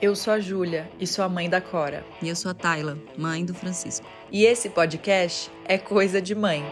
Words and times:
Eu 0.00 0.14
sou 0.14 0.34
a 0.34 0.38
Júlia 0.38 0.90
e 1.00 1.06
sou 1.06 1.24
a 1.24 1.28
mãe 1.28 1.48
da 1.48 1.58
Cora. 1.58 2.04
E 2.20 2.28
eu 2.28 2.36
sou 2.36 2.50
a 2.50 2.54
Tayla, 2.54 2.98
mãe 3.16 3.46
do 3.46 3.54
Francisco. 3.54 4.06
E 4.30 4.44
esse 4.44 4.68
podcast 4.68 5.50
é 5.64 5.78
Coisa 5.78 6.20
de 6.20 6.34
Mãe. 6.34 6.62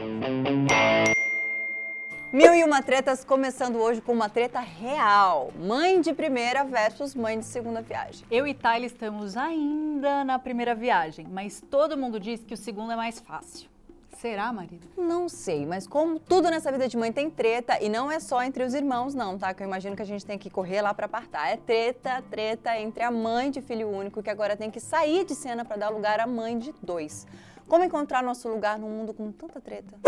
Mil 2.31 2.55
e 2.55 2.63
uma 2.63 2.83
tretas 2.83 3.25
começando 3.25 3.77
hoje 3.77 4.03
com 4.03 4.13
uma 4.13 4.29
treta 4.29 4.61
real. 4.61 5.51
Mãe 5.59 6.03
de 6.03 6.13
primeira 6.13 6.65
versus 6.65 7.15
mãe 7.15 7.39
de 7.39 7.47
segunda 7.47 7.81
viagem. 7.81 8.27
Eu 8.31 8.47
e 8.47 8.53
Tayla 8.53 8.85
estamos 8.85 9.39
ainda 9.39 10.23
na 10.23 10.39
primeira 10.39 10.75
viagem, 10.75 11.27
mas 11.31 11.63
todo 11.71 11.97
mundo 11.97 12.21
diz 12.21 12.45
que 12.45 12.53
o 12.53 12.59
segundo 12.59 12.93
é 12.93 12.97
mais 12.97 13.21
fácil. 13.21 13.74
Será, 14.17 14.53
marido? 14.53 14.89
Não 14.97 15.29
sei, 15.29 15.67
mas 15.67 15.87
como 15.87 16.19
tudo 16.19 16.51
nessa 16.51 16.71
vida 16.71 16.89
de 16.89 16.97
mãe 16.97 17.13
tem 17.13 17.31
treta, 17.31 17.79
e 17.83 17.89
não 17.89 18.11
é 18.11 18.21
só 18.21 18.43
entre 18.43 18.65
os 18.65 18.75
irmãos, 18.75 19.15
não, 19.15 19.39
tá? 19.39 19.53
Que 19.53 19.63
eu 19.63 19.67
imagino 19.67 19.97
que 19.97 20.03
a 20.03 20.07
gente 20.07 20.25
tem 20.25 20.39
que 20.39 20.49
correr 20.49 20.81
lá 20.83 20.95
pra 20.95 21.07
apartar. 21.07 21.49
É 21.49 21.57
treta, 21.57 22.23
treta 22.31 22.79
entre 22.79 23.03
a 23.03 23.11
mãe 23.11 23.51
de 23.51 23.61
filho 23.61 23.89
único, 23.89 24.23
que 24.23 24.31
agora 24.31 24.57
tem 24.57 24.71
que 24.71 24.81
sair 24.81 25.25
de 25.25 25.35
cena 25.35 25.65
para 25.65 25.77
dar 25.77 25.89
lugar 25.89 26.21
à 26.21 26.27
mãe 26.27 26.59
de 26.59 26.75
dois. 26.83 27.27
Como 27.67 27.83
encontrar 27.83 28.23
nosso 28.23 28.49
lugar 28.49 28.79
num 28.79 28.91
mundo 28.91 29.15
com 29.15 29.33
tanta 29.33 29.61
treta? 29.61 29.99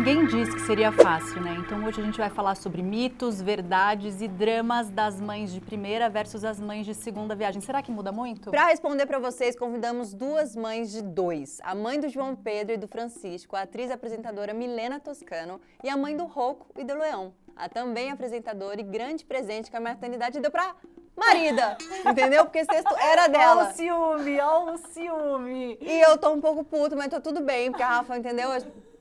Ninguém 0.00 0.24
disse 0.24 0.52
que 0.52 0.62
seria 0.62 0.90
fácil, 0.90 1.42
né? 1.42 1.54
Então 1.58 1.84
hoje 1.84 2.00
a 2.00 2.04
gente 2.04 2.16
vai 2.16 2.30
falar 2.30 2.54
sobre 2.54 2.82
mitos, 2.82 3.42
verdades 3.42 4.22
e 4.22 4.28
dramas 4.28 4.88
das 4.88 5.20
mães 5.20 5.52
de 5.52 5.60
primeira 5.60 6.08
versus 6.08 6.42
as 6.42 6.58
mães 6.58 6.86
de 6.86 6.94
segunda 6.94 7.34
viagem. 7.34 7.60
Será 7.60 7.82
que 7.82 7.92
muda 7.92 8.10
muito? 8.10 8.50
Para 8.50 8.68
responder 8.68 9.04
para 9.04 9.18
vocês, 9.18 9.54
convidamos 9.54 10.14
duas 10.14 10.56
mães 10.56 10.90
de 10.90 11.02
dois. 11.02 11.60
A 11.62 11.74
mãe 11.74 12.00
do 12.00 12.08
João 12.08 12.34
Pedro 12.34 12.72
e 12.72 12.78
do 12.78 12.88
Francisco, 12.88 13.54
a 13.54 13.60
atriz 13.60 13.90
e 13.90 13.92
apresentadora 13.92 14.54
Milena 14.54 14.98
Toscano, 14.98 15.60
e 15.84 15.90
a 15.90 15.98
mãe 15.98 16.16
do 16.16 16.24
Rocco 16.24 16.66
e 16.78 16.82
do 16.82 16.94
Leão, 16.94 17.34
a 17.54 17.68
também 17.68 18.10
apresentadora 18.10 18.80
e 18.80 18.84
grande 18.84 19.22
presente 19.22 19.70
que 19.70 19.76
a 19.76 19.80
maternidade 19.80 20.40
deu 20.40 20.50
pra 20.50 20.76
marida, 21.14 21.76
entendeu? 22.08 22.46
Porque 22.46 22.60
esse 22.60 22.68
texto 22.68 22.96
era 22.96 23.28
dela. 23.28 23.64
Olha 23.64 23.70
o 23.70 23.74
ciúme, 23.74 24.40
olha 24.40 24.72
o 24.72 24.78
ciúme. 24.78 25.78
E 25.78 26.00
eu 26.00 26.16
tô 26.16 26.30
um 26.30 26.40
pouco 26.40 26.64
puto, 26.64 26.96
mas 26.96 27.08
tô 27.08 27.20
tudo 27.20 27.42
bem, 27.42 27.70
porque 27.70 27.82
a 27.82 27.96
Rafa, 27.96 28.16
entendeu? 28.16 28.50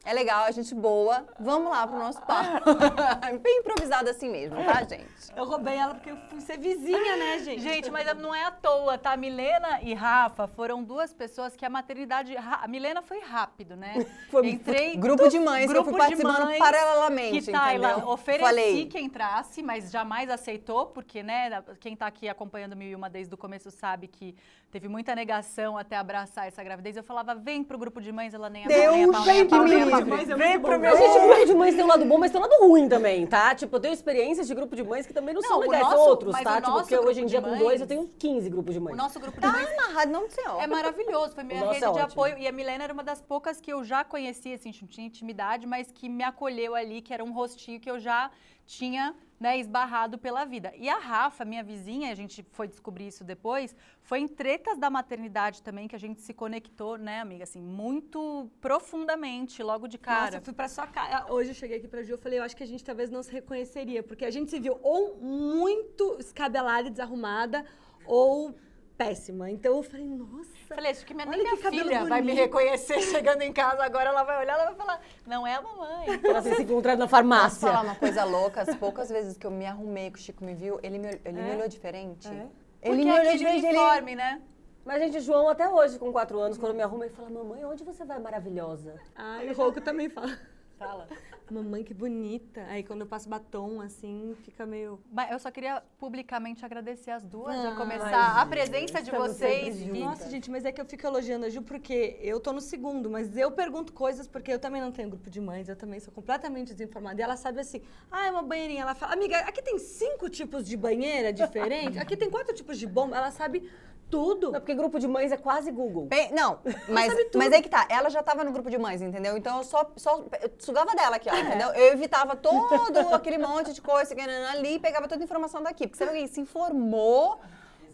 É 0.09 0.13
legal, 0.13 0.45
a 0.45 0.49
gente 0.51 0.73
boa. 0.73 1.23
Vamos 1.39 1.69
lá 1.69 1.85
pro 1.85 1.99
nosso 1.99 2.19
papo. 2.23 2.65
Bem 3.43 3.59
improvisado 3.59 4.09
assim 4.09 4.27
mesmo, 4.27 4.57
tá, 4.65 4.83
gente? 4.83 5.05
Eu 5.35 5.45
roubei 5.45 5.75
ela 5.75 5.93
porque 5.93 6.09
eu 6.09 6.17
fui 6.31 6.41
ser 6.41 6.57
vizinha, 6.57 7.15
né, 7.15 7.37
gente? 7.45 7.61
Gente, 7.61 7.91
mas 7.91 8.11
não 8.17 8.33
é 8.33 8.45
à 8.45 8.49
toa, 8.49 8.97
tá? 8.97 9.15
Milena 9.15 9.79
e 9.83 9.93
Rafa 9.93 10.47
foram 10.47 10.83
duas 10.83 11.13
pessoas 11.13 11.55
que 11.55 11.63
a 11.63 11.69
maternidade. 11.69 12.35
A 12.35 12.67
Milena 12.67 13.03
foi 13.03 13.19
rápido, 13.19 13.75
né? 13.75 14.03
Foi 14.31 14.47
Entrei. 14.47 14.95
Grupo 14.95 15.27
de 15.27 15.39
mães, 15.39 15.67
grupo 15.67 15.89
eu 15.89 15.91
fui 15.91 15.99
participando 15.99 16.45
mães, 16.45 16.59
paralelamente. 16.59 17.41
Que 17.41 17.51
Tayla 17.51 18.05
ofereci 18.09 18.43
Falei. 18.43 18.85
que 18.85 18.99
entrasse, 18.99 19.61
mas 19.63 19.91
jamais 19.91 20.29
aceitou, 20.29 20.87
porque, 20.87 21.23
né, 21.23 21.63
quem 21.79 21.95
tá 21.95 22.05
aqui 22.05 22.29
acompanhando 22.29 22.75
Mil 22.75 22.89
e 22.89 22.95
Uma 22.95 23.09
desde 23.09 23.33
o 23.33 23.37
começo 23.37 23.71
sabe 23.71 24.07
que 24.07 24.35
teve 24.71 24.87
muita 24.87 25.15
negação 25.15 25.77
até 25.77 25.97
abraçar 25.97 26.47
essa 26.47 26.63
gravidez. 26.63 26.95
Eu 26.95 27.03
falava, 27.03 27.33
vem 27.33 27.63
pro 27.63 27.77
grupo 27.77 27.99
de 27.99 28.11
mães, 28.11 28.33
ela 28.33 28.49
nem 28.49 28.67
Deus, 28.67 29.25
vem 29.25 29.47
que 29.47 29.59
me 29.59 29.98
grupo 29.98 29.98
de 30.03 30.09
mães 30.09 30.29
é 30.29 30.35
Vem 30.35 30.59
pro 30.59 30.79
meu... 30.79 30.93
A 30.93 30.95
gente, 30.95 31.19
grupo 31.19 31.45
de 31.45 31.53
mães 31.53 31.75
tem 31.75 31.83
um 31.83 31.87
lado 31.87 32.05
bom, 32.05 32.17
mas 32.17 32.31
tem 32.31 32.39
um 32.39 32.43
lado 32.43 32.55
ruim 32.61 32.89
também, 32.89 33.25
tá? 33.25 33.53
Tipo, 33.55 33.75
eu 33.75 33.79
tenho 33.79 33.93
experiências 33.93 34.47
de 34.47 34.53
grupo 34.53 34.75
de 34.75 34.83
mães 34.83 35.05
que 35.05 35.13
também 35.13 35.33
não, 35.33 35.41
não 35.41 35.49
são 35.49 35.59
legais 35.59 35.83
nosso, 35.83 35.97
outros, 35.97 36.41
tá? 36.41 36.61
Tipo, 36.61 36.73
porque 36.73 36.97
hoje 36.97 37.21
em 37.21 37.25
dia 37.25 37.41
com 37.41 37.57
dois 37.57 37.81
eu 37.81 37.87
tenho 37.87 38.09
15 38.17 38.49
grupos 38.49 38.73
de 38.73 38.79
mães. 38.79 38.93
O 38.93 38.97
nosso 38.97 39.19
grupo 39.19 39.35
de 39.35 39.41
tá 39.41 39.51
mães... 39.51 39.67
Tá 39.67 39.83
amarrado, 39.83 40.11
não 40.11 40.29
sei. 40.29 40.43
É 40.59 40.67
maravilhoso, 40.67 41.33
foi 41.33 41.43
minha 41.43 41.71
rede 41.71 41.83
é 41.83 41.91
de 41.91 41.99
apoio. 41.99 42.37
E 42.37 42.47
a 42.47 42.51
Milena 42.51 42.83
era 42.83 42.93
uma 42.93 43.03
das 43.03 43.21
poucas 43.21 43.59
que 43.59 43.71
eu 43.71 43.83
já 43.83 44.03
conhecia, 44.03 44.55
assim, 44.55 44.71
tinha 44.71 45.07
intimidade, 45.07 45.65
mas 45.65 45.91
que 45.91 46.09
me 46.09 46.23
acolheu 46.23 46.75
ali, 46.75 47.01
que 47.01 47.13
era 47.13 47.23
um 47.23 47.31
rostinho 47.31 47.79
que 47.79 47.89
eu 47.89 47.99
já 47.99 48.31
tinha 48.65 49.15
né, 49.39 49.57
esbarrado 49.57 50.17
pela 50.17 50.43
vida. 50.45 50.73
E 50.75 50.89
a 50.89 50.97
Rafa, 50.97 51.45
minha 51.45 51.63
vizinha, 51.63 52.11
a 52.11 52.15
gente 52.15 52.45
foi 52.51 52.67
descobrir 52.67 53.07
isso 53.07 53.23
depois, 53.23 53.75
foi 54.01 54.19
em 54.19 54.27
tretas 54.27 54.77
da 54.77 54.89
maternidade 54.89 55.63
também 55.63 55.87
que 55.87 55.95
a 55.95 55.99
gente 55.99 56.21
se 56.21 56.33
conectou, 56.33 56.97
né, 56.97 57.21
amiga, 57.21 57.43
assim, 57.43 57.61
muito 57.61 58.51
profundamente, 58.59 59.63
logo 59.63 59.87
de 59.87 59.97
cara. 59.97 60.25
Nossa, 60.25 60.37
eu 60.37 60.41
fui 60.41 60.53
pra 60.53 60.67
sua 60.67 60.87
casa. 60.87 61.31
Hoje 61.31 61.51
eu 61.51 61.55
cheguei 61.55 61.77
aqui 61.77 61.87
pra 61.87 62.03
Ju, 62.03 62.13
eu 62.13 62.17
falei, 62.17 62.39
eu 62.39 62.43
acho 62.43 62.55
que 62.55 62.63
a 62.63 62.67
gente 62.67 62.83
talvez 62.83 63.09
não 63.09 63.23
se 63.23 63.31
reconheceria, 63.31 64.03
porque 64.03 64.25
a 64.25 64.31
gente 64.31 64.51
se 64.51 64.59
viu 64.59 64.77
ou 64.81 65.15
muito 65.17 66.17
escabelada 66.19 66.87
e 66.87 66.91
desarrumada, 66.91 67.65
ou 68.05 68.55
péssima. 68.99 69.49
Então 69.49 69.77
eu 69.77 69.81
falei, 69.81 70.05
nossa. 70.05 70.51
Falei, 70.67 70.91
acho 70.91 71.05
que 71.05 71.13
minha, 71.13 71.25
nem 71.25 71.41
minha 71.41 71.55
filha 71.55 71.83
bonito. 71.85 72.09
vai 72.09 72.21
me 72.21 72.33
reconhecer 72.33 72.99
chegando 73.07 73.41
em 73.41 73.53
casa 73.53 73.81
agora. 73.81 74.09
Ela 74.09 74.23
vai 74.23 74.39
olhar, 74.41 74.55
ela 74.55 74.65
vai 74.65 74.75
falar, 74.75 75.01
não 75.25 75.47
é 75.47 75.55
a 75.55 75.61
mamãe. 75.61 76.19
Ela 76.21 76.41
se 76.41 76.61
encontrar 76.61 76.97
na 76.97 77.07
farmácia. 77.07 77.61
Posso 77.61 77.73
falar 77.73 77.81
uma 77.81 77.95
coisa 77.95 78.25
louca? 78.25 78.61
As 78.61 78.75
poucas 78.75 79.09
vezes 79.09 79.37
que 79.37 79.47
eu 79.47 79.51
me 79.51 79.65
arrumei, 79.65 80.11
que 80.11 80.19
o 80.19 80.21
Chico 80.21 80.43
me 80.43 80.53
viu, 80.53 80.79
ele 80.83 80.99
me, 80.99 81.07
ele 81.07 81.39
é? 81.39 81.43
me 81.43 81.55
olhou 81.55 81.67
diferente. 81.69 82.27
É? 82.27 82.31
Ele 82.31 82.49
Porque 82.81 82.95
me 83.05 83.11
olhou 83.11 83.37
diferente. 83.37 83.65
uniforme, 83.65 84.11
ele... 84.11 84.15
né? 84.21 84.41
Mas, 84.83 85.01
gente, 85.01 85.19
João, 85.21 85.47
até 85.47 85.69
hoje, 85.69 85.97
com 85.97 86.11
quatro 86.11 86.37
anos, 86.39 86.57
quando 86.57 86.71
eu 86.71 86.75
me 86.75 86.83
arrumo, 86.83 87.03
ele 87.03 87.13
fala, 87.13 87.29
mamãe, 87.29 87.63
onde 87.63 87.83
você 87.83 88.03
vai 88.03 88.19
maravilhosa? 88.19 88.95
Ah, 89.15 89.43
e 89.43 89.49
o 89.49 89.53
Rouco 89.53 89.79
também 89.79 90.09
fala. 90.09 90.37
Fala. 90.79 91.09
Mamãe, 91.51 91.83
que 91.83 91.93
bonita. 91.93 92.61
Aí 92.69 92.83
quando 92.83 93.01
eu 93.01 93.07
passo 93.07 93.27
batom, 93.27 93.81
assim, 93.81 94.33
fica 94.43 94.65
meio. 94.65 94.97
Mas 95.11 95.29
eu 95.31 95.39
só 95.39 95.51
queria 95.51 95.83
publicamente 95.99 96.63
agradecer 96.63 97.11
as 97.11 97.25
duas, 97.25 97.53
ah, 97.53 97.63
já 97.63 97.75
começar 97.75 98.35
ai, 98.35 98.43
a 98.43 98.45
presença 98.45 99.01
de 99.01 99.11
vocês. 99.11 99.85
Nossa, 99.87 100.29
gente, 100.29 100.49
mas 100.49 100.63
é 100.63 100.71
que 100.71 100.79
eu 100.79 100.85
fico 100.85 101.05
elogiando 101.05 101.45
a 101.45 101.49
Ju 101.49 101.61
porque 101.63 102.17
eu 102.21 102.39
tô 102.39 102.53
no 102.53 102.61
segundo, 102.61 103.09
mas 103.09 103.35
eu 103.35 103.51
pergunto 103.51 103.91
coisas 103.91 104.25
porque 104.25 104.53
eu 104.53 104.59
também 104.59 104.81
não 104.81 104.91
tenho 104.91 105.09
grupo 105.09 105.29
de 105.29 105.41
mães, 105.41 105.67
eu 105.67 105.75
também 105.75 105.99
sou 105.99 106.13
completamente 106.13 106.73
desinformada. 106.73 107.19
E 107.19 107.23
ela 107.23 107.35
sabe 107.35 107.59
assim, 107.59 107.81
ah, 108.09 108.27
é 108.27 108.31
uma 108.31 108.43
banheirinha. 108.43 108.83
Ela 108.83 108.95
fala, 108.95 109.13
amiga, 109.13 109.37
aqui 109.39 109.61
tem 109.61 109.77
cinco 109.79 110.29
tipos 110.29 110.65
de 110.65 110.77
banheira 110.77 111.33
diferentes, 111.33 111.97
aqui 111.97 112.15
tem 112.15 112.29
quatro 112.29 112.55
tipos 112.55 112.79
de 112.79 112.87
bomba. 112.87 113.17
Ela 113.17 113.31
sabe 113.31 113.69
tudo. 114.09 114.51
Não, 114.51 114.59
porque 114.59 114.73
grupo 114.73 114.99
de 114.99 115.07
mães 115.07 115.31
é 115.31 115.37
quase 115.37 115.71
Google. 115.71 116.05
Bem, 116.05 116.31
não, 116.31 116.59
mas, 116.89 117.13
mas 117.35 117.53
aí 117.53 117.61
que 117.61 117.69
tá. 117.69 117.87
Ela 117.89 118.09
já 118.09 118.21
tava 118.23 118.43
no 118.43 118.51
grupo 118.51 118.69
de 118.69 118.77
mães, 118.77 119.01
entendeu? 119.01 119.37
Então 119.37 119.57
eu 119.57 119.63
só, 119.63 119.89
só 119.95 120.23
eu 120.41 120.51
sugava 120.59 120.95
dela 120.95 121.15
aqui, 121.15 121.29
ó, 121.29 121.33
é. 121.33 121.41
entendeu? 121.41 121.69
Eu 121.69 121.93
evitava 121.93 122.35
todo 122.35 122.73
aquele 123.13 123.37
monte 123.37 123.73
de 123.73 123.81
coisa 123.81 124.13
que 124.13 124.21
ali 124.21 124.75
e 124.75 124.79
pegava 124.79 125.07
toda 125.07 125.23
a 125.23 125.25
informação 125.25 125.61
daqui. 125.61 125.87
Porque 125.87 126.03
você 126.03 126.27
se 126.27 126.41
informou 126.41 127.39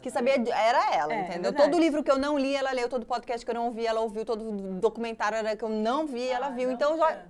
que 0.02 0.12
sabia 0.12 0.36
era 0.36 0.96
ela, 0.96 1.14
é, 1.14 1.22
entendeu? 1.22 1.50
É 1.50 1.54
todo 1.54 1.80
livro 1.80 2.04
que 2.04 2.12
eu 2.12 2.20
não 2.20 2.38
li, 2.38 2.56
ela 2.56 2.72
leu, 2.72 2.88
todo 2.88 3.08
podcast 3.08 3.44
que 3.44 3.50
eu 3.50 3.56
não 3.56 3.72
vi, 3.72 3.88
ela 3.88 4.02
ouviu, 4.02 4.24
todo 4.24 4.52
documentário 4.80 5.58
que 5.58 5.64
eu 5.64 5.70
não 5.70 6.06
vi, 6.06 6.28
ela 6.28 6.48
ah, 6.48 6.52
viu. 6.52 6.72
Então 6.72 6.96
já 6.96 7.24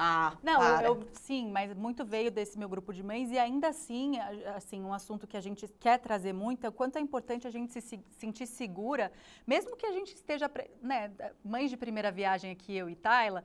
ah, 0.00 0.32
não, 0.44 0.62
eu, 0.62 0.94
eu, 0.94 1.08
sim, 1.12 1.50
mas 1.50 1.74
muito 1.74 2.04
veio 2.04 2.30
desse 2.30 2.56
meu 2.56 2.68
grupo 2.68 2.94
de 2.94 3.02
mães 3.02 3.32
e 3.32 3.38
ainda 3.38 3.66
assim, 3.66 4.16
assim, 4.54 4.80
um 4.80 4.94
assunto 4.94 5.26
que 5.26 5.36
a 5.36 5.40
gente 5.40 5.66
quer 5.80 5.98
trazer 5.98 6.32
muito 6.32 6.64
é 6.64 6.68
o 6.68 6.72
quanto 6.72 6.98
é 6.98 7.00
importante 7.00 7.48
a 7.48 7.50
gente 7.50 7.72
se, 7.72 7.80
se 7.80 8.00
sentir 8.16 8.46
segura, 8.46 9.10
mesmo 9.44 9.76
que 9.76 9.84
a 9.84 9.90
gente 9.90 10.14
esteja, 10.14 10.48
né, 10.80 11.10
mães 11.44 11.68
de 11.68 11.76
primeira 11.76 12.12
viagem 12.12 12.52
aqui, 12.52 12.76
eu 12.76 12.88
e 12.88 12.94
Tayla, 12.94 13.42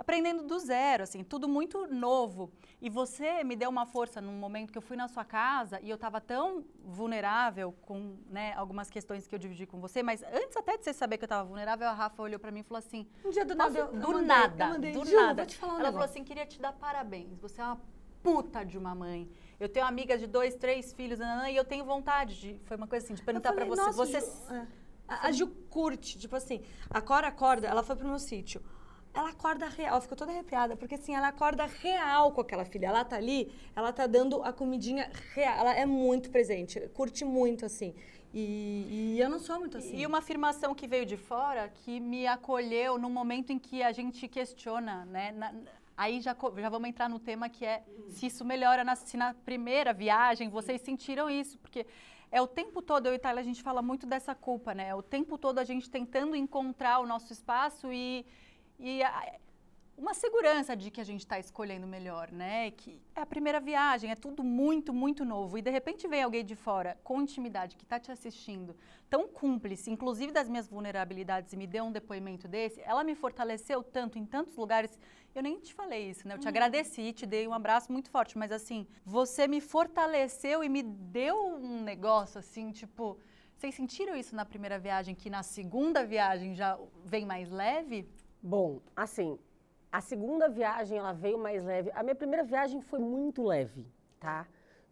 aprendendo 0.00 0.44
do 0.44 0.58
zero, 0.58 1.02
assim, 1.02 1.22
tudo 1.22 1.46
muito 1.46 1.86
novo. 1.86 2.50
E 2.80 2.88
você 2.88 3.44
me 3.44 3.54
deu 3.54 3.68
uma 3.68 3.84
força 3.84 4.18
num 4.18 4.32
momento 4.32 4.72
que 4.72 4.78
eu 4.78 4.82
fui 4.82 4.96
na 4.96 5.06
sua 5.08 5.26
casa 5.26 5.78
e 5.82 5.90
eu 5.90 5.96
estava 5.96 6.18
tão 6.22 6.64
vulnerável 6.82 7.72
com 7.82 8.16
né, 8.30 8.54
algumas 8.54 8.88
questões 8.88 9.28
que 9.28 9.34
eu 9.34 9.38
dividi 9.38 9.66
com 9.66 9.78
você, 9.78 10.02
mas 10.02 10.22
antes 10.22 10.56
até 10.56 10.78
de 10.78 10.84
você 10.84 10.94
saber 10.94 11.18
que 11.18 11.24
eu 11.24 11.26
estava 11.26 11.46
vulnerável, 11.46 11.86
a 11.86 11.92
Rafa 11.92 12.22
olhou 12.22 12.40
para 12.40 12.50
mim 12.50 12.60
e 12.60 12.62
falou 12.62 12.78
assim: 12.78 13.06
Um 13.22 13.28
dia 13.28 13.44
do 13.44 13.54
nada, 13.54 13.84
do 13.88 14.12
eu 14.12 14.22
nada, 14.22 14.68
mandei, 14.68 14.92
do 14.92 15.04
nada. 15.04 15.42
Um 15.62 15.66
Ela 15.66 15.72
negócio. 15.74 15.92
falou 15.92 16.04
assim: 16.04 16.24
queria 16.24 16.46
te 16.46 16.58
dar 16.58 16.72
parabéns, 16.72 17.38
você 17.38 17.60
é 17.60 17.64
uma 17.64 17.78
puta 18.22 18.64
de 18.64 18.78
uma 18.78 18.94
mãe. 18.94 19.30
Eu 19.58 19.68
tenho 19.68 19.84
amiga 19.84 20.16
de 20.16 20.26
dois, 20.26 20.54
três 20.54 20.94
filhos, 20.94 21.20
e 21.20 21.54
eu 21.54 21.64
tenho 21.64 21.84
vontade 21.84 22.40
de. 22.40 22.58
Foi 22.64 22.78
uma 22.78 22.86
coisa 22.86 23.04
assim, 23.04 23.12
de 23.12 23.22
perguntar 23.22 23.52
para 23.52 23.66
você. 23.66 23.92
você 23.92 24.20
Ju, 24.20 24.54
é. 24.54 24.66
a, 25.06 25.26
a 25.26 25.32
Ju 25.32 25.46
curte, 25.68 26.18
tipo 26.18 26.34
assim, 26.34 26.62
a 26.88 27.02
Cora 27.02 27.28
acorda, 27.28 27.68
ela 27.68 27.82
foi 27.82 27.96
pro 27.96 28.08
meu 28.08 28.18
sítio 28.18 28.62
ela 29.12 29.30
acorda 29.30 29.66
real, 29.66 29.90
ela 29.90 30.00
ficou 30.00 30.16
toda 30.16 30.30
arrepiada, 30.30 30.76
porque 30.76 30.94
assim, 30.94 31.14
ela 31.14 31.28
acorda 31.28 31.66
real 31.66 32.32
com 32.32 32.40
aquela 32.40 32.64
filha. 32.64 32.86
Ela 32.86 33.04
tá 33.04 33.16
ali, 33.16 33.52
ela 33.74 33.92
tá 33.92 34.06
dando 34.06 34.42
a 34.42 34.52
comidinha 34.52 35.10
real, 35.34 35.58
ela 35.58 35.74
é 35.74 35.84
muito 35.84 36.30
presente, 36.30 36.80
curte 36.94 37.24
muito, 37.24 37.66
assim. 37.66 37.94
E, 38.32 39.14
e 39.16 39.20
eu 39.20 39.28
não 39.28 39.40
sou 39.40 39.58
muito 39.58 39.76
assim. 39.76 39.96
E 39.96 40.06
uma 40.06 40.18
afirmação 40.18 40.74
que 40.74 40.86
veio 40.86 41.04
de 41.04 41.16
fora, 41.16 41.68
que 41.68 41.98
me 41.98 42.26
acolheu 42.26 42.96
no 42.98 43.10
momento 43.10 43.50
em 43.50 43.58
que 43.58 43.82
a 43.82 43.90
gente 43.90 44.28
questiona, 44.28 45.04
né? 45.06 45.32
Na, 45.32 45.52
aí 45.96 46.20
já, 46.20 46.36
já 46.56 46.68
vamos 46.68 46.88
entrar 46.88 47.08
no 47.08 47.18
tema 47.18 47.48
que 47.48 47.64
é 47.64 47.82
se 48.08 48.26
isso 48.26 48.44
melhora, 48.44 48.84
na, 48.84 48.94
se 48.94 49.16
na 49.16 49.34
primeira 49.34 49.92
viagem 49.92 50.48
vocês 50.48 50.80
sentiram 50.80 51.28
isso, 51.28 51.58
porque 51.58 51.84
é 52.30 52.40
o 52.40 52.46
tempo 52.46 52.80
todo, 52.80 53.06
eu 53.06 53.12
e 53.12 53.16
Itália, 53.16 53.40
a 53.40 53.44
gente 53.44 53.62
fala 53.62 53.82
muito 53.82 54.06
dessa 54.06 54.34
culpa, 54.34 54.72
né? 54.72 54.88
É 54.88 54.94
o 54.94 55.02
tempo 55.02 55.36
todo 55.36 55.58
a 55.58 55.64
gente 55.64 55.90
tentando 55.90 56.36
encontrar 56.36 57.00
o 57.00 57.06
nosso 57.06 57.32
espaço 57.32 57.92
e 57.92 58.24
e 58.80 59.02
a, 59.02 59.38
uma 60.00 60.14
segurança 60.14 60.74
de 60.74 60.90
que 60.90 61.00
a 61.00 61.04
gente 61.04 61.20
está 61.20 61.38
escolhendo 61.38 61.86
melhor, 61.86 62.32
né? 62.32 62.70
Que 62.70 62.98
é 63.14 63.20
a 63.20 63.26
primeira 63.26 63.60
viagem, 63.60 64.10
é 64.10 64.16
tudo 64.16 64.42
muito, 64.42 64.94
muito 64.94 65.26
novo. 65.26 65.58
E 65.58 65.62
de 65.62 65.70
repente 65.70 66.08
vem 66.08 66.22
alguém 66.22 66.42
de 66.42 66.56
fora 66.56 66.98
com 67.04 67.20
intimidade 67.20 67.76
que 67.76 67.84
está 67.84 68.00
te 68.00 68.10
assistindo, 68.10 68.74
tão 69.10 69.28
cúmplice, 69.28 69.90
inclusive 69.90 70.32
das 70.32 70.48
minhas 70.48 70.66
vulnerabilidades, 70.66 71.52
e 71.52 71.56
me 71.56 71.66
deu 71.66 71.84
um 71.84 71.92
depoimento 71.92 72.48
desse. 72.48 72.80
Ela 72.80 73.04
me 73.04 73.14
fortaleceu 73.14 73.82
tanto 73.82 74.18
em 74.18 74.24
tantos 74.24 74.56
lugares. 74.56 74.98
Eu 75.34 75.42
nem 75.42 75.60
te 75.60 75.74
falei 75.74 76.08
isso, 76.08 76.26
né? 76.26 76.34
Eu 76.34 76.38
te 76.38 76.44
uhum. 76.44 76.48
agradeci, 76.48 77.12
te 77.12 77.26
dei 77.26 77.46
um 77.46 77.52
abraço 77.52 77.92
muito 77.92 78.10
forte, 78.10 78.38
mas 78.38 78.50
assim, 78.50 78.86
você 79.04 79.46
me 79.46 79.60
fortaleceu 79.60 80.64
e 80.64 80.68
me 80.70 80.82
deu 80.82 81.36
um 81.56 81.82
negócio 81.82 82.38
assim, 82.38 82.72
tipo. 82.72 83.18
Vocês 83.54 83.74
sentiram 83.74 84.16
isso 84.16 84.34
na 84.34 84.46
primeira 84.46 84.78
viagem, 84.78 85.14
que 85.14 85.28
na 85.28 85.42
segunda 85.42 86.02
viagem 86.02 86.54
já 86.54 86.78
vem 87.04 87.26
mais 87.26 87.50
leve? 87.50 88.08
Bom, 88.42 88.80
assim, 88.96 89.38
a 89.92 90.00
segunda 90.00 90.48
viagem 90.48 90.96
ela 90.96 91.12
veio 91.12 91.38
mais 91.38 91.62
leve. 91.62 91.90
A 91.94 92.02
minha 92.02 92.14
primeira 92.14 92.42
viagem 92.42 92.80
foi 92.80 92.98
muito 92.98 93.42
leve, 93.42 93.86
tá? 94.18 94.46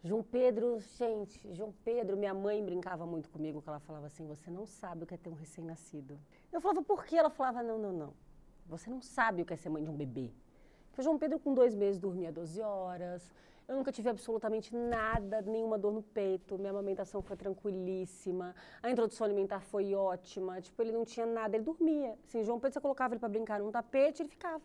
João 0.04 0.22
Pedro, 0.22 0.78
gente, 0.98 1.40
João 1.54 1.72
Pedro, 1.82 2.16
minha 2.16 2.34
mãe 2.34 2.62
brincava 2.62 3.06
muito 3.06 3.30
comigo, 3.30 3.62
que 3.62 3.68
ela 3.68 3.80
falava 3.80 4.06
assim: 4.06 4.26
"Você 4.26 4.50
não 4.50 4.66
sabe 4.66 5.04
o 5.04 5.06
que 5.06 5.14
é 5.14 5.16
ter 5.16 5.30
um 5.30 5.34
recém-nascido". 5.34 6.20
Eu 6.52 6.60
falava: 6.60 6.82
"Por 6.82 7.04
quê?". 7.06 7.16
Ela 7.16 7.30
falava: 7.30 7.62
"Não, 7.62 7.78
não, 7.78 7.92
não. 7.92 8.14
Você 8.66 8.90
não 8.90 9.00
sabe 9.00 9.42
o 9.42 9.46
que 9.46 9.54
é 9.54 9.56
ser 9.56 9.70
mãe 9.70 9.82
de 9.82 9.90
um 9.90 9.96
bebê". 9.96 10.30
Porque 10.90 11.02
João 11.02 11.18
Pedro 11.18 11.38
com 11.40 11.54
dois 11.54 11.74
meses 11.74 11.98
dormia 11.98 12.30
12 12.30 12.60
horas. 12.60 13.32
Eu 13.68 13.76
nunca 13.76 13.92
tive 13.92 14.08
absolutamente 14.08 14.74
nada, 14.74 15.42
nenhuma 15.42 15.76
dor 15.76 15.92
no 15.92 16.02
peito. 16.02 16.56
Minha 16.56 16.70
amamentação 16.70 17.20
foi 17.20 17.36
tranquilíssima. 17.36 18.54
A 18.82 18.90
introdução 18.90 19.26
alimentar 19.26 19.60
foi 19.60 19.94
ótima. 19.94 20.58
Tipo, 20.58 20.80
ele 20.80 20.90
não 20.90 21.04
tinha 21.04 21.26
nada, 21.26 21.54
ele 21.54 21.64
dormia. 21.64 22.16
Assim, 22.26 22.42
João 22.42 22.58
Pedro, 22.58 22.72
você 22.72 22.80
colocava 22.80 23.12
ele 23.12 23.20
para 23.20 23.28
brincar 23.28 23.60
num 23.60 23.70
tapete, 23.70 24.22
ele 24.22 24.30
ficava 24.30 24.62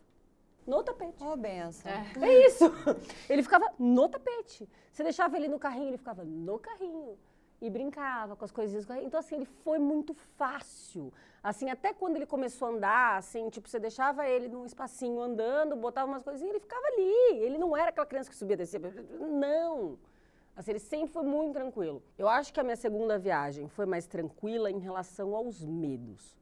no 0.66 0.82
tapete. 0.84 1.22
Ô, 1.22 1.34
oh, 1.34 1.36
benção. 1.36 1.92
É. 1.92 2.26
é 2.26 2.48
isso. 2.48 2.64
Ele 3.30 3.44
ficava 3.44 3.70
no 3.78 4.08
tapete. 4.08 4.70
Você 4.94 5.04
deixava 5.04 5.36
ele 5.36 5.50
no 5.50 5.60
carrinho, 5.60 5.90
ele 5.90 5.98
ficava 5.98 6.24
no 6.24 6.58
carrinho. 6.58 7.18
E 7.65 7.69
brincava 7.69 8.36
com 8.36 8.44
as 8.44 8.51
coisinhas. 8.51 8.86
Então, 9.01 9.18
assim, 9.18 9.36
ele 9.36 9.45
foi 9.45 9.80
muito 9.80 10.13
fácil. 10.13 11.13
Assim, 11.42 11.69
até 11.69 11.94
quando 11.94 12.18
ele 12.18 12.25
começou 12.25 12.68
a 12.68 12.71
andar, 12.71 13.18
assim, 13.18 13.50
tipo, 13.50 13.69
você 13.69 13.80
deixava 13.80 14.27
ele 14.27 14.50
num 14.50 14.65
espacinho 14.65 15.21
andando, 15.21 15.74
botava 15.77 16.12
umas 16.12 16.21
coisinhas, 16.21 16.50
ele 16.50 16.60
ficava 16.60 16.86
ali. 16.88 17.39
Ele 17.39 17.57
não 17.57 17.75
era 17.75 17.88
aquela 17.88 18.06
criança 18.06 18.30
que 18.30 18.36
subia 18.36 18.56
e 18.56 18.57
descia. 18.57 18.81
Não. 19.18 19.98
Assim, 20.57 20.71
ele 20.71 20.80
sempre 20.80 21.07
foi 21.07 21.24
muito 21.24 21.54
tranquilo. 21.54 22.04
Eu 22.18 22.27
acho 22.27 22.54
que 22.54 22.60
a 22.60 22.63
minha 22.63 22.75
segunda 22.75 23.18
viagem 23.18 23.69
foi 23.69 23.86
mais 23.86 24.06
tranquila 24.07 24.69
em 24.69 24.80
relação 24.80 25.33
aos 25.33 25.63
medos. 25.63 26.38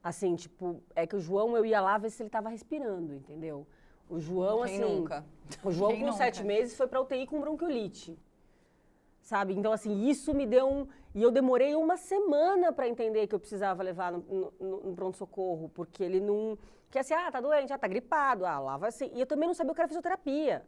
Assim, 0.00 0.36
tipo, 0.36 0.80
é 0.94 1.08
que 1.08 1.16
o 1.16 1.20
João, 1.20 1.56
eu 1.56 1.66
ia 1.66 1.80
lá 1.80 1.98
ver 1.98 2.10
se 2.10 2.22
ele 2.22 2.30
tava 2.30 2.48
respirando, 2.48 3.12
entendeu? 3.14 3.66
O 4.08 4.20
João, 4.20 4.62
Quem 4.62 4.76
assim. 4.76 4.94
Nunca? 4.96 5.24
O 5.64 5.72
João, 5.72 5.90
Quem 5.90 6.00
com 6.00 6.06
nunca? 6.06 6.18
sete 6.18 6.44
meses, 6.44 6.76
foi 6.76 6.86
pra 6.86 7.00
UTI 7.00 7.26
com 7.26 7.40
bronquiolite. 7.40 8.16
Sabe? 9.22 9.54
Então, 9.54 9.72
assim, 9.72 10.08
isso 10.08 10.34
me 10.34 10.44
deu 10.46 10.68
um. 10.68 10.86
E 11.14 11.22
eu 11.22 11.30
demorei 11.30 11.74
uma 11.74 11.96
semana 11.96 12.72
para 12.72 12.88
entender 12.88 13.26
que 13.26 13.34
eu 13.34 13.38
precisava 13.38 13.82
levar 13.82 14.12
no, 14.12 14.52
no, 14.58 14.80
no 14.80 14.94
pronto-socorro, 14.94 15.70
porque 15.72 16.02
ele 16.02 16.20
não. 16.20 16.58
Que 16.90 16.98
assim, 16.98 17.14
ah, 17.14 17.30
tá 17.30 17.40
doente, 17.40 17.72
ah, 17.72 17.78
tá 17.78 17.88
gripado, 17.88 18.44
ah, 18.44 18.58
lá 18.58 18.76
vai 18.76 18.90
assim. 18.90 19.10
E 19.14 19.20
eu 19.20 19.26
também 19.26 19.46
não 19.46 19.54
sabia 19.54 19.72
o 19.72 19.74
que 19.74 19.80
era 19.80 19.88
fisioterapia 19.88 20.62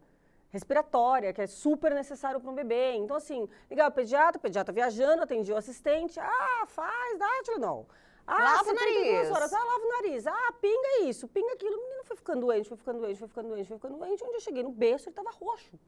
respiratória, 0.55 1.33
que 1.33 1.43
é 1.43 1.49
super 1.49 1.93
necessário 1.93 2.41
para 2.41 2.49
um 2.49 2.55
bebê. 2.55 2.95
Então, 2.95 3.17
assim, 3.17 3.49
ligava 3.69 3.91
o 3.91 3.93
pediatra, 3.93 4.39
o 4.39 4.41
pediatra 4.41 4.73
viajando, 4.73 5.25
atendia 5.25 5.53
o 5.53 5.59
assistente, 5.59 6.21
ah, 6.21 6.65
faz, 6.69 7.19
dá, 7.19 7.59
não. 7.59 7.85
Ah, 8.25 8.57
lava 8.57 8.71
o 8.71 8.75
nariz. 8.75 9.31
Horas. 9.31 9.53
Ah, 9.53 9.65
lava 9.65 9.85
o 9.85 9.89
nariz. 9.89 10.27
Ah, 10.27 10.53
pinga 10.61 11.03
isso, 11.03 11.27
pinga 11.29 11.53
aquilo. 11.55 11.77
O 11.77 11.83
menino 11.83 12.05
foi 12.05 12.17
ficando 12.17 12.41
doente, 12.47 12.69
foi 12.69 12.79
ficando 12.79 13.00
doente, 13.00 13.19
foi 13.19 13.29
ficando 13.29 13.49
doente, 13.49 13.67
foi 13.67 13.77
ficando 13.77 13.99
doente. 13.99 14.25
Onde 14.25 14.35
eu 14.35 14.41
cheguei 14.41 14.62
no 14.62 14.71
berço, 14.71 15.09
ele 15.09 15.17
tava 15.17 15.31
roxo. 15.31 15.79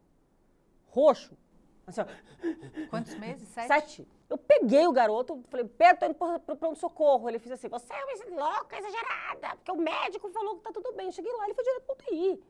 Roxo. 0.88 1.36
Assim. 1.86 2.00
Quantos 2.90 3.14
meses? 3.16 3.48
Sete? 3.48 3.68
Sete. 3.68 4.08
Eu 4.28 4.36
peguei 4.36 4.86
o 4.86 4.92
garoto, 4.92 5.40
falei, 5.48 5.66
Pedro, 5.66 5.98
tô 5.98 6.06
indo 6.06 6.14
pro, 6.14 6.40
pro 6.40 6.56
pronto-socorro. 6.56 7.28
Ele 7.28 7.38
fez 7.38 7.52
assim, 7.52 7.68
você 7.68 7.92
é 7.92 8.04
uma 8.34 8.50
louca, 8.50 8.76
exagerada, 8.76 9.56
porque 9.56 9.70
o 9.70 9.76
médico 9.76 10.28
falou 10.30 10.56
que 10.56 10.62
tá 10.62 10.72
tudo 10.72 10.92
bem. 10.94 11.06
Eu 11.06 11.12
cheguei 11.12 11.32
lá, 11.32 11.44
ele 11.44 11.54
foi 11.54 11.64
direto 11.64 11.82
pro 11.82 11.94
UTI. 11.94 12.42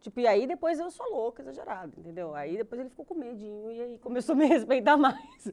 Tipo, 0.00 0.20
e 0.20 0.26
aí 0.28 0.46
depois 0.46 0.78
eu 0.78 0.90
sou 0.90 1.10
louca, 1.10 1.42
exagerada, 1.42 1.92
entendeu? 1.98 2.32
Aí 2.34 2.56
depois 2.56 2.80
ele 2.80 2.90
ficou 2.90 3.04
com 3.04 3.14
medinho 3.14 3.72
e 3.72 3.80
aí 3.80 3.98
começou 3.98 4.34
a 4.34 4.36
me 4.36 4.46
respeitar 4.46 4.96
mais. 4.96 5.50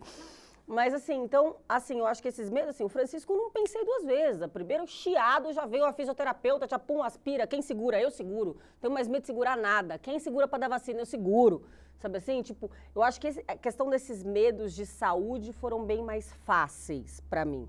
Mas 0.68 0.94
assim, 0.94 1.22
então, 1.24 1.58
assim, 1.68 2.00
eu 2.00 2.08
acho 2.08 2.22
que 2.22 2.28
esses 2.28 2.50
medos, 2.50 2.70
assim, 2.70 2.84
o 2.84 2.90
Francisco 2.90 3.36
não 3.36 3.50
pensei 3.50 3.84
duas 3.84 4.06
vezes. 4.06 4.42
A 4.42 4.48
primeiro 4.48 4.86
chiado 4.86 5.52
já 5.54 5.66
veio 5.66 5.86
a 5.86 5.94
fisioterapeuta, 5.94 6.68
já 6.68 6.78
pum, 6.78 7.02
aspira, 7.04 7.48
quem 7.48 7.62
segura? 7.62 8.00
Eu 8.00 8.12
seguro. 8.12 8.58
Tenho 8.80 8.94
mais 8.94 9.08
medo 9.08 9.22
de 9.22 9.28
segurar 9.28 9.58
nada. 9.58 9.98
Quem 9.98 10.20
segura 10.20 10.48
para 10.48 10.60
dar 10.60 10.70
vacina? 10.70 11.02
Eu 11.02 11.06
seguro. 11.06 11.64
Sabe 12.00 12.18
assim? 12.18 12.42
Tipo, 12.42 12.70
eu 12.94 13.02
acho 13.02 13.20
que 13.20 13.28
a 13.48 13.56
questão 13.56 13.90
desses 13.90 14.24
medos 14.24 14.74
de 14.74 14.86
saúde 14.86 15.54
foram 15.54 15.86
bem 15.86 16.04
mais 16.04 16.32
fáceis 16.46 17.20
para 17.30 17.46
mim. 17.46 17.68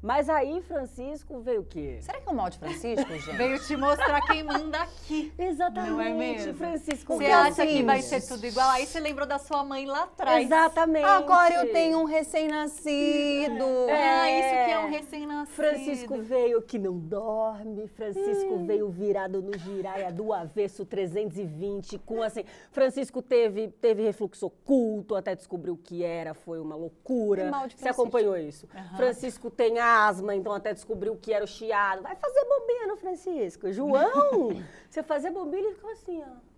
Mas 0.00 0.28
aí, 0.28 0.62
Francisco, 0.62 1.40
veio 1.40 1.62
o 1.62 1.64
quê? 1.64 1.98
Será 2.00 2.20
que 2.20 2.28
é 2.28 2.32
o 2.32 2.34
mal 2.34 2.48
de 2.48 2.56
Francisco, 2.56 3.10
gente? 3.18 3.36
veio 3.36 3.58
te 3.58 3.76
mostrar 3.76 4.20
quem 4.22 4.44
manda 4.44 4.82
aqui. 4.82 5.32
Exatamente, 5.36 5.90
não 5.90 6.00
é 6.00 6.14
mesmo? 6.14 6.54
Francisco. 6.54 7.16
Você 7.16 7.26
acha 7.26 7.66
que 7.66 7.82
vai 7.82 8.00
ser 8.00 8.20
tudo 8.22 8.46
igual? 8.46 8.70
Aí 8.70 8.86
você 8.86 9.00
lembrou 9.00 9.26
da 9.26 9.40
sua 9.40 9.64
mãe 9.64 9.86
lá 9.86 10.04
atrás. 10.04 10.46
Exatamente. 10.46 11.04
Agora 11.04 11.52
eu 11.54 11.72
tenho 11.72 11.98
um 11.98 12.04
recém-nascido. 12.04 13.64
É, 13.88 14.30
é, 14.30 14.38
isso 14.38 14.66
que 14.66 14.70
é 14.70 14.78
um 14.78 14.88
recém-nascido. 14.88 15.56
Francisco 15.56 16.18
veio 16.22 16.62
que 16.62 16.78
não 16.78 16.96
dorme. 16.96 17.88
Francisco 17.88 18.54
hum. 18.54 18.66
veio 18.66 18.88
virado 18.88 19.42
no 19.42 19.58
giraia 19.58 20.12
do 20.12 20.32
avesso 20.32 20.84
320, 20.86 21.98
com 21.98 22.22
assim. 22.22 22.44
Francisco 22.70 23.20
teve, 23.20 23.66
teve 23.68 24.04
refluxo 24.04 24.46
oculto, 24.46 25.16
até 25.16 25.34
descobriu 25.34 25.74
o 25.74 25.76
que 25.76 26.04
era, 26.04 26.34
foi 26.34 26.60
uma 26.60 26.76
loucura. 26.76 27.46
Que 27.46 27.50
mal 27.50 27.66
de 27.66 27.74
Francisco. 27.74 27.82
Você 27.82 27.88
acompanhou 27.88 28.36
isso? 28.36 28.68
Uhum. 28.72 28.96
Francisco 28.96 29.50
tem 29.50 29.78
a 29.80 29.87
asma, 30.08 30.34
então 30.34 30.52
até 30.52 30.72
descobriu 30.72 31.16
que 31.16 31.32
era 31.32 31.44
o 31.44 31.48
chiado. 31.48 32.02
Vai 32.02 32.16
fazer 32.16 32.44
bombinha 32.44 32.86
no 32.86 32.96
Francisco. 32.96 33.72
João, 33.72 34.62
você 34.88 35.02
fazer 35.02 35.30
bombinha, 35.30 35.62
ele 35.64 35.74
ficou 35.74 35.90
assim, 35.90 36.22
ó. 36.22 36.48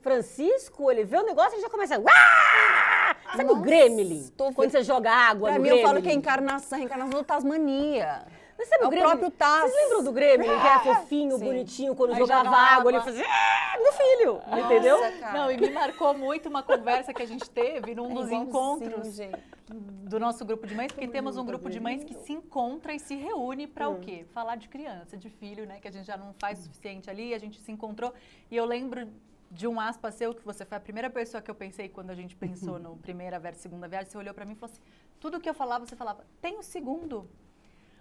Francisco, 0.00 0.90
ele 0.90 1.04
vê 1.04 1.16
o 1.18 1.24
negócio 1.24 1.58
e 1.58 1.60
já 1.60 1.68
começa. 1.68 1.98
Uá! 1.98 3.16
Sabe 3.32 3.44
Nossa, 3.44 3.58
o 3.58 3.62
gremlin? 3.62 4.30
Quando 4.54 4.70
você 4.70 4.82
joga 4.84 5.10
água 5.10 5.48
pra 5.48 5.58
no 5.58 5.62
mim, 5.64 5.68
gremlin? 5.68 5.82
eu 5.82 5.88
falo 5.88 6.02
que 6.02 6.08
é 6.08 6.12
encarnação, 6.12 6.78
reencarnação 6.78 7.20
do 7.20 7.24
Tasmania. 7.24 8.24
Mas 8.58 8.68
sabe 8.68 8.84
é 8.84 8.86
o, 8.86 8.88
o 8.88 8.92
próprio 8.92 9.30
Taz. 9.30 9.70
Vocês 9.70 9.84
lembram 9.84 10.04
do 10.04 10.12
Grêmio, 10.12 10.44
que 10.44 10.66
era 10.66 10.80
fofinho, 10.94 11.38
Sim. 11.38 11.44
bonitinho, 11.44 11.94
quando 11.94 12.12
Aí 12.12 12.18
jogava, 12.18 12.44
jogava 12.44 12.62
água, 12.62 12.76
água, 12.78 12.92
ele 12.92 13.00
fazia 13.00 13.26
ah, 13.26 13.78
meu 13.78 13.92
filho, 13.92 14.34
Nossa, 14.34 14.60
entendeu? 14.60 14.98
Cara. 15.20 15.32
Não, 15.32 15.50
e 15.50 15.56
me 15.56 15.70
marcou 15.70 16.14
muito 16.14 16.48
uma 16.48 16.62
conversa 16.62 17.12
que 17.12 17.22
a 17.22 17.26
gente 17.26 17.48
teve 17.50 17.94
num 17.94 18.10
é 18.10 18.14
dos 18.14 18.30
encontros 18.30 19.14
gente. 19.14 19.38
do 19.68 20.18
nosso 20.18 20.44
grupo 20.44 20.66
de 20.66 20.74
mães, 20.74 20.92
porque 20.92 21.08
temos 21.08 21.36
um 21.36 21.44
grupo 21.44 21.68
de 21.68 21.78
mães 21.78 22.02
que 22.02 22.14
se 22.14 22.32
encontra 22.32 22.94
e 22.94 22.98
se 22.98 23.14
reúne 23.14 23.66
para 23.66 23.88
hum. 23.88 23.96
o 23.96 24.00
quê? 24.00 24.24
Falar 24.32 24.56
de 24.56 24.68
criança, 24.68 25.16
de 25.16 25.28
filho, 25.28 25.66
né, 25.66 25.78
que 25.80 25.88
a 25.88 25.90
gente 25.90 26.06
já 26.06 26.16
não 26.16 26.34
faz 26.38 26.60
o 26.60 26.62
suficiente 26.64 27.10
ali, 27.10 27.34
a 27.34 27.38
gente 27.38 27.60
se 27.60 27.70
encontrou 27.70 28.12
e 28.50 28.56
eu 28.56 28.64
lembro 28.64 29.08
de 29.50 29.66
um 29.66 29.78
aspa 29.78 30.10
seu, 30.10 30.34
que 30.34 30.44
você 30.44 30.64
foi 30.64 30.76
a 30.76 30.80
primeira 30.80 31.08
pessoa 31.08 31.40
que 31.40 31.50
eu 31.50 31.54
pensei 31.54 31.88
quando 31.88 32.10
a 32.10 32.14
gente 32.14 32.34
pensou 32.34 32.78
no 32.80 32.96
primeira 32.96 33.38
versus 33.38 33.62
segunda 33.62 33.86
viagem, 33.86 34.10
você 34.10 34.18
olhou 34.18 34.34
para 34.34 34.44
mim 34.44 34.52
e 34.52 34.56
falou 34.56 34.72
assim, 34.72 34.82
tudo 35.20 35.40
que 35.40 35.48
eu 35.48 35.54
falava, 35.54 35.86
você 35.86 35.96
falava, 35.96 36.26
tem 36.40 36.58
o 36.58 36.62
segundo. 36.62 37.28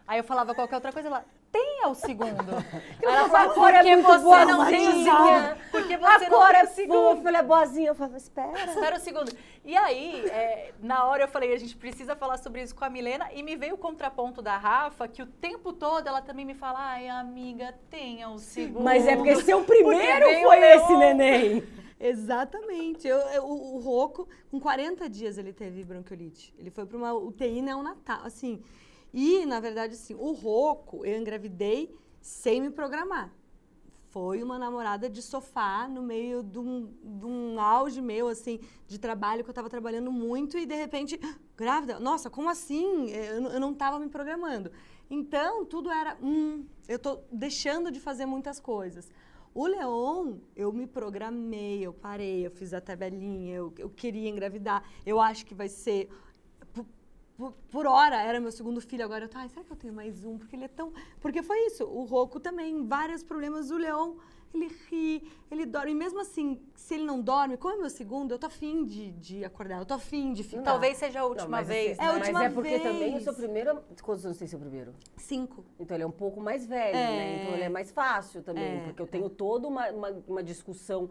Aí 0.08 0.20
eu 0.20 0.24
falava 0.24 0.54
qualquer 0.54 0.76
outra 0.76 0.92
coisa, 0.92 1.08
ela 1.08 1.26
tem 1.52 1.82
o 1.88 1.96
segundo. 1.96 2.52
ela 3.02 3.30
falava, 3.30 3.54
porque 3.54 3.90
é 3.90 4.02
você 4.02 4.24
boa, 4.24 4.46
não 4.46 4.66
tem 4.68 5.04
Porque 5.72 5.98
você 5.98 6.26
a 6.26 6.30
não 6.30 6.48
tem 6.48 6.64
o 6.64 6.68
segundo. 6.68 7.28
Ela 7.28 7.38
é 7.40 7.44
boazinha. 7.44 7.88
Eu 7.88 7.96
falava, 7.96 8.18
espera. 8.18 8.66
Espera 8.66 8.98
o 8.98 9.00
segundo. 9.00 9.32
E 9.64 9.76
aí, 9.76 10.26
é, 10.28 10.74
na 10.80 11.06
hora 11.06 11.24
eu 11.24 11.28
falei, 11.28 11.54
a 11.54 11.58
gente 11.58 11.76
precisa 11.76 12.16
falar 12.16 12.38
sobre 12.38 12.62
isso 12.62 12.76
com 12.76 12.86
a 12.86 12.90
Milena. 12.90 13.30
E 13.34 13.42
me 13.42 13.56
veio 13.56 13.76
o 13.76 13.78
contraponto 13.78 14.42
da 14.42 14.58
Rafa, 14.58 15.08
que 15.08 15.24
o 15.24 15.26
tempo 15.26 15.74
todo 15.74 16.08
ela 16.08 16.22
também 16.22 16.46
me 16.46 16.54
fala, 16.54 16.78
ai, 16.80 17.08
amiga, 17.08 17.74
tenha 17.90 18.30
o 18.30 18.38
segundo. 18.38 18.84
Mas 18.84 19.08
é 19.08 19.16
porque 19.16 19.38
seu 19.38 19.64
primeiro 19.64 20.26
foi 20.44 20.60
esse 20.60 20.96
neném. 20.98 21.64
Exatamente. 22.00 23.08
Eu, 23.08 23.18
eu, 23.18 23.44
o, 23.44 23.78
o 23.78 23.80
Roco, 23.80 24.28
com 24.52 24.60
40 24.60 25.10
dias 25.10 25.38
ele 25.40 25.52
teve 25.52 25.84
bronquiolite. 25.84 26.54
Ele 26.60 26.70
foi 26.70 26.86
para 26.86 26.98
uma 26.98 27.14
UTI 27.14 27.62
neonatal, 27.62 28.22
assim... 28.24 28.62
E, 29.18 29.46
na 29.46 29.62
verdade, 29.62 29.94
assim, 29.94 30.14
o 30.14 30.34
Roco, 30.34 31.06
eu 31.06 31.18
engravidei 31.18 31.90
sem 32.20 32.60
me 32.60 32.70
programar. 32.70 33.34
Foi 34.10 34.44
uma 34.44 34.60
namorada 34.60 35.10
de 35.10 35.22
sofá 35.22 35.88
no 35.88 36.04
meio 36.04 36.44
de 36.44 36.60
um, 36.60 36.94
de 37.02 37.26
um 37.26 37.58
auge 37.58 38.02
meu, 38.02 38.28
assim, 38.28 38.60
de 38.86 39.00
trabalho, 39.00 39.42
que 39.42 39.50
eu 39.50 39.54
estava 39.54 39.70
trabalhando 39.70 40.12
muito 40.12 40.58
e, 40.58 40.66
de 40.66 40.76
repente, 40.76 41.18
grávida. 41.56 41.98
Nossa, 41.98 42.30
como 42.30 42.50
assim? 42.50 43.10
Eu, 43.10 43.52
eu 43.52 43.60
não 43.60 43.72
estava 43.72 43.98
me 44.00 44.10
programando. 44.10 44.70
Então, 45.10 45.64
tudo 45.64 45.90
era, 45.90 46.18
hum, 46.22 46.66
eu 46.86 46.98
estou 46.98 47.26
deixando 47.32 47.90
de 47.92 48.02
fazer 48.02 48.26
muitas 48.26 48.60
coisas. 48.60 49.10
O 49.54 49.66
Leon, 49.66 50.40
eu 50.58 50.74
me 50.74 50.86
programei, 50.86 51.86
eu 51.86 51.94
parei, 51.94 52.46
eu 52.46 52.52
fiz 52.52 52.74
a 52.74 52.82
tabelinha, 52.82 53.56
eu, 53.56 53.74
eu 53.78 53.90
queria 53.90 54.28
engravidar. 54.28 54.84
Eu 55.06 55.22
acho 55.22 55.46
que 55.46 55.56
vai 55.56 55.70
ser 55.70 56.10
por, 57.38 57.52
por, 57.70 57.86
hora 57.86 58.22
era 58.22 58.40
meu 58.40 58.52
segundo 58.52 58.80
filho, 58.80 59.04
agora 59.04 59.26
eu 59.26 59.30
tô, 59.30 59.38
ai, 59.38 59.50
será 59.50 59.64
que 59.64 59.72
eu 59.72 59.76
tenho 59.76 59.94
mais 59.94 60.24
um? 60.24 60.38
Porque 60.38 60.56
ele 60.56 60.66
é 60.66 60.70
tão. 60.70 60.94
Porque 61.20 61.44
foi 61.44 61.58
isso. 61.68 61.84
O 61.84 62.04
Roco 62.06 62.40
também, 62.40 62.86
vários 62.88 63.24
problemas. 63.24 63.72
O 63.72 63.78
Leão, 63.78 64.18
ele 64.54 64.72
ri, 64.90 65.32
ele 65.52 65.66
dorme. 65.66 65.92
E 65.92 65.96
mesmo 65.96 66.20
assim, 66.20 66.62
se 66.76 66.94
ele 66.94 67.04
não 67.04 67.22
dorme, 67.22 67.58
como 67.58 67.74
é 67.74 67.78
meu 67.78 67.90
segundo, 67.90 68.32
eu 68.32 68.40
tô 68.40 68.48
afim 68.48 68.86
de, 68.86 69.12
de 69.12 69.44
acordar, 69.44 69.80
eu 69.80 69.86
tô 69.86 69.96
afim 69.96 70.32
de 70.32 70.44
ficar. 70.44 70.64
Talvez 70.64 70.98
seja 70.98 71.20
a 71.20 71.26
última 71.26 71.58
não, 71.58 71.66
vez. 71.66 72.00
É, 72.00 72.02
né? 72.02 72.08
a 72.08 72.14
última 72.14 72.40
mas 72.40 72.52
é 72.52 72.54
porque 72.54 72.70
vez. 72.70 72.84
também 72.84 73.18
o 73.18 73.22
seu 73.22 73.34
primeiro. 73.34 73.84
Quantos 74.02 74.26
anos 74.26 74.38
tem 74.38 74.48
seu 74.48 74.60
primeiro? 74.60 74.94
Cinco. 75.18 75.66
Então 75.80 75.96
ele 75.96 76.04
é 76.04 76.08
um 76.08 76.12
pouco 76.12 76.40
mais 76.40 76.66
velho, 76.66 76.96
é. 76.96 77.10
né? 77.10 77.42
Então 77.42 77.54
ele 77.54 77.64
é 77.64 77.70
mais 77.70 77.92
fácil 77.92 78.42
também. 78.42 78.78
É. 78.78 78.84
Porque 78.86 79.02
eu 79.02 79.08
tenho 79.08 79.30
toda 79.30 79.68
uma, 79.68 79.90
uma, 79.90 80.24
uma 80.28 80.44
discussão 80.44 81.10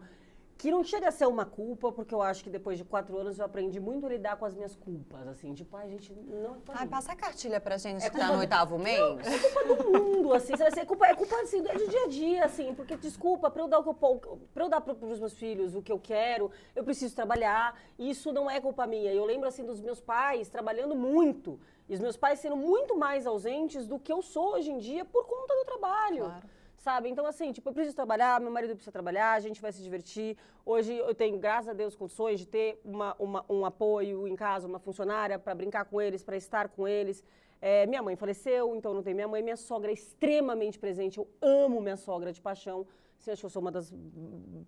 que 0.57 0.71
não 0.71 0.83
chega 0.83 1.09
a 1.09 1.11
ser 1.11 1.27
uma 1.27 1.45
culpa, 1.45 1.91
porque 1.91 2.15
eu 2.15 2.21
acho 2.21 2.43
que 2.43 2.49
depois 2.49 2.77
de 2.77 2.85
quatro 2.85 3.17
anos 3.17 3.37
eu 3.37 3.45
aprendi 3.45 3.79
muito 3.79 4.05
a 4.05 4.09
lidar 4.09 4.37
com 4.37 4.45
as 4.45 4.53
minhas 4.53 4.75
culpas, 4.75 5.27
assim, 5.27 5.53
tipo, 5.53 5.75
ai, 5.75 5.89
gente, 5.89 6.13
não... 6.13 6.57
Ai, 6.69 6.87
passa 6.87 7.11
a 7.11 7.15
cartilha 7.15 7.59
pra 7.59 7.77
gente 7.77 8.05
é 8.05 8.09
que 8.09 8.17
tá 8.17 8.31
no 8.31 8.39
oitavo 8.39 8.79
mês. 8.79 8.99
Não, 8.99 9.19
é 9.19 9.37
culpa 9.37 9.63
do 9.65 9.91
mundo, 9.91 10.33
assim, 10.33 10.53
é 10.53 10.85
culpa, 10.85 11.07
é 11.07 11.15
culpa, 11.15 11.35
assim, 11.41 11.59
é 11.67 11.73
do 11.73 11.87
dia 11.89 12.03
a 12.03 12.07
dia, 12.07 12.45
assim, 12.45 12.73
porque, 12.73 12.95
desculpa, 12.95 13.51
pra 13.51 13.63
eu 13.63 13.67
dar, 13.67 13.79
o 13.79 13.83
que 13.83 13.89
eu, 13.89 14.39
pra 14.53 14.63
eu 14.63 14.69
dar 14.69 14.79
pros 14.79 15.19
meus 15.19 15.33
filhos 15.33 15.75
o 15.75 15.81
que 15.81 15.91
eu 15.91 15.99
quero, 15.99 16.49
eu 16.73 16.83
preciso 16.83 17.13
trabalhar, 17.13 17.77
e 17.99 18.09
isso 18.09 18.31
não 18.31 18.49
é 18.49 18.61
culpa 18.61 18.87
minha. 18.87 19.11
Eu 19.11 19.25
lembro, 19.25 19.47
assim, 19.47 19.65
dos 19.65 19.81
meus 19.81 19.99
pais 19.99 20.47
trabalhando 20.47 20.95
muito, 20.95 21.59
e 21.89 21.93
os 21.93 21.99
meus 21.99 22.15
pais 22.15 22.39
sendo 22.39 22.55
muito 22.55 22.97
mais 22.97 23.27
ausentes 23.27 23.85
do 23.85 23.99
que 23.99 24.11
eu 24.11 24.21
sou 24.21 24.53
hoje 24.53 24.71
em 24.71 24.77
dia 24.77 25.03
por 25.03 25.25
conta 25.25 25.53
do 25.53 25.65
trabalho. 25.65 26.25
Claro 26.25 26.54
sabe? 26.85 27.09
Então, 27.09 27.25
assim, 27.25 27.51
tipo, 27.51 27.67
eu 27.69 27.73
preciso 27.73 27.95
trabalhar, 27.95 28.39
meu 28.39 28.51
marido 28.57 28.75
precisa 28.75 28.91
trabalhar, 28.99 29.31
a 29.31 29.39
gente 29.39 29.59
vai 29.59 29.71
se 29.75 29.81
divertir. 29.81 30.37
Hoje 30.63 30.91
eu 30.95 31.15
tenho, 31.21 31.37
graças 31.45 31.69
a 31.69 31.73
Deus, 31.73 31.95
condições 31.95 32.39
de 32.41 32.47
ter 32.55 32.79
uma, 32.85 33.09
uma 33.17 33.43
um 33.49 33.65
apoio 33.65 34.27
em 34.27 34.35
casa, 34.35 34.67
uma 34.67 34.77
funcionária 34.87 35.39
para 35.39 35.55
brincar 35.61 35.85
com 35.85 35.99
eles, 35.99 36.21
para 36.23 36.37
estar 36.37 36.69
com 36.75 36.87
eles. 36.87 37.23
É, 37.59 37.87
minha 37.87 38.03
mãe 38.03 38.15
faleceu, 38.15 38.75
então 38.75 38.93
não 38.93 39.01
tem 39.01 39.15
minha 39.15 39.27
mãe. 39.27 39.41
Minha 39.41 39.57
sogra 39.57 39.89
é 39.89 39.95
extremamente 39.95 40.77
presente, 40.77 41.17
eu 41.17 41.27
amo 41.41 41.81
minha 41.81 41.97
sogra 41.97 42.31
de 42.31 42.39
paixão. 42.39 42.85
Acho 43.31 43.41
que 43.41 43.45
eu 43.45 43.49
sou 43.49 43.61
uma 43.61 43.71
das 43.71 43.93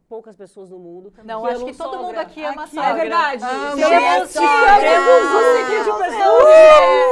poucas 0.08 0.36
pessoas 0.36 0.70
no 0.70 0.80
mundo. 0.80 1.14
Não, 1.24 1.46
acho 1.46 1.66
que 1.66 1.76
todo 1.76 1.98
mundo 2.00 2.18
aqui 2.18 2.44
ama 2.44 2.64
aqui, 2.64 2.76
sogra. 2.76 2.90
É 2.90 2.94
verdade. 2.94 3.44
Amo 3.44 3.76
temos, 3.76 4.34
temos 4.34 5.28
um 5.34 5.56
seguinte 5.56 5.84
de 5.84 5.98
pessoas. 5.98 6.44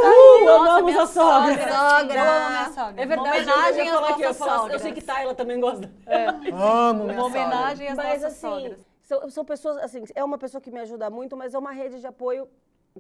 Uh, 0.05 0.49
amamos 0.49 0.97
a 0.97 1.07
sogra. 1.07 1.53
sogra. 1.53 2.17
Eu 2.17 2.31
amo 2.31 2.49
minha 2.49 2.73
sogra. 2.73 3.01
É 3.01 3.05
verdade. 3.05 3.29
Uma 3.29 3.55
homenagem 3.55 3.89
às 3.89 4.01
nossas 4.01 4.37
sogras. 4.37 4.73
Eu 4.73 4.79
sei 4.79 4.91
que 4.93 5.01
Tayla 5.01 5.35
também 5.35 5.59
gosta. 5.59 5.91
É. 6.05 6.27
Amo 6.51 7.03
minha 7.05 7.17
Uma 7.17 7.25
homenagem 7.25 7.87
às 7.87 7.95
mas, 7.95 8.21
nossas 8.21 8.23
assim, 8.23 8.39
sogras. 8.41 8.85
São, 9.01 9.29
são 9.29 9.45
pessoas, 9.45 9.77
assim, 9.77 10.03
é 10.15 10.23
uma 10.23 10.37
pessoa 10.37 10.59
que 10.59 10.71
me 10.71 10.79
ajuda 10.79 11.09
muito, 11.09 11.37
mas 11.37 11.53
é 11.53 11.59
uma 11.59 11.71
rede 11.71 11.99
de 11.99 12.07
apoio 12.07 12.47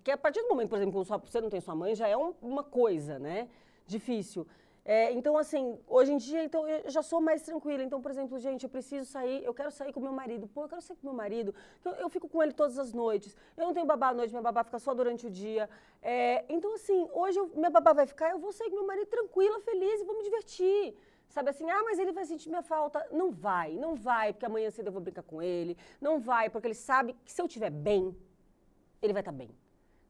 que 0.03 0.11
a 0.11 0.17
partir 0.17 0.41
do 0.41 0.49
momento, 0.49 0.69
por 0.69 0.77
exemplo, 0.77 1.03
que 1.21 1.31
você 1.31 1.41
não 1.41 1.49
tem 1.49 1.61
sua 1.61 1.75
mãe, 1.75 1.95
já 1.95 2.07
é 2.07 2.17
um, 2.17 2.33
uma 2.41 2.63
coisa, 2.63 3.17
né? 3.17 3.47
Difícil. 3.87 4.45
É, 4.87 5.11
então, 5.13 5.35
assim, 5.35 5.79
hoje 5.87 6.13
em 6.13 6.17
dia, 6.17 6.43
então, 6.43 6.67
eu 6.69 6.91
já 6.91 7.01
sou 7.01 7.19
mais 7.19 7.41
tranquila. 7.41 7.83
Então, 7.83 7.99
por 7.99 8.11
exemplo, 8.11 8.37
gente, 8.37 8.63
eu 8.63 8.69
preciso 8.69 9.09
sair, 9.09 9.43
eu 9.43 9.51
quero 9.51 9.71
sair 9.71 9.91
com 9.91 9.99
meu 9.99 10.11
marido. 10.13 10.47
Pô, 10.47 10.63
eu 10.65 10.69
quero 10.69 10.81
sair 10.81 10.95
com 10.97 11.07
meu 11.07 11.15
marido. 11.15 11.55
Eu, 11.83 11.93
eu 11.93 12.09
fico 12.09 12.29
com 12.29 12.43
ele 12.43 12.53
todas 12.53 12.77
as 12.77 12.93
noites. 12.93 13.35
Eu 13.57 13.65
não 13.65 13.73
tenho 13.73 13.87
babá 13.87 14.09
à 14.09 14.13
noite, 14.13 14.29
minha 14.29 14.43
babá 14.43 14.63
fica 14.63 14.77
só 14.77 14.93
durante 14.93 15.25
o 15.25 15.31
dia. 15.31 15.67
É, 16.03 16.45
então, 16.47 16.75
assim, 16.75 17.09
hoje 17.13 17.39
eu, 17.39 17.47
minha 17.55 17.71
babá 17.71 17.93
vai 17.93 18.05
ficar, 18.05 18.29
eu 18.29 18.37
vou 18.37 18.53
sair 18.53 18.69
com 18.69 18.75
meu 18.75 18.85
marido 18.85 19.07
tranquila, 19.07 19.59
feliz 19.61 20.01
e 20.01 20.03
vou 20.03 20.15
me 20.17 20.23
divertir. 20.23 20.95
Sabe 21.29 21.49
assim, 21.49 21.67
ah, 21.67 21.81
mas 21.83 21.97
ele 21.97 22.11
vai 22.11 22.25
sentir 22.25 22.49
minha 22.49 22.61
falta. 22.61 23.07
Não 23.11 23.31
vai, 23.31 23.73
não 23.73 23.95
vai, 23.95 24.33
porque 24.33 24.45
amanhã 24.45 24.69
cedo 24.69 24.87
eu 24.89 24.93
vou 24.93 25.01
brincar 25.01 25.23
com 25.23 25.41
ele. 25.41 25.75
Não 25.99 26.19
vai, 26.19 26.47
porque 26.47 26.67
ele 26.67 26.75
sabe 26.75 27.15
que 27.25 27.31
se 27.31 27.41
eu 27.41 27.47
estiver 27.47 27.71
bem, 27.71 28.15
ele 29.01 29.13
vai 29.13 29.23
estar 29.23 29.31
tá 29.31 29.37
bem. 29.37 29.49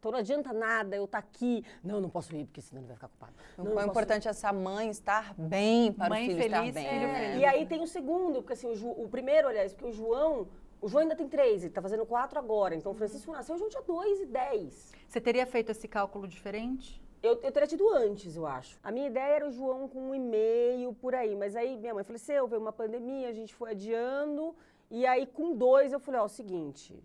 Então 0.05 0.11
não 0.11 0.19
adianta 0.19 0.53
nada 0.53 0.95
eu 0.95 1.05
estar 1.05 1.19
tá 1.19 1.27
aqui. 1.27 1.65
Não, 1.83 1.99
não 1.99 2.11
posso 2.11 2.35
ir, 2.35 2.45
porque 2.45 2.61
senão 2.61 2.79
ele 2.79 2.87
vai 2.87 2.95
ficar 2.95 3.07
culpado. 3.07 3.33
Não, 3.57 3.75
o 3.75 3.81
importante 3.81 4.25
ir. 4.25 4.27
é 4.27 4.29
essa 4.29 4.53
mãe 4.53 4.87
estar 4.91 5.33
bem 5.33 5.91
para 5.91 6.09
mãe 6.09 6.25
o 6.25 6.27
filho 6.27 6.37
feliz, 6.43 6.67
estar 6.67 6.79
bem. 6.79 6.87
Filho 6.87 7.07
é. 7.07 7.15
feliz. 7.15 7.41
E 7.41 7.45
aí 7.45 7.65
tem 7.65 7.81
o 7.81 7.87
segundo, 7.87 8.35
porque 8.35 8.53
assim, 8.53 8.67
o, 8.67 8.75
Ju, 8.75 8.87
o 8.87 9.09
primeiro, 9.09 9.47
aliás, 9.47 9.73
porque 9.73 9.89
o 9.89 9.91
João, 9.91 10.47
o 10.79 10.87
João 10.87 11.01
ainda 11.01 11.15
tem 11.15 11.27
três, 11.27 11.63
ele 11.63 11.71
está 11.71 11.81
fazendo 11.81 12.05
quatro 12.05 12.37
agora. 12.37 12.75
Então 12.75 12.91
o 12.91 12.95
Francisco 12.95 13.31
nasceu, 13.31 13.55
o 13.55 13.57
João 13.57 13.67
tinha 13.67 13.81
dois 13.81 14.21
e 14.21 14.27
dez. 14.27 14.93
Você 15.07 15.19
teria 15.19 15.47
feito 15.47 15.71
esse 15.71 15.87
cálculo 15.87 16.27
diferente? 16.27 17.01
Eu, 17.23 17.41
eu 17.41 17.51
teria 17.51 17.65
tido 17.67 17.89
antes, 17.89 18.35
eu 18.35 18.45
acho. 18.45 18.77
A 18.83 18.91
minha 18.91 19.07
ideia 19.07 19.37
era 19.37 19.47
o 19.47 19.51
João 19.51 19.87
com 19.87 20.11
um 20.11 20.13
e 20.13 20.19
meio 20.19 20.93
por 20.93 21.15
aí, 21.15 21.35
mas 21.35 21.55
aí 21.55 21.77
minha 21.77 21.95
mãe 21.95 22.03
faleceu, 22.03 22.47
veio 22.47 22.61
uma 22.61 22.71
pandemia, 22.71 23.27
a 23.27 23.33
gente 23.33 23.55
foi 23.55 23.71
adiando. 23.71 24.55
E 24.91 25.03
aí 25.07 25.25
com 25.25 25.55
dois 25.55 25.91
eu 25.91 25.99
falei, 25.99 26.19
ó, 26.19 26.25
é 26.25 26.27
o 26.27 26.29
seguinte, 26.29 27.03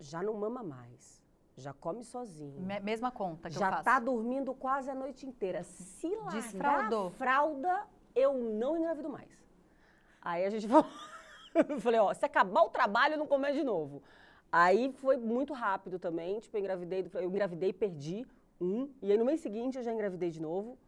já 0.00 0.24
não 0.24 0.34
mama 0.34 0.64
mais 0.64 1.15
já 1.56 1.72
come 1.72 2.04
sozinho. 2.04 2.60
Me 2.60 2.78
mesma 2.80 3.10
conta 3.10 3.48
que 3.48 3.58
já 3.58 3.66
eu 3.66 3.70
faço. 3.70 3.84
Já 3.84 3.92
tá 3.92 3.98
dormindo 3.98 4.54
quase 4.54 4.90
a 4.90 4.94
noite 4.94 5.26
inteira. 5.26 5.62
Se 5.62 6.14
Desfraudou. 6.30 7.10
fralda, 7.10 7.86
eu 8.14 8.34
não 8.34 8.76
engravido 8.76 9.08
mais. 9.08 9.30
Aí 10.20 10.44
a 10.44 10.50
gente 10.50 10.68
falou, 10.68 10.86
eu 11.54 11.80
falei, 11.80 12.00
ó, 12.00 12.12
se 12.12 12.24
acabar 12.24 12.62
o 12.62 12.68
trabalho, 12.68 13.16
não 13.16 13.26
comer 13.26 13.54
de 13.54 13.64
novo. 13.64 14.02
Aí 14.52 14.92
foi 14.92 15.16
muito 15.16 15.52
rápido 15.52 15.98
também, 15.98 16.38
tipo, 16.40 16.56
eu 16.56 16.60
engravidei, 16.60 17.10
eu 17.14 17.28
engravidei, 17.28 17.72
perdi 17.72 18.26
um, 18.60 18.90
e 19.02 19.10
aí 19.10 19.18
no 19.18 19.24
mês 19.24 19.40
seguinte 19.40 19.76
eu 19.76 19.82
já 19.82 19.92
engravidei 19.92 20.30
de 20.30 20.40
novo. 20.40 20.78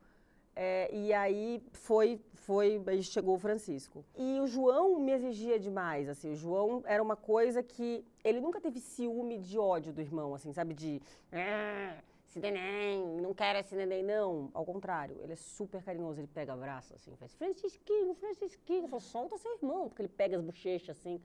É, 0.61 0.91
e 0.93 1.13
aí 1.13 1.63
foi, 1.71 2.21
foi, 2.35 2.83
aí 2.89 3.01
chegou 3.01 3.37
o 3.37 3.39
Francisco. 3.39 4.05
E 4.17 4.41
o 4.41 4.47
João 4.49 4.99
me 4.99 5.13
exigia 5.13 5.57
demais, 5.57 6.09
assim, 6.09 6.33
o 6.33 6.35
João 6.35 6.83
era 6.85 7.01
uma 7.01 7.15
coisa 7.15 7.63
que 7.63 8.05
ele 8.25 8.41
nunca 8.41 8.61
teve 8.61 8.81
ciúme 8.81 9.39
de 9.39 9.57
ódio 9.57 9.93
do 9.93 10.01
irmão, 10.01 10.35
assim, 10.35 10.53
sabe, 10.53 10.75
de 10.75 11.01
ah, 11.31 11.97
esse 12.27 12.41
neném, 12.41 13.07
não 13.23 13.33
quero 13.33 13.61
esse 13.61 13.77
neném, 13.77 14.03
não. 14.03 14.51
Ao 14.53 14.65
contrário, 14.65 15.17
ele 15.21 15.35
é 15.35 15.37
super 15.37 15.81
carinhoso, 15.81 16.19
ele 16.19 16.27
pega 16.27 16.55
abraço, 16.55 16.93
assim, 16.93 17.15
faz 17.15 17.33
Francisquinho, 17.37 18.13
Francisquinho, 18.15 18.83
eu 18.83 18.89
falo, 18.89 19.01
solta 19.01 19.39
seu 19.39 19.55
irmão, 19.59 19.89
porque 19.89 20.03
ele 20.03 20.09
pega 20.09 20.37
as 20.37 20.43
bochechas, 20.43 20.99
assim, 20.99 21.21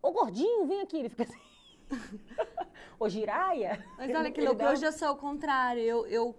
ô 0.00 0.12
gordinho, 0.12 0.64
vem 0.64 0.80
aqui, 0.80 0.96
ele 0.96 1.10
fica 1.10 1.24
assim. 1.24 1.40
Ô 2.98 3.08
giraia. 3.08 3.84
Mas 3.96 4.14
olha 4.14 4.30
que 4.30 4.40
louco, 4.40 4.62
hoje 4.64 4.84
eu 4.84 4.92
sou 4.92 5.08
ao 5.08 5.16
contrário, 5.16 5.80
eu, 5.82 6.06
eu 6.06 6.36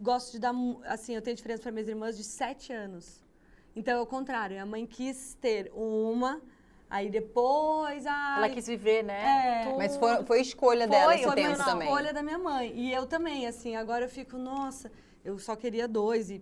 gosto 0.00 0.32
de 0.32 0.38
dar, 0.38 0.54
assim, 0.86 1.14
eu 1.14 1.22
tenho 1.22 1.36
diferença 1.36 1.62
para 1.62 1.72
minhas 1.72 1.88
irmãs 1.88 2.16
de 2.16 2.24
sete 2.24 2.72
anos. 2.72 3.22
Então 3.76 3.98
é 3.98 4.00
o 4.00 4.06
contrário, 4.06 4.60
a 4.60 4.66
mãe 4.66 4.86
quis 4.86 5.34
ter 5.40 5.70
uma, 5.74 6.40
aí 6.88 7.10
depois. 7.10 8.06
Ai, 8.06 8.36
Ela 8.38 8.48
quis 8.50 8.66
viver, 8.66 9.02
né? 9.02 9.64
É, 9.66 9.76
Mas 9.76 9.96
foi, 9.96 10.24
foi 10.24 10.40
escolha 10.40 10.86
foi, 10.86 10.96
dela 10.96 11.14
esse 11.14 11.24
foi 11.24 11.34
tempo 11.34 11.58
não, 11.58 11.64
também. 11.64 11.88
escolha 11.88 12.12
da 12.12 12.22
minha 12.22 12.38
mãe. 12.38 12.72
E 12.76 12.92
eu 12.92 13.06
também, 13.06 13.46
assim, 13.46 13.74
agora 13.74 14.04
eu 14.04 14.08
fico, 14.08 14.36
nossa, 14.36 14.90
eu 15.24 15.38
só 15.38 15.56
queria 15.56 15.88
dois. 15.88 16.30
E 16.30 16.40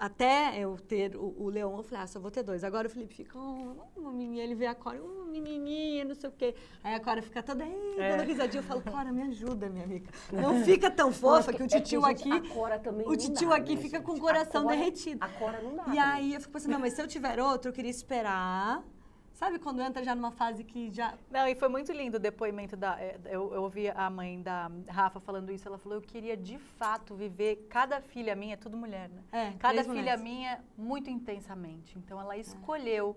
até 0.00 0.58
eu 0.58 0.78
ter 0.78 1.14
o, 1.14 1.34
o 1.36 1.50
Leão, 1.50 1.76
eu 1.76 1.82
falei, 1.82 2.04
ah, 2.04 2.06
só 2.06 2.18
vou 2.18 2.30
ter 2.30 2.42
dois. 2.42 2.64
Agora 2.64 2.88
o 2.88 2.90
Felipe 2.90 3.14
fica, 3.14 3.38
oh, 3.38 3.76
uma 3.94 4.10
ele 4.40 4.54
vê 4.54 4.64
a 4.64 4.74
Cora, 4.74 4.98
uma 5.02 5.26
menininha, 5.26 6.06
não 6.06 6.14
sei 6.14 6.30
o 6.30 6.32
quê. 6.32 6.54
Aí 6.82 6.94
a 6.94 7.00
Cora 7.00 7.20
fica 7.20 7.42
toda, 7.42 7.62
é. 7.64 8.16
dando 8.16 8.26
risadinha. 8.26 8.62
Eu 8.62 8.66
falo, 8.66 8.80
Cora, 8.80 9.12
me 9.12 9.20
ajuda, 9.24 9.68
minha 9.68 9.84
amiga. 9.84 10.10
Não 10.32 10.64
fica 10.64 10.90
tão 10.90 11.12
fofa 11.12 11.52
que 11.52 11.62
o 11.62 11.66
titio 11.66 12.06
é 12.06 12.12
aqui, 12.12 12.32
a 12.32 12.40
Cora 12.48 12.78
também 12.78 13.06
o 13.06 13.14
titio 13.14 13.50
dá, 13.50 13.56
aqui 13.56 13.74
né, 13.74 13.82
fica 13.82 13.98
gente? 13.98 14.06
com 14.06 14.12
o 14.14 14.18
coração 14.18 14.62
Cora, 14.62 14.76
derretido. 14.76 15.22
A 15.22 15.28
Cora 15.28 15.60
não 15.60 15.76
dá. 15.76 15.82
E 15.82 15.84
também. 15.84 16.00
aí 16.00 16.34
eu 16.34 16.40
fico 16.40 16.52
pensando, 16.54 16.72
não, 16.72 16.80
mas 16.80 16.94
se 16.94 17.02
eu 17.02 17.06
tiver 17.06 17.38
outro, 17.38 17.68
eu 17.68 17.74
queria 17.74 17.90
esperar 17.90 18.82
Sabe 19.40 19.58
quando 19.58 19.80
entra 19.80 20.04
já 20.04 20.14
numa 20.14 20.30
fase 20.30 20.62
que 20.62 20.90
já. 20.92 21.14
Não, 21.30 21.48
e 21.48 21.54
foi 21.54 21.68
muito 21.68 21.90
lindo 21.92 22.18
o 22.18 22.20
depoimento 22.20 22.76
da. 22.76 23.00
é, 23.00 23.18
Eu, 23.24 23.54
eu 23.54 23.62
ouvi 23.62 23.88
a 23.88 24.10
mãe 24.10 24.42
da 24.42 24.70
Rafa 24.86 25.18
falando 25.18 25.50
isso. 25.50 25.66
Ela 25.66 25.78
falou: 25.78 25.96
eu 25.96 26.02
queria 26.02 26.36
de 26.36 26.58
fato 26.58 27.14
viver. 27.14 27.66
Cada 27.70 28.02
filha 28.02 28.36
minha, 28.36 28.52
é 28.52 28.56
tudo 28.58 28.76
mulher, 28.76 29.08
né? 29.08 29.22
É, 29.32 29.52
Cada 29.58 29.82
filha 29.82 29.94
mulheres. 29.94 30.20
minha 30.22 30.62
muito 30.76 31.08
intensamente. 31.08 31.98
Então 31.98 32.20
ela 32.20 32.36
escolheu. 32.36 33.16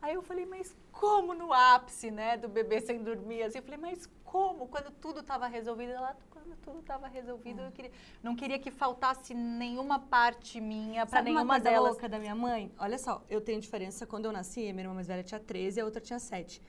Aí 0.00 0.14
eu 0.14 0.22
falei, 0.22 0.46
mas 0.46 0.74
como 0.92 1.34
no 1.34 1.52
ápice, 1.52 2.10
né, 2.10 2.36
do 2.36 2.48
bebê 2.48 2.80
sem 2.80 3.02
dormir? 3.02 3.42
Assim, 3.42 3.58
eu 3.58 3.62
falei, 3.64 3.78
mas 3.78 4.08
como? 4.32 4.68
Quando 4.68 4.90
tudo 5.04 5.20
estava 5.20 5.46
resolvido, 5.46 5.92
ela, 5.92 6.14
quando 6.30 6.54
tudo 6.66 6.80
estava 6.80 7.06
resolvido, 7.08 7.60
eu 7.62 7.72
queria, 7.72 7.90
não 8.22 8.36
queria 8.36 8.58
que 8.58 8.70
faltasse 8.70 9.32
nenhuma 9.34 9.98
parte 9.98 10.60
minha 10.60 11.06
para 11.06 11.18
Sabe 11.18 11.30
uma 11.30 11.40
nenhuma 11.40 11.54
coisa 11.54 11.70
delas. 11.70 11.90
louca 11.92 12.08
da 12.08 12.18
minha 12.18 12.34
mãe? 12.34 12.70
Olha 12.78 12.98
só, 12.98 13.22
eu 13.30 13.40
tenho 13.40 13.60
diferença. 13.60 14.06
Quando 14.06 14.26
eu 14.26 14.32
nasci, 14.32 14.60
a 14.68 14.72
minha 14.72 14.84
irmã 14.84 14.94
mais 14.94 15.06
velha 15.06 15.22
tinha 15.22 15.40
13 15.40 15.78
e 15.78 15.80
a 15.80 15.84
outra 15.84 16.00
tinha 16.00 16.18
7. 16.18 16.62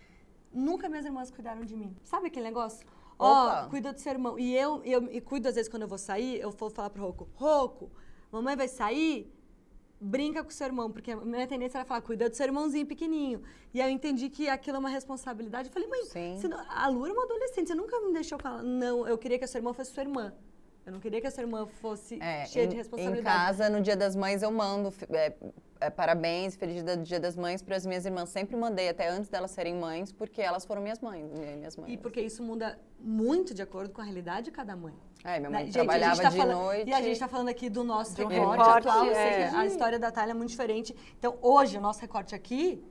Nunca 0.53 0.87
minhas 0.89 1.05
irmãs 1.05 1.29
cuidaram 1.29 1.63
de 1.65 1.75
mim. 1.75 1.95
Sabe 2.03 2.27
aquele 2.27 2.45
negócio? 2.45 2.87
Ó, 3.17 3.29
Opa. 3.47 3.67
cuida 3.69 3.91
do 3.91 3.99
seu 3.99 4.13
irmão. 4.13 4.39
E 4.39 4.55
eu, 4.55 4.81
eu 4.85 5.03
e 5.11 5.19
cuido 5.19 5.49
às 5.49 5.55
vezes 5.55 5.69
quando 5.69 5.83
eu 5.83 5.87
vou 5.87 5.97
sair, 5.97 6.39
eu 6.39 6.51
vou 6.51 6.69
falar 6.69 6.89
pro 6.89 7.03
Roco, 7.03 7.27
Roco, 7.35 7.91
mamãe 8.31 8.55
vai 8.55 8.67
sair, 8.69 9.29
brinca 9.99 10.43
com 10.43 10.49
o 10.49 10.53
seu 10.53 10.67
irmão, 10.67 10.89
porque 10.91 11.11
a 11.11 11.17
minha 11.17 11.47
tendência 11.47 11.77
era 11.77 11.85
falar, 11.85 12.01
cuida 12.01 12.29
do 12.29 12.35
seu 12.35 12.45
irmãozinho 12.45 12.85
pequenininho. 12.85 13.41
E 13.73 13.81
aí 13.81 13.89
eu 13.89 13.93
entendi 13.93 14.29
que 14.29 14.47
aquilo 14.47 14.77
é 14.77 14.79
uma 14.79 14.89
responsabilidade. 14.89 15.67
Eu 15.69 15.73
falei, 15.73 15.87
mãe, 15.89 16.01
não- 16.49 16.65
a 16.69 16.87
Lu 16.87 17.05
era 17.05 17.13
uma 17.13 17.23
adolescente, 17.23 17.67
você 17.67 17.75
nunca 17.75 17.99
me 18.01 18.13
deixou 18.13 18.39
falar, 18.39 18.63
não, 18.63 19.07
eu 19.07 19.17
queria 19.17 19.37
que 19.37 19.45
a 19.45 19.47
sua 19.47 19.57
irmã 19.59 19.73
fosse 19.73 19.91
sua 19.91 20.03
irmã. 20.03 20.33
Eu 20.85 20.93
não 20.93 20.99
queria 20.99 21.21
que 21.21 21.27
a 21.27 21.31
sua 21.31 21.43
irmã 21.43 21.67
fosse 21.67 22.19
É, 22.21 22.45
cheia 22.45 22.63
em, 22.65 22.69
de 22.69 22.73
em 22.73 22.77
responsabilidade. 22.77 23.23
casa, 23.23 23.69
no 23.69 23.79
Dia 23.81 23.95
das 23.95 24.15
Mães, 24.15 24.41
eu 24.41 24.49
mando 24.51 24.91
é, 25.11 25.35
é, 25.81 25.89
parabéns, 25.89 26.55
feliz 26.55 26.83
dia, 26.83 26.97
dia 26.97 27.19
das 27.19 27.35
mães 27.35 27.61
para 27.61 27.75
as 27.75 27.85
minhas 27.85 28.05
irmãs. 28.05 28.29
Sempre 28.29 28.55
mandei, 28.55 28.89
até 28.89 29.07
antes 29.09 29.29
delas 29.29 29.51
serem 29.51 29.75
mães, 29.75 30.11
porque 30.11 30.41
elas 30.41 30.65
foram 30.65 30.81
minhas 30.81 30.99
mães, 30.99 31.29
minhas 31.31 31.75
mães. 31.77 31.93
E 31.93 31.97
porque 31.97 32.21
isso 32.21 32.41
muda 32.41 32.79
muito 32.99 33.53
de 33.53 33.61
acordo 33.61 33.93
com 33.93 34.01
a 34.01 34.03
realidade 34.03 34.45
de 34.45 34.51
cada 34.51 34.75
mãe. 34.75 34.95
É, 35.23 35.37
minha 35.39 35.49
Né? 35.49 35.57
mãe 35.57 35.65
Gente, 35.65 35.73
trabalhava 35.73 36.21
tá 36.21 36.29
de 36.29 36.37
falando- 36.37 36.57
noite. 36.57 36.89
E 36.89 36.93
a 36.93 37.01
gente 37.01 37.11
está 37.11 37.27
falando 37.27 37.49
aqui 37.49 37.69
do 37.69 37.83
nosso 37.83 38.15
recorte, 38.15 38.39
recorte, 38.39 38.87
atual, 38.87 39.05
é. 39.05 39.49
a 39.49 39.65
história 39.65 39.99
da 39.99 40.11
Thalia 40.11 40.31
é 40.31 40.33
muito 40.33 40.49
diferente. 40.49 40.95
Então, 41.17 41.37
hoje, 41.41 41.77
o 41.77 41.81
nosso 41.81 41.99
recorte 41.99 42.33
aqui 42.33 42.81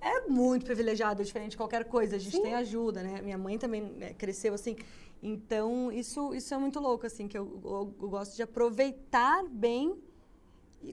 é 0.00 0.20
muito 0.28 0.64
privilegiado, 0.66 1.22
é 1.22 1.24
diferente 1.24 1.52
de 1.52 1.56
qualquer 1.56 1.84
coisa. 1.86 2.16
A 2.16 2.18
gente 2.18 2.40
tem 2.40 2.54
ajuda, 2.54 3.02
né? 3.02 3.20
Minha 3.22 3.38
mãe 3.38 3.58
também 3.58 3.82
né, 3.82 4.12
cresceu 4.14 4.52
assim. 4.54 4.76
Então, 5.22 5.90
isso, 5.92 6.34
isso 6.34 6.52
é 6.54 6.58
muito 6.58 6.78
louco, 6.80 7.06
assim, 7.06 7.26
que 7.28 7.36
eu, 7.36 7.60
eu- 7.64 7.94
eu 8.02 8.08
gosto 8.08 8.36
de 8.36 8.42
aproveitar 8.42 9.42
bem 9.48 9.98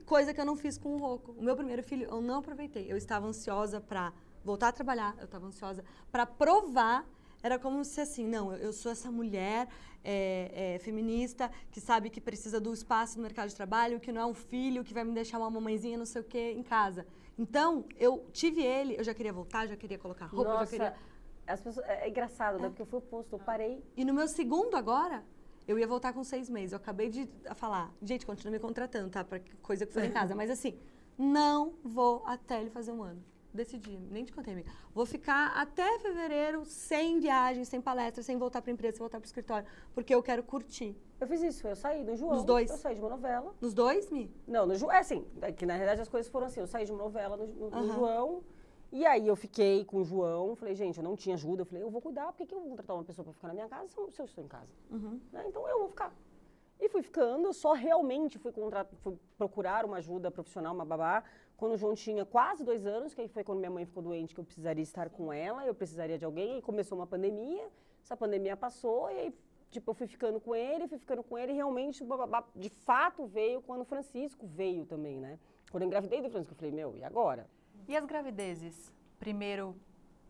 coisa 0.04 0.34
que 0.34 0.40
eu 0.40 0.44
não 0.44 0.56
fiz 0.56 0.76
com 0.78 0.94
o 0.94 0.98
Rocco. 0.98 1.32
O 1.32 1.42
meu 1.42 1.56
primeiro 1.56 1.82
filho, 1.82 2.06
eu 2.10 2.20
não 2.20 2.38
aproveitei. 2.40 2.90
Eu 2.90 2.96
estava 2.96 3.26
ansiosa 3.26 3.80
para 3.80 4.12
voltar 4.44 4.68
a 4.68 4.72
trabalhar, 4.72 5.14
eu 5.18 5.24
estava 5.24 5.46
ansiosa 5.46 5.84
para 6.12 6.24
provar. 6.26 7.06
Era 7.42 7.58
como 7.58 7.84
se 7.84 8.00
assim, 8.00 8.26
não, 8.26 8.52
eu, 8.52 8.58
eu 8.58 8.72
sou 8.72 8.90
essa 8.90 9.10
mulher 9.10 9.68
é, 10.04 10.74
é, 10.74 10.78
feminista 10.78 11.50
que 11.70 11.80
sabe 11.80 12.10
que 12.10 12.20
precisa 12.20 12.60
do 12.60 12.72
espaço 12.72 13.16
no 13.16 13.22
mercado 13.22 13.48
de 13.48 13.54
trabalho, 13.54 14.00
que 14.00 14.12
não 14.12 14.20
é 14.20 14.26
um 14.26 14.34
filho 14.34 14.84
que 14.84 14.92
vai 14.92 15.04
me 15.04 15.12
deixar 15.12 15.38
uma 15.38 15.50
mamãezinha, 15.50 15.96
não 15.96 16.06
sei 16.06 16.22
o 16.22 16.24
quê, 16.24 16.52
em 16.56 16.62
casa. 16.62 17.06
Então, 17.38 17.84
eu 17.96 18.26
tive 18.32 18.62
ele, 18.62 18.96
eu 18.98 19.04
já 19.04 19.14
queria 19.14 19.32
voltar, 19.32 19.66
já 19.66 19.76
queria 19.76 19.98
colocar 19.98 20.26
roupa, 20.26 20.48
eu 20.48 20.52
já 20.52 20.58
Nossa, 20.58 20.70
queria... 20.70 20.94
as 21.46 21.60
pessoas, 21.60 21.86
é 21.86 22.06
é 22.06 22.08
engraçado, 22.08 22.58
né? 22.58 22.68
Porque 22.68 22.82
eu 22.82 22.86
fui 22.86 22.98
oposto, 22.98 23.36
eu 23.36 23.38
parei. 23.38 23.84
E 23.96 24.04
no 24.04 24.12
meu 24.12 24.26
segundo 24.26 24.76
agora, 24.76 25.24
eu 25.68 25.78
ia 25.78 25.86
voltar 25.86 26.12
com 26.12 26.24
seis 26.24 26.50
meses. 26.50 26.72
Eu 26.72 26.78
acabei 26.78 27.08
de 27.08 27.28
falar, 27.54 27.92
gente, 28.02 28.26
continua 28.26 28.50
me 28.50 28.58
contratando, 28.58 29.10
tá? 29.10 29.22
Pra 29.22 29.40
coisa 29.62 29.86
que 29.86 29.92
for 29.92 30.02
em 30.02 30.10
casa. 30.10 30.34
Mas 30.36 30.50
assim, 30.50 30.76
não 31.16 31.74
vou 31.84 32.24
até 32.26 32.60
ele 32.60 32.70
fazer 32.70 32.90
um 32.90 33.02
ano. 33.02 33.22
Decidi, 33.52 33.96
nem 34.10 34.24
te 34.24 34.32
contei, 34.32 34.52
amiga. 34.52 34.70
Vou 34.94 35.06
ficar 35.06 35.52
até 35.56 35.98
fevereiro 36.00 36.64
sem 36.66 37.18
viagem, 37.18 37.64
sem 37.64 37.80
palestra, 37.80 38.22
sem 38.22 38.36
voltar 38.36 38.60
pra 38.60 38.70
empresa, 38.70 38.96
sem 38.96 39.00
voltar 39.00 39.18
pro 39.18 39.26
escritório. 39.26 39.66
Porque 39.94 40.14
eu 40.14 40.22
quero 40.22 40.42
curtir. 40.42 40.94
Eu 41.18 41.26
fiz 41.26 41.42
isso, 41.42 41.66
eu 41.66 41.74
saí 41.74 42.04
do 42.04 42.14
João. 42.14 42.34
Nos 42.34 42.44
dois? 42.44 42.70
Eu 42.70 42.76
saí 42.76 42.94
de 42.94 43.00
uma 43.00 43.10
novela. 43.10 43.54
Nos 43.60 43.72
dois, 43.74 44.10
Mi? 44.10 44.30
Não, 44.46 44.66
no 44.66 44.74
João, 44.74 44.92
é 44.92 44.98
assim, 44.98 45.26
é 45.40 45.50
que 45.50 45.64
na 45.64 45.74
realidade 45.74 46.00
as 46.02 46.08
coisas 46.08 46.30
foram 46.30 46.46
assim, 46.46 46.60
eu 46.60 46.66
saí 46.66 46.84
de 46.84 46.92
uma 46.92 47.02
novela 47.02 47.36
no, 47.36 47.46
no- 47.46 47.70
no 47.70 47.76
Aham. 47.76 47.92
João, 47.94 48.44
e 48.92 49.04
aí 49.06 49.26
eu 49.26 49.34
fiquei 49.34 49.84
com 49.84 49.98
o 49.98 50.04
João, 50.04 50.54
falei, 50.54 50.74
gente, 50.74 50.98
eu 50.98 51.04
não 51.04 51.16
tinha 51.16 51.34
ajuda, 51.34 51.62
eu 51.62 51.66
falei, 51.66 51.82
eu 51.82 51.90
vou 51.90 52.00
cuidar, 52.00 52.26
por 52.26 52.36
que, 52.36 52.46
que 52.46 52.54
eu 52.54 52.60
vou 52.60 52.68
contratar 52.68 52.94
uma 52.96 53.04
pessoa 53.04 53.24
pra 53.24 53.32
ficar 53.32 53.48
na 53.48 53.54
minha 53.54 53.68
casa 53.68 53.88
se 53.88 53.98
eu, 53.98 54.24
estou 54.24 54.44
em 54.44 54.48
casa? 54.48 54.68
Uhum. 54.90 55.18
Né? 55.32 55.44
Então 55.48 55.66
eu 55.68 55.78
vou 55.80 55.88
ficar. 55.88 56.12
E 56.80 56.88
fui 56.88 57.02
ficando, 57.02 57.52
só 57.52 57.72
realmente 57.72 58.38
fui, 58.38 58.52
contra- 58.52 58.84
fui 59.02 59.18
procurar 59.36 59.84
uma 59.84 59.96
ajuda 59.96 60.30
profissional, 60.30 60.72
uma 60.72 60.84
babá, 60.84 61.24
quando 61.58 61.72
o 61.72 61.76
João 61.76 61.92
tinha 61.92 62.24
quase 62.24 62.62
dois 62.64 62.86
anos, 62.86 63.12
que 63.12 63.26
foi 63.26 63.42
quando 63.42 63.58
minha 63.58 63.70
mãe 63.70 63.84
ficou 63.84 64.00
doente, 64.00 64.32
que 64.32 64.40
eu 64.40 64.44
precisaria 64.44 64.82
estar 64.82 65.10
com 65.10 65.32
ela, 65.32 65.66
eu 65.66 65.74
precisaria 65.74 66.16
de 66.16 66.24
alguém, 66.24 66.54
aí 66.54 66.62
começou 66.62 66.96
uma 66.96 67.06
pandemia, 67.06 67.68
essa 68.00 68.16
pandemia 68.16 68.56
passou, 68.56 69.10
e 69.10 69.18
aí, 69.18 69.34
tipo, 69.68 69.90
eu 69.90 69.94
fui 69.94 70.06
ficando 70.06 70.38
com 70.38 70.54
ele, 70.54 70.86
fui 70.86 70.98
ficando 70.98 71.20
com 71.20 71.36
ele, 71.36 71.50
e 71.50 71.56
realmente 71.56 72.04
de 72.54 72.68
fato, 72.68 73.26
veio 73.26 73.60
quando 73.60 73.80
o 73.80 73.84
Francisco 73.84 74.46
veio 74.46 74.86
também, 74.86 75.18
né? 75.18 75.36
Quando 75.68 75.82
eu 75.82 75.88
engravidei 75.88 76.22
do 76.22 76.30
Francisco, 76.30 76.54
eu 76.54 76.58
falei, 76.58 76.72
meu, 76.72 76.96
e 76.96 77.02
agora? 77.02 77.50
E 77.88 77.96
as 77.96 78.06
gravidezes? 78.06 78.92
Primeiro 79.18 79.74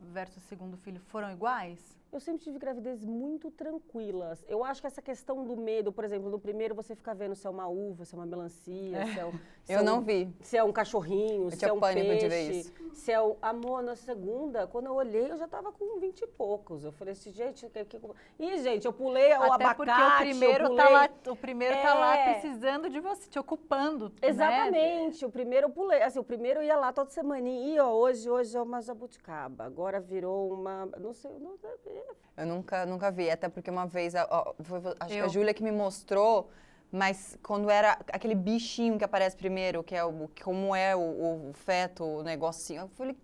versus 0.01 0.43
segundo 0.45 0.79
filho 0.79 0.99
foram 0.99 1.31
iguais? 1.31 1.98
Eu 2.11 2.21
sempre 2.21 2.43
tive 2.43 2.59
gravidezes 2.59 3.05
muito 3.05 3.51
tranquilas. 3.51 4.43
Eu 4.49 4.65
acho 4.65 4.81
que 4.81 4.87
essa 4.87 5.03
questão 5.03 5.45
do 5.45 5.55
medo, 5.57 5.93
por 5.93 6.05
exemplo, 6.05 6.31
no 6.31 6.39
primeiro 6.41 6.75
você 6.75 6.95
fica 6.95 7.15
vendo 7.15 7.35
se 7.35 7.47
é 7.47 7.51
uma 7.51 7.69
uva, 7.69 8.05
se 8.07 8.15
é 8.15 8.19
uma 8.19 8.25
melancia, 8.25 9.07
se 9.07 9.19
é 9.21 9.27
um, 9.27 9.33
se 9.63 9.73
Eu 9.75 9.79
é 9.79 9.83
um- 9.83 9.85
não 9.85 10.01
vi. 10.01 10.29
Se 10.41 10.57
é 10.57 10.65
um 10.65 10.73
cachorrinho, 10.73 11.51
se 11.51 11.59
tinha 11.59 11.69
é 11.69 11.73
um 11.73 11.79
pânico 11.79 12.07
peixe, 12.09 12.23
de 12.25 12.29
ver 12.29 12.51
isso. 12.51 12.73
se 12.95 13.13
é 13.13 13.21
o 13.21 13.37
amor 13.43 13.83
na 13.83 13.95
segunda. 13.95 14.67
Quando 14.67 14.87
eu 14.87 14.95
olhei, 14.95 15.31
eu 15.31 15.37
já 15.37 15.47
tava 15.47 15.71
com 15.71 16.01
20 16.01 16.23
e 16.23 16.27
poucos. 16.27 16.83
Eu 16.83 16.93
falei 16.93 17.13
assim, 17.13 17.31
gente, 17.31 17.69
que, 17.69 17.85
que... 17.85 18.01
Ih, 18.39 18.59
gente, 18.63 18.87
eu 18.87 18.93
pulei 18.93 19.31
o 19.35 19.43
Até 19.53 19.65
abacate, 19.67 19.77
porque 19.77 19.93
o 19.93 20.17
primeiro, 20.31 20.65
eu 20.65 20.69
pulei... 20.71 20.85
tá 20.87 20.91
lá, 20.91 21.11
o 21.29 21.37
primeiro 21.37 21.77
tá 21.83 21.95
lá 21.95 22.17
É. 22.17 22.33
precisando 22.33 22.89
de 22.89 23.01
você, 23.01 23.29
te 23.29 23.39
ocupando. 23.39 24.09
né? 24.09 24.15
Exatamente, 24.23 25.27
o 25.27 25.31
primeiro 25.31 25.67
eu 25.67 25.71
pulei, 25.71 26.03
assim, 26.03 26.19
o 26.19 26.25
primeiro 26.25 26.61
eu 26.61 26.65
ia 26.65 26.77
lá 26.77 26.91
toda 26.91 27.11
semana, 27.11 27.47
e 27.49 27.79
ó, 27.79 27.93
hoje, 27.93 28.31
hoje 28.31 28.57
é 28.57 28.63
uma 28.63 28.81
jabuticaba, 28.81 29.65
agora 29.65 30.01
virou 30.01 30.51
uma, 30.53 30.87
não 30.99 31.13
sei, 31.13 31.39
não 31.39 31.55
sei, 31.59 31.98
Eu 32.37 32.47
nunca, 32.47 32.87
nunca 32.87 33.11
vi, 33.11 33.31
até 33.31 33.49
porque 33.49 33.71
uma 33.71 33.87
vez, 33.87 34.15
ó, 34.15 34.27
ó, 34.31 34.63
foi- 34.63 34.81
acho 35.01 35.13
que 35.15 35.21
Eu. 35.21 35.25
a 35.25 35.29
Júlia 35.29 35.53
que 35.53 35.63
me 35.63 35.73
mostrou, 35.73 36.51
mas 36.91 37.37
quando 37.43 37.69
era 37.69 37.99
aquele 38.13 38.35
bichinho 38.35 38.97
que 38.97 39.05
aparece 39.05 39.37
primeiro, 39.37 39.83
que 39.83 39.95
é 39.95 40.05
o, 40.05 40.31
como 40.43 40.75
é 40.75 40.95
o, 40.95 41.01
o 41.49 41.53
feto, 41.53 42.05
o 42.05 42.23
negocinho, 42.23 42.83
eu 42.83 42.89
falei, 42.91 43.17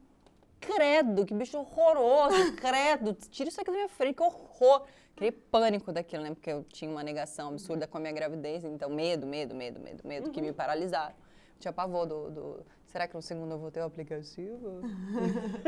credo, 0.60 1.24
que 1.24 1.32
bicho 1.34 1.58
horroroso, 1.58 2.34
credo, 2.56 3.12
tira 3.12 3.48
isso 3.48 3.60
aqui 3.60 3.70
da 3.70 3.76
minha 3.76 3.88
frente, 3.88 4.16
que 4.16 4.22
horror. 4.22 4.82
Criei 5.14 5.30
pânico 5.30 5.92
daquilo, 5.92 6.24
né, 6.24 6.30
porque 6.30 6.50
eu 6.50 6.64
tinha 6.64 6.90
uma 6.90 7.04
negação 7.04 7.50
absurda 7.50 7.86
com 7.86 7.96
a 7.98 8.00
minha 8.00 8.12
gravidez, 8.12 8.64
então 8.64 8.90
medo, 8.90 9.24
medo, 9.28 9.54
medo, 9.54 9.78
medo, 9.78 10.02
medo, 10.08 10.30
que 10.32 10.42
me 10.42 10.52
paralisaram. 10.52 11.14
Tinha 11.60 11.72
pavor 11.72 12.06
do, 12.06 12.30
do- 12.30 12.60
Será 12.86 13.08
que 13.08 13.14
no 13.14 13.22
segundo 13.22 13.50
eu 13.52 13.58
vou 13.58 13.70
ter 13.72 13.80
o 13.80 13.84
aplicativo? 13.84 14.80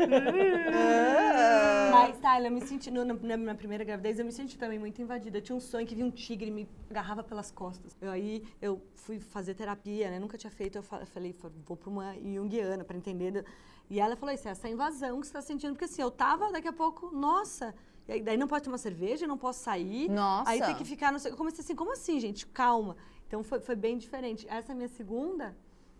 Mas, 1.91 2.17
Tyler, 2.19 2.49
eu 2.51 2.55
me 2.55 2.61
senti, 2.61 2.89
no- 2.89 3.03
na, 3.03 3.35
minha 3.37 3.55
primeira 3.55 3.83
gravidez, 3.83 4.17
eu 4.19 4.25
me 4.25 4.31
senti 4.31 4.57
também 4.57 4.79
muito 4.79 5.01
invadida. 5.01 5.37
Eu 5.37 5.41
tinha 5.41 5.55
um 5.55 5.59
sonho 5.59 5.85
que 5.85 5.93
vinha 5.95 6.07
um 6.07 6.11
tigre 6.11 6.47
e 6.47 6.51
me 6.51 6.69
agarrava 6.89 7.21
pelas 7.23 7.51
costas. 7.51 7.95
Eu, 8.01 8.11
aí 8.11 8.43
eu 8.61 8.81
fui 8.95 9.19
fazer 9.19 9.55
terapia, 9.55 10.09
né? 10.09 10.19
Nunca 10.19 10.37
tinha 10.37 10.51
feito. 10.51 10.77
Eu 10.77 10.83
fa- 10.83 11.05
falei, 11.05 11.33
"Fa- 11.33 11.51
vou 11.65 11.75
pra 11.75 11.89
uma 11.89 12.13
junguiana 12.15 12.83
pra 12.85 12.95
entender. 12.95 13.43
E 13.89 13.99
ela 13.99 14.15
falou 14.15 14.33
isso, 14.33 14.47
é 14.47 14.51
essa 14.51 14.69
invasão 14.69 15.19
que 15.19 15.27
você 15.27 15.33
tá 15.33 15.41
sentindo. 15.41 15.73
Porque 15.73 15.85
assim, 15.85 16.01
eu 16.01 16.11
tava, 16.11 16.51
daqui 16.51 16.67
a 16.67 16.73
pouco, 16.73 17.13
nossa... 17.15 17.73
E 18.07 18.13
aí, 18.13 18.21
daí 18.21 18.37
não 18.37 18.47
pode 18.47 18.63
tomar 18.63 18.77
cerveja, 18.77 19.27
não 19.27 19.37
posso 19.37 19.59
sair. 19.61 20.09
Nossa. 20.09 20.49
Aí 20.49 20.61
tem 20.61 20.75
que 20.75 20.85
ficar, 20.85 21.11
não 21.11 21.19
sei... 21.19 21.29
Eu 21.33 21.35
comecei 21.35 21.61
assim, 21.61 21.75
como 21.75 21.91
assim, 21.91 22.21
gente? 22.21 22.47
Calma. 22.47 22.95
Então 23.27 23.43
foi, 23.43 23.59
foi 23.59 23.75
bem 23.75 23.97
diferente. 23.97 24.47
Essa 24.49 24.73
minha 24.73 24.87
segunda, 24.87 25.53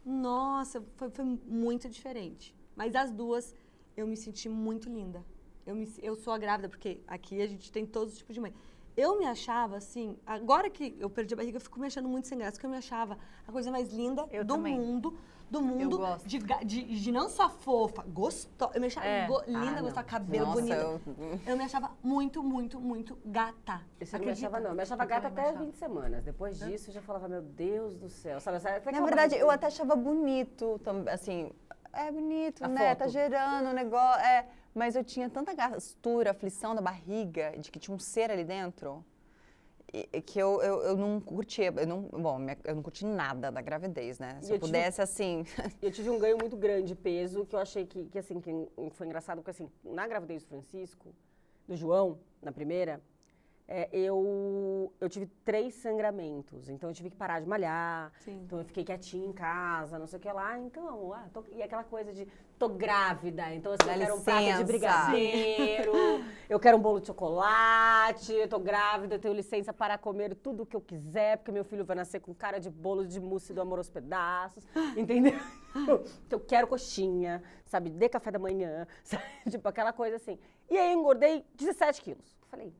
nossa, 0.07 0.81
foi, 0.95 1.09
foi 1.09 1.25
muito 1.45 1.89
diferente. 1.89 2.55
Mas 2.75 2.95
as 2.95 3.11
duas, 3.11 3.53
eu 3.95 4.07
me 4.07 4.15
senti 4.15 4.47
muito 4.47 4.89
linda. 4.89 5.23
Eu, 5.65 5.75
me, 5.75 5.91
eu 6.01 6.15
sou 6.15 6.31
a 6.31 6.37
grávida, 6.37 6.69
porque 6.69 7.01
aqui 7.05 7.41
a 7.41 7.47
gente 7.47 7.71
tem 7.71 7.85
todos 7.85 8.13
os 8.13 8.19
tipos 8.19 8.33
de 8.33 8.39
mãe. 8.39 8.53
Eu 8.95 9.19
me 9.19 9.25
achava, 9.25 9.75
assim, 9.77 10.17
agora 10.25 10.69
que 10.69 10.95
eu 10.97 11.09
perdi 11.09 11.33
a 11.33 11.37
barriga, 11.37 11.57
eu 11.57 11.61
fico 11.61 11.79
me 11.79 11.85
achando 11.87 12.07
muito 12.07 12.27
sem 12.27 12.37
graça, 12.37 12.53
porque 12.53 12.65
eu 12.65 12.69
me 12.69 12.77
achava 12.77 13.17
a 13.45 13.51
coisa 13.51 13.69
mais 13.69 13.91
linda 13.93 14.25
Eu 14.31 14.43
do 14.45 14.55
também. 14.55 14.79
mundo, 14.79 15.15
do 15.49 15.61
mundo, 15.61 15.97
gosto. 15.97 16.27
de, 16.27 16.39
de, 16.65 16.83
de 16.99 17.11
não 17.11 17.29
só 17.29 17.49
fofa, 17.49 18.03
gostosa, 18.03 18.71
eu 18.75 18.81
me 18.81 18.87
achava 18.87 19.05
É. 19.07 19.27
go- 19.27 19.41
linda, 19.47 19.77
Ah, 19.79 19.81
gostosa, 19.81 20.03
cabelo 20.03 20.45
Nossa, 20.47 20.61
bonito. 20.61 20.75
eu- 20.75 21.39
Eu... 21.45 21.57
me 21.57 21.63
achava 21.63 21.91
muito, 22.03 22.43
muito, 22.43 22.79
muito 22.79 23.17
gata. 23.25 23.81
Esse 23.99 24.15
eu 24.15 24.19
não 24.19 24.25
me 24.25 24.31
achava, 24.33 24.59
não. 24.59 24.69
Eu 24.71 24.75
me 24.75 24.81
achava 24.81 25.03
Eu 25.03 25.07
gata 25.07 25.27
até 25.27 25.41
achava. 25.41 25.59
20 25.59 25.75
semanas. 25.75 26.23
Depois 26.23 26.59
disso, 26.59 26.89
eu 26.89 26.93
já 26.95 27.01
falava, 27.01 27.27
meu 27.29 27.41
Deus 27.41 27.95
do 27.97 28.09
céu. 28.09 28.39
Sabe, 28.39 28.59
sabe, 28.59 28.77
até 28.77 28.91
Na 28.91 29.01
verdade, 29.01 29.35
eu 29.35 29.49
até 29.49 29.67
achava 29.67 29.95
bonito, 29.95 30.79
assim, 31.11 31.51
é 31.93 32.11
bonito, 32.11 32.63
A 32.63 32.67
né? 32.67 32.93
Tá 32.95 33.05
foto. 33.05 33.13
gerando 33.13 33.69
o 33.69 33.73
negócio, 33.73 34.19
é. 34.21 34.45
Mas 34.75 34.95
eu 34.95 35.03
tinha 35.03 35.27
tanta 35.29 35.53
gastura, 35.55 36.31
aflição 36.31 36.75
da 36.75 36.81
barriga, 36.81 37.53
de 37.57 37.71
que 37.71 37.79
tinha 37.79 37.95
um 37.95 37.99
ser 37.99 38.29
ali 38.29 38.43
dentro, 38.43 39.03
que 40.25 40.37
eu, 40.39 40.61
eu, 40.61 40.81
eu 40.81 40.97
não 40.97 41.19
curtia, 41.21 41.73
eu 41.77 41.87
não, 41.87 42.01
bom, 42.03 42.39
eu 42.65 42.75
não 42.75 42.83
curti 42.83 43.05
nada 43.05 43.51
da 43.51 43.61
gravidez, 43.61 44.19
né? 44.19 44.37
Se 44.41 44.51
eu 44.51 44.55
eu 44.55 44.59
tive- 44.59 44.67
pudesse, 44.67 45.01
assim, 45.01 45.45
Eu 45.81 45.91
tive 45.91 46.09
um 46.09 46.19
ganho 46.19 46.37
muito 46.37 46.57
grande 46.57 46.87
de 46.87 46.95
peso, 46.95 47.45
que 47.45 47.55
eu 47.55 47.59
achei 47.59 47.85
que, 47.85 48.05
que 48.05 48.19
assim, 48.19 48.39
que 48.41 48.51
foi 48.91 49.07
engraçado, 49.07 49.37
porque 49.37 49.51
assim, 49.51 49.69
na 49.83 50.05
gravidez 50.07 50.43
do 50.43 50.49
Francisco, 50.49 51.13
do 51.67 51.75
João, 51.75 52.19
na 52.41 52.51
primeira, 52.51 53.01
é, 53.67 53.89
eu, 53.91 54.93
eu 54.99 55.09
tive 55.09 55.25
três 55.43 55.73
sangramentos. 55.75 56.69
Então 56.69 56.89
eu 56.89 56.93
tive 56.93 57.09
que 57.09 57.15
parar 57.17 57.39
de 57.41 57.47
malhar. 57.47 58.11
Sim. 58.19 58.41
Então 58.45 58.59
eu 58.59 58.65
fiquei 58.65 58.83
quietinha 58.83 59.25
em 59.27 59.33
casa, 59.33 59.99
não 59.99 60.07
sei 60.07 60.19
o 60.19 60.21
que 60.21 60.31
lá. 60.31 60.57
Então, 60.59 61.11
ah, 61.13 61.27
tô- 61.33 61.43
e 61.51 61.61
aquela 61.61 61.83
coisa 61.83 62.13
de 62.13 62.25
tô 62.57 62.69
grávida, 62.69 63.53
então 63.53 63.73
assim, 63.73 63.85
Dá 63.85 63.93
eu 63.93 63.99
quero 63.99 64.15
um 64.15 64.23
prato 64.23 64.57
de 64.57 64.63
brigadeiro, 64.63 65.93
eu 66.49 66.59
quero 66.59 66.77
um 66.77 66.79
bolo 66.79 66.99
de 66.99 67.07
chocolate, 67.07 68.33
eu 68.33 68.47
tô 68.47 68.59
grávida, 68.59 69.15
eu 69.15 69.19
tenho 69.19 69.33
licença 69.33 69.71
para 69.71 69.97
comer 69.97 70.35
tudo 70.35 70.63
o 70.63 70.65
que 70.65 70.75
eu 70.75 70.81
quiser, 70.81 71.37
porque 71.37 71.51
meu 71.51 71.63
filho 71.63 71.85
vai 71.85 71.95
nascer 71.95 72.19
com 72.19 72.33
cara 72.33 72.59
de 72.59 72.69
bolo 72.69 73.05
de 73.05 73.19
mousse 73.19 73.53
do 73.53 73.61
amor 73.61 73.77
aos 73.77 73.89
pedaços, 73.89 74.63
entendeu? 74.97 75.39
Então, 75.75 76.03
eu 76.31 76.39
quero 76.39 76.67
coxinha, 76.67 77.43
sabe, 77.65 77.89
de 77.89 78.09
café 78.09 78.31
da 78.31 78.39
manhã, 78.39 78.87
sabe? 79.03 79.23
tipo 79.49 79.67
aquela 79.67 79.93
coisa 79.93 80.15
assim. 80.15 80.39
E 80.69 80.77
aí 80.77 80.93
eu 80.93 80.99
engordei 80.99 81.45
17 81.55 82.01
quilos. 82.01 82.35
Falei, 82.49 82.73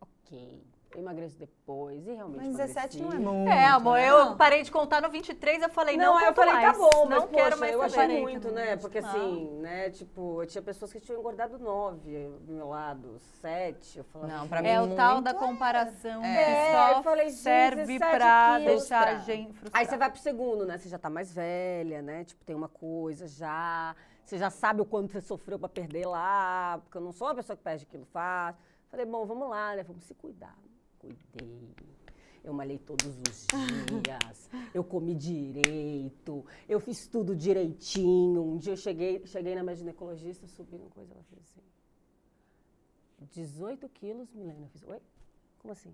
ok. 0.00 0.71
Eu 0.94 1.00
emagreço 1.00 1.38
depois 1.38 2.06
e 2.06 2.12
realmente 2.12 2.44
Mas 2.44 2.56
17 2.56 3.00
não 3.00 3.12
é 3.12 3.16
emagreci. 3.16 3.36
muito. 3.38 3.50
É, 3.50 3.64
amor, 3.66 3.96
né? 3.98 4.10
eu 4.10 4.36
parei 4.36 4.62
de 4.62 4.70
contar 4.70 5.00
no 5.00 5.08
23, 5.08 5.62
eu 5.62 5.68
falei, 5.70 5.96
não, 5.96 6.14
Não, 6.14 6.20
eu 6.26 6.34
falei, 6.34 6.52
tá 6.52 6.60
mais, 6.60 6.76
bom, 6.78 7.06
mas 7.06 7.18
não 7.20 7.28
quero 7.28 7.44
poxa, 7.44 7.56
mais 7.56 7.72
eu 7.72 7.78
saber. 7.90 8.02
achei 8.04 8.20
muito, 8.20 8.50
né? 8.50 8.76
Porque 8.76 9.00
Não. 9.00 9.08
assim, 9.08 9.50
né, 9.60 9.90
tipo, 9.90 10.42
eu 10.42 10.46
tinha 10.46 10.60
pessoas 10.60 10.92
que 10.92 11.00
tinham 11.00 11.18
engordado 11.18 11.58
nove 11.58 12.28
do 12.42 12.52
meu 12.52 12.68
lado, 12.68 13.18
sete, 13.40 13.98
eu 13.98 14.04
falava... 14.04 14.32
Não, 14.32 14.48
pra 14.48 14.58
"Gente, 14.58 14.66
mim 14.68 14.74
É 14.74 14.80
o 14.82 14.96
tal 14.96 15.12
muito 15.14 15.24
da 15.24 15.30
é. 15.30 15.34
comparação 15.34 16.22
É. 16.24 16.44
que 16.44 16.50
É, 16.50 16.72
só 16.72 16.98
eu 16.98 17.02
falei, 17.02 17.28
gente, 17.30 17.38
serve 17.40 17.76
17 17.86 18.16
pra 18.16 18.54
quilos 18.58 18.78
deixar 18.80 19.02
pra- 19.02 19.12
a 19.12 19.18
gente 19.18 19.52
frustrada. 19.54 19.78
Aí 19.78 19.86
você 19.86 19.96
vai 19.96 20.10
pro 20.10 20.20
segundo, 20.20 20.66
né? 20.66 20.76
Você 20.78 20.88
já 20.88 20.98
tá 20.98 21.08
mais 21.08 21.32
velha, 21.32 22.02
né? 22.02 22.24
Tipo, 22.24 22.44
tem 22.44 22.54
uma 22.54 22.68
coisa 22.68 23.26
já. 23.26 23.96
Você 24.24 24.36
já 24.38 24.50
sabe 24.50 24.80
o 24.82 24.84
quanto 24.84 25.10
você 25.12 25.20
sofreu 25.20 25.58
pra 25.58 25.68
perder 25.68 26.06
lá, 26.06 26.78
porque 26.84 26.96
eu 26.96 27.02
não 27.02 27.12
sou 27.12 27.26
uma 27.28 27.34
pessoa 27.34 27.56
que 27.56 27.62
perde 27.62 27.84
aquilo 27.84 28.04
fácil. 28.04 28.60
Falei, 28.90 29.06
bom, 29.06 29.24
vamos 29.24 29.48
lá, 29.48 29.74
né? 29.74 29.82
Vamos 29.82 30.04
se 30.04 30.14
cuidar. 30.14 30.54
Cuidei. 31.02 31.68
Eu 32.44 32.52
malhei 32.52 32.78
todos 32.78 33.06
os 33.06 33.46
dias, 33.48 34.50
eu 34.74 34.82
comi 34.82 35.14
direito, 35.14 36.44
eu 36.68 36.80
fiz 36.80 37.06
tudo 37.06 37.36
direitinho. 37.36 38.42
Um 38.42 38.56
dia 38.56 38.72
eu 38.72 38.76
cheguei, 38.76 39.24
cheguei 39.26 39.54
na 39.54 39.62
minha 39.62 39.76
ginecologista, 39.76 40.46
subi 40.46 40.78
no 40.78 40.88
coisa, 40.90 41.12
ela 41.12 41.22
fez 41.24 41.40
assim. 41.42 41.60
18 43.32 43.88
quilos, 43.90 44.32
Milena. 44.32 44.64
Eu 44.64 44.68
fiz, 44.68 44.82
oi? 44.84 45.00
Como 45.58 45.72
assim? 45.72 45.92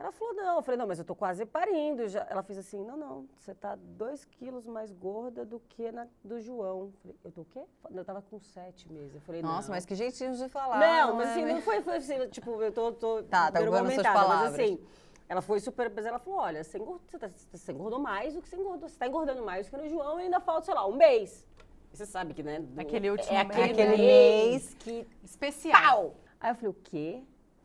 Ela 0.00 0.10
falou, 0.12 0.32
não. 0.32 0.56
Eu 0.56 0.62
falei, 0.62 0.78
não, 0.78 0.86
mas 0.86 0.98
eu 0.98 1.04
tô 1.04 1.14
quase 1.14 1.44
parindo. 1.44 2.08
Já. 2.08 2.26
Ela 2.30 2.42
fez 2.42 2.58
assim, 2.58 2.82
não, 2.82 2.96
não, 2.96 3.26
você 3.38 3.54
tá 3.54 3.76
2 3.76 4.24
quilos 4.24 4.66
mais 4.66 4.90
gorda 4.90 5.44
do 5.44 5.60
que 5.60 5.92
na 5.92 6.06
do 6.24 6.40
João. 6.40 6.80
Eu 6.80 6.92
falei, 7.02 7.16
eu 7.22 7.30
tô 7.32 7.40
o 7.42 7.44
quê? 7.44 7.62
Eu 7.90 8.02
tava 8.04 8.22
com 8.22 8.40
7 8.40 8.90
meses. 8.90 9.14
Eu 9.14 9.20
falei, 9.20 9.42
Nossa, 9.42 9.68
não. 9.68 9.74
mas 9.74 9.84
que 9.84 9.94
jeitinho 9.94 10.34
de 10.34 10.48
falar. 10.48 10.80
Não, 10.80 11.16
mas 11.16 11.28
é, 11.28 11.32
assim, 11.32 11.44
né? 11.44 11.52
não 11.52 11.60
foi, 11.60 11.82
foi 11.82 11.96
assim, 11.96 12.28
tipo, 12.28 12.62
eu 12.62 12.72
tô, 12.72 12.92
tô 12.92 13.22
Tá, 13.24 13.52
tá 13.52 13.60
suas 13.60 14.02
palavras. 14.02 14.52
Mas 14.52 14.60
assim, 14.60 14.80
ela 15.28 15.42
foi 15.42 15.60
super, 15.60 15.92
mas 15.94 16.06
ela 16.06 16.18
falou, 16.18 16.40
olha, 16.40 16.64
você, 16.64 16.78
engordou, 16.78 17.02
você, 17.06 17.18
tá, 17.18 17.28
você 17.52 17.70
engordou 17.72 17.98
mais 17.98 18.32
do 18.32 18.40
que 18.40 18.48
você 18.48 18.56
engordou, 18.56 18.88
você 18.88 18.98
tá 18.98 19.06
engordando 19.06 19.44
mais 19.44 19.66
do 19.66 19.70
que 19.70 19.76
no 19.76 19.88
João 19.90 20.18
e 20.18 20.22
ainda 20.24 20.40
falta, 20.40 20.64
sei 20.64 20.74
lá, 20.74 20.86
um 20.86 20.96
mês. 20.96 21.46
E 21.92 21.96
você 21.98 22.06
sabe 22.06 22.32
que, 22.32 22.42
né? 22.42 22.58
do- 22.60 22.80
Aquele 22.80 23.10
último 23.10 23.36
é 23.36 23.44
mês. 23.44 23.50
aquele, 23.60 23.82
Aquele 23.82 23.96
mês 23.98 24.74
que 24.78 25.06
Especial. 25.22 25.82
Pau! 25.82 26.14
Aí 26.40 26.52
eu 26.52 26.54
falei, 26.54 26.70
o 26.70 26.74
quê? 26.74 27.22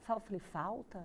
Eu 0.10 0.19
falei, 0.19 0.39
falta? 0.39 1.02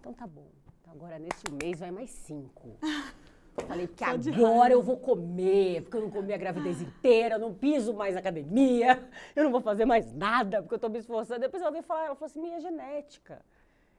Então 0.00 0.12
tá 0.12 0.26
bom. 0.26 0.46
Então 0.80 0.92
agora 0.92 1.18
nesse 1.18 1.50
mês 1.62 1.80
vai 1.80 1.90
mais 1.90 2.10
cinco. 2.10 2.76
Falei, 3.66 3.88
porque 3.88 4.04
agora 4.04 4.72
eu 4.72 4.82
vou 4.82 4.96
comer, 4.96 5.82
porque 5.82 5.96
eu 5.96 6.02
não 6.02 6.10
comi 6.10 6.32
a 6.32 6.36
gravidez 6.36 6.80
inteira, 6.80 7.34
eu 7.34 7.38
não 7.40 7.52
piso 7.52 7.92
mais 7.92 8.14
na 8.14 8.20
academia, 8.20 9.08
eu 9.34 9.44
não 9.44 9.50
vou 9.50 9.60
fazer 9.60 9.84
mais 9.84 10.12
nada, 10.14 10.62
porque 10.62 10.76
eu 10.76 10.78
tô 10.78 10.88
me 10.88 10.98
esforçando. 10.98 11.40
Depois 11.40 11.60
ela 11.60 11.72
veio 11.72 11.82
falar, 11.82 12.06
ela 12.06 12.14
falou 12.14 12.26
assim, 12.26 12.40
minha 12.40 12.60
genética. 12.60 13.44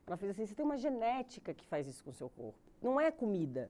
Ela 0.07 0.17
fez 0.17 0.31
assim, 0.31 0.45
você 0.45 0.55
tem 0.55 0.65
uma 0.65 0.77
genética 0.77 1.53
que 1.53 1.65
faz 1.65 1.87
isso 1.87 2.03
com 2.03 2.09
o 2.09 2.13
seu 2.13 2.29
corpo. 2.29 2.57
Não 2.81 2.99
é 2.99 3.11
comida, 3.11 3.69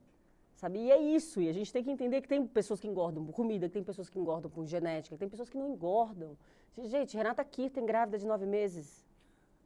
sabe? 0.54 0.78
E 0.78 0.90
é 0.90 0.98
isso. 0.98 1.40
E 1.42 1.48
a 1.48 1.52
gente 1.52 1.72
tem 1.72 1.82
que 1.82 1.90
entender 1.90 2.20
que 2.22 2.28
tem 2.28 2.46
pessoas 2.46 2.80
que 2.80 2.88
engordam 2.88 3.24
por 3.24 3.34
comida, 3.34 3.68
que 3.68 3.74
tem 3.74 3.82
pessoas 3.82 4.08
que 4.08 4.18
engordam 4.18 4.50
por 4.50 4.64
genética, 4.66 5.16
que 5.16 5.18
tem 5.18 5.28
pessoas 5.28 5.50
que 5.50 5.58
não 5.58 5.68
engordam. 5.68 6.36
Gente, 6.78 7.16
Renata 7.16 7.44
Kirten, 7.44 7.84
grávida 7.84 8.16
de 8.16 8.26
nove 8.26 8.46
meses. 8.46 9.06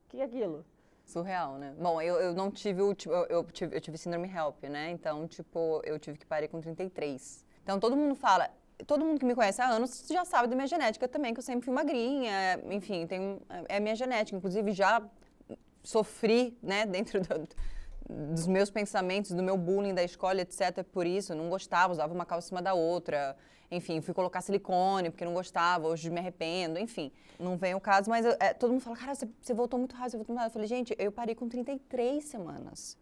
O 0.06 0.08
que 0.08 0.20
é 0.20 0.24
aquilo? 0.24 0.64
Surreal, 1.04 1.58
né? 1.58 1.74
Bom, 1.78 2.00
eu, 2.00 2.16
eu 2.16 2.34
não 2.34 2.50
tive 2.50 2.80
o. 2.82 2.96
Eu, 3.06 3.26
eu 3.26 3.44
tive, 3.44 3.76
eu 3.76 3.80
tive 3.80 3.98
síndrome 3.98 4.26
HELP, 4.28 4.64
né? 4.68 4.90
Então, 4.90 5.28
tipo, 5.28 5.80
eu 5.84 5.98
tive 5.98 6.18
que 6.18 6.26
parir 6.26 6.48
com 6.48 6.60
33. 6.60 7.44
Então, 7.62 7.78
todo 7.78 7.96
mundo 7.96 8.14
fala. 8.14 8.48
Todo 8.86 9.04
mundo 9.04 9.20
que 9.20 9.24
me 9.24 9.34
conhece 9.34 9.60
há 9.62 9.68
anos 9.68 10.04
já 10.10 10.24
sabe 10.24 10.48
da 10.48 10.56
minha 10.56 10.66
genética 10.66 11.06
também, 11.06 11.32
que 11.32 11.38
eu 11.38 11.42
sempre 11.44 11.64
fui 11.64 11.72
magrinha. 11.74 12.60
Enfim, 12.70 13.06
tem, 13.06 13.38
é 13.68 13.76
a 13.76 13.80
minha 13.80 13.94
genética. 13.94 14.36
Inclusive, 14.36 14.72
já 14.72 15.02
sofri, 15.82 16.56
né, 16.62 16.86
dentro 16.86 17.20
do- 17.20 17.48
dos 18.08 18.46
meus 18.46 18.70
pensamentos, 18.70 19.30
do 19.30 19.42
meu 19.42 19.56
bullying 19.56 19.94
da 19.94 20.02
escola, 20.02 20.40
etc. 20.40 20.82
Por 20.84 21.06
isso, 21.06 21.32
eu 21.32 21.36
não 21.36 21.48
gostava, 21.48 21.92
usava 21.92 22.12
uma 22.12 22.26
calça 22.26 22.46
em 22.46 22.50
cima 22.50 22.62
da 22.62 22.74
outra. 22.74 23.36
Enfim, 23.70 24.00
fui 24.00 24.14
colocar 24.14 24.40
silicone 24.40 25.10
porque 25.10 25.24
não 25.24 25.34
gostava, 25.34 25.88
hoje 25.88 26.10
me 26.10 26.20
arrependo, 26.20 26.78
enfim. 26.78 27.10
Não 27.38 27.56
vem 27.56 27.74
o 27.74 27.80
caso, 27.80 28.08
mas 28.10 28.24
eu- 28.24 28.36
é, 28.38 28.52
todo 28.54 28.70
mundo 28.72 28.80
fala, 28.82 28.96
cara, 28.96 29.14
você, 29.14 29.28
você 29.40 29.54
voltou 29.54 29.78
muito 29.78 29.94
rápido, 29.94 30.10
você 30.12 30.16
voltou 30.18 30.34
muito 30.34 30.40
rápido. 30.42 30.50
Eu 30.50 30.62
falei, 30.62 30.68
gente, 30.68 30.94
eu 30.98 31.10
parei 31.10 31.34
com 31.34 31.48
33 31.48 32.24
semanas. 32.24 32.96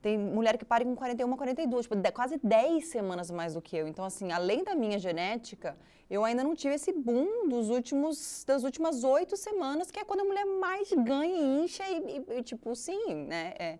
Tem 0.00 0.18
mulher 0.18 0.58
que 0.58 0.64
pare 0.66 0.84
com 0.84 0.94
41, 0.94 1.34
42, 1.36 1.86
tipo, 1.86 2.12
quase 2.12 2.38
10 2.42 2.86
semanas 2.88 3.30
mais 3.30 3.54
do 3.54 3.62
que 3.62 3.74
eu. 3.76 3.88
Então, 3.88 4.04
assim, 4.04 4.32
além 4.32 4.62
da 4.62 4.74
minha 4.74 4.98
genética, 4.98 5.76
eu 6.10 6.22
ainda 6.24 6.44
não 6.44 6.54
tive 6.54 6.74
esse 6.74 6.92
boom 6.92 7.48
dos 7.48 7.70
últimos, 7.70 8.44
das 8.46 8.64
últimas 8.64 9.02
oito 9.02 9.34
semanas, 9.36 9.90
que 9.90 9.98
é 9.98 10.04
quando 10.04 10.20
a 10.20 10.24
mulher 10.24 10.44
mais 10.44 10.90
ganha 10.92 11.64
incha 11.64 11.82
e, 11.88 12.18
e- 12.28 12.38
e, 12.38 12.42
tipo, 12.42 12.76
sim, 12.76 13.14
né? 13.24 13.54
É, 13.58 13.78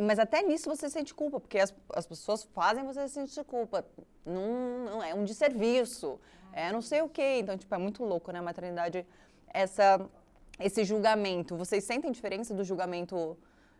mas 0.00 0.18
até 0.18 0.42
nisso 0.42 0.68
você 0.68 0.88
sente 0.88 1.12
culpa, 1.14 1.38
porque 1.40 1.58
as, 1.58 1.74
as 1.94 2.06
pessoas 2.06 2.42
fazem 2.44 2.84
você 2.84 3.06
sentir 3.08 3.44
culpa. 3.44 3.84
Não, 4.24 4.84
não 4.86 5.02
é 5.02 5.14
um 5.14 5.24
desserviço, 5.24 6.18
é 6.52 6.72
não 6.72 6.80
sei 6.82 7.02
o 7.02 7.08
quê. 7.08 7.38
Então, 7.40 7.56
tipo, 7.58 7.74
é 7.74 7.78
muito 7.78 8.02
louco, 8.04 8.32
né? 8.32 8.38
A 8.38 8.42
maternidade, 8.42 9.06
essa, 9.48 10.00
esse 10.58 10.84
julgamento. 10.84 11.56
Vocês 11.56 11.84
sentem 11.84 12.10
diferença 12.10 12.54
do 12.54 12.64
julgamento 12.64 13.36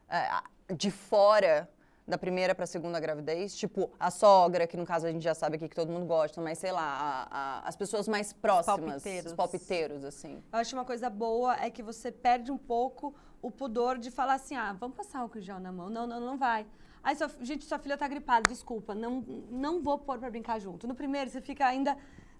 é, 0.09 0.75
de 0.75 0.91
fora 0.91 1.69
da 2.07 2.17
primeira 2.17 2.55
para 2.55 2.65
a 2.65 2.67
segunda 2.69 3.01
gravidez? 3.01 3.57
Tipo, 3.57 3.91
a 3.99 4.11
sogra, 4.11 4.67
que 4.67 4.77
no 4.77 4.85
caso 4.87 5.07
a 5.07 5.11
gente 5.11 5.23
já 5.23 5.35
sabe 5.35 5.57
aqui 5.57 5.69
que 5.69 5.75
todo 5.75 5.91
mundo 5.91 6.07
gosta, 6.07 6.41
mas 6.41 6.59
sei 6.59 6.71
lá, 6.71 6.83
a- 6.83 7.29
a- 7.31 7.69
as 7.69 7.75
pessoas 7.75 8.07
mais 8.07 8.33
próximas, 8.33 8.79
palpiteiros. 9.03 9.33
os 9.33 9.37
palpiteiros, 9.37 10.05
assim. 10.05 10.43
Eu 10.53 10.59
acho 10.59 10.77
uma 10.77 10.85
coisa 10.85 11.11
boa 11.11 11.57
é 11.61 11.69
que 11.71 11.83
você 11.83 12.13
perde 12.13 12.53
um 12.53 12.59
pouco 12.59 13.13
o 13.47 13.51
pudor 13.51 13.97
de 13.97 14.11
falar 14.11 14.35
assim, 14.35 14.57
ah, 14.57 14.73
vamos 14.73 14.97
passar 14.97 15.21
álcool 15.21 15.41
gel 15.41 15.61
na 15.61 15.71
mão. 15.71 15.89
Não, 15.89 16.05
não, 16.07 16.21
não 16.21 16.37
vai. 16.37 16.67
Aí, 17.03 17.15
sua, 17.15 17.31
gente, 17.41 17.65
sua 17.65 17.79
filha 17.79 17.97
tá 17.97 18.09
gripada, 18.09 18.43
desculpa, 18.49 18.93
não, 18.93 19.25
não 19.49 19.81
vou 19.81 19.97
pôr 19.97 20.19
pra 20.19 20.29
brincar 20.29 20.59
junto. 20.59 20.89
No 20.89 20.95
primeiro, 20.97 21.31
você 21.31 21.41
fica 21.41 21.65
ainda, 21.65 21.97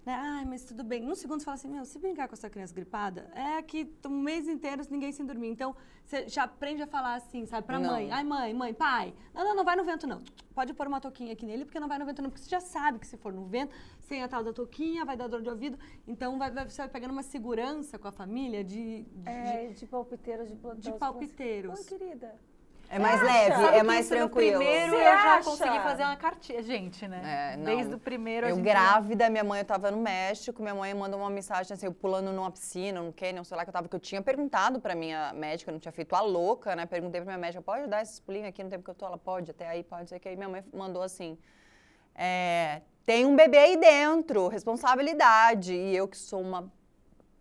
né, 0.07 0.13
ai, 0.15 0.45
mas 0.45 0.63
tudo 0.63 0.85
bem. 0.85 1.01
No 1.01 1.15
segundo, 1.17 1.39
você 1.41 1.45
fala 1.45 1.55
assim, 1.55 1.67
meu, 1.67 1.83
se 1.83 1.99
brincar 1.99 2.29
com 2.29 2.33
essa 2.33 2.49
criança 2.49 2.73
gripada, 2.73 3.29
é 3.35 3.61
que 3.61 3.93
um 4.05 4.21
mês 4.21 4.47
inteiro 4.47 4.81
ninguém 4.89 5.11
sem 5.11 5.25
dormir. 5.25 5.49
Então, 5.49 5.75
você 6.05 6.29
já 6.29 6.43
aprende 6.43 6.81
a 6.81 6.87
falar 6.87 7.15
assim, 7.15 7.45
sabe, 7.45 7.67
pra 7.67 7.77
Não. 7.77 7.91
mãe. 7.91 8.09
Ai, 8.09 8.23
mãe, 8.23 8.53
mãe, 8.53 8.73
pai, 8.73 9.13
não, 9.33 9.43
não, 9.43 9.55
não 9.57 9.65
vai 9.65 9.75
no 9.75 9.83
vento, 9.83 10.07
não. 10.07 10.21
Pode 10.55 10.73
pôr 10.73 10.87
uma 10.87 11.01
touquinha 11.01 11.33
aqui 11.33 11.45
nele, 11.45 11.65
porque 11.65 11.77
não 11.77 11.89
vai 11.89 11.99
no 11.99 12.05
vento, 12.05 12.21
não. 12.21 12.29
Porque 12.29 12.41
você 12.41 12.49
já 12.49 12.61
sabe 12.61 12.99
que 12.99 13.05
se 13.05 13.17
for 13.17 13.33
no 13.33 13.45
vento, 13.47 13.75
sem 14.07 14.23
a 14.23 14.29
tal 14.29 14.45
da 14.45 14.53
touquinha, 14.53 15.03
vai 15.03 15.17
dar 15.17 15.27
dor 15.27 15.41
de 15.41 15.49
ouvido. 15.49 15.77
Então, 16.07 16.37
vai, 16.39 16.49
vai- 16.51 16.69
você 16.69 16.77
vai 16.83 16.89
pegando 16.89 17.11
uma 17.11 17.23
segurança 17.23 17.99
com 17.99 18.07
a 18.07 18.11
família 18.13 18.63
de, 18.63 19.03
de, 19.03 19.29
É, 19.29 19.67
de 19.73 19.85
palpiteiros 19.85 20.47
de 20.47 20.55
plantão. 20.55 20.79
de 20.79 20.89
assim, 20.89 20.99
palpiteiros. 20.99 21.77
Oi, 21.79 21.85
querida. 21.85 22.33
É 22.89 22.97
mais 22.99 23.21
leve, 23.21 23.55
Sabe 23.55 23.77
é 23.77 23.83
mais 23.83 24.05
isso 24.05 24.13
no 24.15 24.21
tranquilo. 24.21 24.59
primeiro 24.59 24.91
Você 24.91 24.95
eu 24.95 25.03
já 25.03 25.33
acha? 25.35 25.49
consegui 25.49 25.79
fazer 25.79 26.03
uma 26.03 26.15
cartinha, 26.15 26.63
gente, 26.63 27.07
né? 27.07 27.51
É, 27.53 27.57
não. 27.57 27.65
Desde 27.65 27.93
o 27.95 27.99
primeiro 27.99 28.45
a 28.47 28.49
Eu 28.49 28.55
gente 28.55 28.63
grávida, 28.63 29.29
minha 29.29 29.43
mãe, 29.43 29.59
eu 29.59 29.65
tava 29.65 29.91
no 29.91 29.97
México, 29.97 30.61
minha 30.61 30.73
mãe 30.73 30.93
mandou 30.93 31.19
uma 31.19 31.29
mensagem 31.29 31.73
assim, 31.73 31.85
eu 31.85 31.93
pulando 31.93 32.31
numa 32.31 32.49
piscina, 32.49 33.01
no 33.01 33.11
canyon, 33.11 33.43
sei 33.43 33.57
lá, 33.57 33.63
que 33.63 33.69
eu 33.69 33.73
tava, 33.73 33.87
que 33.89 33.95
eu 33.95 33.99
tinha 33.99 34.21
perguntado 34.21 34.79
pra 34.79 34.95
minha 34.95 35.33
médica, 35.33 35.69
eu 35.69 35.73
não 35.73 35.79
tinha 35.79 35.91
feito 35.91 36.15
a 36.15 36.21
louca, 36.21 36.75
né? 36.75 36.85
Perguntei 36.85 37.19
pra 37.19 37.25
minha 37.25 37.37
médica, 37.37 37.61
pode 37.61 37.87
dar 37.87 38.01
esse 38.01 38.21
pulinho 38.21 38.47
aqui 38.47 38.63
no 38.63 38.69
tempo 38.69 38.83
que 38.83 38.89
eu 38.89 38.95
tô? 38.95 39.05
Ela 39.05 39.17
pode, 39.17 39.51
até 39.51 39.67
aí, 39.67 39.83
pode, 39.83 40.09
sei 40.09 40.19
que 40.19 40.29
aí 40.29 40.35
minha 40.37 40.49
mãe 40.49 40.63
mandou 40.73 41.01
assim, 41.01 41.37
é, 42.15 42.81
tem 43.05 43.25
um 43.25 43.35
bebê 43.35 43.57
aí 43.57 43.77
dentro, 43.77 44.47
responsabilidade. 44.47 45.73
E 45.73 45.95
eu 45.95 46.07
que 46.07 46.17
sou 46.17 46.41
uma 46.41 46.71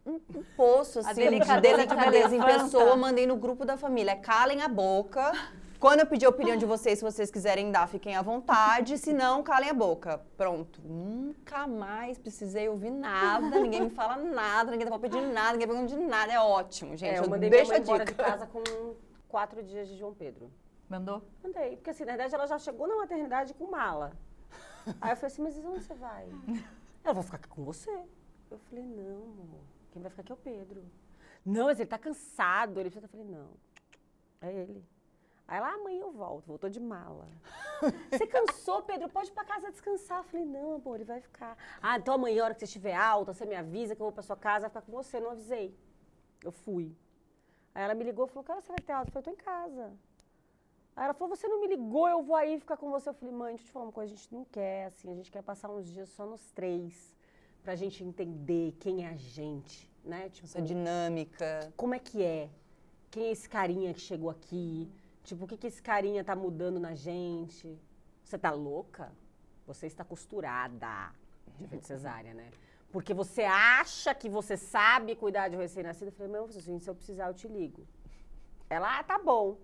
um, 0.07 0.21
um 0.39 0.45
poço, 0.57 1.01
assim, 1.01 1.25
de 1.25 1.31
delicadeza 1.61 2.35
em 2.35 2.43
pessoa, 2.43 2.97
mandei 2.97 3.27
no 3.27 3.37
grupo 3.37 3.65
da 3.65 3.77
família, 3.77 4.17
calem 4.17 4.63
a 4.63 4.69
boca. 4.69 5.33
Quando 5.79 6.01
eu 6.01 6.07
pedir 6.07 6.25
a 6.25 6.31
opinião 6.31 6.57
de 6.57 6.65
vocês, 6.65 6.99
se 6.99 7.05
vocês 7.05 7.31
quiserem 7.31 7.71
dar, 7.71 7.87
fiquem 7.87 8.17
à 8.17 8.23
vontade. 8.23 8.97
Se 8.97 9.13
não, 9.13 9.43
calem 9.43 9.69
a 9.69 9.75
boca. 9.75 10.23
Pronto. 10.37 10.81
Nunca 10.83 11.67
mais 11.67 12.17
precisei 12.19 12.67
ouvir 12.69 12.91
nada. 12.91 13.61
Ninguém 13.61 13.83
me 13.83 13.91
fala 13.91 14.17
nada. 14.17 14.71
Ninguém 14.71 14.87
tá 14.87 14.99
pedindo 14.99 15.31
nada. 15.33 15.53
Ninguém 15.53 15.69
pergunta 15.69 15.95
de 15.95 16.01
nada. 16.03 16.33
É 16.33 16.41
ótimo, 16.41 16.97
gente. 16.97 17.11
É, 17.15 17.19
eu 17.19 17.25
eu 17.25 17.29
mandei 17.29 17.51
minha 17.51 17.63
deixo 17.63 17.73
mãe 17.73 17.81
a 17.81 17.85
dica. 17.85 18.05
de 18.07 18.15
casa 18.15 18.47
com 18.47 18.95
quatro 19.29 19.63
dias 19.63 19.87
de 19.87 19.99
João 19.99 20.15
Pedro. 20.15 20.51
mandou. 20.89 21.23
Mandei, 21.43 21.77
porque 21.77 21.91
assim, 21.91 22.05
na 22.05 22.13
verdade 22.13 22.35
ela 22.35 22.47
já 22.47 22.59
chegou 22.59 22.89
na 22.89 22.97
maternidade 22.97 23.53
com 23.53 23.67
mala. 23.71 24.13
Aí 25.01 25.13
eu 25.13 25.17
falei 25.17 25.33
assim, 25.33 25.43
mas 25.43 25.59
onde 25.59 25.85
você 25.85 25.95
vai? 25.95 26.27
Ela 27.05 27.15
vai 27.15 27.23
ficar 27.23 27.37
aqui 27.37 27.49
com 27.49 27.65
você. 27.65 27.91
Eu 28.51 28.59
falei, 28.59 28.85
não, 28.85 29.23
amor, 29.23 29.61
quem 29.97 30.03
vai 30.03 30.11
ficar 30.11 30.23
aqui 30.23 30.33
é 30.33 30.35
o 30.35 30.39
Pedro. 30.39 30.85
Não, 31.45 31.67
mas 31.67 31.81
ele 31.81 31.89
tá 31.89 31.99
cansado. 31.99 32.79
Ele 32.79 32.91
precisa. 32.91 33.07
Eu 33.07 33.09
falei, 33.09 33.27
não, 33.27 33.49
é 34.43 34.53
ele. 34.53 34.85
Aí 35.49 35.57
ela, 35.59 35.73
amanhã 35.73 36.01
eu 36.01 36.11
volto, 36.11 36.47
voltou 36.47 36.69
de 36.69 36.81
mala. 36.81 37.29
Você 38.11 38.27
cansou, 38.27 38.83
Pedro? 38.83 39.09
Pode 39.09 39.31
ir 39.31 39.33
pra 39.33 39.45
casa 39.45 39.71
descansar. 39.71 40.19
Eu 40.19 40.25
falei, 40.25 40.45
não, 40.45 40.75
amor, 40.75 40.97
ele 40.97 41.05
vai 41.05 41.21
ficar. 41.21 41.57
Ah, 41.81 41.97
então 41.97 42.15
amanhã, 42.15 42.43
a 42.43 42.45
hora 42.47 42.55
que 42.55 42.61
você 42.61 42.67
estiver 42.67 42.95
alta, 42.95 43.33
você 43.33 43.47
me 43.47 43.55
avisa 43.55 43.95
que 43.95 44.03
eu 44.03 44.07
vou 44.07 44.13
pra 44.13 44.23
sua 44.23 44.37
casa, 44.37 44.63
vai 44.63 44.71
ficar 44.71 44.83
com 44.83 44.93
você. 44.93 45.19
Não 45.19 45.31
avisei. 45.31 45.75
Eu 46.45 46.53
fui. 46.53 46.95
Aí 47.75 47.85
ela 47.85 47.95
me 47.95 48.05
ligou 48.05 48.27
e 48.27 48.29
falou, 48.29 48.45
cara, 48.45 48.61
você 48.61 48.69
vai 48.69 48.81
ter 48.81 48.93
alta? 48.93 49.09
Eu 49.09 49.13
falei, 49.13 49.29
eu 49.31 49.35
tô 49.35 49.41
em 49.41 49.45
casa. 49.45 49.93
Aí 50.95 51.05
ela 51.05 51.15
falou, 51.15 51.35
você 51.35 51.49
não 51.49 51.61
me 51.61 51.69
ligou, 51.69 52.09
eu 52.09 52.23
vou 52.23 52.37
aí 52.37 52.59
ficar 52.59 52.77
com 52.77 52.91
você. 52.91 53.09
Eu 53.09 53.15
falei, 53.15 53.35
mãe, 53.35 53.55
deixa 53.55 53.65
eu 53.65 53.67
te 53.69 53.73
falar 53.73 53.87
uma 53.87 53.93
coisa, 53.93 54.13
a 54.13 54.17
gente 54.17 54.35
não 54.35 54.45
quer, 54.45 54.87
assim, 54.87 55.11
a 55.11 55.15
gente 55.15 55.31
quer 55.31 55.43
passar 55.43 55.71
uns 55.71 55.91
dias 55.91 56.09
só 56.11 56.27
nos 56.27 56.51
três, 56.53 57.15
pra 57.67 57.75
gente 57.75 58.05
entender 58.05 58.77
quem 58.79 59.05
é 59.05 59.09
a 59.09 59.17
gente, 59.17 59.91
né? 60.05 60.29
Tipo, 60.29 60.47
Essa 60.47 60.63
dinâmica. 60.63 61.73
como 61.77 61.97
é 61.97 61.99
que 61.99 62.23
é? 62.23 62.49
Quem 63.11 63.25
é 63.25 63.33
esse 63.33 63.49
carinha 63.49 63.93
que 63.93 63.99
chegou 63.99 64.31
aqui? 64.31 64.89
Tipo, 65.25 65.45
o 65.45 65.49
que, 65.49 65.57
que 65.57 65.67
esse 65.67 65.83
carinha 65.83 66.23
tá 66.23 66.37
mudando 66.37 66.79
na 66.79 66.95
gente? 66.95 67.77
Você 68.23 68.39
tá 68.39 68.53
louca? 68.53 69.11
Você 69.67 69.89
está 69.89 70.05
costurada. 70.05 71.13
De 71.59 71.67
feito 71.67 71.85
cesárea, 71.89 72.33
né? 72.35 72.51
Porque 72.93 73.13
você 73.13 73.43
acha 73.43 74.15
que 74.15 74.29
você 74.29 74.57
sabe 74.57 75.17
cuidar 75.17 75.49
de 75.49 75.57
um 75.57 75.59
recém-nascido. 75.59 76.11
Eu 76.11 76.13
falei, 76.13 76.31
meu, 76.31 76.45
assim, 76.45 76.79
se 76.79 76.89
eu 76.89 76.95
precisar, 76.95 77.27
eu 77.27 77.35
te 77.35 77.49
ligo. 77.49 77.85
Ela, 78.71 79.01
ah, 79.01 79.03
tá 79.03 79.19
bom. 79.19 79.59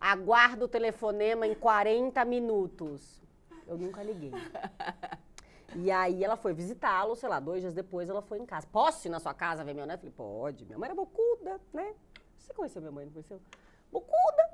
Aguardo 0.00 0.64
o 0.64 0.68
telefonema 0.68 1.46
em 1.46 1.54
40 1.54 2.24
minutos. 2.24 3.20
Eu 3.66 3.76
nunca 3.76 4.02
liguei. 4.02 4.32
E 5.76 5.90
aí 5.90 6.22
ela 6.22 6.36
foi 6.36 6.52
visitá-lo, 6.52 7.16
sei 7.16 7.28
lá, 7.28 7.40
dois 7.40 7.60
dias 7.60 7.74
depois 7.74 8.08
ela 8.08 8.22
foi 8.22 8.38
em 8.38 8.46
casa. 8.46 8.66
Posso 8.66 9.06
ir 9.06 9.10
na 9.10 9.20
sua 9.20 9.34
casa 9.34 9.64
ver 9.64 9.74
meu 9.74 9.86
neto? 9.86 10.06
Eu 10.06 10.12
falei, 10.12 10.32
pode. 10.32 10.64
Minha 10.64 10.78
mãe 10.78 10.86
era 10.88 10.94
bocuda, 10.94 11.60
né? 11.72 11.94
Você 12.38 12.52
conheceu 12.52 12.82
minha 12.82 12.92
mãe, 12.92 13.06
não 13.06 13.12
conheceu? 13.12 13.40
Bocuda. 13.90 14.50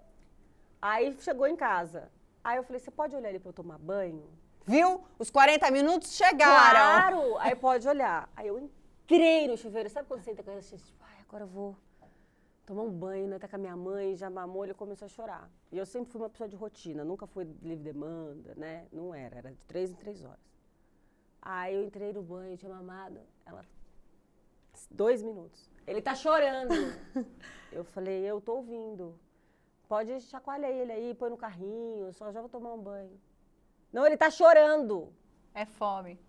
Aí 0.81 1.16
chegou 1.20 1.46
em 1.46 1.57
casa. 1.57 2.11
Aí 2.42 2.57
eu 2.57 2.62
falei, 2.62 2.78
você 2.78 2.90
pode 2.90 3.16
olhar 3.16 3.28
ali 3.28 3.38
pra 3.38 3.48
eu 3.48 3.52
tomar 3.52 3.78
banho? 3.78 4.24
Viu? 4.66 5.02
Os 5.18 5.31
40 5.31 5.70
minutos 5.70 6.12
chegaram. 6.12 7.11
Claro! 7.11 7.38
Aí 7.38 7.54
pode 7.54 7.88
olhar. 7.88 8.31
Aí 8.37 8.48
eu 8.48 8.59
entrei 8.59 9.48
no 9.48 9.57
chuveiro. 9.57 9.88
Sabe 9.88 10.07
quando 10.07 10.22
você 10.22 10.31
entra 10.31 10.44
com 10.44 10.50
essa 10.52 10.76
tipo, 10.76 11.04
ai, 11.04 11.24
agora 11.26 11.44
eu 11.44 11.48
vou 11.48 11.76
tomar 12.66 12.83
um 12.83 12.90
banho, 12.90 13.26
né? 13.26 13.38
Tá 13.38 13.48
com 13.48 13.57
a 13.57 13.59
minha 13.59 13.76
mãe, 13.76 14.14
já 14.14 14.28
mamou, 14.28 14.64
ele 14.64 14.74
começou 14.74 15.07
a 15.07 15.09
chorar. 15.09 15.50
E 15.72 15.78
eu 15.78 15.87
sempre 15.87 16.12
fui 16.12 16.20
uma 16.20 16.28
pessoa 16.28 16.46
de 16.46 16.54
rotina, 16.54 17.02
nunca 17.02 17.26
fui 17.26 17.44
livre 17.62 17.83
demanda, 17.83 18.54
né? 18.57 18.87
Não 18.92 19.14
era, 19.14 19.38
era 19.38 19.50
de 19.50 19.64
três 19.64 19.90
em 19.90 19.94
três 19.94 20.22
horas. 20.22 20.38
Aí 21.40 21.74
eu 21.74 21.83
entrei 21.83 22.12
no 22.12 22.22
banho, 22.22 22.57
tinha 22.57 22.72
mamado, 22.72 23.20
ela... 23.46 23.64
Dois 24.90 25.22
minutos. 25.22 25.68
Ele 25.87 26.01
tá 26.01 26.14
chorando. 26.14 26.72
eu 27.72 27.85
falei, 27.85 28.22
eu 28.24 28.40
tô 28.40 28.57
ouvindo. 28.57 29.18
Pode 29.88 30.20
chacoalhar 30.20 30.70
ele 30.70 30.92
aí, 30.92 31.14
põe 31.14 31.31
no 31.31 31.37
carrinho, 31.37 32.12
só 32.12 32.31
já 32.31 32.40
vou 32.40 32.48
tomar 32.48 32.74
um 32.74 32.79
banho. 32.79 33.18
Não, 33.92 34.07
ele 34.07 34.16
tá 34.16 34.31
chorando. 34.31 35.12
É 35.55 35.64
fome. 35.64 36.20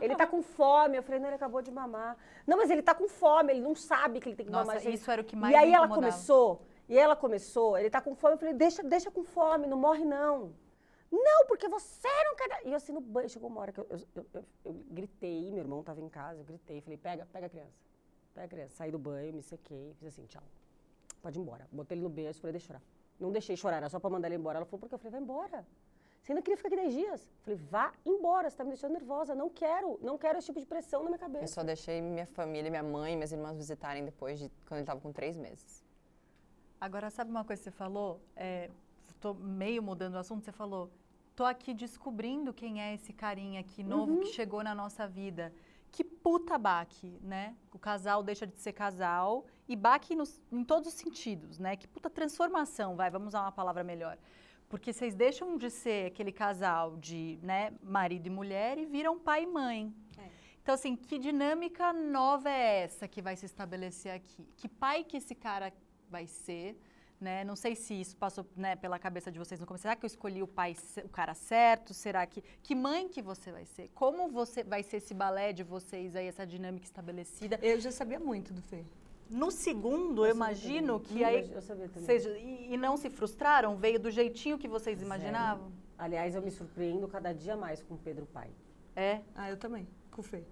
Ele 0.00 0.14
tá 0.14 0.26
com 0.26 0.42
fome. 0.42 0.96
Eu 0.96 1.02
falei, 1.02 1.20
não, 1.20 1.28
ele 1.28 1.36
acabou 1.36 1.62
de 1.62 1.70
mamar. 1.70 2.16
Não, 2.46 2.56
mas 2.56 2.70
ele 2.70 2.82
tá 2.82 2.94
com 2.94 3.08
fome, 3.08 3.52
ele 3.52 3.60
não 3.60 3.74
sabe 3.74 4.20
que 4.20 4.28
ele 4.28 4.36
tem 4.36 4.46
que 4.46 4.52
Nossa, 4.52 4.66
mamar. 4.66 4.82
Gente. 4.82 4.94
isso 4.94 5.10
era 5.10 5.22
o 5.22 5.24
que 5.24 5.36
mais 5.36 5.52
E 5.52 5.56
aí 5.56 5.68
me 5.68 5.74
ela 5.74 5.88
começou, 5.88 6.62
e 6.88 6.98
ela 6.98 7.16
começou, 7.16 7.78
ele 7.78 7.90
tá 7.90 8.00
com 8.00 8.14
fome. 8.14 8.34
Eu 8.34 8.38
falei, 8.38 8.54
deixa, 8.54 8.82
deixa 8.82 9.10
com 9.10 9.22
fome, 9.22 9.66
não 9.66 9.78
morre 9.78 10.04
não. 10.04 10.52
Não, 11.16 11.46
porque 11.46 11.68
você 11.68 12.08
não 12.24 12.34
quer. 12.34 12.48
dar-" 12.48 12.64
E 12.66 12.70
eu 12.70 12.76
assim 12.76 12.92
no 12.92 13.00
banho, 13.00 13.28
chegou 13.28 13.48
uma 13.48 13.60
hora 13.60 13.72
que 13.72 13.80
eu, 13.80 13.86
eu, 13.90 13.98
eu- 14.16 14.26
eu- 14.34 14.44
eu 14.64 14.72
gritei, 14.90 15.50
meu 15.50 15.60
irmão 15.60 15.82
tava 15.82 16.00
em 16.00 16.08
casa, 16.08 16.40
eu 16.40 16.44
gritei, 16.44 16.80
falei, 16.80 16.96
pega, 16.98 17.26
pega 17.32 17.46
a 17.46 17.48
criança. 17.48 17.84
Pega 18.34 18.46
a 18.46 18.48
criança. 18.48 18.74
Saí 18.74 18.90
do 18.90 18.98
banho, 18.98 19.32
me 19.34 19.42
sequei, 19.42 19.94
fiz 19.98 20.08
assim, 20.08 20.26
tchau. 20.26 20.42
Pode 21.22 21.38
ir 21.38 21.42
embora. 21.42 21.68
Botei 21.70 21.96
ele 21.96 22.02
no 22.02 22.10
berço, 22.10 22.40
falei, 22.40 22.52
deixa 22.52 22.66
chorar. 22.66 22.82
Não 23.20 23.30
deixei 23.30 23.56
chorar, 23.56 23.76
era 23.76 23.88
só 23.88 24.00
pra 24.00 24.10
mandar 24.10 24.28
ele 24.28 24.36
embora. 24.36 24.58
Ela 24.58 24.66
falou, 24.66 24.80
por 24.80 24.88
quê? 24.88 24.94
Eu 24.94 24.98
falei, 24.98 25.12
vai 25.12 25.20
embora. 25.20 25.66
Você 26.20 26.32
ainda 26.32 26.42
queria 26.42 26.56
ficar 26.56 26.68
aqui 26.68 26.76
10 26.76 26.94
dias? 26.94 27.30
Falei, 27.42 27.58
vá 27.70 27.92
embora, 28.04 28.48
você 28.50 28.56
tá 28.56 28.64
me 28.64 28.70
deixando 28.70 28.92
nervosa. 28.92 29.34
Não 29.34 29.48
quero, 29.50 29.98
não 30.02 30.16
quero 30.18 30.38
esse 30.38 30.46
tipo 30.46 30.58
de 30.58 30.66
pressão 30.66 31.02
na 31.04 31.10
minha 31.10 31.16
Eu 31.16 31.20
cabeça. 31.20 31.46
só 31.54 31.62
deixei 31.62 32.00
minha 32.00 32.26
família, 32.26 32.70
minha 32.70 32.82
mãe 32.82 33.12
e 33.12 33.16
minhas 33.16 33.30
irmãs 33.30 33.56
visitarem 33.56 34.04
depois 34.04 34.38
de 34.40 34.50
quando 34.66 34.78
ele 34.78 34.86
tava 34.86 35.00
com 35.00 35.12
três 35.12 35.36
meses. 35.36 35.84
Agora, 36.80 37.08
sabe 37.10 37.30
uma 37.30 37.44
coisa 37.44 37.60
que 37.60 37.64
você 37.64 37.70
falou? 37.70 38.20
É, 38.34 38.70
tô 39.20 39.32
meio 39.34 39.82
mudando 39.82 40.14
o 40.14 40.18
assunto, 40.18 40.44
você 40.44 40.52
falou, 40.52 40.90
tô 41.34 41.44
aqui 41.44 41.74
descobrindo 41.74 42.52
quem 42.52 42.80
é 42.82 42.94
esse 42.94 43.12
carinha 43.12 43.60
aqui 43.60 43.82
novo 43.82 44.20
que 44.20 44.26
chegou 44.28 44.62
na 44.62 44.74
nossa 44.74 45.06
vida. 45.08 45.52
Que 45.90 46.02
puta 46.02 46.58
baque, 46.58 47.18
né? 47.22 47.54
O 47.72 47.78
casal 47.78 48.22
deixa 48.22 48.46
de 48.46 48.58
ser 48.58 48.72
casal 48.72 49.46
e 49.68 49.76
baque 49.76 50.14
nos- 50.16 50.40
em 50.50 50.64
todos 50.64 50.88
os 50.88 50.94
sentidos, 50.94 51.58
né? 51.58 51.76
Que 51.76 51.86
puta 51.86 52.10
transformação, 52.10 52.96
vai, 52.96 53.10
vamos 53.10 53.28
usar 53.28 53.42
uma 53.42 53.52
palavra 53.52 53.84
melhor. 53.84 54.18
Porque 54.68 54.92
vocês 54.92 55.14
deixam 55.14 55.56
de 55.56 55.70
ser 55.70 56.06
aquele 56.06 56.32
casal 56.32 56.96
de 56.96 57.38
né, 57.42 57.72
marido 57.82 58.26
e 58.26 58.30
mulher 58.30 58.76
e 58.78 58.86
viram 58.86 59.18
pai 59.18 59.44
e 59.44 59.46
mãe. 59.46 59.94
Então, 60.62 60.74
assim, 60.74 60.96
que 60.96 61.18
dinâmica 61.18 61.92
nova 61.92 62.48
é 62.50 62.82
essa 62.84 63.06
que 63.06 63.20
vai 63.22 63.36
se 63.36 63.44
estabelecer 63.46 64.10
aqui? 64.12 64.48
Que 64.56 64.66
pai 64.68 65.04
que 65.04 65.18
esse 65.18 65.34
cara 65.34 65.72
vai 66.08 66.26
ser? 66.26 66.76
Né? 67.24 67.42
Não 67.42 67.56
sei 67.56 67.74
se 67.74 67.94
isso 67.98 68.14
passou 68.18 68.44
né, 68.54 68.76
pela 68.76 68.98
cabeça 68.98 69.32
de 69.32 69.38
vocês 69.38 69.58
no 69.58 69.66
começo. 69.66 69.80
Será 69.82 69.96
que 69.96 70.04
eu 70.04 70.06
escolhi 70.06 70.42
o 70.42 70.46
pai, 70.46 70.76
o 71.02 71.08
cara 71.08 71.32
certo? 71.32 71.94
Será 71.94 72.26
que 72.26 72.42
que 72.62 72.74
mãe 72.74 73.08
que 73.08 73.22
você 73.22 73.50
vai 73.50 73.64
ser? 73.64 73.88
Como 73.94 74.28
você 74.30 74.62
vai 74.62 74.82
ser 74.82 74.98
esse 74.98 75.14
balé 75.14 75.50
de 75.50 75.62
vocês 75.62 76.14
aí, 76.14 76.26
essa 76.26 76.46
dinâmica 76.46 76.84
estabelecida? 76.84 77.58
Eu 77.62 77.80
já 77.80 77.90
sabia 77.90 78.20
muito 78.20 78.52
do 78.52 78.60
Fê. 78.60 78.84
No 79.30 79.50
segundo, 79.50 80.26
eu 80.26 80.34
imagino 80.34 81.00
que 81.00 81.22
Hum, 81.22 81.26
aí 81.26 81.50
eu 81.50 81.62
sabia 81.62 81.88
também. 81.88 82.04
vocês 82.04 82.26
e, 82.26 82.74
e 82.74 82.76
não 82.76 82.94
se 82.98 83.08
frustraram, 83.08 83.74
veio 83.74 83.98
do 83.98 84.10
jeitinho 84.10 84.58
que 84.58 84.68
vocês 84.68 85.00
imaginavam. 85.00 85.72
Aliás, 85.96 86.34
eu 86.34 86.42
me 86.42 86.50
surpreendo 86.50 87.08
cada 87.08 87.32
dia 87.32 87.56
mais 87.56 87.82
com 87.82 87.94
o 87.94 87.98
Pedro 87.98 88.26
Pai. 88.26 88.50
É. 88.94 89.22
Ah, 89.34 89.48
eu 89.48 89.56
também, 89.56 89.88
com 90.10 90.20
o 90.20 90.24
Fê. 90.24 90.44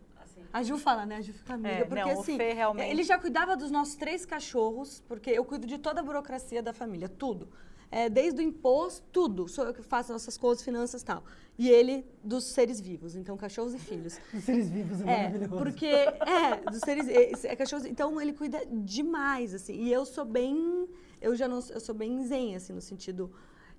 A 0.53 0.63
Ju 0.63 0.77
fala, 0.79 1.05
né? 1.07 1.17
A 1.17 1.21
Ju 1.21 1.33
fica 1.33 1.55
amiga. 1.55 1.69
É, 1.69 1.85
porque 1.85 2.01
não, 2.03 2.17
o 2.17 2.21
assim, 2.21 2.37
Fê 2.37 2.53
realmente- 2.53 2.91
ele 2.91 3.03
já 3.03 3.19
cuidava 3.19 3.57
dos 3.57 3.71
nossos 3.71 3.95
três 3.95 4.25
cachorros, 4.27 5.03
porque 5.09 5.31
eu 5.31 5.45
cuido 5.45 5.67
de 5.67 5.79
toda 5.79 6.01
a 6.01 6.03
burocracia 6.05 6.63
da 6.63 6.73
família, 6.73 7.09
tudo. 7.09 7.49
É, 7.91 8.09
desde 8.09 8.41
o 8.41 8.43
imposto, 8.43 9.03
tudo. 9.13 9.47
Sou 9.49 9.67
eu 9.67 9.75
que 9.75 9.83
faço 9.83 10.13
nossas 10.13 10.39
coisas, 10.39 10.65
finanças 10.65 11.03
e 11.03 11.05
tal. 11.05 11.23
E 11.59 11.69
ele 11.69 12.07
dos 12.25 12.45
seres 12.45 12.81
vivos, 12.81 13.15
então 13.15 13.37
cachorros 13.37 13.75
e 13.75 13.79
filhos. 13.79 14.19
Os 14.33 14.45
seres 14.45 14.71
vivos 14.71 15.03
É, 15.03 15.29
porque 15.59 15.87
é, 15.87 16.71
dos 16.71 16.81
seres 16.81 17.07
é, 17.09 17.53
é 17.53 17.57
cachorros, 17.57 17.85
então 17.85 18.19
ele 18.19 18.33
cuida 18.33 18.65
demais 18.67 19.53
assim. 19.53 19.75
E 19.75 19.93
eu 19.93 20.07
sou 20.07 20.25
bem, 20.25 20.89
eu 21.21 21.37
já 21.37 21.47
não, 21.47 21.61
eu 21.69 21.81
sou 21.81 21.95
bem 21.95 22.25
zen 22.25 22.57
assim 22.57 22.73
no 22.73 22.81
sentido 22.81 23.31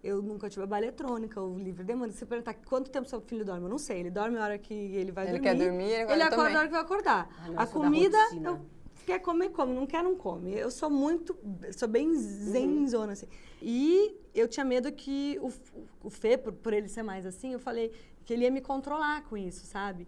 eu 0.04 0.22
nunca 0.22 0.50
tive 0.50 0.64
a 0.64 0.68
bala 0.68 0.84
eletrônica, 0.84 1.42
o 1.42 1.58
livre 1.58 1.84
demanda. 1.84 2.12
Se 2.12 2.20
você 2.20 2.26
perguntar 2.26 2.54
quanto 2.56 2.92
tempo 2.92 3.08
seu 3.08 3.22
filho 3.22 3.46
dorme, 3.46 3.66
eu 3.66 3.70
não 3.70 3.78
sei. 3.78 4.00
Ele 4.02 4.12
dorme 4.12 4.38
a 4.38 4.44
hora 4.44 4.58
que 4.58 4.74
ele 4.74 5.12
vai 5.12 5.26
Ele 5.30 5.40
dormir. 5.40 5.44
quer 5.50 5.56
dormir, 5.56 5.84
ele 5.84 5.96
acorda 5.96 6.14
Ele 6.14 6.24
acorda 6.24 6.44
também. 6.44 6.56
a 6.56 6.60
hora 6.60 6.68
que 6.68 6.74
vai 6.74 6.82
acordar. 6.82 7.30
Ah, 7.40 7.48
não, 7.48 7.54
a 7.54 7.66
da 7.66 7.68
comida, 7.68 8.18
eu, 8.44 8.60
quer 9.06 9.20
comer, 9.20 9.50
come. 9.50 9.74
Não 9.74 9.86
quer, 9.88 10.04
não 10.04 10.16
come. 10.16 10.54
Eu 10.54 10.70
sou 10.70 10.90
muito, 10.90 11.36
sou 11.78 11.88
bem 11.88 12.14
zenzona, 12.16 13.14
assim. 13.14 13.28
E 13.62 14.14
eu 14.36 14.48
tinha 14.48 14.66
medo 14.66 14.92
que 14.92 15.40
o, 15.42 15.52
o 16.04 16.10
Fê, 16.10 16.38
por, 16.38 16.52
por 16.52 16.74
ele 16.74 16.90
ser 16.90 17.04
mais 17.04 17.26
assim, 17.26 17.54
eu 17.54 17.60
falei 17.60 17.92
que 18.26 18.34
ele 18.34 18.44
ia 18.44 18.52
me 18.52 18.60
controlar 18.62 19.24
com 19.24 19.38
isso, 19.38 19.66
sabe? 19.66 20.06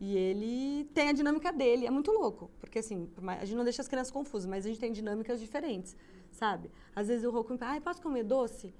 E 0.00 0.16
ele 0.16 0.84
tem 0.94 1.08
a 1.08 1.12
dinâmica 1.12 1.52
dele, 1.52 1.86
é 1.86 1.90
muito 1.90 2.12
louco. 2.12 2.50
Porque 2.60 2.78
assim, 2.80 3.08
a 3.40 3.44
gente 3.44 3.56
não 3.56 3.64
deixa 3.64 3.80
as 3.82 3.88
crianças 3.88 4.10
confusas, 4.12 4.46
mas 4.46 4.64
a 4.64 4.68
gente 4.68 4.78
tem 4.78 4.92
dinâmicas 4.92 5.40
diferentes, 5.40 5.96
sabe? 6.30 6.70
Às 6.94 7.08
vezes 7.08 7.24
o 7.24 7.30
Roku 7.30 7.52
me 7.52 7.58
fala, 7.58 7.72
ai, 7.72 7.80
posso 7.80 8.00
comer 8.02 8.22
doce? 8.24 8.72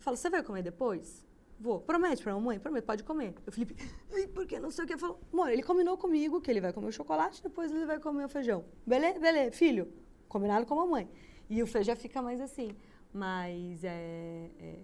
Eu 0.00 0.04
falo, 0.04 0.16
você 0.16 0.30
vai 0.30 0.42
comer 0.42 0.62
depois? 0.62 1.22
Vou. 1.58 1.78
Promete 1.78 2.22
pra 2.22 2.32
mamãe? 2.32 2.58
Promete, 2.58 2.86
pode 2.86 3.04
comer. 3.04 3.34
O 3.46 3.52
Felipe, 3.52 3.74
porque 4.34 4.58
não 4.58 4.70
sei 4.70 4.84
o 4.84 4.88
que. 4.88 4.94
Eu 4.94 4.98
falo, 4.98 5.18
amor, 5.30 5.50
ele 5.50 5.62
combinou 5.62 5.96
comigo 5.98 6.40
que 6.40 6.50
ele 6.50 6.60
vai 6.60 6.72
comer 6.72 6.88
o 6.88 6.92
chocolate, 6.92 7.42
depois 7.42 7.70
ele 7.70 7.84
vai 7.84 7.98
comer 8.00 8.24
o 8.24 8.28
feijão. 8.30 8.64
Beleza? 8.86 9.18
Beleza, 9.20 9.52
filho. 9.52 9.92
Combinado 10.26 10.64
com 10.64 10.72
a 10.72 10.76
mamãe. 10.78 11.06
E 11.50 11.62
o 11.62 11.66
feijão 11.66 11.94
fica 11.96 12.22
mais 12.22 12.40
assim. 12.40 12.70
Mas 13.12 13.84
é, 13.84 14.50
é, 14.58 14.78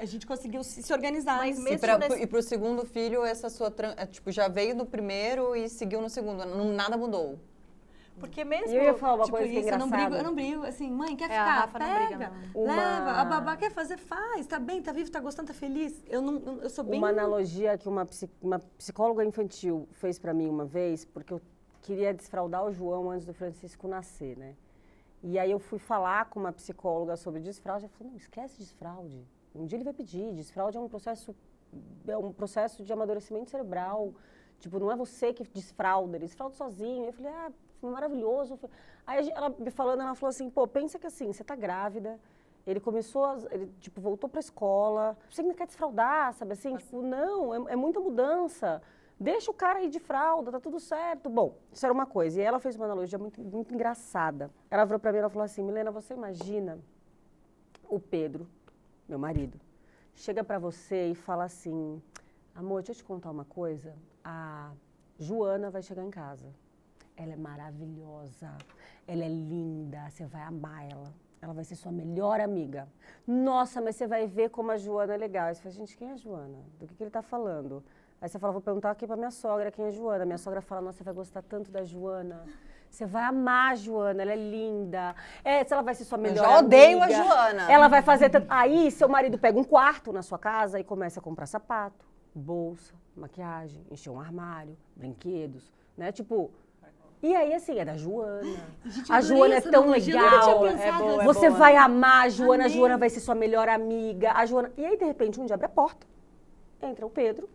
a 0.00 0.04
gente 0.04 0.26
conseguiu 0.26 0.64
se, 0.64 0.82
se 0.82 0.92
organizar. 0.92 1.36
Mas 1.38 1.58
mesmo 1.58 1.76
E, 1.76 1.78
pra, 1.78 1.96
nesse- 1.98 2.22
e 2.22 2.26
pro 2.26 2.42
segundo 2.42 2.84
filho, 2.84 3.22
essa 3.24 3.48
sua. 3.48 3.70
tran- 3.70 3.94
é, 3.96 4.04
tipo, 4.06 4.32
já 4.32 4.48
veio 4.48 4.74
do 4.76 4.84
primeiro 4.86 5.54
e 5.54 5.68
seguiu 5.68 6.00
no 6.00 6.08
segundo. 6.10 6.44
Não, 6.44 6.72
nada 6.72 6.96
mudou. 6.96 7.38
Porque 8.18 8.44
mesmo. 8.44 8.72
E 8.72 8.76
eu 8.76 8.82
ia 8.84 8.94
falar 8.94 9.14
uma 9.16 9.24
Tipo 9.24 9.36
coisa 9.36 9.52
que 9.52 9.56
é 9.58 9.60
isso, 9.60 9.68
eu 9.68 9.78
não 9.78 9.90
brigo, 9.90 10.14
eu 10.14 10.22
não 10.24 10.34
brigo. 10.34 10.62
Assim, 10.64 10.90
mãe, 10.90 11.14
quer 11.16 11.30
É, 11.30 11.36
a 11.38 11.44
ficar? 11.44 11.60
Rafa 11.60 11.78
não 11.78 11.86
Pega, 11.86 12.06
briga, 12.06 12.30
não. 12.54 12.62
Uma- 12.62 12.74
leva. 12.76 13.10
A 13.12 13.24
babá 13.24 13.56
quer 13.56 13.70
fazer? 13.70 13.96
Faz. 13.98 14.46
Tá 14.46 14.58
bem, 14.58 14.82
tá 14.82 14.92
vivo, 14.92 15.10
tá 15.10 15.20
gostando, 15.20 15.48
tá 15.48 15.54
feliz. 15.54 16.02
Eu, 16.08 16.22
não, 16.22 16.62
eu- 16.62 16.70
sou 16.70 16.84
bem... 16.84 16.98
Uma 16.98 17.10
analogia 17.10 17.76
que 17.76 17.88
uma, 17.88 18.06
uma 18.40 18.58
psicóloga 18.78 19.24
infantil 19.24 19.88
fez 19.92 20.18
para 20.18 20.32
mim 20.32 20.48
uma 20.48 20.64
vez, 20.64 21.04
porque 21.04 21.32
eu 21.32 21.40
queria 21.82 22.12
desfraldar 22.14 22.64
o 22.64 22.72
João 22.72 23.10
antes 23.10 23.26
do 23.26 23.34
Francisco 23.34 23.86
nascer, 23.86 24.36
né? 24.36 24.56
E 25.22 25.38
aí 25.38 25.50
eu 25.50 25.58
fui 25.58 25.78
falar 25.78 26.26
com 26.26 26.38
uma 26.40 26.52
psicóloga 26.52 27.16
sobre 27.16 27.40
desfraude, 27.40 27.84
ela 27.84 27.92
falou, 27.96 28.12
não, 28.12 28.16
esquece 28.18 28.58
desfraude. 28.58 29.26
Um 29.54 29.64
dia 29.66 29.76
ele 29.76 29.84
vai 29.84 29.92
pedir, 29.94 30.32
desfraude 30.32 30.76
é 30.76 30.80
um 30.80 30.88
processo, 30.88 31.34
é 32.06 32.16
um 32.16 32.32
processo 32.32 32.84
de 32.84 32.92
amadurecimento 32.92 33.50
cerebral. 33.50 34.14
Tipo, 34.58 34.78
não 34.78 34.90
é 34.90 34.96
você 34.96 35.32
que 35.34 35.44
desfralda, 35.44 36.16
ele 36.16 36.26
desfralda 36.26 36.54
sozinho. 36.54 37.04
Eu 37.06 37.12
falei, 37.12 37.30
ah, 37.32 37.52
foi 37.80 37.90
maravilhoso. 37.90 38.56
Foi- 38.56 38.70
Aí 39.06 39.30
ela 39.30 39.48
me 39.50 39.70
falando, 39.70 40.02
ela 40.02 40.14
falou 40.14 40.30
assim, 40.30 40.50
pô, 40.50 40.66
pensa 40.66 40.98
que 40.98 41.06
assim, 41.06 41.32
você 41.32 41.44
tá 41.44 41.54
grávida, 41.54 42.18
ele 42.66 42.80
começou, 42.80 43.24
a, 43.24 43.36
ele, 43.50 43.72
tipo, 43.80 44.00
voltou 44.00 44.28
pra 44.28 44.40
escola, 44.40 45.16
você 45.30 45.40
ainda 45.42 45.54
quer 45.54 45.66
desfraldar, 45.66 46.32
sabe 46.34 46.52
assim? 46.52 46.76
Tipo, 46.76 47.02
não, 47.02 47.68
é, 47.68 47.72
é 47.72 47.76
muita 47.76 48.00
mudança. 48.00 48.82
Deixa 49.18 49.50
o 49.50 49.54
cara 49.54 49.80
ir 49.82 49.88
de 49.88 49.98
fralda, 50.00 50.50
tá 50.52 50.60
tudo 50.60 50.78
certo. 50.80 51.30
Bom, 51.30 51.54
isso 51.72 51.86
era 51.86 51.92
uma 51.92 52.04
coisa. 52.04 52.40
E 52.40 52.44
ela 52.44 52.58
fez 52.58 52.76
uma 52.76 52.84
analogia 52.84 53.18
muito, 53.18 53.40
muito 53.40 53.72
engraçada. 53.72 54.50
Ela 54.70 54.84
virou 54.84 54.98
pra 54.98 55.10
mim 55.12 55.18
e 55.18 55.20
ela 55.20 55.30
falou 55.30 55.44
assim, 55.44 55.62
Milena, 55.62 55.90
você 55.90 56.12
imagina 56.12 56.78
o 57.88 57.98
Pedro, 58.00 58.46
meu 59.08 59.18
marido, 59.18 59.58
chega 60.14 60.42
pra 60.42 60.58
você 60.58 61.10
e 61.10 61.14
fala 61.14 61.44
assim, 61.44 62.02
amor, 62.54 62.82
deixa 62.82 62.92
eu 62.92 62.96
te 62.96 63.04
contar 63.04 63.30
uma 63.30 63.44
coisa. 63.44 63.94
A 64.24 64.72
Joana 65.18 65.70
vai 65.70 65.82
chegar 65.82 66.02
em 66.04 66.10
casa. 66.10 66.52
Ela 67.16 67.32
é 67.32 67.36
maravilhosa, 67.36 68.52
ela 69.06 69.24
é 69.24 69.28
linda, 69.28 70.08
você 70.10 70.26
vai 70.26 70.42
amar 70.42 70.90
ela. 70.90 71.12
Ela 71.40 71.52
vai 71.52 71.64
ser 71.64 71.76
sua 71.76 71.92
melhor 71.92 72.40
amiga. 72.40 72.88
Nossa, 73.26 73.80
mas 73.80 73.96
você 73.96 74.06
vai 74.06 74.26
ver 74.26 74.50
como 74.50 74.70
a 74.70 74.76
Joana 74.76 75.14
é 75.14 75.16
legal. 75.16 75.46
Aí 75.46 75.54
você 75.54 75.62
fala, 75.62 75.74
gente, 75.74 75.96
quem 75.96 76.10
é 76.10 76.12
a 76.12 76.16
Joana? 76.16 76.58
Do 76.78 76.86
que, 76.86 76.94
que 76.94 77.02
ele 77.02 77.10
tá 77.10 77.22
falando? 77.22 77.84
Aí 78.20 78.28
você 78.28 78.38
fala, 78.38 78.52
vou 78.52 78.62
perguntar 78.62 78.90
aqui 78.90 79.06
pra 79.06 79.16
minha 79.16 79.30
sogra 79.30 79.70
quem 79.70 79.84
é 79.84 79.88
a 79.88 79.90
Joana. 79.90 80.24
Minha 80.24 80.38
sogra 80.38 80.60
fala, 80.60 80.80
nossa, 80.80 80.98
você 80.98 81.04
vai 81.04 81.14
gostar 81.14 81.42
tanto 81.42 81.70
da 81.70 81.84
Joana. 81.84 82.44
Você 82.90 83.04
vai 83.04 83.24
amar 83.24 83.72
a 83.72 83.74
Joana, 83.74 84.22
ela 84.22 84.32
é 84.32 84.36
linda. 84.36 85.14
É, 85.44 85.62
se 85.64 85.72
ela 85.72 85.82
vai 85.82 85.94
ser 85.94 86.04
sua 86.04 86.18
melhor 86.18 86.48
já 86.48 86.58
odeio 86.58 87.02
amiga, 87.02 87.20
a 87.20 87.24
Joana. 87.24 87.72
Ela 87.72 87.88
vai 87.88 88.02
fazer 88.02 88.30
tanto. 88.30 88.46
Aí 88.48 88.90
seu 88.90 89.08
marido 89.08 89.38
pega 89.38 89.58
um 89.58 89.64
quarto 89.64 90.12
na 90.12 90.22
sua 90.22 90.38
casa 90.38 90.80
e 90.80 90.84
começa 90.84 91.20
a 91.20 91.22
comprar 91.22 91.46
sapato, 91.46 92.06
bolsa, 92.34 92.94
maquiagem, 93.14 93.84
encher 93.90 94.10
um 94.10 94.18
armário, 94.20 94.76
brinquedos, 94.96 95.72
né? 95.96 96.10
Tipo. 96.10 96.50
E 97.22 97.34
aí, 97.34 97.54
assim, 97.54 97.78
é 97.78 97.84
da 97.84 97.96
Joana. 97.96 98.42
Gente, 98.84 99.12
a 99.12 99.20
Joana 99.20 99.54
é 99.54 99.60
tão 99.60 99.84
eu 99.86 99.90
legal. 99.90 100.66
É 100.66 100.92
boa, 100.92 101.14
assim. 101.14 101.24
Você 101.24 101.50
vai 101.50 101.74
amar 101.76 102.26
a 102.26 102.28
Joana, 102.28 102.64
a 102.64 102.66
Amei. 102.66 102.78
Joana 102.78 102.98
vai 102.98 103.10
ser 103.10 103.20
sua 103.20 103.34
melhor 103.34 103.68
amiga. 103.68 104.32
A 104.32 104.44
Joana. 104.46 104.70
E 104.76 104.84
aí, 104.84 104.96
de 104.96 105.04
repente, 105.04 105.40
um 105.40 105.46
dia 105.46 105.54
abre 105.54 105.66
a 105.66 105.68
porta. 105.70 106.06
Entra 106.82 107.06
o 107.06 107.10
Pedro 107.10 107.48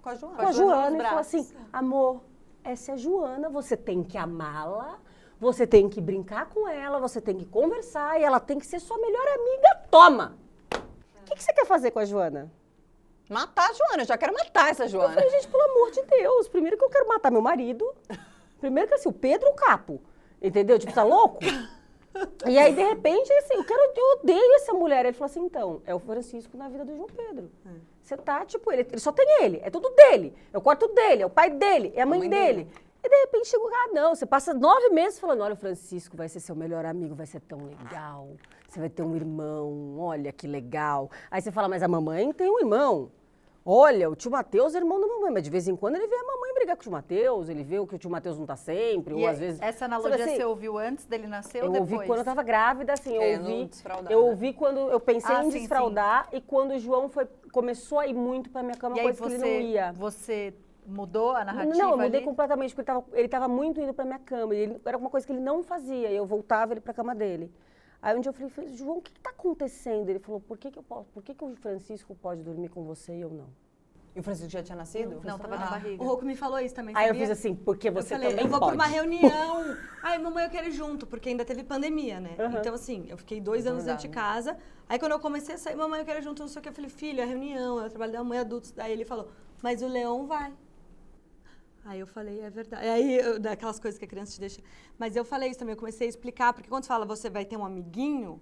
Com 0.00 0.08
a 0.10 0.14
Joana. 0.14 0.36
com 0.36 0.46
a 0.46 0.52
Joana 0.52 0.90
nos 0.90 1.00
e 1.00 1.08
fala 1.08 1.20
assim: 1.20 1.48
amor, 1.72 2.20
essa 2.62 2.92
é 2.92 2.94
a 2.94 2.96
Joana, 2.96 3.48
você 3.50 3.76
tem 3.76 4.02
que 4.04 4.16
amá-la, 4.16 4.98
você 5.40 5.66
tem 5.66 5.88
que 5.88 6.00
brincar 6.00 6.46
com 6.46 6.68
ela, 6.68 7.00
você 7.00 7.20
tem 7.20 7.36
que 7.36 7.44
conversar 7.44 8.18
e 8.20 8.22
ela 8.22 8.38
tem 8.38 8.58
que 8.60 8.66
ser 8.66 8.78
sua 8.78 8.96
melhor 8.98 9.26
amiga. 9.26 9.80
Toma! 9.90 10.38
O 11.20 11.24
que, 11.24 11.34
que 11.34 11.42
você 11.42 11.52
quer 11.52 11.66
fazer 11.66 11.90
com 11.90 11.98
a 11.98 12.04
Joana? 12.04 12.50
Matar 13.28 13.70
a 13.70 13.72
Joana, 13.72 14.02
eu 14.02 14.06
já 14.06 14.16
quero 14.16 14.32
matar 14.34 14.70
essa 14.70 14.84
Eu 14.84 14.88
Joana. 14.88 15.14
falei, 15.14 15.30
gente, 15.30 15.48
pelo 15.48 15.62
amor 15.64 15.90
de 15.90 16.02
Deus, 16.02 16.48
primeiro 16.48 16.76
que 16.76 16.84
eu 16.84 16.90
quero 16.90 17.08
matar 17.08 17.30
meu 17.30 17.40
marido, 17.42 17.84
primeiro 18.62 18.88
que 18.88 18.94
assim, 18.94 19.08
o 19.08 19.12
Pedro 19.12 19.48
o 19.50 19.54
capo, 19.54 20.00
entendeu? 20.40 20.78
Tipo, 20.78 20.92
tá 20.94 21.02
louco? 21.02 21.40
E 22.46 22.58
aí, 22.58 22.74
de 22.74 22.82
repente, 22.82 23.32
assim, 23.32 23.54
eu, 23.54 23.64
quero, 23.64 23.80
eu 23.96 24.18
odeio 24.20 24.54
essa 24.56 24.72
mulher. 24.72 25.04
Ele 25.04 25.14
falou 25.14 25.30
assim, 25.30 25.40
então, 25.40 25.82
é 25.86 25.94
o 25.94 25.98
Francisco 25.98 26.56
na 26.56 26.68
vida 26.68 26.84
do 26.84 26.94
João 26.94 27.08
Pedro. 27.08 27.50
Você 28.02 28.16
tá, 28.16 28.44
tipo, 28.44 28.70
ele, 28.70 28.82
ele 28.82 29.00
só 29.00 29.10
tem 29.10 29.26
ele, 29.42 29.60
é 29.64 29.70
tudo 29.70 29.88
dele, 29.90 30.34
é 30.52 30.58
o 30.58 30.60
quarto 30.60 30.88
dele, 30.88 31.22
é 31.22 31.26
o 31.26 31.30
pai 31.30 31.50
dele, 31.50 31.92
é 31.96 32.02
a 32.02 32.06
mãe, 32.06 32.18
mãe 32.18 32.28
dele. 32.28 32.68
E 33.02 33.08
de 33.08 33.16
repente 33.16 33.48
chegou, 33.48 33.68
ah, 33.68 33.88
não, 33.92 34.14
você 34.14 34.26
passa 34.26 34.52
nove 34.52 34.90
meses 34.90 35.18
falando, 35.18 35.42
olha, 35.42 35.54
o 35.54 35.56
Francisco 35.56 36.16
vai 36.16 36.28
ser 36.28 36.38
seu 36.38 36.54
melhor 36.54 36.84
amigo, 36.84 37.14
vai 37.14 37.26
ser 37.26 37.40
tão 37.40 37.64
legal. 37.64 38.28
Você 38.68 38.78
vai 38.78 38.88
ter 38.88 39.02
um 39.02 39.16
irmão, 39.16 39.98
olha 39.98 40.32
que 40.32 40.46
legal. 40.46 41.10
Aí 41.30 41.40
você 41.40 41.50
fala, 41.50 41.68
mas 41.68 41.82
a 41.82 41.88
mamãe 41.88 42.32
tem 42.32 42.50
um 42.50 42.58
irmão. 42.58 43.10
Olha, 43.64 44.10
o 44.10 44.16
tio 44.16 44.28
Mateus 44.30 44.74
é 44.74 44.78
irmão 44.78 45.00
da 45.00 45.06
mamãe, 45.06 45.30
mas 45.30 45.42
de 45.44 45.50
vez 45.50 45.68
em 45.68 45.76
quando 45.76 45.94
ele 45.94 46.08
vê 46.08 46.16
a 46.16 46.24
mamãe 46.24 46.52
brigar 46.54 46.74
com 46.74 46.80
o 46.80 46.82
tio 46.82 46.90
Mateus, 46.90 47.48
ele 47.48 47.62
vê 47.62 47.76
que 47.86 47.94
o 47.94 47.98
tio 47.98 48.10
Mateus 48.10 48.36
não 48.36 48.44
tá 48.44 48.56
sempre, 48.56 49.14
E 49.14 49.22
ou 49.22 49.28
às 49.28 49.38
vezes... 49.38 49.60
essa 49.62 49.84
analogia 49.84 50.24
assim, 50.24 50.34
você 50.36 50.44
ouviu 50.44 50.76
antes 50.78 51.04
dele 51.04 51.28
nascer 51.28 51.58
eu 51.62 51.66
ou 51.66 51.70
depois? 51.70 51.92
ouvi 51.92 52.06
quando 52.06 52.18
eu 52.18 52.24
tava 52.24 52.42
grávida, 52.42 52.92
assim, 52.94 53.14
eu 53.14 53.22
É, 53.22 53.38
ouvi. 53.38 53.70
Eu 54.10 54.20
né? 54.22 54.30
ouvi 54.30 54.52
quando 54.52 54.78
eu 54.90 54.98
pensei 54.98 55.34
Ah, 55.36 55.44
em 55.44 55.50
sim, 55.52 55.58
desfraudar 55.60 56.28
e 56.32 56.40
quando 56.40 56.72
o 56.72 56.78
João 56.80 57.08
foi, 57.08 57.28
começou 57.52 58.00
a 58.00 58.06
ir 58.08 58.14
muito 58.14 58.50
pra 58.50 58.64
minha 58.64 58.76
cama, 58.76 58.98
E 58.98 59.02
coisa 59.02 59.22
que 59.22 59.28
ele 59.28 59.38
não 59.38 59.46
ia. 59.46 59.92
você, 59.92 60.52
você 60.52 60.54
mudou 60.84 61.30
a 61.30 61.44
narrativa 61.44 61.76
Não, 61.76 61.90
eu 61.92 61.96
mudei 61.98 62.16
ali? 62.18 62.24
completamente, 62.24 62.74
porque 62.74 62.90
ele 62.90 63.00
tava, 63.00 63.16
ele 63.16 63.28
tava 63.28 63.46
muito 63.46 63.80
indo 63.80 63.94
pra 63.94 64.04
minha 64.04 64.18
cama. 64.18 64.56
E 64.56 64.58
ele, 64.58 64.80
era 64.84 64.98
uma 64.98 65.08
coisa 65.08 65.24
que 65.24 65.32
ele 65.32 65.40
não 65.40 65.62
fazia. 65.62 66.10
e 66.10 66.16
Eu 66.16 66.26
voltava 66.26 66.72
ele 66.72 66.80
pra 66.80 66.92
cama 66.92 67.14
dele. 67.14 67.48
Aí 68.02 68.16
um 68.16 68.20
dia 68.20 68.30
eu 68.30 68.50
falei, 68.50 68.74
João, 68.74 68.98
o 68.98 69.00
que, 69.00 69.12
que 69.12 69.20
tá 69.20 69.30
acontecendo? 69.30 70.08
Ele 70.08 70.18
falou, 70.18 70.40
por 70.40 70.58
que, 70.58 70.72
que 70.72 70.78
eu 70.78 70.82
posso, 70.82 71.08
por 71.12 71.22
que, 71.22 71.32
que 71.32 71.44
o 71.44 71.54
Francisco 71.54 72.16
pode 72.20 72.42
dormir 72.42 72.68
com 72.68 72.82
você 72.82 73.14
e 73.14 73.20
eu 73.20 73.30
não? 73.30 73.46
E 74.14 74.18
o 74.18 74.22
Francisco 74.24 74.50
já 74.50 74.60
tinha 74.60 74.76
nascido? 74.76 75.20
Não, 75.24 75.38
tava 75.38 75.56
na 75.56 75.66
barriga. 75.70 76.02
O 76.02 76.06
Rocco 76.06 76.24
me 76.24 76.34
falou 76.34 76.58
isso 76.58 76.74
também, 76.74 76.94
Aí 76.96 77.08
eu 77.08 77.14
fiz 77.14 77.30
assim, 77.30 77.54
porque 77.54 77.88
Eu 77.88 77.92
você 77.92 78.10
falei, 78.10 78.30
também 78.30 78.44
eu 78.44 78.50
vou 78.50 78.58
pode. 78.58 78.76
pra 78.76 78.84
uma 78.84 78.92
reunião. 78.92 79.76
Ai, 80.02 80.18
mamãe, 80.18 80.44
eu 80.44 80.50
quero 80.50 80.66
ir 80.66 80.72
junto, 80.72 81.06
porque 81.06 81.28
ainda 81.28 81.44
teve 81.44 81.62
pandemia, 81.62 82.18
né? 82.20 82.34
Aham. 82.38 82.58
Então, 82.58 82.74
assim, 82.74 83.06
eu 83.08 83.16
fiquei 83.16 83.40
dois 83.40 83.66
anos 83.66 83.84
dentro 83.84 84.02
de 84.02 84.08
casa. 84.08 84.58
Aí, 84.88 84.98
quando 84.98 85.12
eu 85.12 85.20
comecei 85.20 85.54
a 85.54 85.58
sair, 85.58 85.76
mamãe, 85.76 86.00
eu 86.00 86.04
quero 86.04 86.18
ir 86.18 86.22
junto, 86.22 86.40
não 86.42 86.48
sei 86.48 86.58
o 86.58 86.62
que. 86.62 86.68
Eu 86.68 86.74
falei, 86.74 86.90
filho, 86.90 87.20
é 87.20 87.24
reunião, 87.24 87.80
é 87.80 87.86
o 87.86 87.88
trabalho 87.88 88.12
da 88.12 88.22
mãe, 88.24 88.38
adultos. 88.40 88.72
Daí 88.72 88.92
ele 88.92 89.04
falou, 89.04 89.30
mas 89.62 89.80
o 89.80 89.86
Leão 89.86 90.26
vai. 90.26 90.52
Aí 91.84 91.98
eu 91.98 92.06
falei, 92.06 92.40
é 92.40 92.50
verdade. 92.50 92.86
Aí, 92.86 93.18
eu- 93.18 93.38
daquelas 93.40 93.78
coisas 93.80 93.98
que 93.98 94.04
a 94.04 94.08
criança 94.08 94.32
te 94.32 94.40
deixa. 94.40 94.60
Mas 94.98 95.16
eu 95.16 95.24
falei 95.24 95.50
isso 95.50 95.58
também, 95.58 95.72
eu 95.72 95.78
comecei 95.78 96.06
a 96.06 96.10
explicar, 96.10 96.52
porque 96.52 96.68
quando 96.68 96.84
você 96.84 96.88
fala 96.88 97.04
você 97.04 97.28
vai 97.28 97.44
ter 97.44 97.56
um 97.56 97.64
amiguinho, 97.64 98.40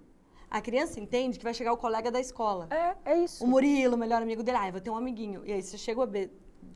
a 0.49 0.61
criança 0.61 0.99
entende 0.99 1.37
que 1.39 1.43
vai 1.43 1.53
chegar 1.53 1.73
o 1.73 1.77
colega 1.77 2.11
da 2.11 2.19
escola. 2.19 2.67
É, 2.69 3.13
é 3.13 3.17
isso. 3.23 3.43
O 3.43 3.47
Murilo, 3.47 3.95
o 3.95 3.97
melhor 3.97 4.21
amigo 4.21 4.43
dele, 4.43 4.57
ah, 4.57 4.67
eu 4.67 4.73
vou 4.73 4.81
ter 4.81 4.89
um 4.89 4.95
amiguinho. 4.95 5.41
E 5.45 5.53
aí 5.53 5.61
você 5.63 5.77
chega 5.77 6.03
a 6.03 6.05
bebê, 6.05 6.31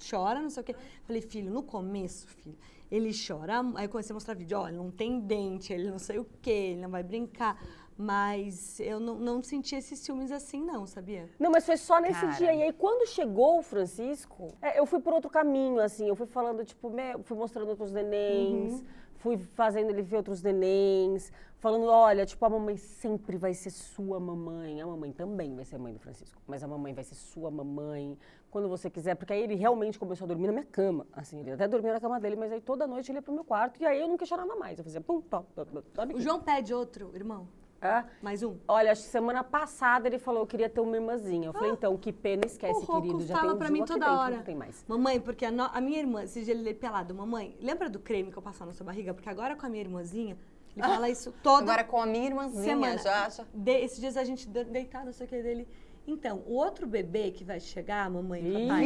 chora, 0.10 0.42
não 0.42 0.50
sei 0.50 0.62
o 0.62 0.64
quê. 0.66 0.76
Falei, 1.04 1.22
filho, 1.22 1.52
no 1.52 1.62
começo, 1.62 2.28
filho, 2.28 2.58
ele 2.90 3.12
chora. 3.14 3.62
Aí 3.76 3.86
eu 3.86 3.90
comecei 3.90 4.14
a 4.14 4.16
mostrar 4.16 4.34
vídeo, 4.34 4.58
ó, 4.58 4.68
ele 4.68 4.78
não 4.78 4.90
tem 4.90 5.20
dente, 5.20 5.72
ele 5.72 5.90
não 5.92 6.00
sei 6.00 6.18
o 6.18 6.26
quê, 6.42 6.50
ele 6.72 6.82
não 6.82 6.90
vai 6.90 7.04
brincar. 7.04 7.62
Mas 7.98 8.80
eu 8.80 9.00
não, 9.00 9.16
não 9.16 9.42
senti 9.42 9.76
esses 9.76 10.00
ciúmes 10.00 10.30
assim, 10.32 10.62
não, 10.62 10.86
sabia? 10.86 11.30
Não, 11.40 11.50
mas 11.50 11.66
foi 11.66 11.78
só 11.78 12.00
nesse 12.00 12.20
Cara. 12.20 12.34
dia. 12.34 12.54
E 12.54 12.64
aí, 12.64 12.74
quando 12.74 13.08
chegou 13.08 13.60
o 13.60 13.62
Francisco, 13.62 14.50
é, 14.62 14.78
eu 14.78 14.86
fui 14.86 15.00
por 15.00 15.14
outro 15.14 15.30
caminho, 15.30 15.80
assim. 15.80 16.08
Eu 16.08 16.16
fui 16.16 16.28
falando, 16.28 16.66
tipo, 16.66 16.90
me- 16.90 17.18
fui 17.24 17.38
mostrando 17.38 17.70
outros 17.70 17.94
nenéns, 17.94 18.84
fui 19.16 19.38
fazendo 19.38 19.92
ele 19.92 20.02
ver 20.02 20.18
outros 20.18 20.42
nenéns, 20.44 21.32
falando, 21.58 21.86
olha, 21.86 22.26
tipo, 22.26 22.44
a 22.46 22.50
mamãe 22.50 22.76
sempre 22.76 23.38
vai 23.38 23.54
ser 23.54 23.70
sua 23.70 24.20
mamãe. 24.20 24.82
A 24.82 24.86
mamãe 24.86 25.14
também 25.14 25.56
vai 25.56 25.64
ser 25.64 25.78
a 25.78 25.80
mãe 25.80 25.94
do 25.94 26.00
Francisco, 26.00 26.42
mas 26.46 26.64
a 26.64 26.68
mamãe 26.68 26.94
vai 26.94 27.04
ser 27.06 27.16
sua 27.16 27.50
mamãe 27.50 28.18
quando 28.52 28.68
você 28.68 28.90
quiser. 28.90 29.16
Porque 29.16 29.32
aí 29.32 29.42
ele 29.42 29.56
realmente 29.56 29.98
começou 29.98 30.26
a 30.26 30.28
dormir 30.28 30.48
na 30.48 30.54
minha 30.54 30.66
cama. 30.66 31.08
Assim, 31.14 31.40
ele 31.40 31.52
até 31.52 31.66
dormia 31.66 31.94
na 31.94 32.02
cama 32.02 32.20
dele, 32.20 32.36
mas 32.36 32.52
aí 32.52 32.60
toda 32.60 32.86
noite 32.86 33.10
ele 33.10 33.20
ia 33.20 33.22
pro 33.22 33.34
meu 33.34 33.46
quarto. 33.46 33.82
E 33.82 33.86
aí 33.86 34.02
eu 34.02 34.08
não 34.10 34.18
questionava 34.18 34.54
mais. 34.58 34.78
Eu 34.78 34.84
fazia, 34.84 35.00
pum, 35.00 35.22
top, 35.22 35.48
top, 35.54 35.82
top. 35.94 36.14
O 36.14 36.20
João 36.20 36.42
pede 36.42 36.74
outro, 36.74 37.12
irmão. 37.16 37.48
É? 37.82 38.04
Mais 38.22 38.42
um. 38.42 38.56
Olha, 38.68 38.92
acho 38.92 39.04
que 39.04 39.10
semana 39.10 39.44
passada 39.44 40.08
ele 40.08 40.18
falou 40.18 40.46
que 40.46 40.52
queria 40.52 40.70
ter 40.70 40.80
uma 40.80 40.96
irmãzinha. 40.96 41.48
Eu 41.50 41.54
falei, 41.54 41.72
então, 41.72 41.96
que 41.98 42.12
pena, 42.12 42.44
esquece, 42.46 42.84
Ah. 42.88 42.92
o 42.98 43.02
querido. 43.02 43.22
Já 43.22 43.36
fala 43.36 43.48
tem 43.48 43.56
um 43.56 43.58
pra 43.60 43.70
mim 43.70 43.86
toda 43.86 44.20
hora. 44.20 44.38
não 44.38 44.44
tem 44.44 44.56
mais. 44.56 44.84
Mamãe, 44.88 45.20
porque 45.20 45.46
a, 45.46 45.52
no- 45.52 45.70
a 45.72 45.80
minha 45.82 46.00
irmã, 46.00 46.24
esse 46.24 46.44
dia 46.44 46.54
ele 46.54 46.64
lê 46.64 46.74
pelado, 46.74 47.14
mamãe, 47.14 47.56
lembra 47.62 47.88
do 47.90 48.00
creme 48.00 48.32
que 48.32 48.38
eu 48.38 48.42
passava 48.42 48.68
na 48.72 48.74
sua 48.74 48.86
barriga? 48.86 49.14
Porque 49.14 49.30
agora 49.30 49.56
com 49.56 49.66
a 49.66 49.70
minha 49.70 49.84
irmãzinha, 49.84 50.36
ele 50.76 50.86
fala 50.88 51.10
isso 51.10 51.32
toda 51.44 51.62
Agora 51.64 51.84
com 51.84 52.02
a 52.02 52.06
minha 52.08 52.26
irmãzinha, 52.26 52.64
semana. 52.64 52.98
já, 52.98 53.30
já. 53.30 53.46
De- 53.54 53.72
esses 53.84 54.00
dias 54.00 54.18
a 54.18 54.24
gente 54.24 54.48
de- 54.48 54.64
deitado, 54.64 55.06
não 55.06 55.14
sei 55.14 55.28
o 55.28 55.30
que 55.30 55.44
dele. 55.44 55.68
Então, 56.08 56.44
o 56.46 56.54
outro 56.54 56.86
bebê 56.86 57.32
que 57.32 57.44
vai 57.44 57.60
chegar, 57.60 58.10
mamãe 58.12 58.42
e 58.48 58.68
papai. 58.68 58.86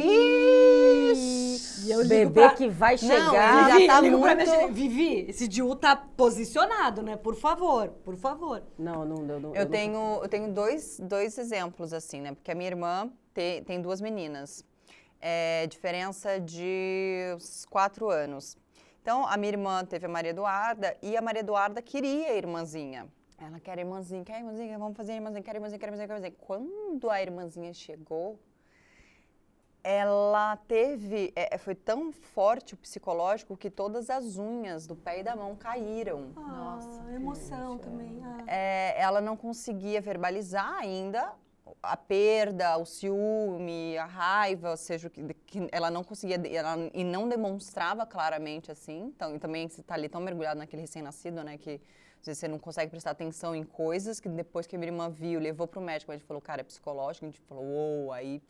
Ixi, 1.11 1.91
eu 1.91 2.07
bebê 2.07 2.31
pra- 2.41 2.55
que 2.55 2.69
vai 2.69 2.91
Não, 2.93 2.97
chegar. 2.97 3.59
ele 3.59 3.69
já 3.69 3.75
Vivi, 3.75 3.87
tá 3.87 3.97
eu 3.97 4.01
muito- 4.17 4.35
minha 4.37 4.67
Vivi, 4.69 5.25
esse 5.29 5.47
Diu 5.47 5.75
tá 5.75 5.95
posicionado, 5.95 7.01
né? 7.01 7.17
Por 7.17 7.35
favor, 7.35 7.89
por 8.05 8.15
favor. 8.15 8.63
Não, 8.77 9.03
não, 9.05 9.17
não. 9.17 9.39
não 9.39 9.55
Eu 9.55 9.65
não- 9.65 9.71
tenho, 9.71 10.19
eu 10.23 10.29
tenho 10.29 10.53
dois, 10.53 10.99
dois 11.03 11.37
exemplos, 11.37 11.91
assim, 11.93 12.21
né? 12.21 12.33
Porque 12.33 12.51
a 12.51 12.55
minha 12.55 12.69
irmã 12.69 13.11
te- 13.33 13.61
tem 13.65 13.81
duas 13.81 13.99
meninas. 13.99 14.63
É, 15.21 15.67
diferença 15.67 16.39
de 16.39 17.33
uns 17.35 17.65
quatro 17.65 18.09
anos. 18.09 18.55
Então, 19.01 19.25
a 19.27 19.35
minha 19.35 19.51
irmã 19.51 19.83
teve 19.83 20.05
a 20.05 20.09
Maria 20.09 20.31
Eduarda 20.31 20.95
e 21.01 21.17
a 21.17 21.21
Maria 21.21 21.41
Eduarda 21.41 21.81
queria 21.81 22.29
a 22.29 22.35
irmãzinha. 22.37 23.07
Ela 23.41 23.59
quer 23.59 23.77
a 23.77 23.81
irmãzinha, 23.81 24.23
quer 24.25 24.35
a 24.35 24.39
irmãzinha, 24.39 24.77
vamos 24.77 24.97
fazer 24.97 25.13
a 25.13 25.15
irmãzinha, 25.15 25.41
quer 25.41 25.51
a 25.51 25.55
irmãzinha, 25.55 25.79
quer 25.79 25.85
a 25.85 25.89
irmãzinha, 25.89 26.07
quer 26.07 26.13
a 26.13 26.17
irmãzinha. 26.17 26.45
Quando 26.45 27.09
a 27.09 27.21
irmãzinha 27.21 27.73
chegou, 27.73 28.37
ela 29.81 30.57
teve, 30.67 31.31
é, 31.35 31.57
foi 31.57 31.73
tão 31.73 32.11
forte 32.11 32.73
o 32.73 32.77
psicológico 32.77 33.55
que 33.55 33.69
todas 33.69 34.09
as 34.09 34.37
unhas 34.37 34.85
do 34.85 34.95
pé 34.95 35.21
e 35.21 35.23
da 35.23 35.35
mão 35.37 35.55
caíram. 35.55 36.33
Nossa, 36.35 37.11
emoção 37.13 37.77
também. 37.77 38.21
ah. 38.23 38.43
É, 38.45 38.99
ela 38.99 39.21
não 39.21 39.37
conseguia 39.37 40.01
verbalizar 40.01 40.73
ainda 40.77 41.33
a 41.81 41.95
perda, 41.95 42.77
o 42.77 42.85
ciúme, 42.85 43.97
a 43.97 44.05
raiva, 44.05 44.71
ou 44.71 44.77
seja, 44.77 45.07
o 45.07 45.09
que, 45.09 45.33
que 45.45 45.67
ela 45.71 45.89
não 45.89 46.03
conseguia 46.03 46.35
ela, 46.35 46.75
e 46.93 47.03
não 47.05 47.29
demonstrava 47.29 48.05
claramente 48.05 48.69
assim. 48.69 49.13
Então, 49.15 49.33
e 49.33 49.39
também 49.39 49.69
você 49.69 49.79
está 49.79 49.93
ali 49.93 50.09
tão 50.09 50.19
mergulhado 50.19 50.59
naquele 50.59 50.81
recém-nascido, 50.81 51.41
né, 51.41 51.57
que 51.57 51.79
às 52.19 52.25
vezes 52.25 52.39
você 52.39 52.47
não 52.47 52.59
consegue 52.59 52.91
prestar 52.91 53.11
atenção 53.11 53.55
em 53.55 53.63
coisas 53.63 54.19
que 54.19 54.27
depois 54.27 54.67
que 54.67 54.75
a 54.75 54.79
minha 54.79 54.91
irmã 54.91 55.09
viu, 55.09 55.39
levou 55.39 55.67
para 55.67 55.79
o 55.79 55.83
médico, 55.83 56.11
a 56.11 56.15
gente 56.15 56.25
falou, 56.25 56.41
cara, 56.41 56.61
é 56.61 56.63
psicológico, 56.63 57.25
a 57.25 57.29
gente 57.29 57.39
falou, 57.41 57.63
uou, 57.63 58.11
aí 58.11 58.41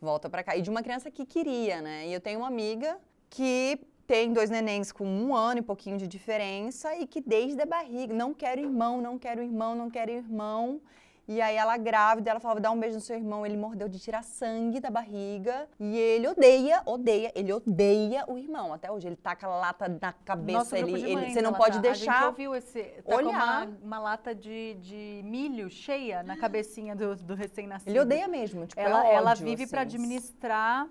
volta 0.00 0.28
para 0.28 0.42
cá. 0.42 0.56
E 0.56 0.62
de 0.62 0.70
uma 0.70 0.82
criança 0.82 1.10
que 1.10 1.24
queria, 1.24 1.80
né? 1.80 2.06
E 2.06 2.12
eu 2.12 2.20
tenho 2.20 2.40
uma 2.40 2.48
amiga 2.48 2.98
que 3.30 3.80
tem 4.06 4.32
dois 4.32 4.50
nenéns 4.50 4.92
com 4.92 5.06
um 5.06 5.34
ano 5.34 5.60
e 5.60 5.62
pouquinho 5.62 5.96
de 5.96 6.06
diferença 6.06 6.94
e 6.96 7.06
que 7.06 7.20
desde 7.20 7.60
a 7.62 7.66
barriga, 7.66 8.12
não 8.12 8.34
quero 8.34 8.60
irmão, 8.60 9.00
não 9.00 9.18
quero 9.18 9.42
irmão, 9.42 9.74
não 9.74 9.90
quero 9.90 10.10
irmão. 10.10 10.80
E 11.26 11.40
aí 11.40 11.56
ela 11.56 11.76
grávida, 11.78 12.30
ela 12.30 12.38
falava, 12.40 12.60
dá 12.60 12.70
um 12.70 12.78
beijo 12.78 12.96
no 12.96 13.00
seu 13.00 13.16
irmão, 13.16 13.46
ele 13.46 13.56
mordeu 13.56 13.88
de 13.88 13.98
tirar 13.98 14.22
sangue 14.22 14.78
da 14.78 14.90
barriga. 14.90 15.66
E 15.80 15.96
ele 15.96 16.28
odeia, 16.28 16.82
odeia, 16.84 17.32
ele 17.34 17.50
odeia 17.52 18.24
o 18.28 18.36
irmão. 18.36 18.74
Até 18.74 18.92
hoje, 18.92 19.08
ele 19.08 19.16
taca 19.16 19.46
a 19.46 19.56
lata 19.56 19.88
na 19.88 20.12
cabeça, 20.12 20.58
Nosso 20.58 20.76
ele, 20.76 20.92
ele- 21.02 21.32
você 21.32 21.40
não 21.40 21.48
ela 21.50 21.58
pode 21.58 21.72
tá. 21.72 21.78
A 21.78 21.82
deixar... 21.82 22.12
gente 22.14 22.24
ouviu 22.26 22.54
esse. 22.54 22.82
Tá 22.82 23.16
olhar. 23.16 23.30
com 23.30 23.30
uma, 23.36 23.78
uma 23.82 23.98
lata 23.98 24.34
de, 24.34 24.74
de 24.74 25.22
milho 25.24 25.70
cheia 25.70 26.22
na 26.22 26.36
cabecinha 26.36 26.94
do, 26.94 27.16
do 27.16 27.34
recém-nascido. 27.34 27.90
Ele 27.90 28.00
odeia 28.00 28.28
mesmo, 28.28 28.66
tipo, 28.66 28.78
Ela, 28.80 29.06
é 29.06 29.14
ela 29.14 29.30
ódio, 29.30 29.44
vive 29.44 29.66
pra 29.66 29.80
assim. 29.80 29.96
administrar. 29.96 30.86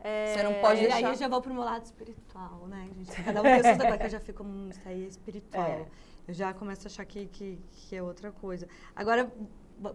é, 0.00 0.34
Você 0.34 0.42
não 0.42 0.54
pode 0.60 0.80
Aí, 0.80 0.86
deixar... 0.88 0.96
aí 0.98 1.04
eu 1.04 1.14
já 1.14 1.28
vou 1.28 1.40
pro 1.40 1.54
meu 1.54 1.62
lado 1.64 1.84
espiritual, 1.86 2.66
né, 2.68 2.86
gente? 2.98 3.22
Cada 3.22 3.40
um 3.40 3.44
trabalho, 3.62 3.98
que 3.98 4.04
eu 4.04 4.10
já 4.10 4.20
fico, 4.20 4.42
hum, 4.42 4.68
isso 4.70 4.80
aí 4.84 5.04
é 5.04 5.08
espiritual. 5.08 5.86
Eu 6.26 6.34
já 6.34 6.54
começo 6.54 6.86
a 6.86 6.90
achar 6.90 7.04
que, 7.04 7.26
que, 7.26 7.58
que 7.70 7.96
é 7.96 8.02
outra 8.02 8.32
coisa. 8.32 8.66
Agora, 8.94 9.30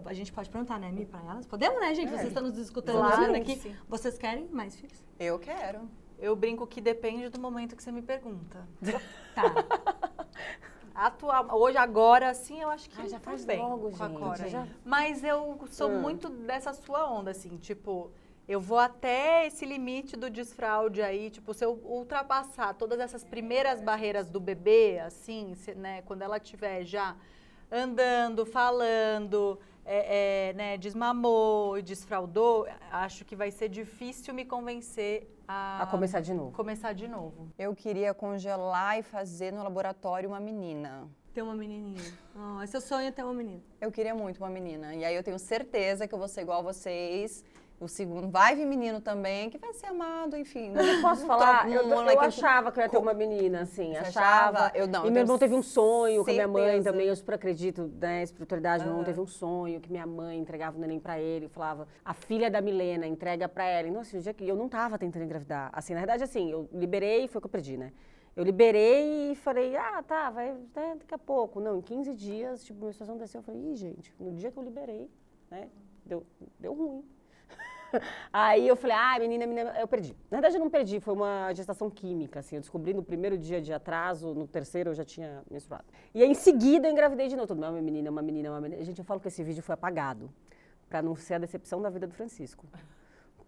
a 0.06 0.14
gente 0.14 0.32
pode 0.32 0.50
perguntar, 0.50 0.80
né, 0.80 0.92
Mi, 0.92 1.06
pra 1.06 1.20
elas? 1.22 1.46
Podemos, 1.46 1.80
né, 1.80 1.94
gente? 1.96 2.10
É. 2.14 2.18
Vocês 2.18 2.28
estão 2.28 2.44
nos 2.44 2.58
escutando, 2.58 2.98
claro, 2.98 3.36
aqui. 3.36 3.56
Sim. 3.56 3.76
Vocês 3.88 4.18
querem 4.18 4.48
mais 4.50 4.76
filhos? 4.76 5.04
Eu 5.20 5.40
quero. 5.40 5.90
Eu 6.20 6.36
brinco 6.36 6.68
que 6.68 6.82
depende 6.82 7.30
do 7.30 7.40
momento 7.40 7.76
que 7.76 7.84
você 7.84 7.92
me 7.92 8.02
pergunta. 8.02 8.68
tá. 9.34 9.54
Atual, 10.94 11.48
hoje, 11.54 11.78
agora, 11.78 12.30
assim, 12.30 12.62
eu 12.62 12.70
acho 12.70 12.90
que 12.90 13.02
ah, 13.02 13.08
já 13.08 13.20
faz 13.22 13.46
bem 13.46 13.58
logo, 13.58 13.90
com 13.90 14.04
a 14.04 14.10
Cora. 14.10 14.50
Já... 14.50 14.68
Mas 14.84 15.24
eu 15.24 15.58
sou 15.72 15.90
hum. 15.90 16.02
muito 16.02 16.28
dessa 16.28 16.74
sua 16.74 17.10
onda, 17.10 17.32
assim, 17.32 17.56
tipo, 17.56 18.12
eu 18.50 18.60
vou 18.60 18.80
até 18.80 19.46
esse 19.46 19.64
limite 19.64 20.18
do 20.18 20.28
desfraude 20.28 21.04
aí, 21.04 21.30
tipo, 21.30 21.54
se 21.54 21.64
eu 21.64 21.80
ultrapassar 21.84 22.74
todas 22.74 23.00
essas 23.00 23.24
primeiras 23.24 23.80
barreiras 23.80 24.28
do 24.28 24.40
bebê, 24.40 24.98
assim, 25.06 25.54
se, 25.54 25.76
né, 25.76 26.02
quando 26.02 26.24
ela 26.24 26.40
tiver 26.40 26.84
já 26.84 27.16
andando, 27.72 28.48
falando, 28.48 29.60
é, 29.86 30.50
é, 30.50 30.54
né, 30.54 30.78
desmamou 30.80 31.78
e 31.78 31.84
desfraudou, 31.84 32.68
acho 32.92 33.24
que 33.24 33.36
vai 33.36 33.52
ser 33.52 33.70
difícil 33.70 34.34
me 34.34 34.44
convencer 34.44 35.32
a, 35.48 35.84
a 35.84 35.86
começar 35.86 36.20
de 36.20 36.34
novo. 36.34 36.52
Começar 36.52 36.94
de 36.94 37.08
novo. 37.08 37.52
Eu 37.56 37.76
queria 37.76 38.16
congelar 38.16 38.98
e 38.98 39.04
fazer 39.04 39.54
no 39.54 39.62
laboratório 39.62 40.28
uma 40.28 40.40
menina. 40.40 41.08
Ter 41.36 41.44
uma 41.44 41.54
menininha. 41.54 42.02
Oh, 42.36 42.66
seu 42.66 42.82
sonho 42.82 43.10
é 43.10 43.12
ter 43.12 43.22
uma 43.24 43.34
menina. 43.36 43.62
Eu 43.80 43.92
queria 43.92 44.16
muito 44.16 44.40
uma 44.40 44.50
menina. 44.50 44.96
E 44.96 45.06
aí 45.06 45.16
eu 45.16 45.22
tenho 45.22 45.38
certeza 45.38 46.08
que 46.08 46.16
eu 46.16 46.18
vou 46.18 46.28
ser 46.28 46.42
igual 46.42 46.62
a 46.62 46.64
vocês 46.64 47.44
o 47.80 47.88
segundo 47.88 48.30
vai 48.30 48.56
vir 48.56 48.66
menino 48.66 49.00
também, 49.00 49.50
que 49.50 49.58
vai 49.58 49.74
ser 49.74 49.88
amado, 49.88 50.36
enfim. 50.36 50.72
Não 50.72 51.02
posso 51.02 51.26
falar? 51.26 51.70
eu, 51.72 51.82
eu, 51.82 51.90
eu 51.90 52.20
achava 52.20 52.72
que 52.72 52.80
eu 52.80 52.84
ia 52.84 52.90
ter 52.90 52.98
uma 52.98 53.14
menina, 53.14 53.62
assim. 53.62 53.96
achava. 53.96 54.60
achava. 54.60 54.78
Eu 54.78 54.86
não. 54.86 55.06
E 55.06 55.12
meu 55.12 55.22
irmão 55.22 55.38
teve 55.38 55.56
um 55.56 55.64
sonho 55.64 56.26
com 56.26 56.30
a 56.30 56.34
minha 56.34 56.48
mãe 56.48 56.84
também. 56.84 57.08
Eu 57.08 57.16
super 57.16 57.36
acredito 57.36 57.90
na 58.00 58.22
espiritualidade. 58.22 58.84
Meu 58.84 58.92
irmão 58.92 59.06
teve 59.06 59.22
um 59.22 59.28
sonho 59.28 59.80
que 59.80 59.90
minha 59.90 60.06
mãe 60.06 60.38
entregava 60.38 60.78
o 60.78 60.82
neném 60.82 61.00
pra 61.00 61.20
ele. 61.20 61.48
Falava, 61.48 61.88
a 62.04 62.14
filha 62.14 62.52
da 62.52 62.60
Milena, 62.60 63.08
entrega 63.08 63.48
pra 63.48 63.64
ela. 63.64 63.88
Então, 63.88 64.02
assim, 64.02 64.18
o 64.18 64.22
dia 64.22 64.34
que 64.34 64.46
eu 64.46 64.58
não 64.58 64.68
tava 64.68 64.98
tentando 64.98 65.24
engravidar. 65.24 65.70
Assim, 65.72 65.94
na 65.94 66.00
verdade, 66.00 66.24
assim, 66.24 66.52
eu 66.52 66.70
liberei 66.74 67.26
e 67.26 67.28
foi 67.30 67.40
o 67.40 67.42
que 67.42 67.48
eu 67.48 67.52
perdi, 67.52 67.78
né? 67.78 67.94
Eu 68.36 68.44
liberei 68.44 69.32
e 69.32 69.36
falei, 69.36 69.76
ah, 69.76 70.04
tá, 70.04 70.30
vai 70.30 70.54
né, 70.54 70.96
daqui 71.00 71.14
a 71.14 71.18
pouco. 71.18 71.60
Não, 71.60 71.78
em 71.78 71.82
15 71.82 72.14
dias, 72.14 72.64
tipo, 72.64 72.80
minha 72.80 72.92
situação 72.92 73.18
desceu. 73.18 73.40
Eu 73.40 73.44
falei, 73.44 73.62
ih, 73.72 73.76
gente, 73.76 74.14
no 74.20 74.34
dia 74.34 74.52
que 74.52 74.58
eu 74.58 74.64
liberei, 74.64 75.10
né, 75.50 75.70
deu, 76.06 76.26
deu 76.60 76.74
ruim. 76.74 77.04
Aí 78.32 78.68
eu 78.68 78.76
falei, 78.76 78.96
ah, 78.96 79.18
menina, 79.20 79.46
menina, 79.46 79.76
eu 79.80 79.88
perdi. 79.88 80.16
Na 80.30 80.38
verdade, 80.38 80.56
eu 80.56 80.60
não 80.60 80.70
perdi, 80.70 81.00
foi 81.00 81.14
uma 81.14 81.54
gestação 81.54 81.90
química, 81.90 82.40
assim. 82.40 82.56
Eu 82.56 82.62
descobri 82.62 82.94
no 82.94 83.04
primeiro 83.04 83.38
dia 83.38 83.62
de 83.62 83.74
atraso, 83.74 84.34
no 84.34 84.48
terceiro 84.48 84.92
eu 84.92 84.94
já 84.94 85.04
tinha 85.04 85.44
menstruado. 85.50 85.86
E 86.14 86.24
aí, 86.24 86.30
em 86.30 86.34
seguida, 86.34 86.88
eu 86.88 86.92
engravidei 86.92 87.28
de 87.28 87.36
novo. 87.36 87.54
Mundo, 87.54 87.68
uma 87.68 87.82
menina, 87.82 88.10
uma 88.10 88.22
menina, 88.22 88.52
uma 88.52 88.62
menina. 88.62 88.84
Gente, 88.84 89.00
eu 89.00 89.06
falo 89.06 89.20
que 89.20 89.28
esse 89.28 89.44
vídeo 89.44 89.64
foi 89.64 89.74
apagado, 89.74 90.30
para 90.90 91.02
não 91.02 91.16
ser 91.16 91.36
a 91.36 91.38
decepção 91.40 91.82
da 91.82 91.90
vida 91.90 92.08
do 92.08 92.14
Francisco. 92.14 92.66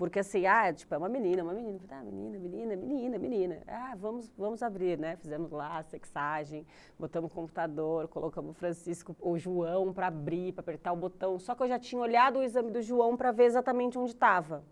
Porque 0.01 0.17
assim, 0.17 0.47
ah, 0.47 0.73
tipo, 0.73 0.91
é 0.95 0.97
uma 0.97 1.07
menina, 1.07 1.43
uma 1.43 1.53
menina. 1.53 1.79
Ah, 1.91 2.01
menina, 2.01 2.39
menina, 2.39 2.75
menina, 2.75 3.19
menina. 3.19 3.61
Ah, 3.67 3.93
vamos, 3.95 4.33
vamos 4.35 4.63
abrir, 4.63 4.97
né? 4.97 5.15
Fizemos 5.15 5.51
lá 5.51 5.77
a 5.77 5.83
sexagem, 5.83 6.65
botamos 6.97 7.31
o 7.31 7.35
computador, 7.35 8.07
colocamos 8.07 8.49
o 8.49 8.53
Francisco, 8.55 9.15
o 9.21 9.37
João 9.37 9.93
para 9.93 10.07
abrir, 10.07 10.53
para 10.53 10.61
apertar 10.61 10.91
o 10.91 10.95
botão. 10.95 11.37
Só 11.37 11.53
que 11.53 11.61
eu 11.61 11.67
já 11.67 11.77
tinha 11.77 12.01
olhado 12.01 12.39
o 12.39 12.41
exame 12.41 12.71
do 12.71 12.81
João 12.81 13.15
para 13.15 13.31
ver 13.31 13.43
exatamente 13.43 13.95
onde 13.95 14.09
estava. 14.09 14.63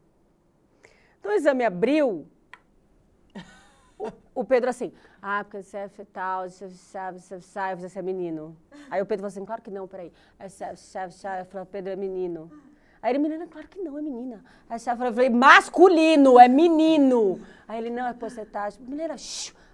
Então 1.19 1.31
o 1.31 1.35
exame 1.35 1.63
abriu, 1.63 2.27
o, 4.33 4.43
Pedro 4.43 4.71
assim, 4.71 4.91
ah, 5.21 5.43
porque 5.43 5.61
você 5.61 5.77
é 5.77 5.89
fetal, 5.89 6.49
você 6.49 6.71
sabe, 6.71 7.19
você 7.19 7.39
sabe, 7.39 7.83
você 7.83 7.99
é 7.99 8.01
menino. 8.01 8.57
Aí 8.89 8.99
o 8.99 9.05
Pedro 9.05 9.21
falou 9.21 9.27
assim, 9.27 9.45
claro 9.45 9.61
que 9.61 9.69
não, 9.69 9.87
peraí. 9.87 10.11
Aí, 10.39 10.49
sabe, 10.49 10.79
sabe, 10.79 11.13
sabe. 11.13 11.41
Eu 11.41 11.45
falei, 11.45 11.67
Pedro 11.67 11.93
é 11.93 11.95
menino. 11.95 12.51
Aí 13.01 13.11
ele, 13.11 13.19
menina, 13.19 13.47
claro 13.47 13.67
que 13.67 13.79
não, 13.79 13.97
é 13.97 14.01
menina. 14.01 14.43
Aí 14.69 14.77
eu 14.77 15.13
falei, 15.13 15.29
masculino, 15.29 16.39
é 16.39 16.47
menino. 16.47 17.41
Aí 17.67 17.79
ele, 17.79 17.89
não, 17.89 18.07
é 18.07 18.13
porcentagem. 18.13 18.81
Menina, 18.81 19.15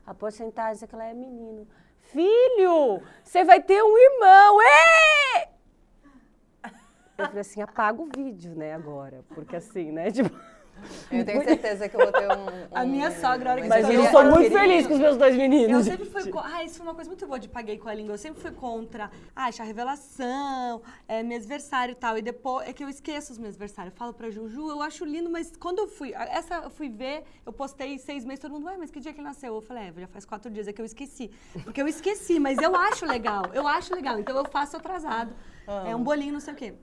a 0.05 0.13
porcentagem 0.13 0.83
é 0.83 0.87
que 0.87 0.93
ela 0.93 1.05
é 1.05 1.13
menino. 1.13 1.67
Filho, 2.01 3.01
você 3.23 3.43
vai 3.43 3.61
ter 3.61 3.81
um 3.81 3.97
irmão, 3.97 4.61
é! 4.61 5.49
Eu 7.17 7.25
falei 7.27 7.41
assim, 7.41 7.61
apaga 7.61 8.01
o 8.01 8.09
vídeo, 8.13 8.53
né, 8.55 8.73
agora. 8.73 9.23
Porque 9.29 9.55
assim, 9.55 9.91
né, 9.91 10.11
tipo... 10.11 10.29
Eu 11.11 11.25
tenho 11.25 11.43
certeza 11.43 11.89
que 11.89 11.95
eu 11.95 11.99
vou 11.99 12.11
ter 12.11 12.27
um. 12.27 12.45
um 12.45 12.67
a 12.73 12.83
minha 12.85 13.11
sogra, 13.11 13.49
a 13.49 13.53
hora 13.53 13.61
que 13.61 13.67
Mas 13.67 13.89
eu 13.89 14.05
sou 14.07 14.23
muito 14.25 14.51
feliz 14.51 14.87
com 14.87 14.93
os 14.93 14.99
meus 14.99 15.17
dois 15.17 15.35
meninos. 15.35 15.87
Eu 15.87 15.97
sempre 15.97 16.09
fui. 16.09 16.31
Ah, 16.43 16.63
isso 16.63 16.77
foi 16.77 16.85
uma 16.85 16.95
coisa 16.95 17.09
muito 17.09 17.25
boa 17.25 17.39
de 17.39 17.47
paguei 17.47 17.77
com 17.77 17.89
a 17.89 17.93
língua. 17.93 18.13
Eu 18.13 18.17
sempre 18.17 18.41
fui 18.41 18.51
contra. 18.51 19.09
Ah, 19.35 19.45
achar 19.45 19.63
revelação, 19.63 20.81
é, 21.07 21.19
aniversário 21.19 21.93
e 21.93 21.95
tal. 21.95 22.17
E 22.17 22.21
depois. 22.21 22.67
É 22.67 22.73
que 22.73 22.83
eu 22.83 22.89
esqueço 22.89 23.31
os 23.31 23.37
meus 23.37 23.53
aniversários. 23.53 23.93
Eu 23.93 23.97
falo 23.97 24.13
pra 24.13 24.29
Juju, 24.29 24.69
eu 24.69 24.81
acho 24.81 25.05
lindo, 25.05 25.29
mas 25.29 25.53
quando 25.57 25.79
eu 25.79 25.87
fui. 25.87 26.13
Essa 26.13 26.55
eu 26.55 26.69
fui 26.69 26.89
ver, 26.89 27.23
eu 27.45 27.53
postei 27.53 27.97
seis 27.97 28.25
meses, 28.25 28.39
todo 28.39 28.51
mundo, 28.51 28.65
ué, 28.65 28.77
mas 28.77 28.91
que 28.91 28.99
dia 28.99 29.13
que 29.13 29.19
ele 29.19 29.27
nasceu? 29.27 29.55
Eu 29.55 29.61
falei, 29.61 29.85
é, 29.85 29.93
já 30.01 30.07
faz 30.07 30.25
quatro 30.25 30.49
dias, 30.51 30.67
é 30.67 30.73
que 30.73 30.81
eu 30.81 30.85
esqueci. 30.85 31.31
Porque 31.63 31.81
eu 31.81 31.87
esqueci, 31.87 32.39
mas 32.39 32.57
eu 32.57 32.75
acho 32.75 33.05
legal. 33.05 33.43
Eu 33.53 33.67
acho 33.67 33.93
legal. 33.93 34.19
Então 34.19 34.35
eu 34.35 34.45
faço 34.45 34.77
atrasado. 34.77 35.33
Ah. 35.67 35.85
É 35.87 35.95
um 35.95 36.03
bolinho, 36.03 36.33
não 36.33 36.39
sei 36.39 36.53
o 36.53 36.57
quê. 36.57 36.73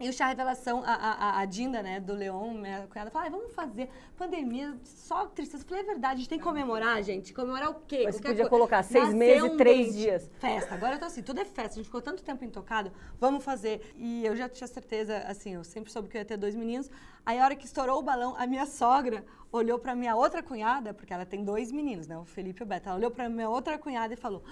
E 0.00 0.08
o 0.08 0.12
chá 0.12 0.28
revelação, 0.28 0.82
a, 0.84 0.92
a, 0.92 1.40
a 1.40 1.44
Dinda, 1.44 1.82
né, 1.82 1.98
do 1.98 2.14
Leon, 2.14 2.54
minha 2.54 2.86
cunhada, 2.86 3.10
falou, 3.10 3.26
ah, 3.26 3.30
vamos 3.30 3.52
fazer 3.52 3.90
pandemia, 4.16 4.76
só 4.84 5.26
tristeza. 5.26 5.64
Eu 5.64 5.68
falei, 5.68 5.82
é 5.82 5.86
verdade, 5.86 6.14
a 6.14 6.16
gente 6.18 6.28
tem 6.28 6.38
que 6.38 6.44
comemorar, 6.44 7.02
gente. 7.02 7.34
Comemorar 7.34 7.70
o 7.70 7.74
quê? 7.86 8.02
Mas 8.04 8.14
você 8.14 8.22
podia 8.22 8.44
co 8.44 8.50
colocar 8.50 8.82
seis 8.84 9.12
meses 9.12 9.52
e 9.52 9.56
três 9.56 9.96
dias. 9.96 10.30
Festa. 10.38 10.74
Agora 10.74 10.94
eu 10.94 11.00
tô 11.00 11.06
assim, 11.06 11.22
tudo 11.22 11.40
é 11.40 11.44
festa. 11.44 11.72
A 11.72 11.76
gente 11.76 11.86
ficou 11.86 12.00
tanto 12.00 12.22
tempo 12.22 12.44
intocado, 12.44 12.92
vamos 13.18 13.42
fazer. 13.42 13.92
E 13.96 14.24
eu 14.24 14.36
já 14.36 14.48
tinha 14.48 14.68
certeza, 14.68 15.18
assim, 15.26 15.54
eu 15.54 15.64
sempre 15.64 15.90
soube 15.90 16.08
que 16.08 16.16
eu 16.16 16.20
ia 16.20 16.24
ter 16.24 16.36
dois 16.36 16.54
meninos. 16.54 16.88
Aí 17.26 17.40
a 17.40 17.44
hora 17.44 17.56
que 17.56 17.66
estourou 17.66 17.98
o 17.98 18.02
balão, 18.02 18.36
a 18.38 18.46
minha 18.46 18.66
sogra 18.66 19.24
olhou 19.50 19.78
pra 19.78 19.96
minha 19.96 20.14
outra 20.14 20.42
cunhada, 20.42 20.94
porque 20.94 21.12
ela 21.12 21.26
tem 21.26 21.42
dois 21.42 21.72
meninos, 21.72 22.06
né, 22.06 22.16
o 22.18 22.24
Felipe 22.24 22.62
e 22.62 22.64
o 22.64 22.66
Beto. 22.66 22.88
Ela 22.88 22.98
olhou 22.98 23.10
pra 23.10 23.28
minha 23.28 23.48
outra 23.48 23.78
cunhada 23.78 24.14
e 24.14 24.16
falou 24.16 24.44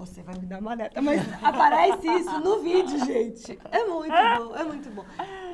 você 0.00 0.22
vai 0.22 0.34
me 0.34 0.46
dar 0.46 0.60
uma 0.60 0.74
neta. 0.74 1.00
Mas 1.02 1.20
aparece 1.42 2.06
isso 2.06 2.40
no 2.40 2.60
vídeo, 2.60 2.98
gente. 3.04 3.58
É 3.70 3.84
muito 3.84 4.12
bom, 4.12 4.56
é 4.56 4.64
muito 4.64 4.90
bom. 4.90 5.04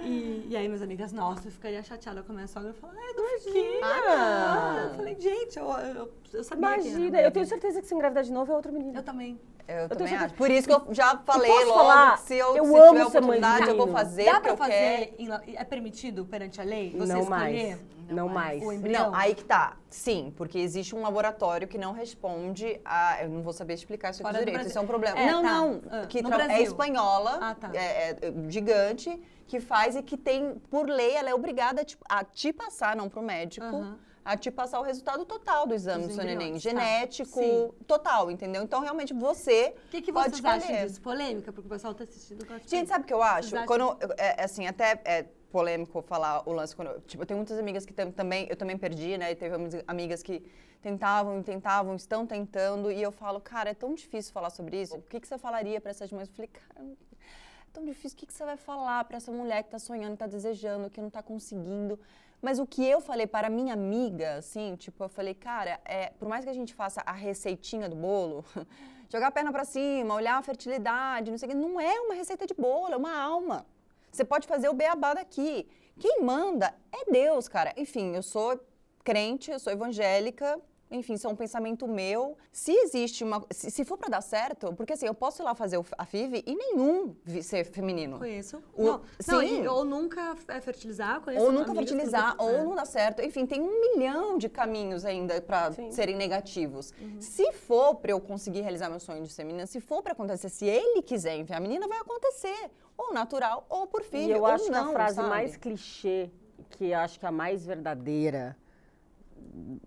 E, 0.05 0.47
e 0.49 0.57
aí, 0.57 0.69
minhas 0.69 0.83
amigas, 0.83 1.13
nossa, 1.13 1.49
eu 1.49 1.53
ficaria 1.53 1.83
chateada 1.83 2.23
com 2.23 2.31
a 2.31 2.35
minha 2.37 2.47
sogra. 2.47 2.71
Eu 2.71 2.75
falei, 2.75 2.97
ai, 2.97 3.13
não 3.15 3.41
fiquei. 3.41 3.81
Ah, 3.83 4.85
eu 4.85 4.95
falei, 4.95 5.17
gente, 5.19 5.59
eu, 5.59 5.69
eu, 5.69 6.13
eu 6.33 6.45
sabia 6.45 6.75
Imagina, 6.75 7.21
eu 7.21 7.31
tenho 7.33 7.47
certeza 7.47 7.81
que 7.81 7.89
se 7.89 7.95
engravidar 7.95 8.23
de 8.23 8.33
novo 8.33 8.53
é 8.53 8.55
outra 8.55 8.71
menina. 8.71 8.99
Eu 8.99 9.03
também. 9.03 9.41
Eu, 9.67 9.79
eu 9.79 9.89
também 9.89 10.15
acho. 10.15 10.35
Por 10.35 10.49
isso 10.49 10.69
que 10.69 10.75
eu 10.75 10.95
já 10.95 11.19
falei 11.19 11.51
eu 11.51 11.67
logo, 11.67 11.79
falar, 11.81 12.19
se 12.19 12.37
eu, 12.37 12.57
eu 12.57 12.65
se 12.67 12.77
amo 12.77 12.89
tiver 12.91 13.07
oportunidade, 13.07 13.69
eu 13.69 13.77
vou 13.77 13.89
fazer, 13.89 14.27
Dá 14.27 14.41
pra 14.41 14.57
fazer, 14.57 15.15
em, 15.19 15.29
é 15.57 15.65
permitido 15.65 16.25
perante 16.25 16.61
a 16.61 16.65
lei? 16.65 16.93
Você 16.93 17.13
não 17.13 17.21
escolher? 17.23 17.77
Mais. 17.77 17.96
Não, 18.09 18.27
não 18.27 18.29
mais. 18.29 18.63
O 18.63 18.73
embrião? 18.73 19.11
Não, 19.11 19.15
aí 19.15 19.35
que 19.35 19.45
tá. 19.45 19.77
Sim, 19.91 20.33
porque 20.37 20.59
existe 20.59 20.95
um 20.95 21.03
laboratório 21.03 21.67
que 21.67 21.79
não 21.79 21.93
responde 21.93 22.81
a. 22.85 23.23
Eu 23.23 23.31
não 23.31 23.43
vou 23.43 23.53
saber 23.53 23.75
explicar 23.75 24.11
isso 24.11 24.27
aqui 24.27 24.39
direito. 24.39 24.67
Isso 24.67 24.79
é 24.79 24.81
um 24.81 24.87
problema. 24.87 25.19
É, 25.19 25.31
não, 25.31 25.43
tá. 25.43 25.51
não. 25.51 25.83
Ah, 25.91 26.07
que 26.07 26.19
é 26.19 26.63
espanhola, 26.63 27.39
ah, 27.41 27.55
tá. 27.55 27.71
é, 27.75 28.11
é, 28.11 28.19
gigante, 28.49 29.21
que 29.47 29.61
faz 29.61 29.97
e 29.97 30.03
que 30.03 30.17
tem, 30.17 30.57
por 30.71 30.89
lei, 30.89 31.15
ela 31.15 31.31
é 31.31 31.35
obrigada 31.35 31.83
a 31.83 31.85
te, 31.85 31.99
a 32.09 32.25
te 32.25 32.53
passar, 32.53 32.97
não 32.97 33.09
pro 33.09 33.23
médico. 33.23 33.67
Uhum 33.67 34.07
a 34.27 34.37
te 34.37 34.51
passar 34.51 34.81
o 34.81 34.83
resultado 34.83 35.25
total 35.25 35.69
do 35.69 35.73
exame 35.73 36.09
do 36.09 36.13
seu 36.13 36.25
neném. 36.25 36.55
Tá. 36.55 36.59
Genético, 36.59 37.41
tá. 37.41 37.85
total, 37.87 38.29
entendeu? 38.29 38.61
Então, 38.65 38.81
realmente, 38.81 39.15
você 39.15 39.73
O 39.87 39.89
que, 39.89 40.03
que 40.03 40.13
pode 40.13 40.31
vocês 40.31 40.45
escolher. 40.45 40.75
acham 40.75 40.87
disso? 40.87 41.01
Polêmica, 41.01 41.53
porque 41.53 41.69
o 41.69 41.71
pessoal 41.71 41.93
está 41.93 42.03
assistindo. 42.03 42.45
Gente, 42.67 42.89
sabe 42.89 43.05
o 43.05 43.07
que 43.07 43.15
eu 43.15 43.23
acho? 43.23 43.55
Quando, 43.67 43.97
é, 44.19 44.43
assim, 44.43 44.67
até 44.67 45.01
é 45.05 45.27
polêmico 45.51 46.03
falar 46.03 46.49
o 46.49 46.53
lance, 46.53 46.75
quando, 46.75 47.01
tipo, 47.03 47.23
eu 47.23 47.27
tenho 47.27 47.39
muitas 47.39 47.59
amigas 47.59 47.87
que 47.87 47.93
também, 47.93 48.47
eu 48.49 48.57
também 48.57 48.77
perdi, 48.77 49.17
né? 49.17 49.33
E 49.33 49.35
teve 49.35 49.55
amigas 49.87 50.23
que 50.23 50.43
tentavam, 50.81 51.43
tentavam, 51.43 51.97
estão 51.97 52.27
tentando, 52.27 52.91
e 52.93 53.03
eu 53.03 53.11
falo, 53.11 53.41
cara, 53.41 53.71
é 53.71 53.75
tão 53.75 53.95
difícil 53.95 54.33
falar 54.33 54.51
sobre 54.51 54.81
isso. 54.81 54.97
O 54.97 55.03
que, 55.03 55.21
que 55.21 55.27
você 55.27 55.39
falaria 55.39 55.81
para 55.81 55.91
essas 55.91 56.13
mães? 56.13 56.29
Eu 56.29 56.35
falei, 56.35 56.49
cara, 56.49 56.89
é 56.89 57.73
tão 57.73 57.85
difícil. 57.85 58.17
O 58.17 58.19
que, 58.21 58.27
que 58.27 58.33
você 58.33 58.45
vai 58.45 58.57
falar 58.57 59.05
para 59.05 59.17
essa 59.17 59.33
mulher 59.33 59.63
que 59.63 59.69
está 59.69 59.79
sonhando, 59.79 60.15
está 60.15 60.27
desejando, 60.27 60.91
que 60.91 61.01
não 61.01 61.09
está 61.09 61.23
conseguindo? 61.23 61.99
Mas 62.41 62.59
o 62.59 62.67
que 62.67 62.85
eu 62.85 63.01
falei 63.01 63.27
para 63.27 63.49
minha 63.49 63.73
amiga, 63.73 64.37
assim, 64.37 64.77
tipo, 64.77 65.03
eu 65.03 65.09
falei, 65.09 65.35
cara, 65.35 65.81
é, 65.85 66.11
por 66.19 66.29
mais 66.29 66.45
que 66.45 66.51
a 66.51 66.55
gente 66.55 66.75
faça 66.75 67.03
a 67.05 67.13
receitinha 67.13 67.89
do 67.89 67.97
bolo, 67.97 68.45
jogar 69.11 69.29
a 69.29 69.31
perna 69.31 69.51
para 69.51 69.65
cima, 69.65 70.15
olhar 70.15 70.37
a 70.37 70.43
fertilidade, 70.43 71.31
não 71.31 71.39
sei 71.39 71.49
o 71.49 71.53
que, 71.53 71.57
não 71.57 71.81
é 71.81 71.99
uma 72.01 72.15
receita 72.15 72.47
de 72.47 72.55
bolo, 72.55 72.93
é 72.93 72.97
uma 72.97 73.19
alma. 73.19 73.67
Você 74.11 74.25
pode 74.25 74.47
fazer 74.47 74.69
o 74.69 74.75
beabá 74.75 75.15
daqui. 75.15 75.69
Quem 75.99 76.23
manda 76.23 76.75
é 76.93 77.11
Deus, 77.11 77.49
cara. 77.49 77.73
Enfim, 77.77 78.15
eu 78.15 78.23
sou 78.23 78.61
crente, 79.05 79.51
eu 79.51 79.59
sou 79.59 79.73
evangélica, 79.73 80.61
enfim, 80.91 81.15
isso 81.15 81.27
é 81.27 81.31
um 81.31 81.35
pensamento 81.35 81.87
meu. 81.89 82.37
Se 82.53 82.73
existe 82.73 83.25
uma. 83.25 83.45
Se, 83.51 83.71
se 83.71 83.85
for 83.85 83.99
pra 83.99 84.09
dar 84.09 84.21
certo, 84.21 84.73
porque 84.75 84.93
assim, 84.93 85.07
eu 85.07 85.15
posso 85.15 85.43
ir 85.43 85.45
lá 85.45 85.55
fazer 85.55 85.81
a 85.99 86.07
FIV 86.07 86.45
e 86.47 86.55
nenhum 86.55 87.17
ser 87.43 87.65
feminino. 87.65 88.19
Conheço. 88.19 88.63
O- 88.73 88.85
não, 88.85 89.01
não, 89.29 89.41
sim. 89.41 89.63
e- 89.63 89.69
ou 89.69 89.85
nunca 89.85 90.37
é 90.49 90.61
fertilizar, 90.61 91.21
conheço 91.21 91.45
Ou 91.45 91.51
nunca 91.53 91.75
fertilizar, 91.75 92.37
ou 92.39 92.51
é. 92.51 92.63
não 92.65 92.75
dá 92.77 92.85
certo. 92.85 93.21
Enfim, 93.21 93.45
tem 93.47 93.61
um 93.61 93.81
milhão 93.81 94.39
de 94.39 94.49
caminhos 94.49 95.05
ainda 95.05 95.41
pra 95.41 95.73
Sim. 95.73 95.91
serem 95.91 96.15
negativos. 96.17 96.93
Uhum. 97.01 97.21
Se 97.21 97.53
for 97.53 97.97
pra 97.97 98.13
eu 98.13 98.21
conseguir 98.21 98.61
realizar 98.61 98.89
meu 98.89 99.01
sonho 99.01 99.23
de 99.25 99.33
ser 99.33 99.43
menina, 99.45 99.67
se 99.67 99.81
for 99.81 100.03
pra 100.03 100.13
acontecer, 100.13 100.49
se 100.49 100.67
ele 100.67 101.03
quiser 101.03 101.37
enviar 101.37 101.59
a 101.59 101.61
menina, 101.61 101.89
vai 101.89 101.99
acontecer. 101.99 102.71
Ou 102.97 103.13
natural, 103.13 103.67
ou 103.69 103.87
por 103.87 104.03
filho, 104.03 104.29
E 104.29 104.33
eu 104.33 104.39
ou 104.41 104.47
acho 104.47 104.71
não, 104.71 104.85
que 104.85 104.91
a 104.91 104.93
frase 104.93 105.17
sabe? 105.17 105.29
mais 105.29 105.57
clichê, 105.57 106.31
que 106.71 106.87
eu 106.91 106.99
acho 106.99 107.19
que 107.21 107.27
é 107.27 107.29
a 107.29 107.33
mais 107.33 107.67
verdadeira, 107.67 108.57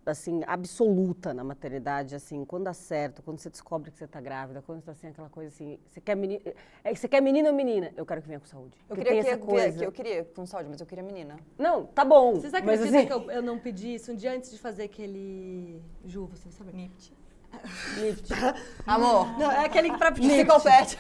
assim, 0.06 0.42
absoluta 0.48 1.34
na 1.34 1.44
maternidade, 1.44 2.16
assim, 2.16 2.44
quando 2.46 2.64
dá 2.64 2.74
certo, 2.74 3.22
quando 3.22 3.40
você 3.40 3.50
descobre 3.50 3.92
que 3.92 3.98
você 3.98 4.08
tá 4.08 4.20
grávida, 4.20 4.62
quando 4.62 4.80
você 4.80 4.86
tá 4.86 4.92
assim, 4.92 5.08
aquela 5.08 5.30
coisa 5.30 5.50
assim, 5.50 5.80
você 5.88 6.02
quer 6.02 6.16
menino, 6.16 6.42
é, 6.84 6.94
você 6.94 7.08
quer 7.08 7.22
menino 7.22 7.50
ou 7.50 7.54
menina? 7.54 7.92
Eu 7.96 8.06
quero 8.06 8.22
que 8.22 8.28
venha 8.28 8.40
com 8.40 8.48
saúde. 8.48 8.78
Eu 8.90 8.96
queria 8.96 9.12
que, 9.12 9.30
essa 9.30 9.38
coisa. 9.38 9.78
que 9.78 9.86
eu 9.86 9.92
queria 9.92 10.26
com 10.26 10.46
saúde, 10.46 10.70
mas 10.70 10.82
eu 10.82 10.88
queria 10.88 11.04
menina. 11.04 11.38
Não, 11.58 11.86
tá 11.86 12.04
bom. 12.04 12.36
Vocês 12.36 12.52
mas 12.54 12.64
acreditam 12.64 12.98
assim, 12.98 13.08
que 13.08 13.14
eu, 13.14 13.32
eu 13.32 13.42
não 13.42 13.60
pedi 13.60 13.96
isso 13.96 14.12
um 14.12 14.16
dia 14.16 14.34
antes 14.34 14.52
de 14.52 14.58
fazer 14.58 14.84
aquele. 14.84 15.82
Ju, 16.06 16.26
você 16.26 16.50
sabe? 16.52 16.74
NIPT. 16.74 17.14
Amor, 18.86 19.38
Não, 19.40 19.52
é 19.52 19.66
aquele 19.66 19.90
que 19.90 19.98
pra 19.98 20.12
pedir. 20.12 20.46
psicopete. 20.46 20.98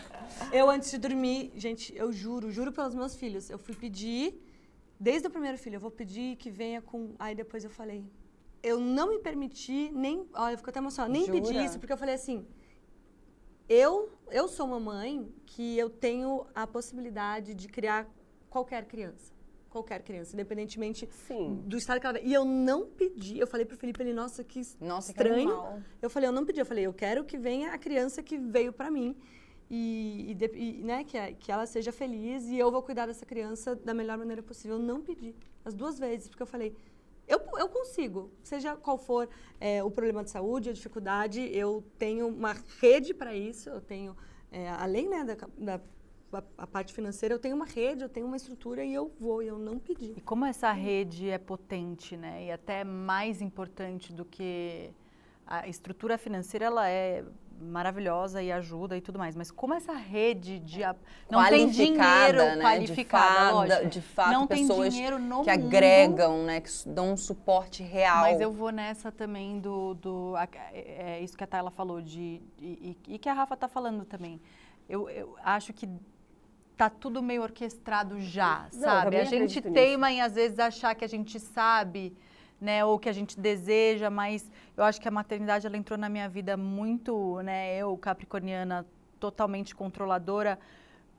Eu, 0.51 0.69
antes 0.69 0.89
de 0.89 0.97
dormir, 0.97 1.51
gente, 1.55 1.95
eu 1.95 2.11
juro, 2.11 2.51
juro 2.51 2.71
pelos 2.71 2.95
meus 2.95 3.15
filhos, 3.15 3.49
eu 3.49 3.57
fui 3.57 3.75
pedir, 3.75 4.41
desde 4.99 5.27
o 5.27 5.31
primeiro 5.31 5.57
filho, 5.57 5.75
eu 5.75 5.79
vou 5.79 5.91
pedir 5.91 6.35
que 6.37 6.49
venha 6.49 6.81
com. 6.81 7.13
Aí 7.19 7.35
depois 7.35 7.63
eu 7.63 7.69
falei, 7.69 8.03
eu 8.61 8.79
não 8.79 9.09
me 9.09 9.19
permiti, 9.19 9.91
nem. 9.93 10.27
Olha, 10.33 10.53
eu 10.53 10.57
fico 10.57 10.69
até 10.69 10.79
emocionada, 10.79 11.11
nem 11.11 11.25
pedi 11.25 11.47
Jura? 11.47 11.63
isso, 11.65 11.79
porque 11.79 11.93
eu 11.93 11.97
falei 11.97 12.15
assim. 12.15 12.45
Eu, 13.67 14.11
eu 14.31 14.47
sou 14.47 14.65
uma 14.65 14.79
mãe 14.79 15.31
que 15.45 15.77
eu 15.77 15.89
tenho 15.89 16.45
a 16.55 16.65
possibilidade 16.65 17.53
de 17.53 17.67
criar 17.67 18.07
qualquer 18.49 18.85
criança. 18.85 19.31
Qualquer 19.69 20.01
criança, 20.01 20.33
independentemente 20.33 21.07
Sim. 21.11 21.61
do 21.67 21.77
estado 21.77 21.99
que 21.99 22.07
ela 22.07 22.19
E 22.19 22.33
eu 22.33 22.43
não 22.43 22.87
pedi. 22.87 23.37
Eu 23.37 23.45
falei 23.45 23.67
pro 23.67 23.77
Felipe, 23.77 24.01
ele, 24.01 24.13
nossa, 24.13 24.43
que 24.43 24.61
Nossa, 24.81 25.13
que 25.13 25.19
estranho. 25.19 25.51
animal. 25.51 25.79
Eu 26.01 26.09
falei, 26.09 26.27
eu 26.27 26.33
não 26.33 26.43
pedi. 26.43 26.59
Eu 26.59 26.65
falei, 26.65 26.87
eu 26.87 26.93
quero 26.93 27.23
que 27.23 27.37
venha 27.37 27.71
a 27.71 27.77
criança 27.77 28.23
que 28.23 28.35
veio 28.35 28.73
pra 28.73 28.89
mim. 28.89 29.15
E, 29.69 30.35
e 30.55 30.83
né, 30.83 31.03
que, 31.03 31.33
que 31.35 31.51
ela 31.51 31.67
seja 31.67 31.91
feliz 31.91 32.47
e 32.47 32.57
eu 32.57 32.71
vou 32.71 32.81
cuidar 32.81 33.05
dessa 33.05 33.23
criança 33.23 33.75
da 33.75 33.93
melhor 33.93 34.17
maneira 34.17 34.41
possível. 34.41 34.77
Eu 34.77 34.83
não 34.83 34.99
pedi. 35.01 35.35
As 35.63 35.75
duas 35.75 35.99
vezes, 35.99 36.27
porque 36.27 36.41
eu 36.41 36.47
falei, 36.47 36.75
eu, 37.59 37.69
consigo. 37.69 38.31
Seja 38.43 38.75
qual 38.75 38.97
for 38.97 39.29
é, 39.59 39.83
o 39.83 39.91
problema 39.91 40.23
de 40.23 40.29
saúde, 40.29 40.69
a 40.69 40.73
dificuldade, 40.73 41.41
eu 41.53 41.83
tenho 41.97 42.27
uma 42.27 42.55
rede 42.79 43.13
para 43.13 43.33
isso. 43.33 43.69
Eu 43.69 43.81
tenho, 43.81 44.15
é, 44.51 44.69
além 44.69 45.09
né, 45.09 45.23
da, 45.23 45.35
da 45.57 45.81
a, 46.31 46.43
a 46.59 46.67
parte 46.67 46.93
financeira, 46.93 47.33
eu 47.33 47.39
tenho 47.39 47.55
uma 47.55 47.65
rede, 47.65 48.03
eu 48.03 48.09
tenho 48.09 48.25
uma 48.25 48.37
estrutura 48.37 48.83
e 48.83 48.93
eu 48.93 49.11
vou. 49.19 49.41
Eu 49.41 49.57
não 49.57 49.79
pedi. 49.79 50.13
E 50.15 50.21
como 50.21 50.45
essa 50.45 50.71
rede 50.71 51.29
é 51.29 51.37
potente, 51.37 52.15
né? 52.15 52.45
E 52.45 52.51
até 52.51 52.83
mais 52.83 53.41
importante 53.41 54.13
do 54.13 54.23
que 54.25 54.91
a 55.45 55.67
estrutura 55.67 56.17
financeira, 56.17 56.65
ela 56.65 56.87
é 56.87 57.25
maravilhosa 57.61 58.41
e 58.41 58.51
ajuda 58.51 58.95
e 58.97 59.01
tudo 59.01 59.19
mais. 59.19 59.35
Mas 59.35 59.51
como 59.51 59.73
essa 59.73 59.93
rede 59.93 60.59
de 60.59 60.83
a- 60.83 60.95
não 61.29 61.43
tem 61.49 61.69
dinheiro 61.69 62.37
né? 62.37 62.57
qualificado, 62.61 63.61
de, 63.63 63.69
fada, 63.69 63.85
de 63.85 64.01
fato, 64.01 64.31
não 64.31 64.47
tem 64.47 64.67
pessoas 64.67 64.93
dinheiro 64.93 65.19
no 65.19 65.43
que 65.43 65.51
mundo, 65.51 65.65
agregam, 65.65 66.43
né? 66.45 66.61
Que 66.61 66.69
dão 66.87 67.11
um 67.13 67.17
suporte 67.17 67.83
real. 67.83 68.21
Mas 68.21 68.39
eu 68.41 68.51
vou 68.51 68.71
nessa 68.71 69.11
também 69.11 69.59
do, 69.59 69.93
do 69.95 70.33
a- 70.35 70.47
é, 70.73 71.17
é 71.17 71.21
isso 71.21 71.37
que 71.37 71.43
a 71.43 71.47
Tayla 71.47 71.71
falou 71.71 72.01
de 72.01 72.41
e, 72.59 72.97
e- 73.07 73.15
e 73.15 73.19
que 73.19 73.27
a 73.29 73.33
Rafa 73.33 73.55
tá 73.57 73.67
falando 73.67 74.05
também. 74.05 74.41
Eu, 74.87 75.09
eu 75.09 75.35
acho 75.43 75.71
que 75.73 75.87
tá 76.75 76.89
tudo 76.89 77.21
meio 77.21 77.41
orquestrado 77.43 78.19
já, 78.21 78.67
Não, 78.73 78.79
sabe? 78.79 79.17
A 79.17 79.25
gente 79.25 79.61
teima 79.61 80.11
em 80.11 80.21
às 80.21 80.35
vezes 80.35 80.57
achar 80.59 80.95
que 80.95 81.03
a 81.03 81.07
gente 81.09 81.37
sabe, 81.39 82.15
né, 82.59 82.83
ou 82.83 82.99
que 82.99 83.07
a 83.07 83.13
gente 83.13 83.39
deseja, 83.39 84.09
mas 84.09 84.49
eu 84.75 84.83
acho 84.83 84.99
que 84.99 85.07
a 85.07 85.11
maternidade 85.11 85.65
ela 85.65 85.77
entrou 85.77 85.97
na 85.97 86.09
minha 86.09 86.27
vida 86.27 86.57
muito, 86.57 87.41
né, 87.41 87.77
eu 87.77 87.95
capricorniana 87.97 88.85
totalmente 89.19 89.75
controladora 89.75 90.59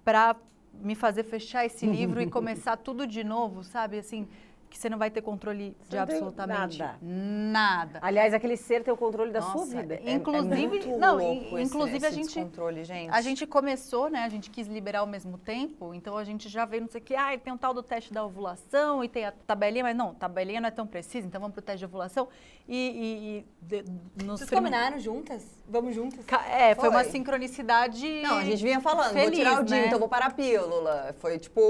para 0.05 0.37
me 0.75 0.95
fazer 0.95 1.25
fechar 1.25 1.65
esse 1.67 1.87
livro 1.87 2.21
e 2.21 2.29
começar 2.29 2.77
tudo 2.77 3.07
de 3.07 3.25
novo, 3.25 3.65
sabe? 3.65 3.99
Assim, 3.99 4.29
que 4.71 4.79
você 4.79 4.89
não 4.89 4.97
vai 4.97 5.11
ter 5.11 5.21
controle 5.21 5.77
Você 5.83 5.91
de 5.91 5.99
absolutamente 5.99 6.79
nada. 6.79 6.99
nada. 7.03 7.99
Aliás, 8.03 8.33
aquele 8.33 8.57
ser 8.57 8.83
tem 8.85 8.95
o 8.95 8.97
controle 8.97 9.33
da 9.33 9.43
sua 9.43 9.55
Nossa, 9.55 9.81
vida. 9.81 9.95
é- 9.97 10.11
é 10.11 10.13
Inclusive- 10.13 10.69
muito 10.69 10.89
não, 10.97 11.17
louco 11.19 11.59
esse- 11.59 11.63
inclusive 11.77 12.05
a 12.07 12.09
esse 12.09 12.17
gente- 12.17 12.33
gente. 12.33 13.11
A 13.11 13.21
gente 13.21 13.47
começou, 13.47 14.09
né? 14.09 14.21
A 14.25 14.29
gente 14.29 14.49
quis 14.51 14.67
liberar 14.69 15.01
ao 15.01 15.07
mesmo 15.07 15.37
tempo, 15.37 15.93
então 15.93 16.17
a 16.17 16.25
gente 16.25 16.49
já 16.49 16.65
veio, 16.65 16.83
não 16.83 16.89
sei 16.89 17.01
o 17.01 17.05
que, 17.05 17.15
ah, 17.17 17.37
tem 17.37 17.53
um 17.53 17.57
tal 17.59 17.75
do 17.75 17.83
teste 17.83 18.13
da 18.15 18.25
ovulação 18.25 19.03
e 19.03 19.09
tem 19.09 19.25
a 19.27 19.33
tabelinha, 19.33 19.85
mas 19.85 19.97
não, 19.97 20.15
tabelinha 20.15 20.61
não 20.61 20.69
é 20.69 20.71
tão 20.71 20.87
precisa, 20.87 21.27
então 21.27 21.41
vamos 21.41 21.53
pro 21.55 21.63
teste 21.63 21.81
de 21.81 21.85
ovulação. 21.87 22.29
E, 22.69 22.77
e- 22.77 23.39
e 23.39 23.47
de- 23.83 24.25
nos 24.25 24.39
Vocês 24.39 24.49
prim- 24.49 24.59
combinaram 24.59 24.99
juntas? 25.01 25.45
Vamos 25.69 25.95
juntas? 25.95 26.25
É, 26.49 26.75
foi, 26.77 26.89
uma 26.89 27.03
Foi. 27.03 27.11
sincronicidade. 27.11 28.23
Não, 28.23 28.39
a 28.39 28.45
gente 28.45 28.63
vinha 28.63 28.81
falando, 28.81 29.13
vou 29.13 29.23
feliz, 29.25 29.39
tirar 29.39 29.61
o 29.61 29.65
dia, 29.65 29.77
né? 29.81 29.87
então 29.87 29.99
vou 29.99 30.09
parar 30.09 30.27
a 30.27 30.31
pílula. 30.31 31.15
Foi 31.19 31.39
tipo, 31.39 31.61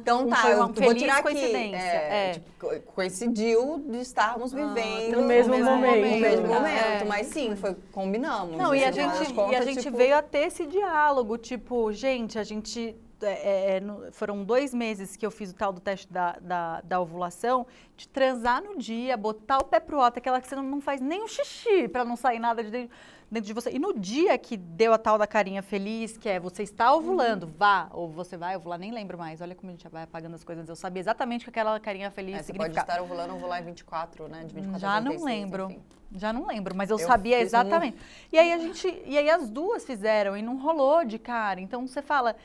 então 0.00 0.26
Um 0.26 0.28
tá, 0.28 0.36
foi 0.36 0.52
eu 0.52 0.56
uma 0.58 0.66
vou 0.68 0.94
tirar 0.94 1.14
aqui. 1.14 1.22
coincidência, 1.22 1.76
É, 1.78 2.30
é. 2.30 2.33
Tipo, 2.34 2.46
co- 2.58 2.80
coincidiu 2.94 3.78
de 3.88 3.98
estarmos 4.00 4.52
vivendo 4.52 5.20
no 5.20 5.26
mesmo 5.26 5.56
no 5.56 5.64
momento. 5.64 6.20
mesmo 6.20 6.46
É. 6.46 6.48
momento. 6.48 7.06
Mas 7.06 7.26
sim, 7.28 7.54
foi, 7.56 7.74
combinamos. 7.92 8.56
Não, 8.56 8.74
e 8.74 8.84
a 8.84 8.88
no 8.88 8.92
gente, 8.92 9.30
e 9.30 9.34
contas, 9.34 9.60
a 9.60 9.64
gente 9.64 9.82
tipo, 9.82 9.96
veio 9.96 10.16
a 10.16 10.22
ter 10.22 10.46
esse 10.46 10.66
diálogo, 10.66 11.36
tipo, 11.38 11.92
gente, 11.92 12.38
a 12.38 12.42
gente. 12.44 12.96
é, 13.22 13.76
é, 13.76 13.80
no- 13.80 14.12
foram 14.12 14.44
dois 14.44 14.74
meses 14.74 15.16
que 15.16 15.24
eu 15.24 15.30
fiz 15.30 15.50
o 15.50 15.54
tal 15.54 15.72
do 15.72 15.80
teste 15.80 16.12
da, 16.12 16.32
da, 16.42 16.80
da 16.82 17.00
ovulação, 17.00 17.66
de 17.96 18.06
transar 18.08 18.62
no 18.62 18.76
dia, 18.76 19.16
botar 19.16 19.58
o 19.58 19.64
pé 19.64 19.80
pro 19.80 19.98
alto, 20.00 20.18
aquela 20.18 20.40
que 20.42 20.46
você 20.48 20.54
não, 20.56 20.62
não 20.62 20.80
faz 20.80 21.00
nem 21.00 21.22
um 21.22 21.28
xixi 21.28 21.88
pra 21.88 22.04
não 22.04 22.16
sair 22.16 22.38
nada 22.38 22.62
de 22.62 22.70
dentro, 22.70 22.94
dentro 23.30 23.46
de 23.46 23.52
você. 23.52 23.70
E 23.70 23.78
no 23.78 23.98
dia 23.98 24.36
que 24.38 24.56
deu 24.56 24.92
a 24.92 24.98
tal 24.98 25.18
da 25.18 25.26
carinha 25.26 25.62
feliz, 25.62 26.16
que 26.16 26.28
é 26.28 26.38
você 26.38 26.62
está 26.62 26.94
ovulando, 26.94 27.46
vá, 27.46 27.88
ou 27.92 28.08
você 28.08 28.36
vai 28.36 28.56
ovular, 28.56 28.78
nem 28.78 28.92
lembro 28.92 29.18
mais. 29.18 29.40
Olha 29.40 29.54
como 29.54 29.70
a 29.70 29.72
gente 29.72 29.88
vai 29.88 30.04
apagando 30.04 30.34
as 30.34 30.44
coisas. 30.44 30.68
Eu 30.68 30.76
sabia 30.76 31.00
exatamente 31.00 31.44
que 31.44 31.50
aquela 31.50 31.78
carinha 31.80 32.10
feliz 32.10 32.36
é, 32.36 32.42
você 32.42 32.52
pode 32.52 32.78
estar 32.78 33.00
ovulando, 33.02 33.34
ovular 33.34 33.60
em 33.60 33.64
24, 33.64 34.28
né? 34.28 34.44
De 34.44 34.54
24 34.54 34.80
Já 34.80 35.00
não 35.00 35.12
36, 35.12 35.24
lembro. 35.24 35.64
enfim. 35.70 35.82
Já 36.16 36.32
não 36.32 36.46
lembro, 36.46 36.76
mas 36.76 36.90
eu, 36.90 36.98
Eu 36.98 37.06
sabia 37.06 37.40
exatamente. 37.40 37.96
E 38.32 38.38
aí 38.38 38.52
a 38.52 38.58
gente, 38.58 39.02
e 39.04 39.18
aí 39.18 39.28
as 39.28 39.50
duas 39.50 39.84
fizeram 39.84 40.36
e 40.36 40.42
não 40.42 40.56
rolou 40.58 41.04
de 41.04 41.18
cara. 41.18 41.60
Então 41.60 41.86
você 41.86 42.00
fala, 42.00 42.36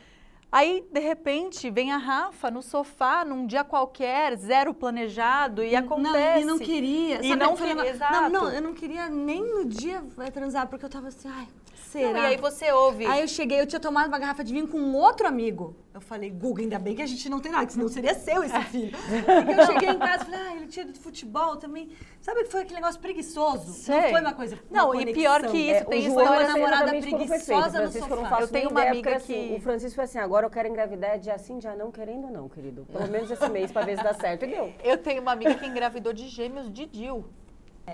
aí 0.51 0.85
de 0.91 0.99
repente 0.99 1.69
vem 1.69 1.91
a 1.91 1.97
Rafa 1.97 2.49
no 2.49 2.61
sofá 2.61 3.23
num 3.23 3.45
dia 3.45 3.63
qualquer, 3.63 4.35
zero 4.37 4.73
planejado 4.73 5.63
e 5.63 5.75
acontece. 5.75 6.13
Não, 6.13 6.41
e 6.41 6.45
não 6.45 6.59
queria. 6.59 7.15
E 7.25 7.29
Sabe, 7.29 7.35
não 7.35 7.51
eu 7.51 7.57
falei, 7.57 7.75
queria, 7.75 8.09
Não, 8.11 8.29
não, 8.29 8.49
eu 8.51 8.61
não 8.61 8.73
queria 8.73 9.09
nem 9.09 9.41
no 9.41 9.65
dia 9.65 10.03
vai 10.15 10.31
transar, 10.31 10.67
porque 10.67 10.85
eu 10.85 10.89
tava 10.89 11.07
assim, 11.07 11.27
ai, 11.27 11.47
será? 11.91 12.13
Não, 12.13 12.19
e 12.21 12.25
aí 12.27 12.37
você 12.37 12.71
ouve. 12.71 13.05
Aí 13.05 13.21
eu 13.21 13.27
cheguei, 13.27 13.59
eu 13.59 13.65
tinha 13.67 13.79
tomado 13.79 14.07
uma 14.07 14.19
garrafa 14.19 14.43
de 14.43 14.53
vinho 14.53 14.67
com 14.67 14.77
um 14.77 14.95
outro 14.95 15.27
amigo. 15.27 15.75
Eu 15.93 15.99
falei, 16.01 16.29
Guga, 16.29 16.61
ainda 16.61 16.77
bem 16.79 16.95
que 16.95 17.01
a 17.01 17.05
gente 17.05 17.27
não 17.27 17.39
tem 17.39 17.51
nada, 17.51 17.69
senão 17.69 17.87
seria 17.87 18.13
seu 18.13 18.43
esse 18.43 18.59
filho. 18.65 18.95
Porque 19.45 19.59
eu 19.59 19.65
cheguei 19.65 19.89
em 19.89 19.97
casa 19.99 20.23
e 20.23 20.25
falei, 20.27 20.39
ah, 20.39 20.55
ele 20.55 20.67
tinha 20.67 20.83
ido 20.83 20.93
de 20.93 20.99
futebol 20.99 21.57
também. 21.57 21.89
Sabe 22.21 22.43
que 22.43 22.51
foi 22.51 22.61
aquele 22.61 22.75
negócio 22.79 23.01
preguiçoso? 23.01 23.67
Não 23.67 23.73
Sei. 23.73 24.11
foi 24.11 24.21
uma 24.21 24.33
coisa. 24.33 24.57
Não, 24.69 24.91
uma 24.91 25.01
e 25.01 25.13
pior 25.13 25.41
conexão. 25.41 25.51
que 25.51 25.57
isso, 25.57 25.81
É, 25.81 25.83
tem 25.85 26.05
é 26.05 26.09
da 26.15 26.47
namorada 26.47 26.89
preguiçosa 26.91 27.65
no 27.67 27.71
Francisco 27.91 28.05
eu 28.05 28.15
não 28.15 28.23
sofá. 28.23 28.29
faço 28.29 28.41
Eu 28.43 28.47
tenho 28.47 28.69
uma 28.69 28.79
ideia, 28.81 28.91
amiga 28.91 29.09
porque, 29.11 29.33
assim, 29.33 29.47
que- 29.49 29.55
O 29.55 29.61
Francisco 29.61 29.95
foi 29.95 30.03
assim, 30.03 30.19
agora 30.19 30.45
eu 30.45 30.49
quero 30.49 30.67
engravidar 30.69 31.19
dia 31.19 31.37
sim, 31.37 31.57
dia 31.57 31.75
não, 31.75 31.91
querendo 31.91 32.29
não, 32.29 32.47
querido. 32.47 32.85
Pelo 32.91 33.07
menos 33.09 33.29
esse 33.31 33.49
mês 33.49 33.71
pra 33.71 33.81
ver 33.81 33.97
se 33.97 34.03
dá 34.03 34.13
certo. 34.13 34.45
E 34.45 34.47
deu. 34.47 34.73
Eu 34.83 34.97
tenho 34.97 35.21
uma 35.21 35.31
amiga 35.31 35.55
que 35.55 35.65
engravidou 35.65 36.13
de 36.13 36.27
gêmeos 36.27 36.71
de 36.71 36.85
Dil. 36.85 37.25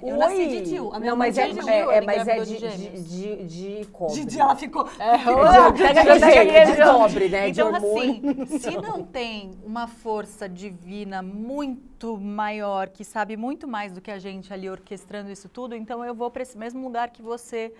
Eu 0.03 0.17
nasci 0.17 0.47
de 0.47 0.61
tio. 0.63 0.93
A 0.93 0.99
minha 0.99 1.11
Não, 1.11 1.17
mãe 1.17 1.29
mas 1.29 1.37
é, 1.37 1.47
de 1.49 1.61
Gil, 1.61 1.91
é, 1.91 1.97
é, 1.97 2.01
mas 2.01 2.27
é 2.27 2.39
de, 2.39 2.57
de 2.57 2.77
de, 2.77 3.01
de, 3.01 3.79
de 3.81 3.85
cobre. 3.87 4.15
Didi, 4.15 4.39
ela 4.39 4.55
ficou. 4.55 4.85
Pega 5.77 6.01
aquele 6.01 6.19
jeito 6.19 6.65
de 6.65 6.83
cobre, 6.83 7.29
né? 7.29 7.51
de 7.51 7.61
Então, 7.61 7.73
hormônio. 7.73 8.11
assim, 8.43 8.59
se 8.59 8.77
não 8.77 9.03
tem 9.03 9.51
uma 9.63 9.87
força 9.87 10.47
divina 10.49 11.21
muito 11.21 12.17
maior, 12.17 12.89
que 12.89 13.03
sabe 13.03 13.37
muito 13.37 13.67
mais 13.67 13.91
do 13.91 14.01
que 14.01 14.11
a 14.11 14.19
gente 14.19 14.53
ali 14.53 14.69
orquestrando 14.69 15.31
isso 15.31 15.49
tudo, 15.49 15.75
então 15.75 16.03
eu 16.03 16.13
vou 16.15 16.29
para 16.31 16.43
esse 16.43 16.57
mesmo 16.57 16.83
lugar 16.83 17.09
que 17.09 17.21
você, 17.21 17.73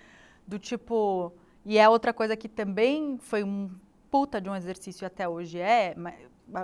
do 0.47 0.57
tipo. 0.59 1.31
E 1.65 1.77
é 1.77 1.89
outra 1.89 2.13
coisa 2.13 2.35
que 2.35 2.47
também 2.47 3.17
foi 3.19 3.43
um 3.43 3.69
puta 4.11 4.39
de 4.39 4.49
um 4.49 4.55
exercício 4.55 5.05
até 5.05 5.27
hoje 5.27 5.59
é, 5.59 5.95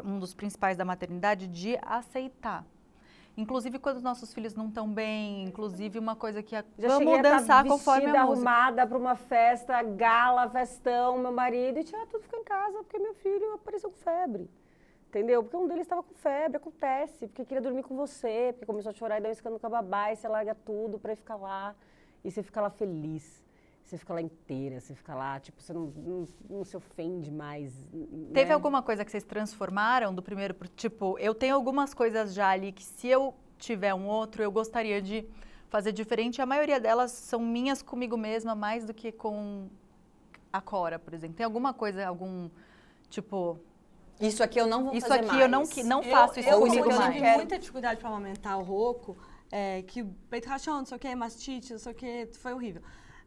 um 0.06 0.20
dos 0.20 0.34
principais 0.34 0.78
da 0.78 0.86
maternidade, 0.86 1.48
de 1.48 1.78
aceitar. 1.82 2.66
Inclusive 3.38 3.80
quando 3.80 3.98
os 3.98 4.04
nossos 4.04 4.34
filhos 4.34 4.54
não 4.54 4.68
estão 4.68 4.88
bem, 4.88 5.44
inclusive 5.44 5.98
uma 5.98 6.16
coisa 6.16 6.44
que 6.44 6.56
é, 6.56 6.64
Já 6.78 6.90
vamos 6.90 7.14
a 7.14 7.22
tá 7.22 7.22
dançar 7.22 7.64
vestida, 7.64 7.70
conforme 7.70 8.06
a 8.06 8.26
música. 8.26 8.50
arrumada 8.50 8.88
pra 8.88 8.98
uma 8.98 9.16
festa, 9.16 9.82
gala, 9.84 10.50
festão, 10.50 11.18
meu 11.18 11.32
marido, 11.32 11.80
e 11.80 11.84
tinha 11.84 12.06
tudo 12.08 12.22
ficar 12.24 12.38
em 12.38 12.44
casa, 12.44 12.78
porque 12.80 13.00
meu 13.00 13.14
filho 13.16 13.54
apareceu 13.54 13.90
com 13.90 13.98
febre. 13.98 14.50
Entendeu? 15.08 15.44
Porque 15.44 15.58
um 15.58 15.68
deles 15.68 15.84
estava 15.84 16.04
com 16.04 16.14
febre, 16.14 16.58
acontece, 16.58 17.28
porque 17.28 17.44
queria 17.44 17.62
dormir 17.62 17.84
com 17.84 17.96
você, 17.96 18.50
porque 18.54 18.66
começou 18.66 18.92
a 18.92 18.94
chorar 18.94 19.18
e 19.18 19.22
deu 19.22 19.30
um 19.30 19.34
escândalo 19.34 19.60
com 19.60 19.68
a 19.68 19.70
babá, 19.70 20.12
e 20.12 20.16
você 20.16 20.28
larga 20.28 20.56
tudo 20.56 21.02
ir 21.04 21.16
ficar 21.16 21.36
lá. 21.36 21.76
E 22.24 22.32
você 22.32 22.44
fica 22.44 22.62
lá 22.62 22.70
feliz. 22.70 23.44
Você 23.92 23.98
fica 23.98 24.14
lá 24.14 24.22
inteira, 24.22 24.80
você 24.80 24.96
fica 24.96 25.14
lá, 25.14 25.38
tipo, 25.38 25.62
você 25.62 25.74
não, 25.74 25.88
não, 25.88 26.26
não 26.50 26.64
se 26.64 26.78
ofende 26.78 27.30
mais. 27.30 27.74
Teve 28.34 28.46
né? 28.48 28.54
alguma 28.54 28.82
coisa 28.82 29.04
que 29.04 29.12
vocês 29.12 29.26
transformaram 29.26 30.16
do 30.16 30.24
primeiro 30.24 30.54
pro 30.54 30.70
tipo, 30.70 31.20
eu 31.20 31.36
tenho 31.36 31.54
algumas 31.56 31.94
coisas 31.94 32.34
já 32.34 32.48
ali 32.48 32.72
que 32.72 32.86
se 32.86 33.10
eu 33.10 33.36
tiver 33.58 33.94
um 33.94 34.08
outro, 34.08 34.42
eu 34.42 34.50
gostaria 34.50 35.02
de 35.02 35.28
fazer 35.68 35.92
diferente. 35.92 36.42
A 36.42 36.46
maioria 36.46 36.80
delas 36.80 37.12
são 37.12 37.42
minhas 37.42 37.82
comigo 37.82 38.16
mesma, 38.16 38.56
mais 38.56 38.86
do 38.86 38.94
que 38.94 39.12
com 39.12 39.68
a 40.54 40.62
Cora, 40.62 40.98
por 40.98 41.14
exemplo. 41.14 41.36
Tem 41.36 41.46
alguma 41.46 41.74
coisa, 41.74 42.08
algum 42.08 42.50
tipo, 43.10 43.60
Isso 44.22 44.42
aqui 44.42 44.58
eu 44.58 44.68
não 44.68 44.86
vou 44.86 44.94
isso 44.94 45.06
fazer 45.06 45.20
aqui 45.20 45.28
mais. 45.28 45.42
eu 45.42 45.50
não, 45.50 45.68
que- 45.68 45.84
não 45.84 46.02
faço 46.02 46.40
isso 46.40 46.48
eu, 46.50 46.62
comigo 46.62 46.90
eu 46.90 46.98
mais. 46.98 47.14
tive 47.14 47.34
muita 47.34 47.60
dificuldade 47.60 48.00
para 48.00 48.08
amamentar 48.08 48.58
o 48.58 48.64
Roco, 48.64 49.18
é, 49.52 49.82
que 49.82 50.02
peito 50.30 50.48
rachão, 50.48 50.78
não 50.78 50.86
sei 50.86 50.96
o 50.96 51.00
que, 51.00 51.14
mastite, 51.14 51.74
não 51.74 51.80
sei 51.80 51.92
o 51.92 51.96
que, 51.96 52.30
foi 52.40 52.54
horrível. 52.54 52.82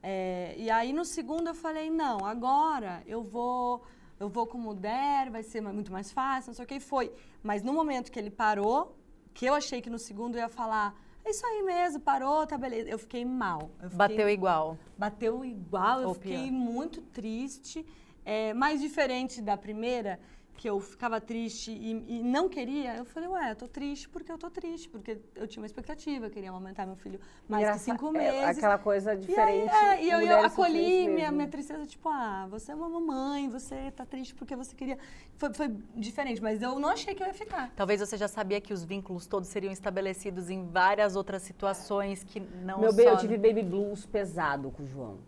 É, 0.07 0.55
e 0.59 0.71
aí 0.71 0.93
no 0.93 1.03
segundo 1.03 1.47
eu 1.49 1.55
falei, 1.55 1.89
não, 1.89 2.19
agora 2.27 3.03
eu 3.07 3.23
vou, 3.23 3.83
eu 4.21 4.29
vou 4.29 4.47
com 4.47 4.59
o 4.69 4.75
Der, 4.75 5.31
vai 5.31 5.43
ser 5.43 5.63
muito 5.63 5.91
mais 5.91 6.13
fácil, 6.13 6.51
não 6.51 6.55
sei 6.55 6.65
o 6.67 6.69
que, 6.69 6.75
e 6.75 6.81
foi. 6.81 7.11
Mas 7.43 7.63
no 7.63 7.73
momento 7.73 8.13
que 8.13 8.19
ele 8.19 8.29
parou, 8.31 8.95
que 9.33 9.47
eu 9.47 9.55
achei 9.55 9.81
que 9.81 9.89
no 9.89 9.99
segundo 9.99 10.35
eu 10.35 10.43
ia 10.43 10.49
falar, 10.51 10.95
é 11.25 11.31
isso 11.31 11.47
aí 11.47 11.63
mesmo, 11.63 12.01
parou, 12.01 12.47
tá 12.47 12.59
beleza. 12.59 12.91
Eu 12.91 12.99
fiquei 12.99 13.25
mal. 13.25 13.71
Eu 13.83 13.89
fiquei- 13.89 13.97
Bateu 13.97 14.29
igual. 14.29 14.77
bateu 14.99 15.43
igual, 15.43 16.03
eu 16.03 16.09
Ou 16.09 16.15
fiquei 16.15 16.37
pior. 16.37 16.53
muito 16.53 17.01
triste. 17.01 17.87
É, 18.27 18.53
mais 18.53 18.83
diferente 18.83 19.41
da 19.41 19.57
primeira, 19.57 20.21
que 20.57 20.69
eu 20.69 20.79
ficava 20.81 21.21
triste 21.21 21.71
e, 21.73 21.91
e 22.19 22.23
não 22.23 22.49
queria, 22.49 22.97
eu 22.97 23.05
falei, 23.05 23.29
ué, 23.29 23.51
eu 23.51 23.57
tô 23.57 23.67
triste 23.69 24.09
porque 24.09 24.31
eu 24.31 24.39
tô 24.39 24.49
triste, 24.49 24.89
porque 24.89 25.19
eu 25.35 25.47
tinha 25.47 25.61
uma 25.61 25.67
expectativa, 25.67 26.27
eu 26.27 26.31
queria 26.31 26.51
amamentar 26.51 26.87
meu 26.87 26.97
filho 26.97 27.21
mais 27.49 27.63
Engraça- 27.63 27.79
que 27.81 27.85
cinco 27.85 28.09
é, 28.09 28.13
meses. 28.13 28.59
aquela 28.59 28.79
coisa 28.79 29.11
E 29.13 29.15
aí, 29.15 29.21
diferente. 29.21 29.75
é, 29.75 30.05
e 30.05 30.11
eu, 30.11 30.21
eu 30.21 30.45
acolhi 30.45 31.09
minha, 31.09 31.31
minha 31.33 31.49
tristeza, 31.49 31.85
tipo, 31.87 32.09
ah, 32.09 32.47
você 32.49 32.73
é 32.73 32.75
uma 32.75 32.89
mamãe, 32.89 33.49
você 33.49 33.91
tá 33.91 34.07
triste 34.07 34.35
porque 34.35 34.55
você 34.57 34.75
queria. 34.75 34.99
Foi, 35.37 35.53
foi 35.53 35.69
diferente, 35.97 36.41
mas 36.41 36.63
eu 36.63 36.79
não 36.79 36.89
achei 36.89 37.15
que 37.15 37.23
eu 37.23 37.27
ia 37.27 37.35
ficar. 37.35 37.73
Talvez 37.75 38.01
você 38.01 38.17
já 38.17 38.29
sabia 38.29 38.61
que 38.61 38.73
os 38.73 38.85
vínculos 38.85 39.27
todos 39.27 39.49
seriam 39.49 39.73
estabelecidos 39.73 40.51
em 40.51 40.67
várias 40.69 41.17
outras 41.17 41.43
situações 41.43 42.23
que 42.23 42.41
não 42.41 42.81
Meu 42.81 42.93
bem, 42.93 43.07
só... 43.07 43.13
eu 43.13 43.19
tive 43.19 43.37
baby 43.37 43.63
blues 43.63 44.07
pesado 44.07 44.71
com 44.71 44.83
o 44.83 44.87
João. 44.87 45.19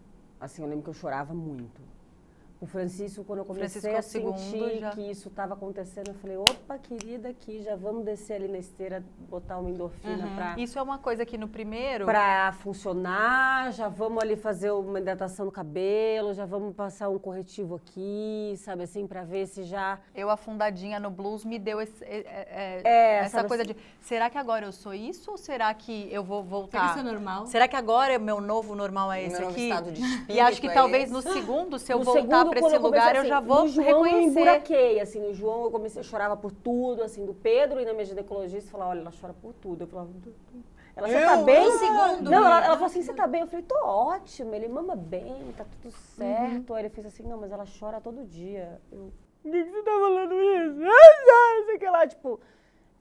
Assim, 0.41 0.63
eu 0.63 0.69
lembro 0.69 0.85
que 0.85 0.91
eu 0.91 0.95
chorava 0.95 1.35
muito. 1.35 1.81
O 2.59 2.65
Francisco, 2.67 3.23
quando 3.23 3.41
eu 3.41 3.45
comecei 3.45 3.83
Francisco 3.83 3.95
é 3.95 3.99
a 3.99 4.03
segundo, 4.03 4.39
sentir 4.39 4.79
já- 4.81 4.91
que 4.91 5.11
isso 5.11 5.29
estava 5.29 5.53
acontecendo, 5.53 6.09
eu 6.09 6.15
falei, 6.15 6.39
opa, 6.39 6.79
querida, 6.79 7.29
aqui 7.29 7.61
já 7.61 7.77
vamos 7.77 8.03
descer 8.03 8.35
ali 8.37 8.49
na 8.49 8.57
esteira, 8.57 9.05
botar 9.29 9.59
uma 9.59 9.69
endorfina 9.69 10.27
pra, 10.35 10.55
Isso 10.59 10.79
é 10.79 10.83
uma 10.83 10.97
coisa 10.99 11.27
que 11.27 11.37
no 11.37 11.49
primeiro... 11.49 12.07
pra 12.07 12.53
funcionar, 12.53 13.71
já 13.73 13.89
vamos 13.89 14.23
ali 14.23 14.37
fazer 14.37 14.71
uma 14.71 14.99
hidratação 14.99 15.45
no 15.45 15.53
cabelo, 15.53 16.33
já 16.33 16.47
vamos 16.47 16.75
passar 16.75 17.11
um 17.11 17.19
corretivo 17.19 17.75
aqui, 17.75 18.55
sabe 18.57 18.85
assim, 18.85 19.07
pra 19.07 19.23
ver 19.23 19.47
se 19.47 19.63
já... 19.63 19.99
Eu 20.15 20.31
afundadinha 20.31 20.99
no 20.99 21.11
blues 21.11 21.45
me 21.45 21.59
deu 21.59 21.79
esse- 21.79 22.03
é- 22.05 22.25
é- 22.27 22.81
É, 22.85 23.17
essa 23.19 23.45
coisa 23.45 23.65
assim- 23.65 23.75
de 23.75 23.79
será 24.01 24.31
que 24.31 24.39
agora 24.39 24.65
eu 24.65 24.73
sou 24.73 24.95
isso 24.95 25.31
ou 25.31 25.37
será 25.37 25.75
que 25.75 26.09
eu 26.11 26.25
vou 26.25 26.39
Será 26.43 26.51
voltar? 26.51 26.81
que 26.95 26.99
isso 27.01 27.07
é 27.07 27.13
normal? 27.13 27.47
Será 27.47 27.69
que 27.69 27.77
agora 27.77 28.17
o 28.17 28.21
meu 28.21 28.41
novo 28.41 28.75
normal 28.75 29.13
é 29.13 29.19
Meu 29.19 29.27
esse 29.27 29.41
novo 29.43 29.53
aqui? 29.53 29.69
estado 29.69 29.93
de 29.93 30.01
e 30.33 30.41
acho 30.41 30.59
que 30.61 30.67
espírito 30.67 30.71
é 30.71 30.75
talvez 30.75 31.05
esse. 31.05 31.13
no 31.13 31.21
segundo, 31.23 31.79
se 31.79 31.93
eu 31.93 31.99
No 31.99 32.05
voltar 32.05 32.46
quando 32.61 32.73
esse 32.75 32.83
lugar, 32.83 33.01
comecei, 33.15 33.21
eu 33.21 33.25
já 33.29 33.39
assim, 33.39 33.47
vou 33.47 33.63
no 33.63 33.69
João 33.69 33.87
Eu 33.89 34.03
reconhecer. 34.03 34.29
emburaquei, 34.41 35.01
assim, 35.01 35.21
no 35.21 35.33
João 35.35 35.65
eu 35.65 35.71
comecei, 35.71 36.01
eu 36.01 36.05
chorava 36.05 36.37
por 36.37 36.53
tudo, 36.53 37.03
assim, 37.03 37.25
do 37.25 37.35
Pedro 37.35 37.81
e 37.81 37.85
na 37.85 37.93
minha 37.93 38.05
ginecologista 38.05 38.71
falava, 38.71 38.91
olha, 38.91 39.01
ela 39.01 39.13
chora 39.21 39.35
por 39.35 39.53
tudo. 39.55 39.83
Eu 39.85 39.87
falava, 39.87 40.11
"Tu- 40.23 40.31
tu- 40.31 40.65
ela, 40.95 41.09
você 41.09 41.25
tá 41.25 41.37
bem? 41.37 41.71
Segundo, 41.79 42.31
Não, 42.31 42.39
ela, 42.47 42.57
ela 42.65 42.75
falou 42.75 42.87
assim, 42.87 43.03
você 43.03 43.13
tá 43.13 43.27
bem? 43.27 43.43
Eu 43.43 43.47
falei, 43.47 43.65
tô 43.67 43.77
ótimo, 43.85 44.55
ele 44.55 44.67
mama 44.67 44.97
bem, 44.97 45.53
tá 45.57 45.65
tudo 45.65 45.93
certo. 45.93 46.73
Aí 46.73 46.83
ele 46.83 46.89
fez 46.89 47.07
assim, 47.07 47.23
não, 47.23 47.37
mas 47.39 47.53
ela 47.53 47.65
chora 47.79 48.01
todo 48.01 48.25
dia. 48.25 48.81
Eu, 48.91 49.13
por 49.43 49.53
que, 49.53 49.65
você 49.65 49.83
tá 49.83 49.91
falando 49.91 50.33
isso? 50.35 50.81
Não 50.81 51.67
sei 51.67 51.79
que 51.79 51.89
lá, 51.91 52.07
tipo... 52.07 52.41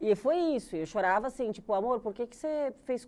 E 0.02 0.14
foi 0.14 0.36
isso, 0.36 0.76
eu 0.76 0.86
chorava 0.86 1.28
assim, 1.28 1.54
tipo, 1.54 1.74
amor, 1.74 2.02
por 2.02 2.14
que, 2.14 2.28
que 2.28 2.36
você 2.36 2.74
fez 2.84 3.06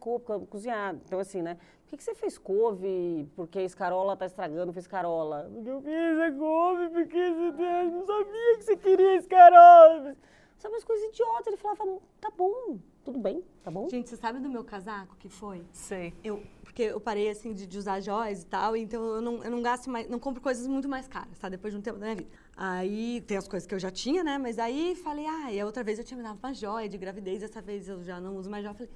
cozinhar? 0.49 0.95
Então 1.05 1.19
assim, 1.19 1.41
né? 1.41 1.57
Por 1.87 1.91
que, 1.91 1.97
que 1.97 2.03
você 2.03 2.13
fez 2.15 2.37
couve? 2.37 3.29
Porque 3.33 3.59
a 3.59 3.63
escarola 3.63 4.17
tá 4.17 4.25
estragando, 4.25 4.73
fez 4.73 4.85
carola. 4.85 5.49
Porque 5.53 5.69
eu 5.69 5.81
fiz 5.81 6.19
a 6.19 6.31
couve, 6.33 6.89
porque 6.89 7.31
você 7.31 7.83
não 7.83 8.05
sabia 8.05 8.57
que 8.57 8.63
você 8.63 8.75
queria 8.75 9.15
escarola. 9.15 10.17
Sabe 10.57 10.73
umas 10.73 10.83
coisas 10.83 11.07
idiotas, 11.07 11.47
ele 11.47 11.55
falava, 11.55 11.85
tá 12.19 12.29
bom, 12.35 12.77
tudo 13.05 13.19
bem, 13.19 13.41
tá 13.63 13.71
bom? 13.71 13.87
Gente, 13.87 14.09
você 14.09 14.17
sabe 14.17 14.39
do 14.39 14.49
meu 14.49 14.65
casaco 14.65 15.15
que 15.15 15.29
foi? 15.29 15.63
Sei. 15.71 16.13
Eu, 16.21 16.43
porque 16.61 16.81
eu 16.81 16.99
parei 16.99 17.29
assim 17.29 17.53
de, 17.53 17.65
de 17.65 17.77
usar 17.77 18.01
joias 18.01 18.41
e 18.41 18.45
tal, 18.47 18.75
então 18.75 19.01
eu 19.15 19.21
não, 19.21 19.41
eu 19.45 19.49
não 19.49 19.61
gasto 19.61 19.89
mais, 19.89 20.09
não 20.09 20.19
compro 20.19 20.41
coisas 20.41 20.67
muito 20.67 20.89
mais 20.89 21.07
caras, 21.07 21.39
tá? 21.39 21.47
Depois 21.47 21.73
de 21.73 21.79
um 21.79 21.81
tempo 21.81 21.99
da 21.99 22.07
minha 22.07 22.15
vida. 22.17 22.29
Aí 22.57 23.21
tem 23.21 23.37
as 23.37 23.47
coisas 23.47 23.65
que 23.65 23.73
eu 23.73 23.79
já 23.79 23.89
tinha, 23.89 24.25
né? 24.25 24.37
Mas 24.37 24.59
aí 24.59 24.93
falei, 24.93 25.25
ah, 25.25 25.53
e 25.53 25.59
a 25.61 25.65
outra 25.65 25.85
vez 25.85 25.99
eu 25.99 26.03
tinha 26.03 26.17
me 26.17 26.23
dado 26.23 26.37
uma 26.37 26.53
joia 26.53 26.89
de 26.89 26.97
gravidez, 26.97 27.39
dessa 27.39 27.61
vez 27.61 27.87
eu 27.87 28.03
já 28.03 28.19
não 28.19 28.35
uso 28.35 28.49
mais 28.49 28.61
joia. 28.61 28.73
Falei, 28.73 28.91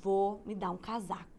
vou 0.00 0.40
me 0.46 0.54
dar 0.54 0.70
um 0.70 0.76
casaco. 0.76 1.31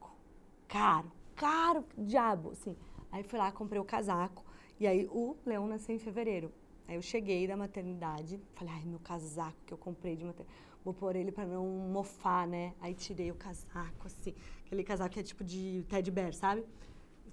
Caro, 0.74 1.12
caro, 1.36 1.86
diabo, 1.96 2.50
assim. 2.50 2.76
Aí 3.12 3.22
fui 3.22 3.38
lá, 3.38 3.52
comprei 3.52 3.80
o 3.80 3.86
casaco. 3.86 4.44
E 4.80 4.88
aí 4.88 5.08
o 5.12 5.38
Leão 5.46 5.68
nasceu 5.68 5.96
em 5.96 6.00
fevereiro. 6.00 6.52
Aí 6.88 6.96
eu 6.96 7.02
cheguei 7.04 7.46
da 7.46 7.56
maternidade, 7.56 8.42
falei, 8.56 8.74
ai, 8.74 8.84
meu 8.84 8.98
casaco 8.98 9.56
que 9.68 9.72
eu 9.72 9.78
comprei 9.78 10.16
de 10.16 10.26
maternidade. 10.26 10.60
Vou 10.84 10.92
pôr 10.92 11.16
ele 11.16 11.32
pra 11.32 11.46
não 11.46 11.64
mofar, 11.68 12.48
né? 12.48 12.74
Aí 12.82 12.96
tirei 12.96 13.30
o 13.30 13.36
casaco, 13.36 14.08
assim. 14.08 14.34
Aquele 14.66 14.84
casaco 14.84 15.14
que 15.14 15.20
é 15.20 15.24
tipo 15.24 15.44
de 15.44 15.86
teddy 15.88 16.10
bear, 16.10 16.34
sabe? 16.34 16.66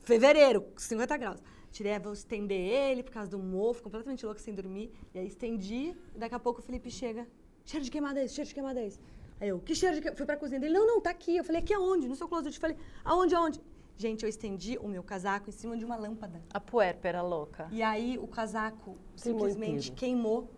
Fevereiro, 0.02 0.66
50 0.76 1.16
graus. 1.16 1.42
Tirei, 1.70 1.98
vou 1.98 2.12
estender 2.12 2.60
ele 2.60 3.02
por 3.02 3.12
causa 3.12 3.30
do 3.30 3.38
mofo, 3.38 3.82
completamente 3.82 4.22
louco 4.26 4.38
sem 4.38 4.54
dormir. 4.54 4.92
E 5.14 5.18
aí 5.18 5.26
estendi, 5.26 5.96
daqui 6.14 6.34
a 6.34 6.38
pouco 6.38 6.60
o 6.60 6.62
Felipe 6.62 6.90
chega. 6.90 7.26
Cheiro 7.64 7.86
de 7.86 7.90
queimada 7.90 8.20
é 8.20 8.24
esse, 8.26 8.34
cheiro 8.34 8.48
de 8.48 8.52
queimada 8.52 8.80
é 8.80 8.86
esse. 8.86 9.00
Aí 9.40 9.48
eu, 9.48 9.58
que 9.58 9.74
cheiro 9.74 9.94
de 9.94 10.00
queimada? 10.02 10.16
Fui 10.16 10.26
pra 10.26 10.36
cozinha 10.36 10.60
dele, 10.60 10.74
não, 10.74 10.86
não, 10.86 11.00
tá 11.00 11.10
aqui. 11.10 11.36
Eu 11.36 11.44
falei, 11.44 11.62
aqui 11.62 11.72
aonde? 11.72 12.06
No 12.06 12.14
seu 12.14 12.28
closet. 12.28 12.54
Eu 12.54 12.60
falei, 12.60 12.76
aonde, 13.04 13.34
aonde? 13.34 13.60
Gente, 13.96 14.22
eu 14.22 14.28
estendi 14.28 14.78
o 14.78 14.88
meu 14.88 15.02
casaco 15.02 15.48
em 15.48 15.52
cima 15.52 15.76
de 15.76 15.84
uma 15.84 15.96
lâmpada. 15.96 16.42
A 16.52 16.60
puérpera 16.60 17.22
louca. 17.22 17.68
E 17.70 17.82
aí 17.82 18.18
o 18.18 18.26
casaco 18.26 18.96
Queimou 19.16 19.48
simplesmente 19.48 19.90
inteiro. 19.90 19.96
queimou 19.96 20.50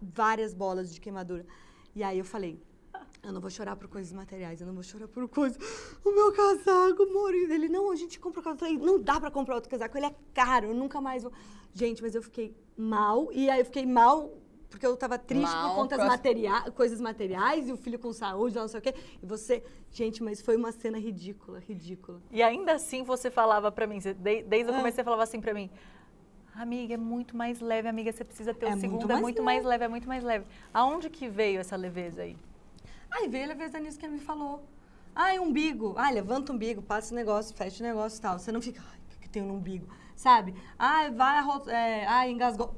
várias 0.00 0.54
bolas 0.54 0.92
de 0.92 1.00
queimadura. 1.00 1.44
E 1.94 2.02
aí 2.02 2.18
eu 2.18 2.24
falei, 2.24 2.60
eu 3.22 3.32
não 3.32 3.40
vou 3.40 3.50
chorar 3.50 3.76
por 3.76 3.88
coisas 3.88 4.12
materiais, 4.12 4.60
eu 4.60 4.66
não 4.66 4.74
vou 4.74 4.82
chorar 4.82 5.08
por 5.08 5.28
coisas. 5.28 5.58
O 6.04 6.12
meu 6.12 6.32
casaco, 6.32 7.02
amor. 7.04 7.34
E 7.34 7.52
Ele, 7.52 7.68
não, 7.68 7.90
a 7.90 7.96
gente 7.96 8.18
compra 8.18 8.40
o 8.40 8.42
casaco. 8.42 8.64
Eu 8.64 8.68
falei, 8.68 8.84
não 8.84 9.00
dá 9.00 9.20
pra 9.20 9.30
comprar 9.30 9.54
outro 9.54 9.70
casaco, 9.70 9.96
ele 9.96 10.06
é 10.06 10.14
caro, 10.32 10.68
eu 10.68 10.74
nunca 10.74 11.00
mais 11.00 11.22
vou. 11.22 11.32
Gente, 11.72 12.02
mas 12.02 12.14
eu 12.14 12.22
fiquei 12.22 12.54
mal. 12.76 13.28
E 13.32 13.48
aí 13.50 13.60
eu 13.60 13.64
fiquei 13.64 13.86
mal 13.86 14.41
porque 14.72 14.86
eu 14.86 14.96
tava 14.96 15.18
triste 15.18 15.44
Mal 15.44 15.68
por 15.68 15.76
conta 15.76 15.98
das 15.98 16.08
materia 16.08 16.62
coisas 16.72 17.00
materiais 17.00 17.68
e 17.68 17.72
o 17.72 17.76
filho 17.76 17.98
com 17.98 18.12
saúde, 18.12 18.56
não 18.56 18.66
sei 18.66 18.80
o 18.80 18.82
quê. 18.82 18.94
E 19.22 19.26
você, 19.26 19.62
gente, 19.90 20.22
mas 20.22 20.40
foi 20.40 20.56
uma 20.56 20.72
cena 20.72 20.98
ridícula, 20.98 21.60
ridícula. 21.60 22.20
E 22.30 22.42
ainda 22.42 22.72
assim 22.72 23.04
você 23.04 23.30
falava 23.30 23.70
pra 23.70 23.86
mim, 23.86 23.98
desde 24.00 24.70
Ah. 24.70 24.72
o 24.72 24.76
começo 24.76 24.96
você 24.96 25.04
falava 25.04 25.22
assim 25.22 25.40
pra 25.40 25.52
mim, 25.52 25.70
amiga, 26.54 26.94
é 26.94 26.96
muito 26.96 27.36
mais 27.36 27.60
leve, 27.60 27.86
amiga, 27.86 28.10
você 28.10 28.24
precisa 28.24 28.54
ter 28.54 28.66
É 28.66 28.68
o 28.68 28.70
muito 28.72 28.80
segundo, 28.80 29.12
é 29.12 29.20
muito 29.20 29.42
mais 29.42 29.62
leve, 29.62 29.84
é 29.84 29.88
muito 29.88 30.08
mais 30.08 30.24
leve. 30.24 30.46
Aonde 30.72 31.10
que 31.10 31.28
veio 31.28 31.60
essa 31.60 31.76
leveza 31.76 32.22
aí? 32.22 32.36
Aí 33.10 33.28
veio 33.28 33.50
a 33.50 33.54
vez 33.54 33.70
da 33.70 33.78
nisso 33.78 33.98
que 33.98 34.06
ele 34.06 34.14
me 34.14 34.20
falou. 34.20 34.64
Ai, 35.14 35.38
umbigo. 35.38 35.94
Ai, 35.98 36.14
levanta 36.14 36.50
o 36.50 36.54
umbigo, 36.54 36.80
passa 36.80 37.12
o 37.12 37.14
negócio, 37.14 37.54
fecha 37.54 37.84
o 37.84 37.86
negócio 37.86 38.18
e 38.18 38.22
tal. 38.22 38.38
Você 38.38 38.50
não 38.50 38.62
fica, 38.62 38.82
ai, 38.90 38.98
o 39.16 39.20
que, 39.20 39.28
tem 39.28 39.42
no 39.42 39.54
umbigo? 39.54 39.86
Sabe? 40.16 40.54
Ai, 40.78 41.10
vai, 41.10 41.40
é, 41.68 42.06
ai, 42.06 42.30
engasgou. 42.30 42.74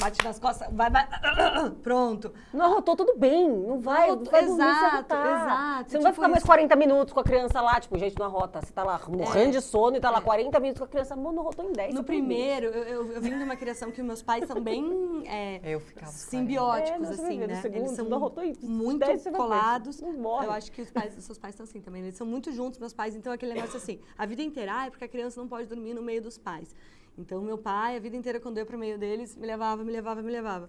Bate 0.00 0.24
nas 0.24 0.38
costas, 0.38 0.68
vai, 0.72 0.90
vai. 0.90 1.06
Pronto. 1.82 2.32
Não 2.52 2.64
arrotou, 2.66 2.96
tudo 2.96 3.14
bem. 3.16 3.48
Não 3.48 3.80
vai, 3.80 4.08
Não, 4.08 4.24
vai 4.24 4.42
exato, 4.44 5.14
exato, 5.14 5.90
Você 5.90 5.96
não 5.96 6.02
vai 6.02 6.12
tipo 6.12 6.14
ficar 6.14 6.28
mais 6.28 6.38
isso. 6.38 6.46
40 6.46 6.76
minutos 6.76 7.12
com 7.14 7.20
a 7.20 7.24
criança 7.24 7.60
lá, 7.60 7.78
tipo, 7.80 7.96
gente, 7.98 8.18
não 8.18 8.26
arrota. 8.26 8.60
Você 8.60 8.72
tá 8.72 8.82
lá 8.82 9.00
morrendo 9.08 9.48
É. 9.48 9.50
de 9.52 9.60
sono 9.60 9.96
e 9.96 10.00
tá 10.00 10.10
lá 10.10 10.20
40 10.20 10.58
minutos 10.58 10.78
com 10.80 10.84
a 10.84 10.88
criança, 10.88 11.14
amor, 11.14 11.32
não 11.32 11.42
arrotou 11.42 11.64
em 11.68 11.72
10. 11.72 11.94
No 11.94 12.02
primeiro, 12.04 12.66
eu, 12.66 12.82
eu, 12.82 13.12
eu 13.12 13.20
vim 13.20 13.36
de 13.36 13.44
uma 13.44 13.54
criação 13.56 13.90
que 13.92 14.02
meus 14.02 14.22
pais 14.22 14.46
são 14.46 14.60
bem 14.60 15.22
é, 15.26 15.60
Eu 15.62 15.80
ficava 15.80 16.10
simbióticos, 16.10 17.10
É, 17.10 17.14
vai 17.16 17.26
assim, 17.26 17.38
né? 17.38 17.54
segundo, 17.60 17.76
Eles 17.78 17.90
são 17.92 18.04
não 18.06 18.16
arrotou 18.16 18.42
em 18.44 18.54
muito 18.62 18.98
10 19.00 19.20
você 19.22 19.30
vai 19.30 19.40
ver, 19.40 19.46
colados. 19.46 20.02
Eu 20.02 20.52
acho 20.52 20.72
que 20.72 20.82
os 20.82 20.90
pais, 20.90 21.14
seus 21.18 21.38
pais 21.38 21.54
estão 21.54 21.64
assim 21.64 21.80
também. 21.80 22.02
Eles 22.02 22.16
são 22.16 22.26
muito 22.26 22.50
juntos, 22.50 22.78
meus 22.78 22.92
pais. 22.92 23.14
Então, 23.14 23.32
aquele 23.32 23.54
negócio 23.54 23.76
assim, 23.76 24.00
a 24.18 24.26
vida 24.26 24.42
inteira, 24.42 24.72
ah, 24.74 24.86
é 24.86 24.90
porque 24.90 25.04
a 25.04 25.08
criança 25.08 25.40
não 25.40 25.48
pode 25.48 25.66
dormir 25.68 25.94
no 25.94 26.02
meio 26.02 26.20
dos 26.22 26.36
pais. 26.38 26.74
Então, 27.16 27.42
meu 27.42 27.58
pai, 27.58 27.96
a 27.96 28.00
vida 28.00 28.16
inteira, 28.16 28.40
quando 28.40 28.56
eu 28.58 28.62
ia 28.62 28.66
pro 28.66 28.78
meio 28.78 28.98
deles, 28.98 29.36
me 29.36 29.46
levava, 29.46 29.84
me 29.84 29.92
levava, 29.92 30.22
me 30.22 30.30
levava. 30.30 30.68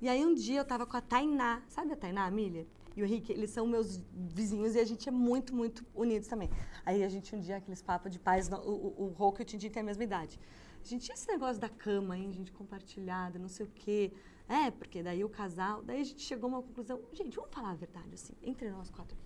E 0.00 0.08
aí, 0.08 0.24
um 0.24 0.34
dia, 0.34 0.60
eu 0.60 0.64
tava 0.64 0.86
com 0.86 0.96
a 0.96 1.00
Tainá. 1.00 1.62
Sabe 1.68 1.92
a 1.92 1.96
Tainá, 1.96 2.26
a 2.26 2.30
Milha? 2.30 2.66
E 2.96 3.02
o 3.02 3.06
Henrique, 3.06 3.32
eles 3.32 3.50
são 3.50 3.66
meus 3.66 4.02
vizinhos 4.12 4.74
e 4.74 4.80
a 4.80 4.84
gente 4.84 5.08
é 5.08 5.12
muito, 5.12 5.54
muito 5.54 5.84
unidos 5.94 6.28
também. 6.28 6.50
Aí, 6.84 7.02
a 7.02 7.08
gente, 7.08 7.34
um 7.34 7.40
dia, 7.40 7.56
aqueles 7.56 7.80
papos 7.80 8.10
de 8.10 8.18
pais, 8.18 8.48
o, 8.48 8.94
o, 9.04 9.14
Rocco 9.16 9.40
e 9.40 9.42
o 9.42 9.44
Tintin 9.44 9.70
têm 9.70 9.82
a 9.82 9.84
mesma 9.84 10.04
idade. 10.04 10.38
A 10.80 10.86
gente 10.86 11.04
tinha 11.04 11.14
esse 11.14 11.28
negócio 11.28 11.60
da 11.60 11.68
cama, 11.68 12.16
hein, 12.18 12.32
gente, 12.32 12.52
compartilhada, 12.52 13.38
não 13.38 13.48
sei 13.48 13.66
o 13.66 13.70
quê. 13.74 14.12
É, 14.48 14.70
porque 14.70 15.02
daí 15.02 15.24
o 15.24 15.28
casal. 15.28 15.82
Daí 15.82 16.00
a 16.00 16.04
gente 16.04 16.22
chegou 16.22 16.48
a 16.48 16.54
uma 16.54 16.62
conclusão. 16.62 17.00
Gente, 17.12 17.36
vamos 17.36 17.50
falar 17.52 17.70
a 17.70 17.74
verdade, 17.74 18.14
assim, 18.14 18.34
entre 18.42 18.70
nós 18.70 18.90
quatro. 18.90 19.16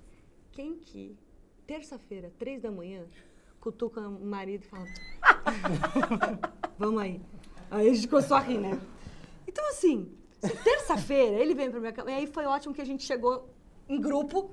Quem 0.50 0.76
que, 0.76 1.16
terça-feira, 1.66 2.32
três 2.38 2.60
da 2.60 2.70
manhã, 2.70 3.06
cutuca 3.62 4.00
o 4.00 4.24
marido 4.24 4.64
e 4.64 4.66
fala. 4.66 4.86
vamos 6.76 7.00
aí. 7.00 7.22
Aí 7.70 7.88
a 7.88 7.94
gente 7.94 8.08
começou 8.08 8.36
a 8.36 8.40
rir, 8.40 8.58
né? 8.58 8.78
Então, 9.46 9.66
assim, 9.68 10.12
terça-feira 10.64 11.38
ele 11.38 11.54
veio 11.54 11.70
pra 11.70 11.78
minha 11.78 11.92
cama. 11.92 12.10
E 12.10 12.14
aí 12.14 12.26
foi 12.26 12.44
ótimo 12.44 12.74
que 12.74 12.82
a 12.82 12.84
gente 12.84 13.04
chegou 13.04 13.48
em 13.88 14.00
grupo 14.00 14.50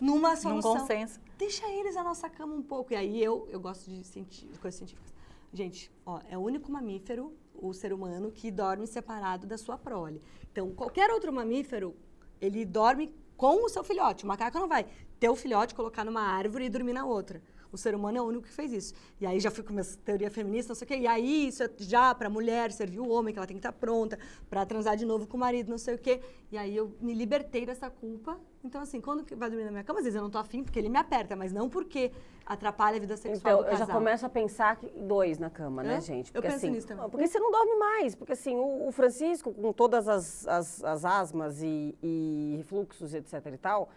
numa 0.00 0.36
solução. 0.36 0.74
Num 0.74 0.80
consenso. 0.80 1.20
Deixa 1.36 1.68
eles 1.68 1.96
a 1.96 2.04
nossa 2.04 2.30
cama 2.30 2.54
um 2.54 2.62
pouco. 2.62 2.92
E 2.92 2.96
aí 2.96 3.22
eu, 3.22 3.48
eu 3.50 3.58
gosto 3.58 3.90
de 3.90 4.04
cienti 4.04 4.46
coisas 4.60 4.78
científicas. 4.78 5.12
Gente, 5.52 5.90
ó, 6.06 6.20
é 6.30 6.38
o 6.38 6.40
único 6.40 6.70
mamífero, 6.70 7.34
o 7.52 7.74
ser 7.74 7.92
humano, 7.92 8.30
que 8.30 8.50
dorme 8.50 8.86
separado 8.86 9.44
da 9.44 9.58
sua 9.58 9.76
prole. 9.76 10.22
Então, 10.50 10.70
qualquer 10.70 11.10
outro 11.10 11.32
mamífero, 11.32 11.96
ele 12.40 12.64
dorme 12.64 13.12
com 13.36 13.64
o 13.64 13.68
seu 13.68 13.82
filhote. 13.82 14.24
O 14.24 14.28
macaco 14.28 14.58
não 14.58 14.68
vai 14.68 14.86
ter 15.18 15.28
o 15.28 15.34
filhote, 15.34 15.74
colocar 15.74 16.04
numa 16.04 16.22
árvore 16.22 16.66
e 16.66 16.70
dormir 16.70 16.92
na 16.92 17.04
outra. 17.04 17.42
O 17.72 17.78
ser 17.78 17.94
humano 17.94 18.18
é 18.18 18.20
o 18.20 18.24
único 18.24 18.44
que 18.44 18.52
fez 18.52 18.72
isso. 18.72 18.94
E 19.18 19.26
aí 19.26 19.40
já 19.40 19.50
fui 19.50 19.64
com 19.64 19.72
minha 19.72 19.84
teoria 20.04 20.30
feminista, 20.30 20.70
não 20.70 20.74
sei 20.74 20.84
o 20.84 20.88
quê. 20.88 20.96
E 20.96 21.06
aí 21.06 21.48
isso 21.48 21.62
é 21.62 21.70
já 21.78 22.14
para 22.14 22.26
a 22.26 22.30
mulher 22.30 22.70
servir 22.70 23.00
o 23.00 23.08
homem, 23.08 23.32
que 23.32 23.38
ela 23.38 23.46
tem 23.46 23.56
que 23.56 23.60
estar 23.60 23.72
tá 23.72 23.78
pronta 23.78 24.18
para 24.50 24.66
transar 24.66 24.96
de 24.96 25.06
novo 25.06 25.26
com 25.26 25.36
o 25.36 25.40
marido, 25.40 25.70
não 25.70 25.78
sei 25.78 25.94
o 25.94 25.98
quê. 25.98 26.20
E 26.50 26.58
aí 26.58 26.76
eu 26.76 26.94
me 27.00 27.14
libertei 27.14 27.64
dessa 27.64 27.88
culpa. 27.88 28.38
Então, 28.62 28.80
assim, 28.80 29.00
quando 29.00 29.24
vai 29.36 29.48
dormir 29.48 29.64
na 29.64 29.70
minha 29.70 29.82
cama, 29.82 30.00
às 30.00 30.04
vezes 30.04 30.16
eu 30.16 30.22
não 30.22 30.30
tô 30.30 30.38
afim, 30.38 30.62
porque 30.62 30.78
ele 30.78 30.88
me 30.88 30.98
aperta, 30.98 31.34
mas 31.34 31.52
não 31.52 31.68
porque 31.68 32.12
atrapalha 32.44 32.96
a 32.96 33.00
vida 33.00 33.16
sexual 33.16 33.54
então, 33.54 33.58
do 33.58 33.64
casal. 33.64 33.80
eu 33.80 33.86
já 33.86 33.92
começo 33.92 34.26
a 34.26 34.28
pensar 34.28 34.76
que 34.76 34.86
dois 34.90 35.38
na 35.38 35.48
cama, 35.48 35.82
né, 35.82 36.00
gente? 36.00 36.30
Porque, 36.30 36.38
eu 36.38 36.42
penso 36.42 36.56
assim, 36.56 36.70
nisso 36.70 36.86
também. 36.86 37.08
Porque 37.08 37.26
você 37.26 37.38
não 37.38 37.50
dorme 37.50 37.74
mais. 37.76 38.14
Porque 38.14 38.32
assim, 38.32 38.54
o, 38.54 38.88
o 38.88 38.92
Francisco, 38.92 39.52
com 39.52 39.72
todas 39.72 40.06
as, 40.06 40.46
as, 40.46 40.84
as 40.84 41.04
asmas 41.04 41.62
e, 41.62 41.96
e 42.02 42.54
refluxos, 42.58 43.14
etc 43.14 43.46
e 43.46 43.58
tal, 43.58 43.88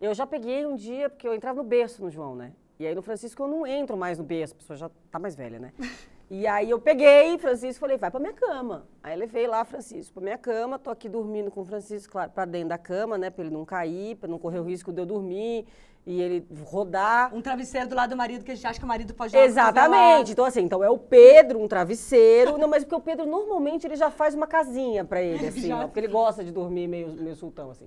eu 0.00 0.14
já 0.14 0.26
peguei 0.26 0.66
um 0.66 0.74
dia, 0.74 1.08
porque 1.08 1.28
eu 1.28 1.34
entrava 1.34 1.62
no 1.62 1.68
berço 1.68 2.02
no 2.02 2.10
João, 2.10 2.34
né? 2.34 2.52
E 2.80 2.86
aí 2.86 2.94
no 2.94 3.02
Francisco 3.02 3.42
eu 3.42 3.46
não 3.46 3.66
entro 3.66 3.94
mais 3.94 4.16
no 4.16 4.24
berço, 4.24 4.54
a 4.54 4.56
pessoa 4.56 4.74
já 4.74 4.90
tá 5.10 5.18
mais 5.18 5.36
velha, 5.36 5.58
né? 5.58 5.70
E 6.30 6.46
aí 6.46 6.70
eu 6.70 6.80
peguei 6.80 7.36
Francisco 7.36 7.76
e 7.76 7.80
falei, 7.80 7.98
vai 7.98 8.10
pra 8.10 8.18
minha 8.18 8.32
cama. 8.32 8.86
Aí 9.02 9.14
levei 9.14 9.46
lá 9.46 9.62
Francisco 9.66 10.14
pra 10.14 10.22
minha 10.22 10.38
cama, 10.38 10.78
tô 10.78 10.88
aqui 10.88 11.06
dormindo 11.06 11.50
com 11.50 11.60
o 11.60 11.64
Francisco, 11.64 12.12
claro, 12.12 12.30
pra 12.30 12.46
dentro 12.46 12.70
da 12.70 12.78
cama, 12.78 13.18
né? 13.18 13.28
Pra 13.28 13.44
ele 13.44 13.52
não 13.52 13.66
cair, 13.66 14.16
pra 14.16 14.26
não 14.26 14.38
correr 14.38 14.60
o 14.60 14.62
risco 14.62 14.90
de 14.94 14.98
eu 14.98 15.04
dormir 15.04 15.66
e 16.06 16.22
ele 16.22 16.46
rodar. 16.64 17.34
Um 17.34 17.42
travesseiro 17.42 17.86
do 17.86 17.94
lado 17.94 18.10
do 18.10 18.16
marido, 18.16 18.42
que 18.42 18.50
a 18.50 18.54
gente 18.54 18.66
acha 18.66 18.78
que 18.78 18.84
o 18.86 18.88
marido 18.88 19.12
pode 19.12 19.36
Exatamente. 19.36 20.32
Então, 20.32 20.46
assim, 20.46 20.62
então 20.62 20.82
é 20.82 20.88
o 20.88 20.96
Pedro, 20.96 21.60
um 21.60 21.68
travesseiro. 21.68 22.56
não, 22.56 22.66
mas 22.66 22.82
porque 22.82 22.96
o 22.96 23.00
Pedro 23.00 23.26
normalmente 23.26 23.86
ele 23.86 23.96
já 23.96 24.10
faz 24.10 24.34
uma 24.34 24.46
casinha 24.46 25.04
pra 25.04 25.20
ele, 25.20 25.44
assim, 25.48 25.68
porque 25.82 26.00
ele 26.00 26.08
gosta 26.08 26.42
de 26.42 26.50
dormir 26.50 26.88
meio, 26.88 27.08
meio 27.08 27.36
sultão, 27.36 27.72
assim. 27.72 27.86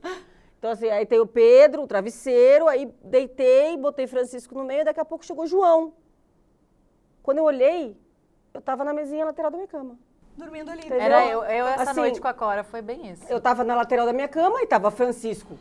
Então, 0.63 0.71
assim, 0.71 0.89
aí 0.89 1.05
tem 1.05 1.19
o 1.19 1.27
Pedro, 1.27 1.83
o 1.83 1.87
travesseiro, 1.87 2.69
aí 2.69 2.89
deitei, 3.03 3.75
botei 3.75 4.07
Francisco 4.07 4.55
no 4.55 4.63
meio, 4.63 4.85
daqui 4.85 4.97
a 5.01 5.03
pouco 5.03 5.25
chegou 5.25 5.45
João. 5.45 5.91
Quando 7.21 7.39
eu 7.39 7.43
olhei, 7.43 7.97
eu 8.53 8.61
tava 8.61 8.85
na 8.85 8.93
mesinha 8.93 9.25
lateral 9.25 9.51
da 9.51 9.57
minha 9.57 9.67
cama. 9.67 9.97
Dormindo 10.37 10.71
ali. 10.71 10.79
Entendeu? 10.85 11.01
Era 11.01 11.25
eu, 11.27 11.43
eu 11.43 11.67
essa 11.67 11.91
Assim, 11.91 11.99
noite 11.99 12.21
com 12.21 12.29
a 12.29 12.33
Cora, 12.33 12.63
foi 12.63 12.81
bem 12.81 13.11
isso. 13.11 13.23
Eu 13.27 13.41
tava 13.41 13.65
na 13.65 13.75
lateral 13.75 14.05
da 14.05 14.13
minha 14.13 14.29
cama 14.29 14.61
e 14.61 14.65
tava 14.65 14.89
Francisco. 14.89 15.57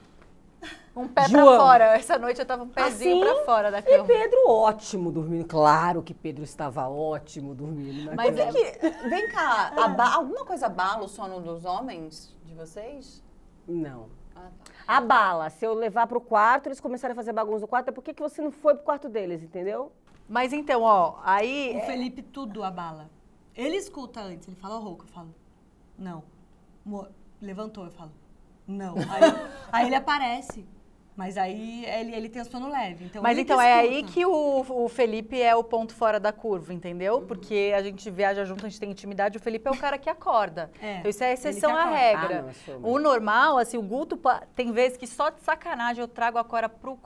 Um 0.95 1.09
pé 1.09 1.27
João. 1.27 1.47
pra 1.49 1.57
fora. 1.59 1.85
Essa 1.97 2.17
noite 2.17 2.39
eu 2.39 2.47
tava 2.47 2.63
um 2.63 2.69
pezinho 2.69 3.25
Assim, 3.25 3.35
pra 3.35 3.45
fora 3.45 3.73
da 3.73 3.81
E 3.81 3.83
cama. 3.83 4.05
Pedro 4.05 4.49
ótimo 4.49 5.11
dormindo. 5.11 5.45
Claro 5.49 6.01
que 6.01 6.15
Pedro 6.15 6.45
estava 6.45 6.89
ótimo 6.89 7.57
dormindo. 7.57 8.15
Mas 8.15 8.39
é, 8.39 8.47
Que- 8.53 9.09
vem 9.09 9.29
cá, 9.33 9.73
aba- 9.83 10.15
alguma 10.15 10.45
coisa 10.45 10.67
abala 10.67 11.03
o 11.03 11.09
sono 11.09 11.41
dos 11.41 11.65
homens 11.65 12.33
de 12.45 12.55
vocês? 12.55 13.21
Não. 13.67 14.22
Ah, 14.43 14.51
tá. 14.65 14.73
A 14.87 15.01
bala, 15.01 15.51
se 15.51 15.65
eu 15.65 15.75
levar 15.75 16.07
pro 16.07 16.21
quarto, 16.21 16.67
eles 16.67 16.81
começarem 16.81 17.13
a 17.13 17.17
fazer 17.17 17.33
bagunça 17.33 17.61
no 17.61 17.69
quarto, 17.69 17.89
é 17.89 17.93
por 17.93 18.03
que 18.03 18.13
que 18.15 18.23
você 18.23 18.43
não 18.43 18.51
foi 18.51 18.75
pro 18.75 18.85
quarto 18.85 19.09
deles, 19.09 19.43
entendeu? 19.43 19.93
mas 20.29 20.53
então, 20.53 20.83
ó, 20.83 21.17
aí. 21.23 21.75
O 21.77 21.87
Felipe 21.87 22.23
tudo 22.23 22.63
abala. 22.65 23.11
Ele 23.55 23.77
escuta 23.77 24.21
antes, 24.21 24.49
ele 24.49 24.57
fala 24.57 24.79
rouco, 24.79 25.05
eu 25.05 25.09
falo, 25.09 25.35
não. 25.99 26.23
Mo- 26.85 27.09
levantou, 27.41 27.85
eu 27.85 27.91
falo, 27.91 28.13
não. 28.67 28.95
Aí, 28.97 29.23
aí 29.71 29.87
ele 29.87 29.95
aparece. 29.97 30.67
Mas 31.17 31.37
aí 31.37 31.85
ele, 31.85 32.15
ele 32.15 32.29
tem 32.29 32.41
o 32.41 32.45
sono 32.45 32.71
leve. 32.71 33.05
Então 33.05 33.23
Mas 33.23 33.37
então 33.37 33.61
é 33.61 33.73
aí 33.73 34.03
que 34.03 34.25
o, 34.25 34.65
o 34.69 34.89
Felipe 34.89 35.41
é 35.41 35.55
o 35.55 35.63
ponto 35.63 35.95
fora 35.95 36.19
da 36.19 36.33
curva, 36.33 36.73
entendeu? 36.73 37.23
Porque 37.23 37.73
a 37.77 37.83
gente 37.83 38.11
viaja 38.11 38.45
junto, 38.45 38.65
a 38.65 38.69
gente 38.69 38.81
tem 38.81 38.91
intimidade, 38.91 39.37
o 39.37 39.41
Felipe 39.41 39.69
é 39.69 39.71
o 39.71 39.77
cara 39.77 39.99
que 39.99 40.09
acorda. 40.09 40.71
É, 40.81 40.99
então 40.99 41.11
isso 41.11 41.23
é 41.23 41.33
exceção 41.35 41.77
à 41.77 41.85
regra. 41.85 42.47
Ah, 42.49 42.73
não, 42.79 42.91
o 42.91 42.99
normal, 42.99 43.59
assim, 43.59 43.77
o 43.77 43.83
Guto, 43.83 44.19
tem 44.55 44.73
vezes 44.73 44.97
que 44.97 45.07
só 45.07 45.29
de 45.29 45.41
sacanagem 45.43 46.01
eu 46.01 46.09
trago 46.09 46.39
a 46.39 46.45
Cora 46.45 46.69
pro. 46.69 46.99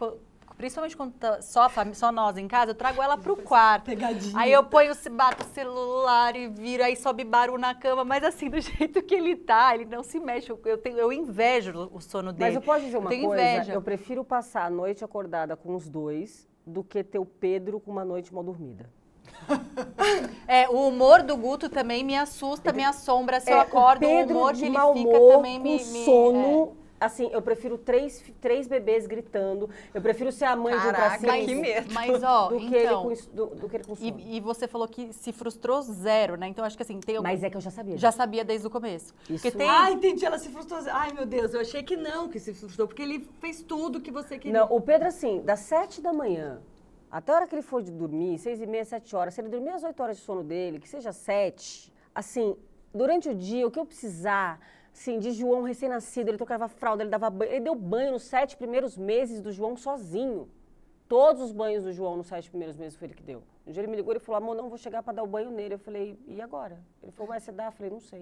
Principalmente 0.57 0.97
quando 0.97 1.13
tá 1.13 1.43
só, 1.43 1.69
só 1.93 2.11
nós 2.11 2.39
em 2.39 2.49
casa, 2.49 2.71
eu 2.71 2.75
trago 2.75 3.03
ela 3.03 3.19
pro 3.19 3.37
quarto. 3.37 3.85
Pegadinha. 3.85 4.39
Aí 4.41 4.51
eu 4.51 4.65
ponho, 4.65 4.93
bato 5.13 5.45
o 5.45 5.49
celular 5.55 6.35
e 6.35 6.49
viro, 6.49 6.83
aí 6.83 6.97
sobe 6.97 7.25
barulho 7.25 7.59
na 7.61 7.75
cama, 7.75 8.05
mas 8.05 8.25
assim, 8.25 8.49
do 8.49 8.59
jeito 8.61 9.03
que 9.03 9.15
ele 9.15 9.37
tá, 9.37 9.75
ele 9.75 9.85
não 9.85 10.03
se 10.03 10.19
mexe. 10.19 10.51
Eu, 10.51 10.59
eu 10.65 10.79
tenho, 10.79 10.99
eu 10.99 11.13
invejo 11.13 11.91
o 11.93 12.01
sono 12.01 12.33
dele. 12.33 12.45
Mas 12.47 12.55
eu 12.55 12.63
posso 12.63 12.85
dizer 12.87 12.97
uma 12.97 13.11
tenho 13.11 13.27
coisa? 13.29 13.43
inveja. 13.43 13.73
Eu 13.75 13.83
prefiro 13.83 14.25
passar 14.25 14.65
a 14.65 14.71
noite 14.71 15.05
acordada 15.05 15.57
com 15.57 15.75
os 15.75 15.89
dois 15.89 16.49
do 16.67 16.83
que 16.83 17.05
ter 17.05 17.19
o 17.19 17.27
Pedro 17.27 17.79
com 17.79 17.91
uma 17.91 18.05
noite 18.05 18.33
mal 18.35 18.43
dormida. 18.43 18.89
É, 20.49 20.69
o 20.69 20.87
humor 20.89 21.23
do 21.25 21.37
Guto 21.37 21.69
também 21.69 22.05
me 22.05 22.17
assusta, 22.17 22.73
me 22.73 22.85
assombra. 22.85 23.41
Se 23.41 23.51
eu 23.51 23.57
É, 23.57 23.61
acordo, 23.63 24.07
o 24.07 24.09
Pedro 24.09 24.37
o 24.37 24.39
humor 24.39 24.53
de 24.53 24.61
que 24.61 24.67
ele 24.67 24.79
mau 24.79 24.95
fica 24.95 25.09
humor, 25.09 25.33
também 25.33 25.57
com 25.59 25.63
me, 25.65 25.73
me- 25.85 26.05
sono. 26.05 26.77
Assim, 26.99 27.29
eu 27.33 27.43
prefiro 27.43 27.77
três, 27.77 28.25
três 28.41 28.67
bebês 28.67 29.07
gritando. 29.07 29.69
Eu 29.93 30.01
prefiro 30.01 30.33
ser 30.33 30.47
a 30.47 30.57
mãe 30.57 30.73
de 30.73 30.87
um 30.87 30.93
Caraca, 30.93 31.19
pra 31.19 31.39
que 31.39 31.55
medo. 31.55 31.93
Mas, 31.93 32.23
ó, 32.23 32.49
do, 32.51 32.59
que 32.59 32.75
ele 32.75 32.85
então... 32.87 33.03
com, 33.03 33.13
isso- 33.13 33.31
do, 33.31 33.47
do 33.47 33.69
que 33.69 33.77
ele 33.77 33.85
com 33.85 33.95
sono. 33.95 34.19
E, 34.21 34.37
e 34.37 34.41
você 34.41 34.67
falou 34.67 34.89
que 34.89 35.13
se 35.13 35.33
frustrou 35.33 35.83
zero, 35.83 36.37
né? 36.37 36.49
Então, 36.49 36.65
acho 36.65 36.77
que 36.77 36.83
assim, 36.83 36.99
tem 37.01 37.17
algum- 37.17 37.29
Mas 37.29 37.43
é 37.43 37.51
que 37.51 37.57
eu 37.57 37.61
já 37.61 37.71
sabia. 37.71 37.99
Já 37.99 38.11
sabia 38.11 38.45
desde 38.45 38.67
o 38.67 38.71
começo. 38.71 39.15
Porque 39.27 39.49
Isso- 39.49 39.59
tem... 39.59 39.69
Ah, 39.69 39.91
entendi, 39.91 40.25
ela 40.25 40.39
se 40.39 40.49
frustrou. 40.49 40.81
Ai, 40.91 41.13
meu 41.13 41.27
Deus, 41.27 41.53
eu 41.53 41.61
achei 41.61 41.83
que 41.83 41.97
não, 41.97 42.29
que 42.29 42.39
se 42.41 42.55
frustrou, 42.55 42.89
porque 42.89 43.03
ele 43.03 43.29
fez 43.41 43.63
tudo 43.63 44.01
que 44.01 44.11
você 44.11 44.39
queria. 44.39 44.61
Não, 44.61 44.75
o 44.75 44.81
Pedro, 44.81 45.09
assim, 45.09 45.43
das 45.43 45.61
sete 45.61 46.01
da 46.01 46.13
manhã 46.13 46.61
até 47.11 47.33
a 47.33 47.37
hora 47.37 47.47
que 47.47 47.55
ele 47.55 47.63
for 47.63 47.83
de 47.83 47.91
dormir, 47.93 48.39
seis 48.39 48.61
e 48.61 48.67
meia, 48.67 48.85
sete 48.85 49.15
horas, 49.15 49.33
se 49.35 49.41
ele 49.41 49.49
dormir 49.49 49.71
as 49.71 49.83
oito 49.85 50.03
horas 50.03 50.17
de 50.17 50.23
sono 50.23 50.43
dele, 50.43 50.79
que 50.79 50.89
seja 50.89 51.13
sete, 51.13 51.93
assim, 52.15 52.57
durante 52.93 53.29
o 53.29 53.35
dia, 53.35 53.67
o 53.67 53.71
que 53.71 53.79
eu 53.79 53.87
precisar, 53.87 54.61
assim, 54.97 55.19
de 55.19 55.31
João 55.33 55.63
recém-nascido, 55.63 56.31
ele 56.31 56.39
trocava 56.39 56.69
fralda, 56.69 57.03
ele 57.03 57.11
dava 57.11 57.29
banho, 57.29 57.53
ele 57.53 57.61
deu 57.61 57.75
banho 57.75 58.13
nos 58.13 58.23
sete 58.23 58.57
primeiros 58.57 58.97
meses 58.97 59.41
do 59.41 59.53
João 59.53 59.77
sozinho. 59.77 60.49
Todos 61.07 61.43
os 61.43 61.53
banhos 61.53 61.85
do 61.85 61.93
João 61.93 62.17
nos 62.17 62.27
sete 62.27 62.49
primeiros 62.49 62.77
meses 62.77 62.97
foi 62.99 63.07
ele 63.09 63.15
que 63.15 63.23
deu. 63.23 63.43
Um 63.67 63.71
dia 63.71 63.83
ele 63.83 63.91
me 63.91 63.97
ligou 63.97 64.15
e 64.15 64.19
falou, 64.19 64.39
amor, 64.39 64.57
não 64.57 64.69
vou 64.69 64.79
chegar 64.79 65.03
para 65.03 65.13
dar 65.13 65.23
o 65.23 65.27
banho 65.27 65.51
nele. 65.51 65.75
Eu 65.75 65.79
falei, 65.79 66.19
e 66.27 66.41
agora? 66.41 66.81
Ele 67.03 67.13
falou, 67.13 67.31
ué, 67.33 67.39
você 67.39 67.53
dá? 67.53 67.67
Eu 67.67 67.73
falei, 67.73 67.93
não 67.93 68.01
sei. 68.01 68.21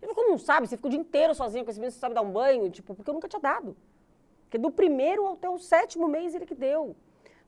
Ele 0.00 0.12
falou, 0.12 0.14
como 0.14 0.30
não 0.30 0.38
sabe? 0.38 0.68
Você 0.68 0.76
fica 0.76 0.86
o 0.86 0.90
dia 0.90 1.00
inteiro 1.00 1.34
sozinho 1.34 1.64
com 1.64 1.70
esse 1.70 1.80
menino, 1.80 1.90
você 1.92 1.98
sabe 1.98 2.14
dar 2.14 2.22
um 2.22 2.30
banho? 2.30 2.70
Tipo, 2.70 2.94
porque 2.94 3.10
eu 3.10 3.14
nunca 3.14 3.26
tinha 3.26 3.40
dado. 3.40 3.76
Porque 4.44 4.58
do 4.58 4.70
primeiro 4.70 5.26
até 5.26 5.48
o 5.48 5.58
sétimo 5.58 6.06
mês 6.06 6.34
ele 6.34 6.46
que 6.46 6.54
deu. 6.54 6.94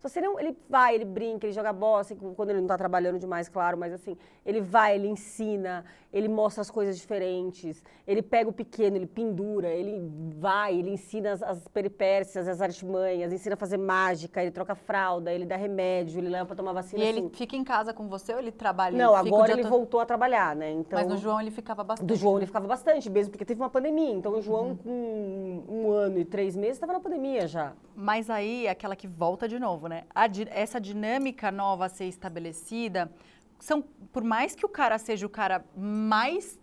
Só 0.00 0.20
um- 0.20 0.38
ele 0.38 0.57
vai, 0.68 0.94
ele 0.94 1.04
brinca, 1.04 1.46
ele 1.46 1.52
joga 1.52 1.72
bola, 1.72 2.00
assim, 2.02 2.16
quando 2.16 2.50
ele 2.50 2.59
não 2.59 2.66
está 2.66 2.78
trabalhando 2.78 3.18
demais, 3.18 3.48
claro, 3.48 3.76
mas 3.76 3.92
assim, 3.92 4.16
ele 4.44 4.61
vai, 4.61 4.94
ele 4.94 5.09
ensina, 5.09 5.84
ele 6.16 6.28
mostra 6.28 6.62
as 6.62 6.70
coisas 6.70 6.96
diferentes, 6.96 7.82
ele 8.06 8.22
pega 8.22 8.48
o 8.48 8.52
pequeno, 8.52 8.96
ele 8.96 9.06
pendura, 9.06 9.68
ele 9.68 10.10
vai, 10.38 10.74
ele 10.78 10.90
ensina 10.90 11.32
as, 11.32 11.42
as 11.42 11.68
peripécias, 11.68 12.48
as 12.48 12.60
artimanhas, 12.62 13.32
ensina 13.32 13.54
a 13.54 13.56
fazer 13.58 13.76
mágica, 13.76 14.40
ele 14.40 14.50
troca 14.50 14.74
fralda, 14.74 15.30
ele 15.32 15.44
dá 15.44 15.56
remédio, 15.56 16.18
ele 16.18 16.28
leva 16.30 16.46
para 16.46 16.56
tomar 16.56 16.70
E 16.70 16.74
vacina. 16.74 17.04
ele 17.04 17.18
assim. 17.20 17.28
fica 17.30 17.54
em 17.54 17.62
casa 17.64 17.92
com 17.92 18.08
você 18.08 18.32
ou 18.32 18.38
ele 18.38 18.50
trabalha? 18.50 18.96
Não, 18.96 19.18
ele 19.18 19.28
agora 19.28 19.52
ele 19.52 19.62
todo- 19.62 19.70
voltou 19.70 20.00
a 20.00 20.06
trabalhar, 20.06 20.56
né? 20.56 20.70
Então, 20.72 20.98
Mas 20.98 21.08
no 21.08 21.18
João 21.18 21.38
ele 21.40 21.50
ficava 21.50 21.84
bastante. 21.84 22.06
do 22.08 22.16
João 22.16 22.38
ele 22.38 22.46
ficava 22.46 22.66
bastante, 22.66 23.10
mesmo 23.10 23.32
porque 23.32 23.44
teve 23.44 23.60
uma 23.60 23.68
pandemia. 23.70 24.14
Então 24.14 24.32
o 24.32 24.40
João, 24.40 24.74
com 24.76 25.62
um 25.68 25.90
ano 25.90 26.18
e 26.18 26.24
três 26.24 26.56
meses, 26.56 26.76
estava 26.76 26.92
na 26.94 27.00
pandemia 27.00 27.46
já. 27.46 27.72
Mas 27.94 28.30
aí, 28.30 28.66
é 28.66 28.70
aquela 28.70 28.94
que 28.96 29.06
volta 29.06 29.48
de 29.48 29.58
novo, 29.58 29.86
né? 29.86 30.04
Di- 30.30 30.46
essa 30.50 30.80
dinâmica 30.80 31.50
nova 31.50 31.86
a 31.86 31.88
ser 31.88 32.04
estabelecida, 32.04 33.10
são, 33.59 33.82
por 34.12 34.22
mais 34.22 34.54
que 34.54 34.64
o 34.64 34.68
cara 34.68 34.98
seja 34.98 35.26
o 35.26 35.30
cara 35.30 35.64
mais 35.76 36.59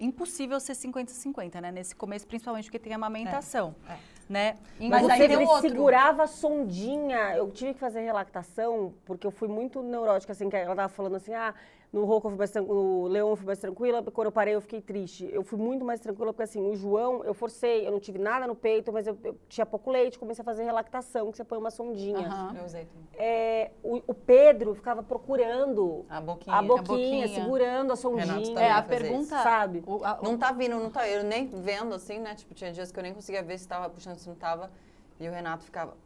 impossível 0.00 0.60
ser 0.60 0.74
50-50, 0.74 1.60
né? 1.60 1.72
Nesse 1.72 1.94
começo, 1.94 2.26
principalmente 2.26 2.64
porque 2.64 2.78
tem 2.78 2.94
amamentação, 2.94 3.74
É, 3.88 3.92
é. 3.92 3.98
né? 4.28 4.56
Mas 4.78 5.08
aí 5.08 5.22
aí 5.22 5.36
outro. 5.44 5.68
segurava 5.68 6.22
a 6.24 6.26
sondinha. 6.26 7.36
Eu 7.36 7.50
tive 7.50 7.74
que 7.74 7.80
fazer 7.80 8.00
relactação, 8.00 8.94
porque 9.04 9.26
eu 9.26 9.30
fui 9.30 9.48
muito 9.48 9.82
neurótica, 9.82 10.32
assim, 10.32 10.48
que 10.48 10.56
ela 10.56 10.76
tava 10.76 10.88
falando 10.88 11.16
assim, 11.16 11.34
ah, 11.34 11.54
No 11.90 12.04
Roco 12.04 12.26
eu 12.26 12.30
fui 12.32 12.38
mais 12.38 12.50
tranquila, 12.50 12.74
no 12.82 13.06
Leão 13.06 13.30
eu 13.30 13.36
fui 13.36 13.46
mais 13.46 13.58
tranquila, 13.58 14.02
quando 14.02 14.26
eu 14.26 14.32
parei 14.32 14.54
eu 14.54 14.60
fiquei 14.60 14.80
triste. 14.80 15.26
Eu 15.32 15.42
fui 15.42 15.58
muito 15.58 15.86
mais 15.86 15.98
tranquila 16.00 16.34
porque 16.34 16.42
assim, 16.42 16.60
o 16.60 16.76
João, 16.76 17.24
eu 17.24 17.32
forcei, 17.32 17.86
eu 17.86 17.90
não 17.90 17.98
tive 17.98 18.18
nada 18.18 18.46
no 18.46 18.54
peito, 18.54 18.92
mas 18.92 19.06
eu, 19.06 19.16
eu 19.24 19.34
tinha 19.48 19.64
pouco 19.64 19.90
leite, 19.90 20.18
comecei 20.18 20.42
a 20.42 20.44
fazer 20.44 20.64
relactação, 20.64 21.30
que 21.30 21.38
você 21.38 21.44
põe 21.44 21.56
uma 21.58 21.70
sondinha. 21.70 22.18
Aham. 22.26 22.54
Eu 22.58 22.64
usei 22.66 22.84
também. 22.84 23.06
É, 23.14 23.70
o, 23.82 24.02
o 24.06 24.12
Pedro 24.14 24.74
ficava 24.74 25.02
procurando 25.02 26.04
A 26.10 26.20
boquinha. 26.20 26.56
a 26.56 26.60
boquinha, 26.62 26.82
boquinha. 27.26 27.28
segurando 27.28 27.92
a 27.92 27.96
sondinha. 27.96 28.60
É, 28.60 28.70
a 28.70 28.82
fazer 28.82 28.94
isso. 28.96 29.04
pergunta. 29.08 29.42
Sabe? 29.42 29.82
o- 29.86 30.04
a- 30.04 30.18
Não 30.22 30.36
tá 30.36 30.52
vindo, 30.52 30.76
não 30.76 30.90
tá. 30.90 31.08
Eu 31.08 31.24
nem 31.24 31.46
vendo 31.46 31.94
assim, 31.94 32.18
né? 32.18 32.34
Tipo, 32.34 32.52
tinha 32.54 32.70
dias 32.70 32.92
que 32.92 32.98
eu 32.98 33.02
nem 33.02 33.14
conseguia 33.14 33.42
ver 33.42 33.56
se 33.58 33.66
tava 33.66 33.88
puxando, 33.88 34.18
se 34.18 34.28
não 34.28 34.36
tava. 34.36 34.70
E 35.18 35.26
o 35.26 35.32
Renato 35.32 35.64
ficava 35.64 35.96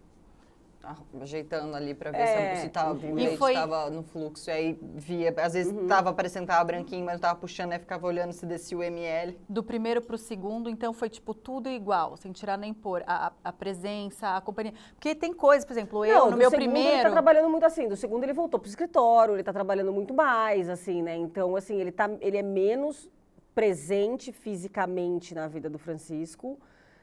ajeitando 1.20 1.76
ali 1.76 1.94
pra 1.94 2.10
ver 2.10 2.18
É, 2.18 2.54
se, 2.56 2.62
se 2.62 2.68
tava, 2.68 2.92
o 2.92 2.96
entendeu? 2.96 3.14
leite 3.16 3.34
E 3.34 3.36
foi- 3.38 3.54
tava 3.54 3.88
no 3.90 4.02
fluxo. 4.02 4.50
E 4.50 4.52
aí 4.52 4.78
via, 4.94 5.32
às 5.38 5.52
vezes 5.54 5.72
tava 5.88 6.10
aparecendo, 6.10 6.46
tava 6.46 6.64
branquinho, 6.64 7.04
mas 7.04 7.14
não 7.14 7.20
tava 7.20 7.38
puxando, 7.38 7.72
aí 7.72 7.78
ficava 7.78 8.06
olhando 8.06 8.32
se 8.32 8.44
descia 8.44 8.76
o 8.76 8.82
ml. 8.82 9.38
do 9.48 9.62
primeiro 9.62 10.00
pro 10.02 10.18
segundo, 10.18 10.68
então 10.68 10.92
foi 10.92 11.08
tipo 11.08 11.32
tudo 11.34 11.68
igual, 11.68 12.16
sem 12.16 12.32
tirar 12.32 12.56
nem 12.58 12.72
pôr. 12.74 13.02
A, 13.06 13.28
a- 13.28 13.32
a 13.44 13.52
presença, 13.52 14.36
a 14.36 14.40
companhia. 14.40 14.74
Porque 14.94 15.14
tem 15.14 15.32
coisas, 15.32 15.64
por 15.64 15.72
exemplo, 15.72 16.04
eu 16.04 16.14
Não, 16.18 16.24
no 16.26 16.30
do 16.32 16.36
meu 16.36 16.48
Ele 16.48 16.56
tá 16.56 16.56
primeiro. 16.56 17.10
trabalhando 17.10 17.48
muito 17.48 17.64
assim. 17.64 17.88
Do 17.88 17.96
segundo 17.96 18.24
ele 18.24 18.32
voltou 18.32 18.58
pro 18.58 18.68
escritório, 18.68 19.34
ele 19.34 19.42
tá 19.42 19.52
trabalhando 19.52 19.92
muito 19.92 20.12
mais, 20.14 20.68
assim, 20.68 21.02
né? 21.02 21.16
Então, 21.16 21.54
assim, 21.56 21.76
ele, 21.80 21.92
tá, 21.92 22.10
ele 22.20 22.36
é 22.36 22.42
menos 22.42 23.08
presente 23.54 24.32
fisicamente 24.32 25.34
na 25.34 25.46
vida 25.46 25.68
do 25.68 25.78
Francisco. 25.78 26.58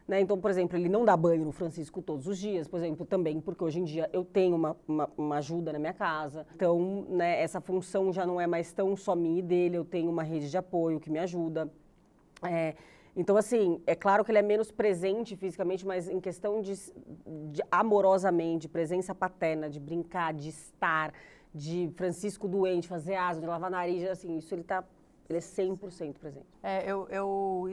Né? 0.10 0.22
Então, 0.22 0.40
por 0.40 0.50
exemplo, 0.50 0.76
ele 0.76 0.90
não 0.90 1.06
dá 1.06 1.16
banho 1.16 1.46
no 1.46 1.52
Francisco 1.52 2.02
todos 2.02 2.26
os 2.26 2.40
dias, 2.40 2.68
por 2.68 2.78
exemplo, 2.78 3.06
também 3.06 3.40
porque 3.40 3.64
hoje 3.64 3.80
em 3.80 3.84
dia 3.84 4.10
eu 4.12 4.26
tenho 4.26 4.56
uma, 4.56 4.76
uma, 4.88 5.10
uma 5.16 5.38
ajuda 5.38 5.72
na 5.72 5.78
minha 5.78 5.94
casa. 5.94 6.48
Então, 6.56 7.06
né, 7.10 7.40
essa 7.40 7.62
função 7.62 8.12
já 8.12 8.26
não 8.26 8.42
é 8.42 8.48
mais 8.48 8.74
tão 8.74 8.96
só 8.96 9.16
minha 9.16 9.38
e 9.38 9.44
dele, 9.44 9.78
eu 9.78 9.86
tenho 9.86 10.10
uma 10.10 10.24
rede 10.24 10.50
de 10.50 10.58
apoio 10.58 11.00
que 11.00 11.12
me 11.12 11.20
ajuda. 11.20 11.72
É, 12.42 12.74
então, 13.16 13.38
assim, 13.38 13.84
é 13.86 13.94
claro 13.94 14.26
que 14.26 14.32
ele 14.32 14.40
é 14.40 14.42
menos 14.42 14.72
presente 14.72 15.36
fisicamente, 15.36 15.86
mas 15.86 16.10
em 16.10 16.20
questão 16.20 16.60
de, 16.60 16.74
de 17.52 17.62
amorosamente, 17.70 18.62
de 18.62 18.70
presença 18.70 19.14
paterna, 19.14 19.70
de 19.70 19.80
brincar, 19.80 20.34
de 20.34 20.50
estar, 20.50 21.14
de 21.54 21.88
Francisco 21.96 22.48
doente, 22.48 22.88
fazer 22.88 23.14
asa, 23.14 23.40
de 23.40 23.46
lavar 23.46 23.70
nariz, 23.70 24.10
assim, 24.10 24.40
isso 24.40 24.56
ele 24.56 24.64
tá, 24.64 24.84
ele 25.30 25.38
é 25.38 25.42
100% 25.42 26.16
presente. 26.16 26.48
É, 26.64 26.92
eu, 26.92 27.08
eu 27.10 27.70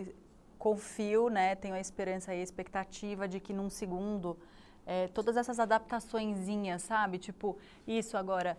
confio, 0.58 1.28
né, 1.28 1.54
tenho 1.54 1.74
a 1.74 1.80
esperança 1.80 2.34
e 2.34 2.40
a 2.40 2.42
expectativa 2.42 3.28
de 3.28 3.38
que 3.40 3.52
num 3.52 3.68
segundo 3.70 4.38
é, 4.86 5.08
todas 5.08 5.36
essas 5.36 5.58
adaptaçõezinhas, 5.58 6.82
sabe? 6.82 7.18
Tipo, 7.18 7.56
isso 7.86 8.16
agora, 8.16 8.56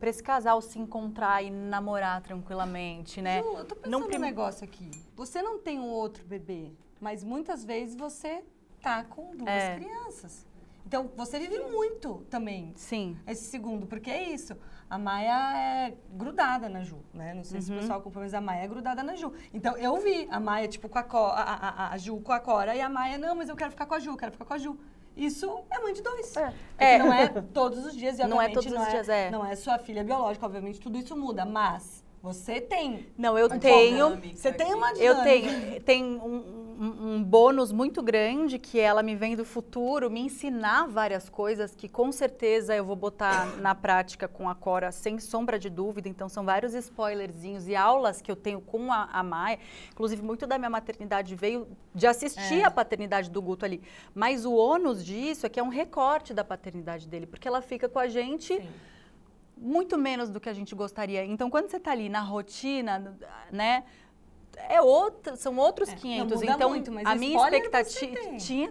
para 0.00 0.08
esse 0.08 0.22
casal 0.22 0.60
se 0.62 0.78
encontrar 0.78 1.42
e 1.42 1.50
namorar 1.50 2.22
tranquilamente, 2.22 3.20
né? 3.20 3.42
Ju, 3.42 3.56
eu 3.58 3.64
tô 3.64 3.76
pensando 3.76 3.90
Num 4.00 4.06
prim- 4.06 4.18
negócio 4.18 4.64
aqui. 4.64 4.90
Você 5.14 5.42
não 5.42 5.58
tem 5.58 5.78
um 5.78 5.88
outro 5.88 6.24
bebê, 6.24 6.72
mas 7.00 7.22
muitas 7.22 7.64
vezes 7.64 7.94
você 7.94 8.42
tá 8.80 9.04
com 9.04 9.36
duas 9.36 9.48
É. 9.50 9.76
crianças. 9.76 10.46
Então, 10.86 11.10
você 11.16 11.38
vive 11.40 11.58
muito 11.64 12.24
também 12.30 12.72
Sim. 12.76 13.16
esse 13.26 13.44
segundo, 13.44 13.86
porque 13.86 14.08
é 14.08 14.22
isso. 14.30 14.56
A 14.88 14.96
Maia 14.96 15.88
é 15.88 15.94
grudada 16.12 16.68
na 16.68 16.82
Ju, 16.84 16.98
né? 17.12 17.34
Não 17.34 17.42
sei 17.42 17.60
se 17.60 17.72
o 17.72 17.76
pessoal 17.76 17.98
acompanha, 17.98 18.24
mas 18.26 18.34
a 18.34 18.40
Maia 18.40 18.62
é 18.62 18.68
grudada 18.68 19.02
na 19.02 19.16
Ju. 19.16 19.32
Então, 19.52 19.76
eu 19.76 19.96
vi 19.96 20.28
a 20.30 20.38
Maia, 20.38 20.68
tipo, 20.68 20.88
com 20.88 20.96
a, 20.98 21.02
Co- 21.02 21.18
a, 21.18 21.42
a, 21.42 21.92
a- 21.92 21.98
Ju 21.98 22.20
com 22.20 22.30
a 22.30 22.38
Cora, 22.38 22.72
e 22.76 22.80
a 22.80 22.88
Maia, 22.88 23.18
não, 23.18 23.34
mas 23.34 23.48
eu 23.48 23.56
quero 23.56 23.72
ficar 23.72 23.84
com 23.86 23.94
a 23.94 23.98
Ju, 23.98 24.16
quero 24.16 24.30
ficar 24.30 24.44
com 24.44 24.54
a 24.54 24.58
Ju. 24.58 24.78
Isso 25.16 25.64
é 25.70 25.78
mãe 25.80 25.92
de 25.92 26.02
dois. 26.02 26.36
É. 26.36 26.44
Porque 26.50 26.84
É. 26.84 26.98
não 26.98 27.12
é 27.12 27.26
todos 27.28 27.84
os 27.84 27.96
dias, 27.96 28.18
e 28.20 28.24
Não 28.28 28.40
é 28.40 28.48
todos 28.50 28.70
os 28.72 28.88
dias, 28.88 29.08
é. 29.08 29.28
Não 29.28 29.44
é 29.44 29.56
sua 29.56 29.78
filha 29.78 30.04
biológica, 30.04 30.46
obviamente 30.46 30.78
tudo 30.78 30.96
isso 30.98 31.16
muda, 31.16 31.44
mas 31.44 32.04
você 32.32 32.60
tem. 32.60 33.06
Não, 33.16 33.38
eu 33.38 33.46
uma 33.46 33.58
tenho. 33.58 34.08
dinâmica 34.10 34.36
Você 34.36 34.52
tem 34.52 34.74
uma 34.74 34.90
Eu 34.92 35.14
dinâmica. 35.14 35.22
tenho, 35.24 35.80
tem 35.82 36.04
um, 36.04 36.34
um- 36.78 37.14
um 37.14 37.22
bônus 37.24 37.72
muito 37.72 38.02
grande 38.02 38.58
que 38.58 38.78
ela 38.78 39.02
me 39.02 39.14
vem 39.16 39.34
do 39.36 39.44
futuro, 39.44 40.10
me 40.10 40.20
ensinar 40.20 40.86
várias 40.88 41.28
coisas 41.28 41.74
que 41.74 41.88
com 41.88 42.12
certeza 42.12 42.74
eu 42.76 42.84
vou 42.84 42.96
botar 42.96 43.46
na 43.62 43.74
prática 43.74 44.28
com 44.28 44.46
a 44.48 44.54
Cora 44.54 44.92
sem 44.92 45.18
sombra 45.18 45.58
de 45.58 45.70
dúvida. 45.70 46.08
Então 46.08 46.28
são 46.28 46.44
vários 46.44 46.74
spoilerzinhos 46.74 47.66
e 47.68 47.74
aulas 47.76 48.20
que 48.20 48.30
eu 48.30 48.36
tenho 48.36 48.60
com 48.60 48.92
a, 48.92 49.04
a 49.12 49.22
Maia. 49.22 49.58
Inclusive, 49.92 50.20
muito 50.22 50.46
da 50.46 50.58
minha 50.58 50.68
maternidade 50.70 51.34
veio 51.34 51.66
de 51.94 52.06
assistir 52.06 52.62
a 52.64 52.70
paternidade 52.70 53.30
do 53.30 53.40
Guto 53.40 53.64
ali. 53.64 53.80
Mas 54.14 54.44
o 54.44 54.52
ônus 54.54 55.02
disso 55.04 55.46
é 55.46 55.48
que 55.48 55.58
é 55.60 55.62
um 55.62 55.68
recorte 55.68 56.34
da 56.34 56.44
paternidade 56.44 57.08
dele, 57.08 57.26
porque 57.26 57.48
ela 57.48 57.62
fica 57.62 57.88
com 57.88 57.98
a 57.98 58.08
gente 58.08 58.60
muito 59.56 59.96
menos 59.96 60.28
do 60.30 60.38
que 60.40 60.48
a 60.48 60.52
gente 60.52 60.74
gostaria. 60.74 61.24
Então, 61.24 61.48
quando 61.48 61.70
você 61.70 61.78
está 61.78 61.92
ali 61.92 62.08
na 62.08 62.20
rotina, 62.20 63.16
né? 63.50 63.84
É 64.70 64.80
outra, 64.80 65.36
são 65.36 65.54
outros 65.58 65.92
500. 65.92 66.40
muda 66.40 66.52
então, 66.52 66.70
muito, 66.70 66.90
a 67.04 67.14
minha 67.14 67.36
expectativa 67.36 68.16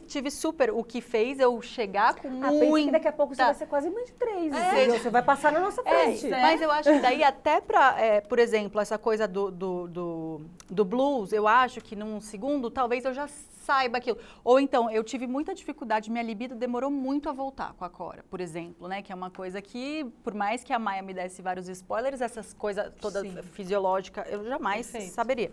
tive 0.08 0.32
super 0.32 0.72
o 0.72 0.84
que 0.84 1.00
fez 1.00 1.40
eu 1.40 1.62
chegar 1.62 2.16
com 2.16 2.28
Ah, 2.44 2.52
muito. 2.52 2.88
que 2.88 2.92
daqui 2.92 3.08
a 3.08 3.12
pouco 3.12 3.36
você 3.36 3.44
vai 3.44 3.54
ser 3.54 3.68
quase 3.68 3.90
mãe 3.92 4.04
de 4.04 4.14
três, 4.14 4.52
entendeu? 4.52 4.98
Você 5.00 5.12
vai 5.12 5.22
passar 5.22 5.52
na 5.52 5.60
nossa 5.60 5.82
É, 5.86 6.06
frente. 6.06 6.28
mas 6.28 6.60
eu 6.60 6.72
acho 6.72 6.92
que 6.92 7.00
daí 7.00 7.24
até 7.24 7.62
para, 7.62 8.22
por 8.28 8.40
exemplo, 8.40 8.82
essa 8.82 8.98
coisa 8.98 9.28
do, 9.28 9.52
do, 9.52 9.88
do, 9.88 10.42
do 10.68 10.84
blues, 10.86 11.32
eu 11.32 11.48
acho 11.48 11.80
que 11.80 11.96
num 11.96 12.20
segundo 12.20 12.72
talvez 12.72 13.06
eu 13.06 13.14
já 13.14 13.28
saiba 13.66 13.98
aquilo. 13.98 14.18
Ou 14.44 14.60
então, 14.60 14.90
eu 14.92 15.04
tive 15.04 15.26
muita 15.26 15.54
dificuldade, 15.54 16.12
minha 16.12 16.24
libido 16.24 16.56
demorou 16.56 16.92
muito 16.92 17.28
a 17.28 17.34
voltar 17.34 17.74
com 17.74 17.84
a 17.84 17.90
Cora, 17.90 18.24
por 18.30 18.40
exemplo, 18.40 18.88
né? 18.88 19.02
Que 19.02 19.12
é 19.12 19.16
uma 19.16 19.32
coisa 19.32 19.62
que, 19.62 20.06
por 20.24 20.34
mais 20.34 20.64
que 20.64 20.72
a 20.72 20.80
Maia 20.80 21.02
me 21.02 21.14
desse 21.14 21.42
vários 21.42 21.68
spoilers, 21.68 22.22
essas 22.22 22.54
coisas 22.54 22.94
toda 23.02 23.22
Sim. 23.22 23.42
fisiológica, 23.42 24.26
eu 24.30 24.46
jamais 24.46 24.90
Perfeito. 24.92 25.14
saberia. 25.14 25.52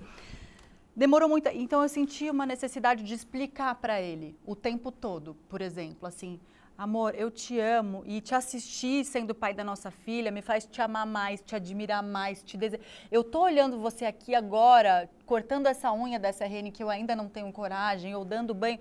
Demorou 0.94 1.26
muito, 1.26 1.48
então 1.48 1.82
eu 1.82 1.88
senti 1.88 2.28
uma 2.28 2.44
necessidade 2.44 3.02
de 3.02 3.14
explicar 3.14 3.74
para 3.76 4.00
ele 4.00 4.36
o 4.44 4.54
tempo 4.54 4.92
todo, 4.92 5.34
por 5.48 5.62
exemplo, 5.62 6.06
assim, 6.06 6.38
amor, 6.82 7.14
eu 7.16 7.30
te 7.30 7.60
amo 7.60 8.02
e 8.04 8.20
te 8.20 8.34
assistir 8.34 9.04
sendo 9.04 9.32
pai 9.32 9.54
da 9.54 9.62
nossa 9.62 9.88
filha 9.88 10.32
me 10.32 10.42
faz 10.42 10.66
te 10.66 10.82
amar 10.82 11.06
mais, 11.06 11.40
te 11.40 11.54
admirar 11.54 12.02
mais, 12.02 12.42
te 12.42 12.56
desejar. 12.56 12.84
Eu 13.08 13.22
tô 13.22 13.42
olhando 13.42 13.78
você 13.78 14.04
aqui 14.04 14.34
agora, 14.34 15.08
cortando 15.24 15.68
essa 15.68 15.92
unha 15.92 16.18
dessa 16.18 16.44
rene 16.44 16.72
que 16.72 16.82
eu 16.82 16.90
ainda 16.90 17.14
não 17.14 17.28
tenho 17.28 17.52
coragem, 17.52 18.16
ou 18.16 18.24
dando 18.24 18.52
banho, 18.52 18.80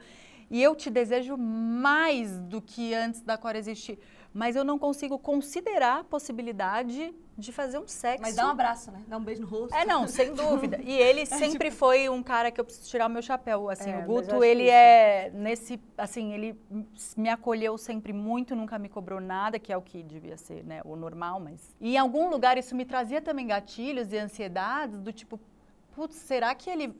e 0.49 0.61
eu 0.63 0.75
te 0.75 0.89
desejo 0.89 1.37
mais 1.37 2.39
do 2.39 2.59
que 2.59 2.91
antes 2.91 3.21
da 3.21 3.37
Cora 3.37 3.59
existir. 3.59 3.99
Mas 4.33 4.55
eu 4.55 4.63
não 4.63 4.79
consigo 4.79 5.19
considerar 5.19 5.99
a 5.99 6.03
possibilidade 6.03 7.13
de 7.37 7.51
fazer 7.51 7.79
um 7.79 7.87
sexo. 7.87 8.21
Mas 8.21 8.35
dá 8.35 8.47
um 8.47 8.51
abraço, 8.51 8.91
né? 8.91 9.03
Dá 9.07 9.17
um 9.17 9.23
beijo 9.23 9.41
no 9.41 9.47
rosto. 9.47 9.75
É, 9.75 9.83
não, 9.83 10.07
sem 10.07 10.33
dúvida. 10.33 10.79
E 10.81 10.93
ele 10.93 11.25
sempre 11.27 11.69
foi 11.71 12.07
um 12.07 12.23
cara 12.23 12.51
que 12.51 12.59
eu 12.61 12.63
preciso 12.63 12.87
tirar 12.87 13.07
o 13.07 13.09
meu 13.09 13.21
chapéu. 13.21 13.69
Assim, 13.69 13.89
É, 13.91 13.99
o 13.99 14.05
Guto, 14.05 14.43
ele 14.43 14.63
isso. 14.63 14.71
é 14.71 15.31
nesse, 15.33 15.81
assim, 15.97 16.33
ele 16.33 16.57
me 17.17 17.29
acolheu 17.29 17.77
sempre 17.77 18.13
muito, 18.13 18.55
nunca 18.55 18.79
me 18.79 18.87
cobrou 18.87 19.19
nada, 19.19 19.59
que 19.59 19.73
é 19.73 19.77
o 19.77 19.81
que 19.81 20.01
devia 20.03 20.37
ser, 20.37 20.63
né, 20.63 20.81
o 20.85 20.95
normal, 20.95 21.39
mas... 21.39 21.75
E 21.79 21.95
em 21.95 21.97
algum 21.97 22.29
lugar 22.29 22.57
isso 22.57 22.75
me 22.75 22.85
trazia 22.85 23.21
também 23.21 23.47
gatilhos 23.47 24.13
e 24.13 24.17
ansiedades 24.17 25.01
do 25.01 25.11
tipo, 25.11 25.39
putz, 25.93 26.15
será 26.15 26.53
que 26.55 26.69
ele 26.69 26.95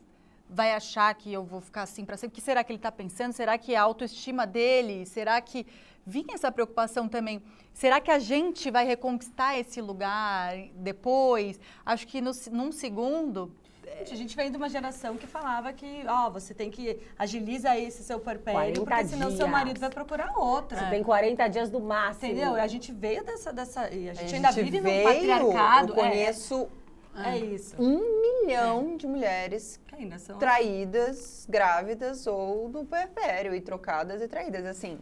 vai 0.54 0.74
achar 0.74 1.14
que 1.16 1.32
eu 1.32 1.44
vou 1.44 1.62
ficar 1.62 1.84
assim 1.84 2.04
para 2.04 2.18
sempre? 2.18 2.34
O 2.34 2.36
que 2.36 2.42
será 2.42 2.64
que 2.64 2.72
ele 2.72 2.78
está 2.80 2.92
pensando? 2.92 3.32
Será 3.34 3.58
que 3.58 3.74
é 3.74 3.78
a 3.78 3.82
autoestima 3.84 4.46
dele? 4.46 5.06
Será 5.06 5.40
que 5.40 5.66
vinha 6.06 6.34
essa 6.36 6.52
preocupação 6.52 7.08
também? 7.08 7.42
Será 7.74 8.02
que 8.02 8.12
a 8.12 8.20
gente 8.20 8.70
vai 8.70 8.86
reconquistar 8.86 9.58
esse 9.58 9.80
lugar 9.82 10.54
depois? 10.76 11.60
Acho 11.86 12.06
que 12.06 12.20
no, 12.20 12.32
num 12.52 12.72
segundo 12.72 13.56
Gente, 13.98 14.14
a 14.14 14.18
gente 14.18 14.36
vem 14.36 14.50
de 14.50 14.58
uma 14.58 14.70
geração 14.70 15.18
que 15.18 15.28
falava 15.28 15.72
que, 15.74 16.04
ó, 16.08 16.30
você 16.30 16.54
tem 16.54 16.72
que 16.72 16.98
agiliza 17.20 17.78
esse 17.78 18.04
seu 18.04 18.20
porpério, 18.20 18.54
40 18.54 18.82
porque 18.82 19.06
senão 19.08 19.28
seu 19.30 19.38
dias. 19.40 19.50
marido 19.50 19.80
vai 19.80 19.90
procurar 19.90 20.32
outra. 20.38 20.80
Você 20.80 20.90
tem 20.90 21.04
40 21.04 21.48
dias 21.50 21.70
do 21.70 21.80
máximo. 21.80 22.32
Entendeu? 22.32 22.56
A 22.56 22.68
gente 22.68 22.92
veio 22.92 23.24
dessa, 23.24 23.52
dessa 23.52 23.90
e 23.94 24.08
a 24.08 24.12
A 24.12 24.14
gente 24.16 24.30
gente 24.30 24.36
ainda 24.36 24.52
vive 24.52 24.80
veio, 24.80 24.98
no 25.08 25.14
patriarcado. 25.14 25.92
Eu 25.92 25.96
conheço 25.96 26.68
É, 27.16 27.32
é 27.32 27.38
isso. 27.40 27.76
um 27.78 28.00
milhão 28.22 28.96
de 28.96 29.06
mulheres 29.06 29.80
ainda 30.04 30.20
são 30.20 30.38
traídas, 30.38 31.46
grávidas 31.50 32.28
ou 32.28 32.70
no 32.70 32.86
puerpério 32.86 33.54
e 33.56 33.62
trocadas 33.62 34.22
e 34.22 34.28
traídas, 34.28 34.66
assim. 34.66 35.00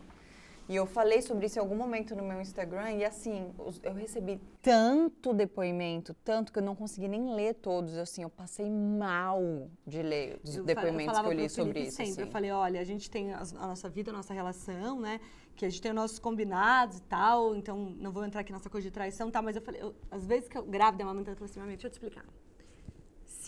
E 0.68 0.76
eu 0.76 0.86
falei 0.86 1.20
sobre 1.24 1.48
isso 1.48 1.58
em 1.58 1.62
algum 1.62 1.76
momento 1.76 2.16
no 2.16 2.24
meu 2.24 2.40
Instagram 2.40 2.92
e 2.92 3.04
assim, 3.04 3.52
eu 3.82 3.92
recebi 3.96 4.40
tanto 4.62 5.34
depoimento, 5.34 6.14
tanto 6.24 6.54
que 6.54 6.60
eu 6.60 6.64
não 6.64 6.76
consegui 6.76 7.08
nem 7.08 7.34
ler 7.34 7.56
todos, 7.56 7.98
assim, 7.98 8.22
eu 8.22 8.30
passei 8.30 8.70
mal 8.70 9.68
de 9.88 10.04
ler 10.04 10.40
os 10.44 10.58
Eu 10.58 10.64
depoimentos 10.64 11.06
que 11.06 11.06
falava 11.08 11.28
eu 11.30 11.34
li 11.34 11.50
sobre 11.50 11.80
isso, 11.82 11.98
sempre. 11.98 12.12
assim. 12.12 12.22
Eu 12.22 12.28
falei, 12.28 12.52
olha, 12.52 12.80
a 12.80 12.84
gente 12.84 13.10
tem 13.10 13.34
a 13.34 13.44
nossa 13.66 13.90
vida, 13.90 14.12
a 14.12 14.14
nossa 14.14 14.32
relação, 14.32 15.00
né? 15.00 15.20
Que 15.56 15.66
a 15.66 15.70
gente 15.70 15.82
tem 15.82 15.90
os 15.90 15.96
nossos 15.96 16.20
combinados 16.20 17.00
e 17.00 17.02
tal, 17.02 17.56
então 17.56 17.76
não 17.98 18.12
vou 18.12 18.24
entrar 18.24 18.42
aqui 18.42 18.54
nessa 18.54 18.70
coisa 18.70 18.88
de 18.88 18.92
traição 18.94 19.30
e 19.30 19.32
tal, 19.32 19.42
mas 19.42 19.56
eu 19.56 19.64
falei, 19.64 19.82
eu- 19.82 19.96
às 20.12 20.24
vezes 20.24 20.48
que 20.48 20.56
eu 20.58 20.64
grávida, 20.64 21.04
amamentando, 21.04 21.32
eu 21.32 21.36
falei 21.38 21.50
assim, 21.50 21.60
"Mami, 21.62 21.72
deixa 21.72 21.88
eu 21.88 21.92
te 21.92 21.94
explicar. 21.94 22.24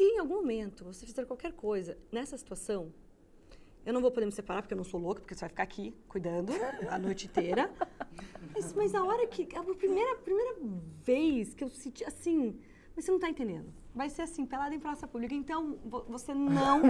Se 0.02 0.06
em 0.06 0.18
algum 0.18 0.34
momento 0.34 0.84
você 0.84 1.06
fizer 1.06 1.28
qualquer 1.28 1.54
coisa 1.54 1.96
nessa 2.12 2.36
situação, 2.36 2.92
eu 3.86 3.94
não 3.94 4.02
vou 4.02 4.10
poder 4.10 4.26
me 4.26 4.32
separar, 4.32 4.64
porque 4.64 4.74
eu 4.74 4.78
não 4.78 4.84
sou 4.84 5.00
louca, 5.00 5.22
porque 5.22 5.36
você 5.36 5.42
vai 5.42 5.50
ficar 5.50 5.62
aqui 5.62 5.94
cuidando 6.08 6.52
a 6.90 6.98
noite 6.98 7.28
inteira. 7.28 7.72
Mas, 8.52 8.74
mas 8.74 8.96
a 8.96 9.04
hora 9.04 9.26
que. 9.28 9.48
A 9.56 9.64
primeira, 9.64 10.16
primeira 10.18 10.58
vez 11.04 11.54
que 11.54 11.64
eu 11.64 11.70
senti 11.70 12.04
assim. 12.04 12.60
Mas 12.96 13.06
você 13.06 13.12
não 13.12 13.20
tá 13.20 13.30
entendendo. 13.30 13.72
Vai 13.94 14.10
ser 14.10 14.22
assim, 14.22 14.46
pelada 14.46 14.74
em 14.74 14.80
praça 14.80 15.06
pública. 15.06 15.36
Então, 15.36 15.78
você 16.08 16.34
não 16.34 16.82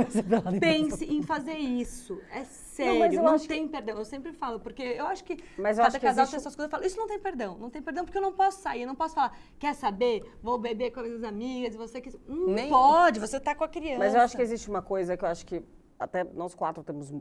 pense 0.59 1.03
em 1.03 1.23
fazer 1.23 1.55
isso. 1.55 2.21
É 2.31 2.43
sério, 2.43 3.23
não, 3.23 3.31
não 3.31 3.39
tem 3.39 3.65
que... 3.65 3.71
perdão. 3.71 3.97
Eu 3.97 4.05
sempre 4.05 4.31
falo, 4.31 4.59
porque 4.59 4.83
eu 4.83 5.07
acho 5.07 5.23
que 5.23 5.43
mas 5.57 5.79
eu 5.79 5.83
cada 5.83 5.97
acho 5.97 5.99
casal 5.99 6.23
existe... 6.23 6.31
tem 6.31 6.37
essas 6.37 6.55
coisas. 6.55 6.71
Eu 6.71 6.77
falo, 6.77 6.85
isso 6.85 6.97
não 6.97 7.07
tem 7.07 7.19
perdão. 7.19 7.57
Não 7.57 7.71
tem 7.71 7.81
perdão 7.81 8.05
porque 8.05 8.17
eu 8.17 8.21
não 8.21 8.33
posso 8.33 8.61
sair. 8.61 8.81
Eu 8.81 8.87
não 8.87 8.95
posso 8.95 9.15
falar, 9.15 9.35
quer 9.57 9.73
saber? 9.73 10.23
Vou 10.43 10.59
beber 10.59 10.91
com 10.91 10.99
as 10.99 11.07
minhas 11.07 11.23
amigas. 11.23 11.75
Você 11.75 11.99
que... 11.99 12.15
Não 12.27 12.49
Nem... 12.49 12.69
pode, 12.69 13.19
você 13.19 13.39
tá 13.39 13.55
com 13.55 13.63
a 13.63 13.67
criança. 13.67 13.97
Mas 13.97 14.13
eu 14.13 14.21
acho 14.21 14.35
que 14.35 14.41
existe 14.43 14.69
uma 14.69 14.83
coisa 14.83 15.17
que 15.17 15.25
eu 15.25 15.29
acho 15.29 15.43
que 15.43 15.63
até 15.97 16.23
nós 16.23 16.53
quatro 16.53 16.83
temos 16.83 17.11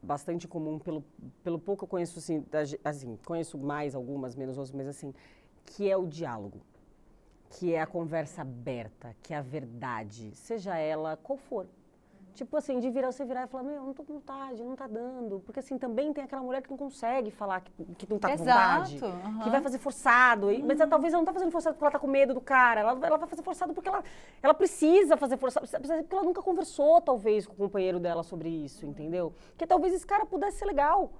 bastante 0.00 0.46
comum, 0.46 0.78
pelo, 0.78 1.04
pelo 1.42 1.58
pouco 1.58 1.82
eu 1.82 1.88
conheço, 1.88 2.20
assim, 2.20 2.44
assim, 2.84 3.18
conheço 3.26 3.58
mais 3.58 3.92
algumas, 3.92 4.36
menos 4.36 4.56
outras, 4.56 4.72
mas 4.72 4.86
assim, 4.86 5.12
que 5.64 5.90
é 5.90 5.96
o 5.96 6.06
diálogo 6.06 6.60
que 7.50 7.74
é 7.74 7.80
a 7.80 7.86
conversa 7.86 8.42
aberta, 8.42 9.14
que 9.22 9.32
é 9.32 9.36
a 9.36 9.42
verdade, 9.42 10.34
seja 10.34 10.76
ela 10.76 11.16
qual 11.16 11.36
for. 11.36 11.66
Tipo 12.36 12.54
assim, 12.58 12.78
de 12.78 12.90
virar, 12.90 13.10
você 13.10 13.24
virar 13.24 13.44
e 13.44 13.46
falar, 13.46 13.64
meu, 13.64 13.82
não 13.82 13.94
tô 13.94 14.04
com 14.04 14.12
vontade, 14.12 14.62
não 14.62 14.76
tá 14.76 14.86
dando. 14.86 15.40
Porque 15.40 15.58
assim, 15.58 15.78
também 15.78 16.12
tem 16.12 16.22
aquela 16.22 16.42
mulher 16.42 16.60
que 16.60 16.68
não 16.68 16.76
consegue 16.76 17.30
falar 17.30 17.62
que, 17.62 17.72
que 17.94 18.06
não 18.10 18.18
tá 18.18 18.28
com 18.28 18.36
vontade. 18.36 19.02
Uhum. 19.02 19.38
Que 19.42 19.48
vai 19.48 19.62
fazer 19.62 19.78
forçado. 19.78 20.52
E, 20.52 20.62
mas 20.62 20.78
ela, 20.78 20.90
talvez 20.90 21.14
ela 21.14 21.22
não 21.22 21.24
tá 21.24 21.32
fazendo 21.32 21.50
forçado 21.50 21.74
porque 21.74 21.84
ela 21.84 21.92
tá 21.92 21.98
com 21.98 22.06
medo 22.06 22.34
do 22.34 22.40
cara. 22.42 22.82
Ela, 22.82 22.90
ela 23.06 23.16
vai 23.16 23.26
fazer 23.26 23.42
forçado 23.42 23.72
porque 23.72 23.88
ela, 23.88 24.04
ela 24.42 24.52
precisa 24.52 25.16
fazer 25.16 25.38
forçado. 25.38 25.66
Porque 25.66 26.14
ela 26.14 26.24
nunca 26.24 26.42
conversou, 26.42 27.00
talvez, 27.00 27.46
com 27.46 27.54
o 27.54 27.56
companheiro 27.56 27.98
dela 27.98 28.22
sobre 28.22 28.50
isso, 28.50 28.84
entendeu? 28.84 29.32
Que 29.56 29.66
talvez 29.66 29.94
esse 29.94 30.06
cara 30.06 30.26
pudesse 30.26 30.58
ser 30.58 30.66
legal. 30.66 31.10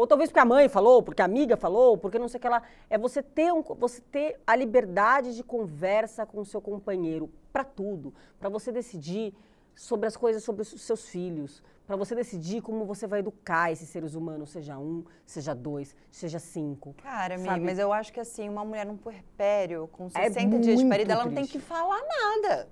Ou 0.00 0.06
talvez 0.06 0.30
porque 0.30 0.40
a 0.40 0.46
mãe 0.46 0.66
falou, 0.66 1.02
porque 1.02 1.20
a 1.20 1.26
amiga 1.26 1.58
falou, 1.58 1.98
porque 1.98 2.18
não 2.18 2.26
sei 2.26 2.38
o 2.38 2.40
que 2.40 2.48
lá. 2.48 2.62
É 2.88 2.96
você 2.96 3.22
ter, 3.22 3.52
um, 3.52 3.60
você 3.60 4.00
ter 4.00 4.40
a 4.46 4.56
liberdade 4.56 5.36
de 5.36 5.44
conversa 5.44 6.24
com 6.24 6.40
o 6.40 6.44
seu 6.46 6.58
companheiro 6.58 7.30
para 7.52 7.64
tudo. 7.64 8.14
Para 8.38 8.48
você 8.48 8.72
decidir 8.72 9.34
sobre 9.74 10.06
as 10.06 10.16
coisas 10.16 10.42
sobre 10.42 10.62
os 10.62 10.68
seus 10.68 11.06
filhos. 11.06 11.62
Para 11.86 11.96
você 11.96 12.14
decidir 12.14 12.62
como 12.62 12.86
você 12.86 13.06
vai 13.06 13.18
educar 13.18 13.72
esses 13.72 13.90
seres 13.90 14.14
humanos, 14.14 14.48
seja 14.48 14.78
um, 14.78 15.04
seja 15.26 15.54
dois, 15.54 15.94
seja 16.10 16.38
cinco. 16.38 16.94
Cara, 17.02 17.34
amiga, 17.34 17.58
mas 17.58 17.78
eu 17.78 17.92
acho 17.92 18.10
que 18.10 18.20
assim, 18.20 18.48
uma 18.48 18.64
mulher 18.64 18.86
num 18.86 18.96
puerpério, 18.96 19.86
com 19.92 20.08
60 20.08 20.40
é 20.40 20.58
dias 20.60 20.78
de 20.80 20.88
parida, 20.88 21.12
ela 21.12 21.26
não 21.26 21.34
tem 21.34 21.46
que 21.46 21.58
falar 21.58 22.00
nada. 22.00 22.70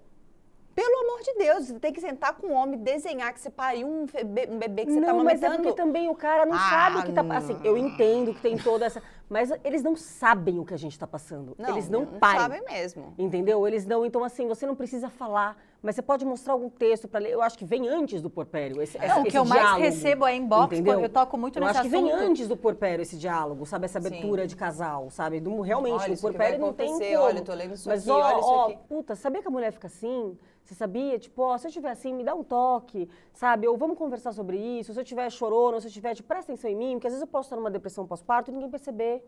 Pelo 0.79 1.01
amor 1.01 1.21
de 1.23 1.35
Deus, 1.35 1.67
você 1.67 1.81
tem 1.81 1.93
que 1.93 2.01
sentar 2.01 2.35
com 2.35 2.47
um 2.47 2.53
homem, 2.53 2.79
desenhar 2.79 3.35
que 3.35 3.41
você 3.41 3.51
pariu 3.51 3.89
um 3.89 4.07
bebê, 4.07 4.49
um 4.49 4.59
bebê 4.59 4.87
que 4.87 4.93
você 4.93 5.01
tá 5.01 5.09
não, 5.09 5.19
tá 5.19 5.25
mas 5.25 5.43
é 5.43 5.51
porque 5.51 5.73
também 5.73 6.09
o 6.09 6.15
cara 6.15 6.47
não 6.47 6.55
ah, 6.55 6.71
sabe 6.71 6.99
o 6.99 7.03
que 7.03 7.13
tá... 7.13 7.37
Assim, 7.37 7.59
eu 7.65 7.77
entendo 7.77 8.33
que 8.33 8.41
tem 8.41 8.57
toda 8.57 8.87
essa... 8.87 9.03
Mas 9.29 9.51
eles 9.65 9.83
não 9.83 9.97
sabem 9.97 10.61
o 10.61 10.65
que 10.65 10.73
a 10.73 10.77
gente 10.77 10.97
tá 10.97 11.07
passando. 11.07 11.57
Não, 11.59 11.71
eles 11.71 11.89
não, 11.89 12.03
não 12.05 12.21
param. 12.21 12.43
sabem 12.43 12.63
mesmo. 12.63 13.13
Entendeu? 13.19 13.67
Eles 13.67 13.85
não... 13.87 14.07
Então, 14.07 14.23
assim, 14.23 14.47
você 14.47 14.67
não 14.67 14.77
precisa 14.77 15.11
falar, 15.11 15.61
mas 15.83 15.97
você 15.97 16.03
pode 16.03 16.25
mostrar 16.25 16.53
algum 16.53 16.71
texto 16.71 17.09
para 17.09 17.21
ler. 17.21 17.33
Eu 17.33 17.43
acho 17.43 17.59
que 17.59 17.65
vem 17.65 17.89
antes 17.89 18.23
do 18.23 18.31
porpério. 18.31 18.81
Esse, 18.81 18.99
não, 18.99 19.23
o 19.23 19.25
que 19.25 19.37
eu 19.37 19.45
diálogo, 19.45 19.81
mais 19.81 19.83
recebo 19.83 20.27
é 20.27 20.37
inbox, 20.37 20.73
entendeu? 20.73 21.01
eu 21.01 21.09
toco 21.09 21.37
muito 21.37 21.59
eu 21.59 21.65
nesse 21.65 21.79
assunto. 21.79 21.93
Eu 21.93 21.99
acho 21.99 22.09
que 22.09 22.17
vem 22.17 22.29
antes 22.31 22.47
do 22.47 22.57
porpério 22.57 23.03
esse 23.03 23.17
diálogo, 23.17 23.67
sabe? 23.67 23.85
Essa 23.85 23.99
abertura 23.99 24.43
Sim. 24.43 24.49
de 24.49 24.57
casal, 24.57 25.11
sabe? 25.11 25.41
Do, 25.41 25.61
realmente, 25.61 26.03
olha, 26.03 26.15
no 26.15 26.21
porpério 26.21 26.59
não 26.61 26.73
tem 26.73 26.89
como. 26.89 27.19
Olha, 27.19 27.39
eu 27.39 27.45
tô 27.45 27.53
lendo 27.53 27.75
isso 27.75 27.89
mas, 27.89 28.09
aqui, 28.09 28.11
ó, 28.11 28.25
olha 28.25 28.39
isso 28.39 28.49
ó, 28.49 28.65
aqui. 28.67 28.79
puta, 28.89 29.17
sabia 29.17 29.43
que 29.43 29.49
a 29.49 29.51
mulher 29.51 29.73
fica 29.73 29.89
assim? 29.89 30.39
Você 30.69 30.75
sabia? 30.75 31.19
Tipo, 31.19 31.45
ó, 31.45 31.57
se 31.57 31.67
eu 31.67 31.71
estiver 31.71 31.91
assim, 31.91 32.13
me 32.13 32.23
dá 32.23 32.35
um 32.35 32.45
toque, 32.45 33.09
sabe? 33.33 33.67
Ou 33.67 33.75
vamos 33.79 33.97
conversar 33.97 34.33
sobre 34.33 34.59
isso. 34.59 34.93
Se 34.93 34.99
eu 34.99 35.03
estiver 35.03 35.31
chorando, 35.31 35.81
se 35.81 35.87
eu 35.87 35.89
estiver, 35.89 36.15
tipo, 36.15 36.29
presta 36.29 36.53
atenção 36.53 36.71
em 36.71 36.77
mim, 36.77 36.93
porque 36.93 37.07
às 37.07 37.15
vezes 37.15 37.23
eu 37.23 37.27
posso 37.27 37.47
estar 37.47 37.57
numa 37.57 37.71
depressão 37.71 38.07
pós-parto 38.07 38.51
e 38.51 38.53
ninguém 38.53 38.69
perceber. 38.69 39.25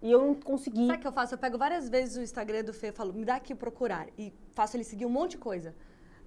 E 0.00 0.12
eu 0.12 0.24
não 0.24 0.32
consegui. 0.36 0.86
Sabe 0.86 0.98
o 0.98 1.00
que 1.00 1.06
eu 1.08 1.12
faço? 1.12 1.34
Eu 1.34 1.38
pego 1.38 1.58
várias 1.58 1.88
vezes 1.88 2.16
o 2.16 2.22
Instagram 2.22 2.62
do 2.62 2.72
Fê 2.72 2.88
e 2.88 2.92
falo, 2.92 3.12
me 3.12 3.24
dá 3.24 3.34
aqui 3.34 3.52
procurar. 3.52 4.06
E 4.16 4.32
faço 4.52 4.76
ele 4.76 4.84
seguir 4.84 5.06
um 5.06 5.10
monte 5.10 5.32
de 5.32 5.38
coisa. 5.38 5.74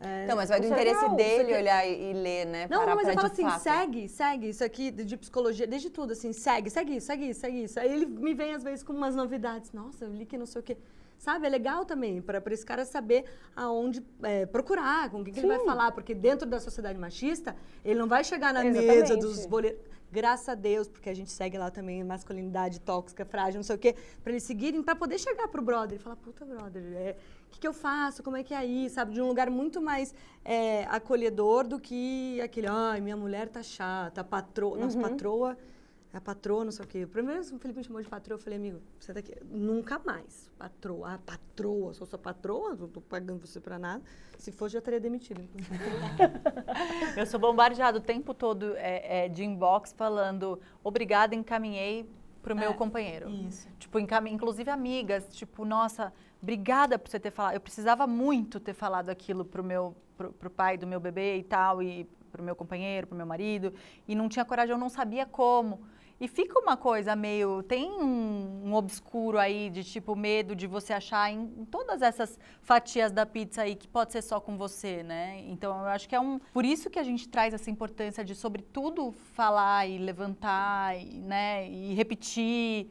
É, 0.02 0.28
não, 0.28 0.36
mas 0.36 0.50
vai 0.50 0.60
do 0.60 0.68
interesse 0.68 1.06
não, 1.06 1.16
dele 1.16 1.54
olhar 1.54 1.86
e, 1.86 2.12
e, 2.12 2.14
ler, 2.14 2.46
né? 2.46 2.68
Não, 2.70 2.86
não 2.86 2.96
mas 2.98 3.08
eu 3.08 3.14
falo 3.14 3.28
assim, 3.28 3.44
fato. 3.44 3.62
segue, 3.62 4.10
segue 4.10 4.50
isso 4.50 4.64
aqui 4.64 4.92
de 4.92 5.16
psicologia, 5.16 5.68
desde 5.68 5.90
tudo, 5.90 6.14
assim, 6.14 6.34
segue, 6.34 6.70
segue 6.70 6.98
isso, 6.98 7.08
segue 7.08 7.30
isso, 7.30 7.40
segue 7.40 7.64
isso. 7.64 7.80
Aí 7.80 7.92
ele 7.92 8.06
me 8.06 8.34
vem 8.34 8.54
às 8.54 8.64
vezes 8.64 8.84
com 8.84 8.92
umas 8.92 9.16
novidades. 9.16 9.72
Nossa, 9.72 10.04
eu 10.04 10.14
li 10.14 10.26
que 10.26 10.38
não 10.38 10.46
sei 10.46 10.60
o 10.60 10.64
quê. 10.64 10.78
Sabe? 11.20 11.46
É 11.46 11.50
legal 11.50 11.84
também 11.84 12.22
para 12.22 12.42
esse 12.52 12.66
cara 12.66 12.86
saber 12.86 13.26
aonde 13.54 14.02
é, 14.24 14.46
procurar, 14.46 15.10
com 15.12 15.22
quem 15.22 15.34
que 15.34 15.42
ele 15.42 15.48
vai 15.48 15.60
falar. 15.60 15.92
Porque 15.92 16.16
dentro 16.16 16.48
da 16.48 16.62
sociedade 16.62 16.98
machista, 16.98 17.56
ele 17.84 18.00
não 18.00 18.08
vai 18.08 18.24
chegar 18.24 18.54
na 18.54 18.66
Exatamente. 18.66 19.02
mesa 19.02 19.18
dos 19.18 19.46
boletos. 19.46 19.86
Graças 20.12 20.50
a 20.50 20.56
Deus, 20.56 20.88
porque 20.88 21.08
a 21.08 21.14
gente 21.14 21.30
segue 21.30 21.56
lá 21.56 21.70
também 21.70 22.04
masculinidade 22.04 22.80
tóxica, 22.80 23.24
frágil, 23.26 23.60
não 23.60 23.64
sei 23.64 23.76
o 23.76 23.80
quê, 23.80 23.96
para 24.24 24.32
eles 24.32 24.42
seguirem, 24.42 24.82
para 24.82 24.96
poder 24.96 25.20
chegar 25.20 25.48
pro 25.50 25.62
brother 25.62 26.00
e 26.00 26.02
falar: 26.02 26.16
puta, 26.16 26.44
brother, 26.46 26.82
é, 26.96 27.16
o 27.46 27.50
que, 27.52 27.60
que, 27.60 27.68
eu 27.68 27.74
faço? 27.74 28.24
Como 28.24 28.36
é 28.36 28.42
que 28.42 28.54
é 28.54 28.58
aí? 28.58 28.90
Sabe? 28.90 29.14
De 29.14 29.22
um 29.22 29.28
lugar 29.28 29.52
muito 29.52 29.80
mais 29.80 30.16
é, 30.44 30.86
acolhedor 30.86 31.68
do 31.68 31.80
que 31.80 32.42
aquele, 32.42 32.66
ai, 32.68 33.02
minha 33.02 33.18
mulher 33.18 33.50
tá 33.50 33.62
chata, 33.62 34.24
patroa. 34.24 34.78
Uhum. 34.78 34.86
Nossa, 34.86 35.00
patroa 35.00 35.52
é 35.52 35.79
a 36.12 36.20
patroa, 36.20 36.66
não 36.66 36.72
sei 36.72 36.86
o 36.86 36.88
quê. 36.88 37.06
Primeiro 37.06 37.42
o 37.42 37.60
Felipe 37.60 37.78
me 37.78 37.84
chamou 37.84 38.02
de 38.02 38.10
patroa, 38.10 38.36
eu 38.36 38.40
falei, 38.40 38.58
amigo, 38.58 38.82
você 39.00 39.14
tá 39.14 39.20
aqui. 39.20 39.36
Nunca 39.46 40.00
mais. 40.00 40.50
Patroa. 40.58 41.14
Ah, 41.14 41.20
patroa. 41.20 41.94
Sou 41.94 42.08
sua 42.08 42.18
patroa, 42.18 42.76
não 42.76 42.88
tô 42.88 43.00
pagando 43.00 43.46
você 43.46 43.60
pra 43.60 43.78
nada. 43.78 44.04
Se 44.38 44.52
fosse, 44.52 44.74
já 44.74 44.82
teria 44.82 45.00
demitido. 45.00 45.48
eu 47.16 47.26
sou 47.28 47.40
bombardeado 47.40 48.00
o 48.00 48.02
tempo 48.02 48.34
todo 48.34 48.76
é, 48.78 49.26
é, 49.26 49.30
de 49.30 49.44
inbox 49.44 49.94
falando, 49.94 50.60
obrigada, 50.84 51.36
encaminhei 51.36 52.10
pro 52.42 52.56
meu 52.56 52.72
é, 52.72 52.74
companheiro. 52.74 53.30
Isso. 53.30 53.68
Tipo, 53.78 54.00
encam... 54.00 54.26
inclusive 54.28 54.72
amigas, 54.72 55.28
tipo, 55.36 55.64
nossa, 55.64 56.12
obrigada 56.42 56.98
por 56.98 57.10
você 57.10 57.20
ter 57.20 57.32
falado. 57.32 57.54
Eu 57.54 57.62
precisava 57.62 58.08
muito 58.08 58.60
ter 58.60 58.74
falado 58.74 59.10
aquilo 59.10 59.46
pro 59.46 59.64
meu, 59.64 59.96
pro, 60.18 60.34
pro 60.34 60.50
pai 60.50 60.76
do 60.76 60.88
meu 60.88 61.00
bebê 61.00 61.38
e 61.38 61.44
tal, 61.44 61.84
e 61.84 62.10
pro 62.32 62.42
meu 62.42 62.56
companheiro, 62.56 63.08
pro 63.08 63.18
meu 63.18 63.26
marido, 63.26 63.74
e 64.08 64.16
não 64.16 64.30
tinha 64.30 64.46
coragem, 64.46 64.72
eu 64.72 64.78
não 64.78 64.90
sabia 64.90 65.26
como. 65.26 65.82
E 66.20 66.28
fica 66.28 66.60
uma 66.60 66.76
coisa 66.76 67.16
meio. 67.16 67.64
Tem 67.64 67.90
um, 67.90 68.64
um, 68.66 68.74
obscuro 68.74 69.40
aí 69.40 69.70
de 69.70 69.86
tipo 69.86 70.18
medo 70.18 70.54
de 70.54 70.68
você 70.68 70.92
achar 70.92 71.32
em, 71.32 71.54
em, 71.58 71.64
todas 71.64 72.02
essas 72.02 72.38
fatias 72.62 73.10
da 73.10 73.26
pizza 73.26 73.62
aí 73.62 73.74
que 73.74 73.88
pode 73.88 74.12
ser 74.12 74.22
só 74.22 74.38
com 74.38 74.58
você, 74.58 75.02
né? 75.02 75.42
Então 75.48 75.80
eu 75.80 75.88
acho 75.88 76.10
que 76.10 76.16
é 76.16 76.20
um. 76.20 76.38
Por 76.52 76.66
isso 76.66 76.90
que 76.90 77.00
a 77.00 77.04
gente 77.04 77.30
traz 77.30 77.54
essa 77.54 77.72
importância 77.72 78.26
de, 78.26 78.36
sobretudo, 78.36 79.14
falar 79.34 79.88
e 79.88 79.98
levantar, 79.98 81.00
e, 81.00 81.22
né? 81.22 81.70
E 81.70 81.94
repetir 81.94 82.90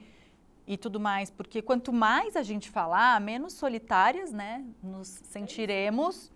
e 0.67 0.79
tudo 0.79 0.99
mais. 0.99 1.31
Porque 1.31 1.61
quanto 1.61 1.93
mais 1.93 2.35
a 2.35 2.43
gente 2.43 2.71
falar, 2.71 3.21
menos 3.21 3.53
solitárias, 3.53 4.33
né? 4.33 4.65
Nos 4.83 5.09
sentiremos. 5.25 6.33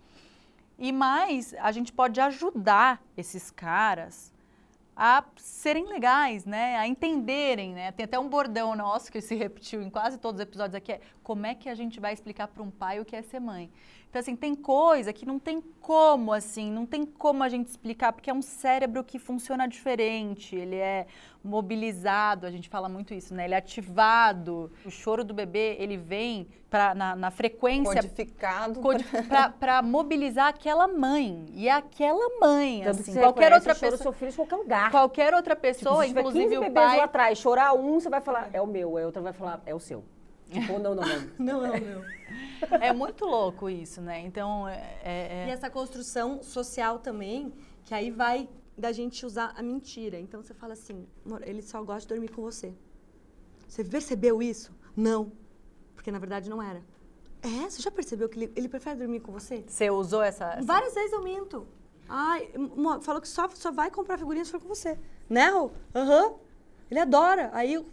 E 0.77 0.91
mais 0.91 1.55
a 1.55 1.71
gente 1.71 1.91
pode 1.91 2.21
ajudar 2.21 3.01
esses 3.17 3.49
caras 3.49 4.32
a 4.95 5.23
serem 5.37 5.87
legais, 5.87 6.45
né? 6.45 6.77
A 6.77 6.87
entenderem, 6.87 7.73
né? 7.73 7.91
Tem 7.91 8.03
até 8.03 8.19
um 8.19 8.29
bordão 8.29 8.75
nosso 8.75 9.11
que 9.11 9.21
se 9.21 9.35
repetiu 9.35 9.81
em 9.81 9.89
quase 9.89 10.17
todos 10.17 10.39
os 10.39 10.47
episódios 10.47 10.75
aqui, 10.75 10.91
é 10.91 11.01
como 11.23 11.45
é 11.45 11.55
que 11.55 11.69
a 11.69 11.75
gente 11.75 11.99
vai 11.99 12.13
explicar 12.13 12.47
para 12.47 12.61
um 12.61 12.69
pai 12.69 12.99
o 12.99 13.05
que 13.05 13.15
é 13.15 13.21
ser 13.21 13.39
mãe. 13.39 13.71
Então, 14.13 14.19
assim, 14.19 14.35
tem 14.35 14.53
coisa 14.53 15.11
que 15.11 15.25
não 15.25 15.39
tem 15.39 15.59
como, 15.81 16.33
assim, 16.33 16.69
não 16.69 16.85
tem 16.85 17.03
como 17.03 17.41
a 17.41 17.49
gente 17.49 17.69
explicar, 17.69 18.13
porque 18.13 18.29
é 18.29 18.33
um 18.33 18.43
cérebro 18.43 19.03
que 19.03 19.17
funciona 19.17 19.67
diferente, 19.67 20.55
ele 20.55 20.75
é 20.75 21.07
mobilizado, 21.43 22.45
a 22.45 22.51
gente 22.51 22.69
fala 22.69 22.87
muito 22.87 23.11
isso, 23.11 23.33
né? 23.33 23.45
Ele 23.45 23.55
é 23.55 23.57
ativado. 23.57 24.71
O 24.85 24.91
choro 24.91 25.23
do 25.23 25.33
bebê, 25.33 25.77
ele 25.79 25.97
vem 25.97 26.47
pra, 26.69 26.93
na, 26.93 27.15
na 27.15 27.31
frequência... 27.31 28.03
Codificado. 28.03 28.79
Para 29.59 29.81
mobilizar 29.81 30.49
aquela 30.49 30.87
mãe. 30.87 31.47
E 31.51 31.67
é 31.67 31.71
aquela 31.71 32.39
mãe, 32.39 32.83
Tanto 32.83 32.99
assim. 32.99 33.15
Qualquer 33.15 33.51
outra 33.51 33.73
pessoa... 33.73 33.95
o 33.95 33.97
seu 33.97 34.13
filho 34.13 34.29
em 34.29 34.35
qualquer 34.35 34.55
lugar. 34.57 34.91
Qualquer 34.91 35.33
outra 35.33 35.55
pessoa, 35.55 36.05
tipo, 36.05 36.19
inclusive 36.19 36.55
o 36.59 36.71
pai... 36.71 36.97
lá 36.97 37.05
atrás, 37.05 37.39
chorar 37.39 37.73
um, 37.73 37.99
você 37.99 38.11
vai 38.11 38.21
falar, 38.21 38.51
é 38.53 38.61
o 38.61 38.67
meu. 38.67 38.95
A 38.95 39.07
outra 39.07 39.23
vai 39.23 39.33
falar, 39.33 39.59
é 39.65 39.73
o 39.73 39.79
seu. 39.79 40.03
Tipo, 40.51 40.79
não, 40.79 40.95
não, 40.95 41.03
não. 41.03 41.29
não, 41.39 41.61
não, 41.61 41.79
não. 41.79 42.77
É 42.81 42.93
muito 42.93 43.25
louco 43.25 43.69
isso, 43.69 44.01
né? 44.01 44.19
Então, 44.21 44.67
é, 44.67 44.97
é... 45.03 45.47
E 45.47 45.51
essa 45.51 45.69
construção 45.69 46.43
social 46.43 46.99
também, 46.99 47.53
que 47.85 47.93
aí 47.93 48.11
vai 48.11 48.47
da 48.77 48.91
gente 48.91 49.25
usar 49.25 49.53
a 49.55 49.61
mentira. 49.61 50.19
Então, 50.19 50.41
você 50.41 50.53
fala 50.53 50.73
assim, 50.73 51.07
ele 51.41 51.61
só 51.61 51.83
gosta 51.83 52.01
de 52.01 52.07
dormir 52.07 52.29
com 52.29 52.41
você. 52.41 52.73
Você 53.67 53.83
percebeu 53.83 54.41
isso? 54.41 54.71
Não. 54.95 55.31
Porque, 55.95 56.11
na 56.11 56.19
verdade, 56.19 56.49
não 56.49 56.61
era. 56.61 56.83
É? 57.41 57.69
Você 57.69 57.81
já 57.81 57.91
percebeu 57.91 58.29
que 58.29 58.37
ele, 58.37 58.53
ele 58.55 58.69
prefere 58.69 58.97
dormir 58.97 59.19
com 59.19 59.31
você? 59.31 59.63
Você 59.67 59.89
usou 59.89 60.21
essa... 60.21 60.53
essa... 60.53 60.65
Várias 60.65 60.93
vezes 60.93 61.11
eu 61.11 61.23
minto. 61.23 61.67
Ai, 62.07 62.49
falou 63.01 63.21
que 63.21 63.27
só, 63.27 63.49
só 63.49 63.71
vai 63.71 63.89
comprar 63.89 64.17
figurinhas 64.17 64.47
se 64.47 64.51
for 64.51 64.61
com 64.61 64.67
você. 64.67 64.97
Né, 65.29 65.49
Aham. 65.49 66.27
Uhum. 66.27 66.35
Ele 66.89 66.99
adora. 66.99 67.49
Aí 67.53 67.83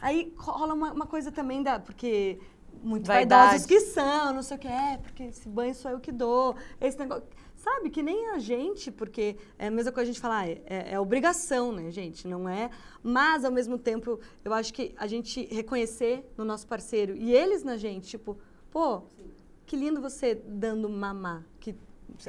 Aí 0.00 0.32
rola 0.36 0.74
uma, 0.74 0.92
uma 0.92 1.06
coisa 1.06 1.30
também 1.32 1.62
da. 1.62 1.78
Porque 1.78 2.38
muito 2.82 3.06
Vaidade. 3.06 3.42
vaidosos 3.50 3.66
que 3.66 3.80
são, 3.80 4.32
não 4.32 4.42
sei 4.42 4.56
o 4.56 4.60
que 4.60 4.68
é, 4.68 4.98
porque 5.02 5.24
esse 5.24 5.48
banho 5.48 5.74
sou 5.74 5.90
eu 5.90 6.00
que 6.00 6.12
dou. 6.12 6.54
Esse 6.80 6.98
negócio. 6.98 7.24
Sabe, 7.56 7.90
que 7.90 8.00
nem 8.04 8.30
a 8.30 8.38
gente, 8.38 8.88
porque 8.88 9.36
é 9.58 9.66
a 9.66 9.70
mesma 9.70 9.90
coisa 9.90 10.08
a 10.08 10.12
gente 10.14 10.22
falar, 10.22 10.48
é, 10.48 10.62
é, 10.64 10.92
é, 10.92 11.00
obrigação, 11.00 11.72
né, 11.72 11.90
gente? 11.90 12.26
Não 12.28 12.48
é. 12.48 12.70
Mas, 13.02 13.44
ao 13.44 13.50
mesmo 13.50 13.76
tempo, 13.76 14.20
eu 14.44 14.54
acho 14.54 14.72
que 14.72 14.94
a 14.96 15.08
gente 15.08 15.44
reconhecer 15.52 16.24
no 16.36 16.44
nosso 16.44 16.68
parceiro 16.68 17.16
e 17.16 17.32
eles 17.34 17.64
na 17.64 17.76
gente, 17.76 18.06
tipo, 18.10 18.38
pô, 18.70 19.02
que 19.66 19.74
lindo 19.74 20.00
você 20.00 20.36
dando 20.36 20.88
mamar. 20.88 21.42
Que 21.58 21.74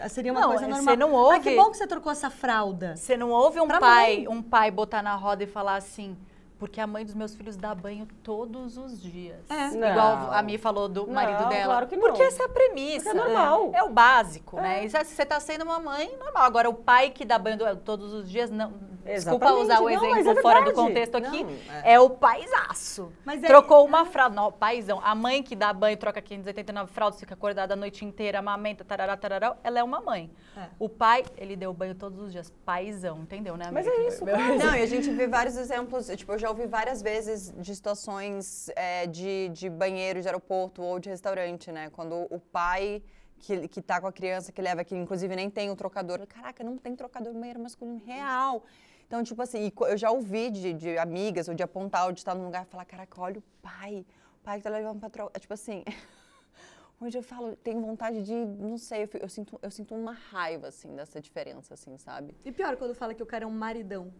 seria 0.09 0.31
uma 0.31 0.41
Não, 0.41 0.47
coisa 0.49 0.65
é, 0.65 0.67
normal. 0.67 0.83
você 0.83 0.97
não 0.97 1.13
ouve- 1.13 1.35
Ah, 1.35 1.39
que 1.41 1.55
bom 1.55 1.69
que 1.69 1.77
você 1.77 1.85
trocou 1.85 2.11
essa 2.11 2.31
fralda. 2.31 2.95
Você 2.97 3.15
não 3.15 3.29
ouve 3.29 3.59
um 3.61 3.67
Pra 3.67 3.79
pai, 3.79 4.17
mãe. 4.17 4.27
um 4.29 4.41
pai 4.41 4.71
botar 4.71 5.03
na 5.03 5.15
roda 5.15 5.43
e 5.43 5.47
falar 5.47 5.75
assim, 5.75 6.17
porque 6.59 6.79
a 6.81 6.85
mãe 6.85 7.05
dos 7.05 7.15
meus 7.15 7.33
filhos 7.33 7.55
dá 7.55 7.73
banho 7.73 8.05
todos 8.21 8.77
os 8.77 9.01
dias. 9.01 9.49
É. 9.49 9.71
Não. 9.71 9.89
Igual 9.89 10.31
a 10.33 10.41
Mi 10.41 10.57
falou 10.57 10.89
do 10.89 11.07
marido 11.07 11.41
Não, 11.43 11.49
dela. 11.49 11.65
claro 11.73 11.87
que 11.87 11.95
não. 11.95 12.07
Porque 12.07 12.21
essa 12.21 12.43
é 12.43 12.45
a 12.45 12.49
premissa. 12.49 13.11
Porque 13.11 13.17
é 13.17 13.23
normal. 13.33 13.71
É, 13.73 13.81
o 13.83 13.89
básico, 13.89 14.57
né? 14.57 14.83
E 14.85 14.89
se 14.89 15.03
você 15.03 15.25
tá 15.25 15.39
sendo 15.39 15.63
uma 15.63 15.79
mãe, 15.79 16.15
normal. 16.19 16.43
Agora, 16.43 16.69
o 16.69 16.73
pai 16.73 17.09
que 17.11 17.23
dá 17.23 17.39
banho 17.39 17.57
do- 17.57 17.75
todos 17.77 18.11
os 18.13 18.29
dias, 18.29 18.51
não. 18.51 18.73
Desculpa 19.15 19.51
usar 19.53 19.79
o 19.79 19.89
Não, 19.89 19.89
exemplo 20.17 20.39
é 20.39 20.41
fora 20.41 20.61
do 20.61 20.73
contexto 20.73 21.15
aqui. 21.15 21.43
Não, 21.43 21.51
é. 21.83 21.99
o 21.99 22.09
paisaço. 22.09 23.11
Mas 23.25 23.43
é- 23.43 23.47
Trocou 23.47 23.85
uma 23.85 24.05
fralda. 24.05 24.35
Não, 24.35 24.51
paizão. 24.51 24.99
A 25.03 25.13
mãe 25.15 25.41
que 25.43 25.55
dá 25.55 25.71
banho, 25.73 25.97
troca 25.97 26.21
589 26.21 26.91
fraldas, 26.91 27.19
fica 27.19 27.33
acordada 27.33 27.73
a 27.73 27.77
noite 27.77 28.05
inteira, 28.05 28.39
amamenta, 28.39 28.83
tarará, 28.83 29.15
tarará, 29.17 29.57
ela 29.63 29.79
é 29.79 29.83
uma 29.83 30.01
mãe. 30.01 30.31
É. 30.55 30.67
O 30.77 30.87
pai, 30.87 31.23
ele 31.37 31.55
deu 31.55 31.73
banho 31.73 31.95
todos 31.95 32.19
os 32.19 32.31
dias. 32.31 32.51
Paizão, 32.65 33.19
entendeu, 33.19 33.55
né, 33.57 33.65
amiga? 33.65 33.83
Mas 33.83 33.87
é 33.87 34.07
isso. 34.07 34.25
Não, 34.25 34.75
e 34.75 34.81
a 34.81 34.85
gente 34.85 35.09
vê 35.11 35.27
vários 35.27 35.57
exemplos, 35.57 36.07
tipo, 36.15 36.31
eu 36.31 36.37
já 36.37 36.49
ouvi 36.49 36.65
várias 36.67 37.01
vezes 37.01 37.53
de 37.57 37.75
situações 37.75 38.69
é, 38.75 39.07
de, 39.07 39.49
de 39.49 39.69
banheiro 39.69 40.21
de 40.21 40.27
aeroporto 40.27 40.81
ou 40.81 40.99
de 40.99 41.09
restaurante, 41.09 41.71
né? 41.71 41.89
Quando 41.89 42.27
o 42.29 42.39
pai 42.39 43.01
que, 43.39 43.67
que 43.67 43.81
tá 43.81 43.99
com 43.99 44.07
a 44.07 44.11
criança, 44.11 44.51
que 44.51 44.61
leva, 44.61 44.83
que 44.83 44.95
inclusive 44.95 45.35
nem 45.35 45.49
tem 45.49 45.71
o 45.71 45.75
trocador, 45.75 46.25
caraca, 46.27 46.63
não 46.63 46.77
tem 46.77 46.95
trocador 46.95 47.33
no 47.33 47.39
banheiro 47.39 47.59
masculino 47.59 48.01
real. 48.05 48.63
Então, 49.09 49.23
tipo 49.23 49.41
assim, 49.41 49.71
eu 49.87 49.97
já 49.97 50.11
ouvi 50.11 50.51
de, 50.51 50.71
de 50.71 50.95
amigas 50.99 51.47
ou 51.47 51.55
de 51.55 51.63
apontar 51.63 52.05
ou 52.05 52.11
de 52.11 52.19
estar 52.19 52.35
num 52.35 52.45
lugar 52.45 52.61
e 52.63 52.69
falar, 52.69 52.85
caraca, 52.85 53.19
olha 53.19 53.39
o 53.39 53.43
pai, 53.59 54.05
o 54.39 54.43
pai 54.43 54.57
que 54.59 54.63
tá 54.63 54.69
levando 54.69 54.99
pra 54.99 55.09
trocar. 55.09 55.39
Tipo 55.39 55.51
assim, 55.55 55.83
onde 57.01 57.17
eu 57.17 57.23
falo, 57.23 57.55
tenho 57.55 57.81
vontade 57.81 58.21
de, 58.21 58.35
não 58.35 58.77
sei, 58.77 59.05
eu, 59.05 59.07
fi- 59.07 59.19
eu 59.19 59.27
sinto, 59.27 59.59
eu 59.63 59.71
sinto 59.71 59.95
uma 59.95 60.11
raiva, 60.13 60.67
assim, 60.67 60.95
dessa 60.95 61.19
diferença, 61.19 61.73
assim, 61.73 61.97
sabe? 61.97 62.35
E 62.45 62.51
pior, 62.51 62.77
quando 62.77 62.93
fala 62.93 63.15
que 63.15 63.23
o 63.23 63.25
cara 63.25 63.45
é 63.45 63.47
um 63.47 63.51
maridão. 63.51 64.13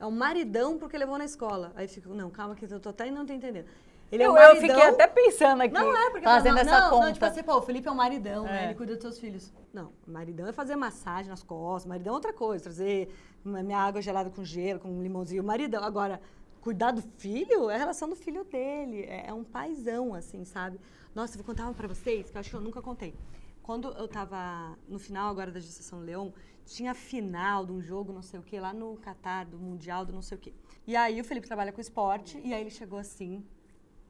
É 0.00 0.04
um 0.04 0.10
maridão 0.10 0.76
porque 0.76 0.98
levou 0.98 1.16
na 1.16 1.24
escola. 1.24 1.70
Aí 1.76 1.86
fica, 1.86 2.08
não, 2.08 2.28
calma 2.28 2.56
que 2.56 2.64
eu 2.64 2.80
tô 2.80 2.88
até 2.88 3.08
não 3.08 3.24
tô 3.24 3.32
entendendo. 3.32 3.66
Ele 4.10 4.24
é 4.24 4.26
Eu, 4.26 4.32
um 4.32 4.36
eu 4.36 4.48
maridão. 4.54 4.68
fiquei 4.68 4.82
até 4.82 5.06
pensando 5.06 5.62
aqui, 5.62 5.72
Não 5.72 5.96
é, 5.96 6.10
porque 6.10 6.24
fazendo 6.24 6.54
não, 6.54 6.60
essa 6.62 6.80
não, 6.80 6.90
conta. 6.90 7.06
Não, 7.06 7.12
tipo 7.12 7.24
assim, 7.24 7.42
pô, 7.44 7.56
o 7.58 7.62
Felipe 7.62 7.86
é 7.86 7.92
um 7.92 7.94
maridão, 7.94 8.42
né? 8.42 8.62
É. 8.62 8.64
Ele 8.64 8.74
cuida 8.74 8.94
dos 8.94 9.02
seus 9.02 9.20
filhos. 9.20 9.52
Não, 9.72 9.92
maridão 10.04 10.48
é 10.48 10.52
fazer 10.52 10.74
massagem 10.74 11.30
nas 11.30 11.44
costas, 11.44 11.88
maridão 11.88 12.14
é 12.14 12.16
outra 12.16 12.32
coisa, 12.32 12.64
trazer 12.64 13.14
minha 13.44 13.78
água 13.78 14.02
gelada 14.02 14.30
com 14.30 14.44
gelo, 14.44 14.80
com 14.80 15.02
limãozinho. 15.02 15.42
Maridão, 15.42 15.82
agora, 15.82 16.20
cuidar 16.60 16.90
do 16.90 17.02
filho 17.02 17.70
é 17.70 17.74
a 17.74 17.78
relação 17.78 18.08
do 18.08 18.16
filho 18.16 18.44
dele. 18.44 19.02
É, 19.02 19.28
é 19.28 19.34
um 19.34 19.44
paizão, 19.44 20.14
assim, 20.14 20.44
sabe? 20.44 20.80
Nossa, 21.14 21.34
eu 21.34 21.38
vou 21.38 21.46
contar 21.46 21.64
uma 21.64 21.74
pra 21.74 21.88
vocês, 21.88 22.30
que 22.30 22.36
eu 22.36 22.40
acho 22.40 22.50
que 22.50 22.56
eu 22.56 22.60
nunca 22.60 22.80
contei. 22.80 23.14
Quando 23.62 23.88
eu 23.92 24.08
tava 24.08 24.76
no 24.88 24.98
final 24.98 25.30
agora 25.30 25.50
da 25.50 25.60
gestação 25.60 26.00
Leão, 26.00 26.32
tinha 26.64 26.94
final 26.94 27.64
de 27.66 27.72
um 27.72 27.80
jogo, 27.80 28.12
não 28.12 28.22
sei 28.22 28.40
o 28.40 28.42
quê, 28.42 28.60
lá 28.60 28.72
no 28.72 28.96
Catar, 28.96 29.46
do 29.46 29.58
Mundial, 29.58 30.04
do 30.04 30.12
não 30.12 30.22
sei 30.22 30.36
o 30.36 30.40
quê. 30.40 30.52
E 30.86 30.96
aí 30.96 31.20
o 31.20 31.24
Felipe 31.24 31.46
trabalha 31.46 31.72
com 31.72 31.80
esporte, 31.80 32.40
e 32.44 32.54
aí 32.54 32.60
ele 32.60 32.70
chegou 32.70 32.98
assim, 32.98 33.44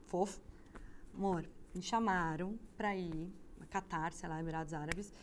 fofo. 0.05 0.39
Amor, 1.13 1.45
me 1.73 1.81
chamaram 1.81 2.57
pra 2.77 2.95
ir 2.95 3.31
Catar, 3.71 4.11
sei 4.11 4.27
lá, 4.27 4.37
Emirados 4.37 4.73
Árabes. 4.73 5.13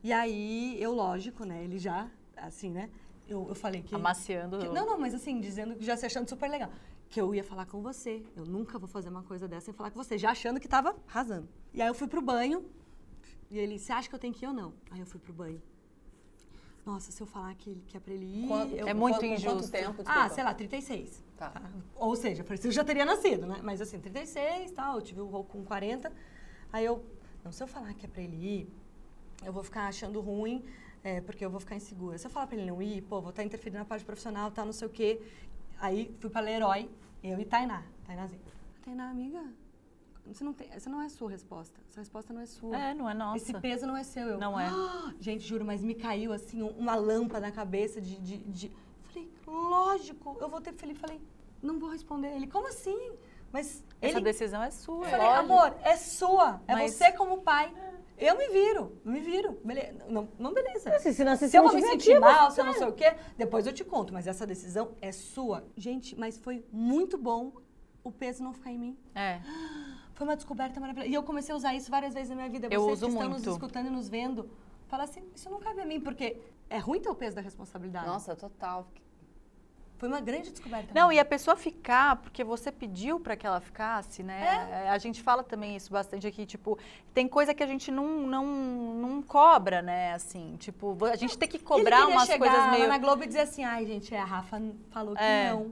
E 0.00 0.12
aí, 0.12 0.76
eu, 0.80 0.92
lógico, 0.92 1.44
né? 1.44 1.64
Ele 1.64 1.76
já, 1.76 2.08
assim, 2.36 2.70
né? 2.70 2.88
Eu, 3.28 3.46
eu 3.48 3.54
falei 3.54 3.82
que. 3.82 3.94
Amaciando. 3.94 4.58
que- 4.58 4.68
não, 4.68 4.86
não, 4.86 4.98
mas 4.98 5.14
assim, 5.14 5.40
dizendo 5.40 5.74
que 5.76 5.84
já 5.84 5.96
se 5.96 6.04
achando 6.06 6.28
super 6.28 6.48
legal. 6.50 6.70
Que 7.08 7.20
eu 7.20 7.34
ia 7.34 7.44
falar 7.44 7.66
com 7.66 7.80
você. 7.80 8.22
Eu 8.36 8.44
nunca 8.44 8.78
vou 8.78 8.88
fazer 8.88 9.08
uma 9.08 9.22
coisa 9.22 9.46
dessa 9.48 9.66
sem 9.66 9.74
falar 9.74 9.90
com 9.90 10.02
você, 10.02 10.18
já 10.18 10.30
achando 10.30 10.58
que 10.60 10.68
tava 10.68 10.94
arrasando. 11.08 11.48
E 11.72 11.80
aí 11.80 11.88
eu 11.88 11.94
fui 11.94 12.06
pro 12.08 12.20
banho. 12.20 12.64
E 13.50 13.58
ele, 13.58 13.78
você 13.78 13.92
acha 13.92 14.08
que 14.08 14.14
eu 14.14 14.18
tenho 14.18 14.34
que 14.34 14.44
ir 14.44 14.48
ou 14.48 14.54
não? 14.54 14.72
Aí 14.90 15.00
eu 15.00 15.06
fui 15.06 15.20
pro 15.20 15.32
banho. 15.32 15.62
Nossa, 16.84 17.10
se 17.10 17.22
eu 17.22 17.26
falar 17.26 17.54
que, 17.54 17.76
que 17.86 17.96
é 17.96 18.00
pra 18.00 18.12
ele 18.12 18.26
ir. 18.26 18.46
Quanto- 18.48 18.74
eu- 18.74 18.86
É 18.88 18.92
muito 18.92 19.14
quanto- 19.14 19.24
injusto. 19.26 19.58
Quanto 19.58 19.70
tempo? 19.70 20.02
ah, 20.04 20.28
sei 20.28 20.44
lá, 20.44 20.52
36. 20.52 21.22
Tá. 21.36 21.62
Ou 21.96 22.14
seja, 22.14 22.44
parecia 22.44 22.62
que 22.62 22.68
eu 22.68 22.72
já 22.72 22.84
teria 22.84 23.04
nascido, 23.06 23.46
né? 23.46 23.60
Mas 23.62 23.80
assim, 23.80 23.98
36 23.98 24.70
e 24.70 24.74
tal, 24.74 24.96
eu 24.96 25.02
tive 25.02 25.20
o 25.20 25.26
rolo 25.26 25.44
com 25.44 25.64
40. 25.64 26.12
Aí 26.72 26.84
eu, 26.84 27.02
não, 27.42 27.50
se 27.52 27.62
eu 27.62 27.66
falar 27.66 27.94
que 27.94 28.04
é 28.04 28.08
pra 28.08 28.22
ele 28.22 28.36
ir, 28.36 28.68
eu 29.44 29.52
vou 29.52 29.62
ficar 29.62 29.86
achando 29.88 30.20
ruim, 30.20 30.62
é, 31.04 31.20
porque 31.20 31.44
eu 31.44 31.50
vou 31.50 31.60
ficar 31.60 31.76
insegura. 31.76 32.16
Se 32.18 32.26
eu 32.26 32.30
falar 32.30 32.46
pra 32.48 32.56
ele 32.56 32.66
não 32.70 32.80
ir, 32.82 33.02
pô, 33.02 33.20
vou 33.20 33.30
estar 33.30 33.44
interferindo 33.44 33.78
na 33.78 33.84
parte 33.84 34.04
profissional, 34.04 34.50
tá, 34.50 34.64
não 34.64 34.72
sei 34.72 34.88
o 34.88 34.90
quê. 34.90 35.20
Aí 35.78 36.12
fui 36.18 36.30
pra 36.30 36.40
Leroy, 36.40 36.90
eu 37.22 37.38
e 37.38 37.44
Tainá, 37.44 37.82
Tainazinha. 38.06 38.40
Tainá, 38.84 39.10
amiga, 39.10 39.42
você 40.26 40.42
não 40.42 40.52
tem, 40.54 40.68
essa 40.72 40.88
não 40.88 41.02
é 41.02 41.06
a 41.06 41.10
sua 41.10 41.30
resposta. 41.30 41.78
Essa 41.90 42.00
resposta 42.00 42.32
não 42.32 42.40
é 42.40 42.46
sua. 42.46 42.76
É, 42.76 42.94
não 42.94 43.08
é 43.08 43.14
nossa. 43.14 43.36
Esse 43.36 43.52
peso 43.60 43.86
não 43.86 43.96
é 43.96 44.02
seu. 44.02 44.26
Eu, 44.26 44.38
Não 44.38 44.58
é. 44.58 44.66
"Ah!" 44.66 45.12
gente, 45.20 45.44
juro, 45.44 45.64
mas 45.64 45.82
me 45.82 45.94
caiu 45.94 46.32
assim 46.32 46.62
um- 46.62 46.70
uma 46.70 46.94
lâmpada 46.94 47.46
na 47.46 47.52
cabeça 47.52 48.00
de, 48.00 48.16
de, 48.18 48.38
de- 48.38 48.72
Falei, 49.02 49.30
lógico, 49.46 50.36
eu 50.40 50.48
vou 50.48 50.60
ter 50.60 50.72
Felipe. 50.72 50.98
Falei, 50.98 51.20
não 51.62 51.78
vou 51.78 51.90
responder. 51.90 52.28
Ele, 52.34 52.46
como 52.46 52.66
assim? 52.68 53.12
Mas 53.52 53.84
Essa 54.00 54.16
ele. 54.18 54.24
decisão 54.24 54.62
é 54.62 54.70
sua. 54.70 55.04
Eu 55.04 55.10
falei, 55.10 55.26
lógico. 55.26 55.52
amor, 55.52 55.76
é 55.82 55.96
sua. 55.96 56.60
É 56.66 56.72
Mas- 56.74 56.94
você 56.94 57.12
como 57.12 57.42
pai. 57.42 57.72
Eu 58.16 58.36
me 58.38 58.48
viro, 58.48 59.00
me 59.04 59.20
viro. 59.20 59.58
Beleza. 59.64 60.04
Não, 60.08 60.28
não 60.38 60.52
beleza. 60.54 60.90
Assim, 60.94 61.12
se 61.12 61.24
não, 61.24 61.36
se 61.36 61.48
Se 61.48 61.56
eu 61.56 61.62
não 61.62 61.70
vou 61.70 61.80
me 61.80 61.86
sentir 61.86 62.12
aqui, 62.12 62.20
mal, 62.20 62.50
se 62.50 62.60
eu 62.60 62.64
não 62.64 62.72
sei 62.74 62.86
o 62.86 62.92
quê, 62.92 63.14
depois 63.36 63.66
eu 63.66 63.72
te 63.72 63.84
conto. 63.84 64.12
Mas 64.12 64.26
essa 64.26 64.46
decisão 64.46 64.92
é 65.00 65.10
sua. 65.10 65.64
Gente, 65.76 66.18
mas 66.18 66.38
foi 66.38 66.64
muito 66.72 67.18
bom 67.18 67.52
o 68.04 68.12
peso 68.12 68.42
não 68.44 68.52
ficar 68.52 68.70
em 68.70 68.78
mim. 68.78 68.98
É. 69.14 69.40
Foi 70.12 70.26
uma 70.26 70.36
descoberta 70.36 70.78
maravilhosa. 70.78 71.10
E 71.10 71.14
eu 71.14 71.22
comecei 71.22 71.52
a 71.52 71.56
usar 71.56 71.74
isso 71.74 71.90
várias 71.90 72.14
vezes 72.14 72.30
na 72.30 72.36
minha 72.36 72.48
vida. 72.48 72.68
Eu 72.70 72.82
Vocês 72.82 72.98
uso 72.98 73.06
que 73.06 73.12
estão 73.12 73.30
muito. 73.30 73.44
nos 73.46 73.54
escutando 73.54 73.86
e 73.86 73.90
nos 73.90 74.08
vendo, 74.08 74.48
fala 74.86 75.04
assim, 75.04 75.24
isso 75.34 75.50
não 75.50 75.58
cabe 75.58 75.80
a 75.80 75.86
mim, 75.86 76.00
porque 76.00 76.40
é 76.70 76.78
ruim 76.78 77.00
ter 77.00 77.08
o 77.08 77.14
peso 77.14 77.34
da 77.34 77.42
responsabilidade. 77.42 78.06
Nossa, 78.06 78.36
total. 78.36 78.88
Foi 80.04 80.08
uma 80.12 80.20
grande 80.20 80.50
descoberta. 80.50 80.92
Não, 80.94 81.10
e 81.10 81.18
a 81.18 81.24
pessoa 81.24 81.56
ficar 81.56 82.16
porque 82.16 82.44
você 82.44 82.70
pediu 82.70 83.18
para 83.18 83.34
que 83.36 83.46
ela 83.46 83.58
ficasse, 83.58 84.22
né? 84.22 84.84
É, 84.84 84.90
A 84.90 84.98
gente 84.98 85.22
fala 85.22 85.42
também 85.42 85.76
isso 85.76 85.90
bastante 85.90 86.26
aqui, 86.26 86.44
tipo, 86.44 86.78
tem 87.14 87.26
coisa 87.26 87.54
que 87.54 87.62
a 87.62 87.66
gente 87.66 87.90
não, 87.90 88.06
não, 88.26 88.44
não 88.44 89.22
cobra, 89.22 89.80
né? 89.80 90.12
Assim, 90.12 90.56
tipo, 90.58 90.94
a 91.06 91.16
gente 91.16 91.38
tem 91.38 91.48
que 91.48 91.58
cobrar 91.58 92.06
umas 92.06 92.28
coisas 92.28 92.58
lá 92.58 92.70
meio. 92.72 92.86
na 92.86 92.98
Globo 92.98 93.24
e 93.24 93.26
dizer 93.26 93.40
assim, 93.40 93.64
ai, 93.64 93.86
gente, 93.86 94.14
a 94.14 94.24
Rafa 94.26 94.60
falou 94.90 95.16
que 95.16 95.22
É. 95.22 95.50
não. 95.50 95.62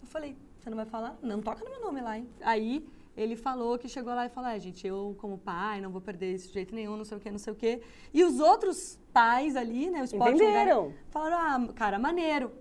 Eu 0.00 0.06
falei, 0.06 0.36
você 0.60 0.70
não 0.70 0.76
vai 0.76 0.86
falar? 0.86 1.16
Não 1.20 1.42
toca 1.42 1.64
no 1.64 1.70
meu 1.70 1.80
nome 1.80 2.00
lá, 2.00 2.16
hein? 2.16 2.28
Aí 2.42 2.86
ele 3.16 3.34
falou 3.34 3.76
que 3.78 3.88
chegou 3.88 4.14
lá 4.14 4.26
e 4.26 4.28
falou, 4.28 4.50
ai, 4.50 4.60
gente, 4.60 4.86
eu 4.86 5.16
como 5.18 5.38
pai 5.38 5.80
não 5.80 5.90
vou 5.90 6.00
perder 6.00 6.34
isso 6.34 6.48
de 6.48 6.54
jeito 6.54 6.72
nenhum, 6.72 6.96
não 6.96 7.04
sei 7.04 7.16
o 7.16 7.20
quê, 7.20 7.30
não 7.32 7.38
sei 7.38 7.52
o 7.52 7.56
quê. 7.56 7.82
E 8.14 8.22
os 8.22 8.38
outros 8.38 8.96
pais 9.12 9.56
ali, 9.56 9.90
né, 9.90 10.02
o 10.02 10.04
esporte 10.04 10.34
Entenderam. 10.36 10.82
lugar, 10.84 10.98
falaram, 11.10 11.36
ah, 11.68 11.72
cara, 11.72 11.98
maneiro. 11.98 12.52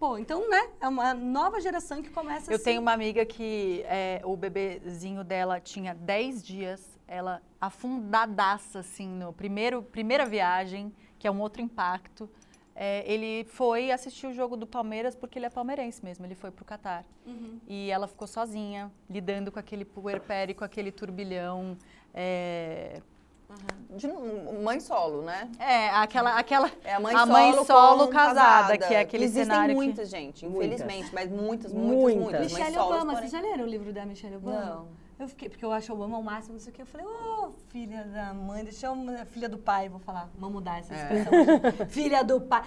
Pô, 0.00 0.16
então, 0.16 0.48
né, 0.48 0.70
é 0.80 0.88
uma 0.88 1.12
nova 1.12 1.60
geração 1.60 2.00
que 2.00 2.08
começa 2.08 2.50
Eu 2.50 2.54
assim. 2.54 2.64
tenho 2.64 2.80
uma 2.80 2.90
amiga 2.94 3.22
que 3.26 3.82
é, 3.84 4.22
o 4.24 4.34
bebezinho 4.34 5.22
dela 5.22 5.60
tinha 5.60 5.94
10 5.94 6.42
dias, 6.42 6.98
ela 7.06 7.42
afundadaça, 7.60 8.78
assim, 8.78 9.06
no 9.06 9.30
primeiro, 9.30 9.82
primeira 9.82 10.24
viagem, 10.24 10.90
que 11.18 11.26
é 11.26 11.30
um 11.30 11.38
outro 11.38 11.60
impacto. 11.60 12.30
É, 12.74 13.04
ele 13.12 13.44
foi 13.50 13.90
assistir 13.90 14.26
o 14.26 14.32
jogo 14.32 14.56
do 14.56 14.66
Palmeiras 14.66 15.14
porque 15.14 15.38
ele 15.38 15.44
é 15.44 15.50
palmeirense 15.50 16.02
mesmo, 16.02 16.24
ele 16.24 16.34
foi 16.34 16.50
pro 16.50 16.64
Catar. 16.64 17.04
E 17.68 17.90
ela 17.90 18.08
ficou 18.08 18.26
sozinha, 18.26 18.90
lidando 19.08 19.52
com 19.52 19.58
aquele 19.58 19.84
puerpério, 19.84 20.54
com 20.54 20.64
aquele 20.64 20.90
turbilhão. 20.90 21.76
É, 22.14 23.02
De 23.90 24.06
novo, 24.06 24.62
mãe 24.62 24.78
solo, 24.80 25.22
né? 25.22 25.50
é, 25.58 25.88
aquela, 25.90 26.38
aquela 26.38 26.70
É 26.84 26.94
a 26.94 27.00
mãe 27.00 27.14
a 27.14 27.18
solo, 27.20 27.32
mãe 27.32 27.64
solo 27.64 28.06
com 28.06 28.12
casada, 28.12 28.78
que 28.78 28.94
é 28.94 29.00
aquele 29.00 29.24
Existem 29.24 29.44
cenário 29.44 29.74
que- 29.74 29.80
muitas, 29.84 30.08
gente, 30.08 30.46
Muitas. 30.46 30.66
infelizmente, 30.80 31.12
mas 31.14 31.28
muitas, 31.30 31.72
muitas, 31.72 31.96
Muitas. 31.98 32.22
muitas. 32.22 32.40
mães 32.40 32.52
Michelle 32.52 32.78
Obama, 32.78 33.12
porém- 33.12 33.18
vocês 33.28 33.32
já 33.32 33.40
leram 33.40 33.64
o 33.64 33.66
livro 33.68 33.92
da 33.92 34.06
Michelle 34.06 34.36
Obama? 34.36 34.64
Não. 34.64 34.88
Eu 35.18 35.28
fiquei, 35.28 35.50
porque 35.50 35.62
eu 35.64 35.70
acho 35.72 35.92
Obama 35.92 36.16
ao 36.16 36.22
máximo, 36.22 36.54
não 36.54 36.60
sei 36.60 36.72
o 36.72 36.74
quê. 36.74 36.80
Eu 36.82 36.86
falei, 36.86 37.06
ô, 37.06 37.52
filha 37.68 38.04
da 38.04 38.32
mãe, 38.32 38.64
deixa 38.64 38.86
eu, 38.86 38.96
filha 39.26 39.50
do 39.50 39.58
pai, 39.58 39.86
vou 39.88 40.00
falar, 40.00 40.30
vamos 40.34 40.54
mudar 40.54 40.78
essa 40.78 40.94
É. 40.94 40.96
expressão. 41.18 41.30
filha 41.90 42.22
do 42.24 42.40
pai. 42.40 42.62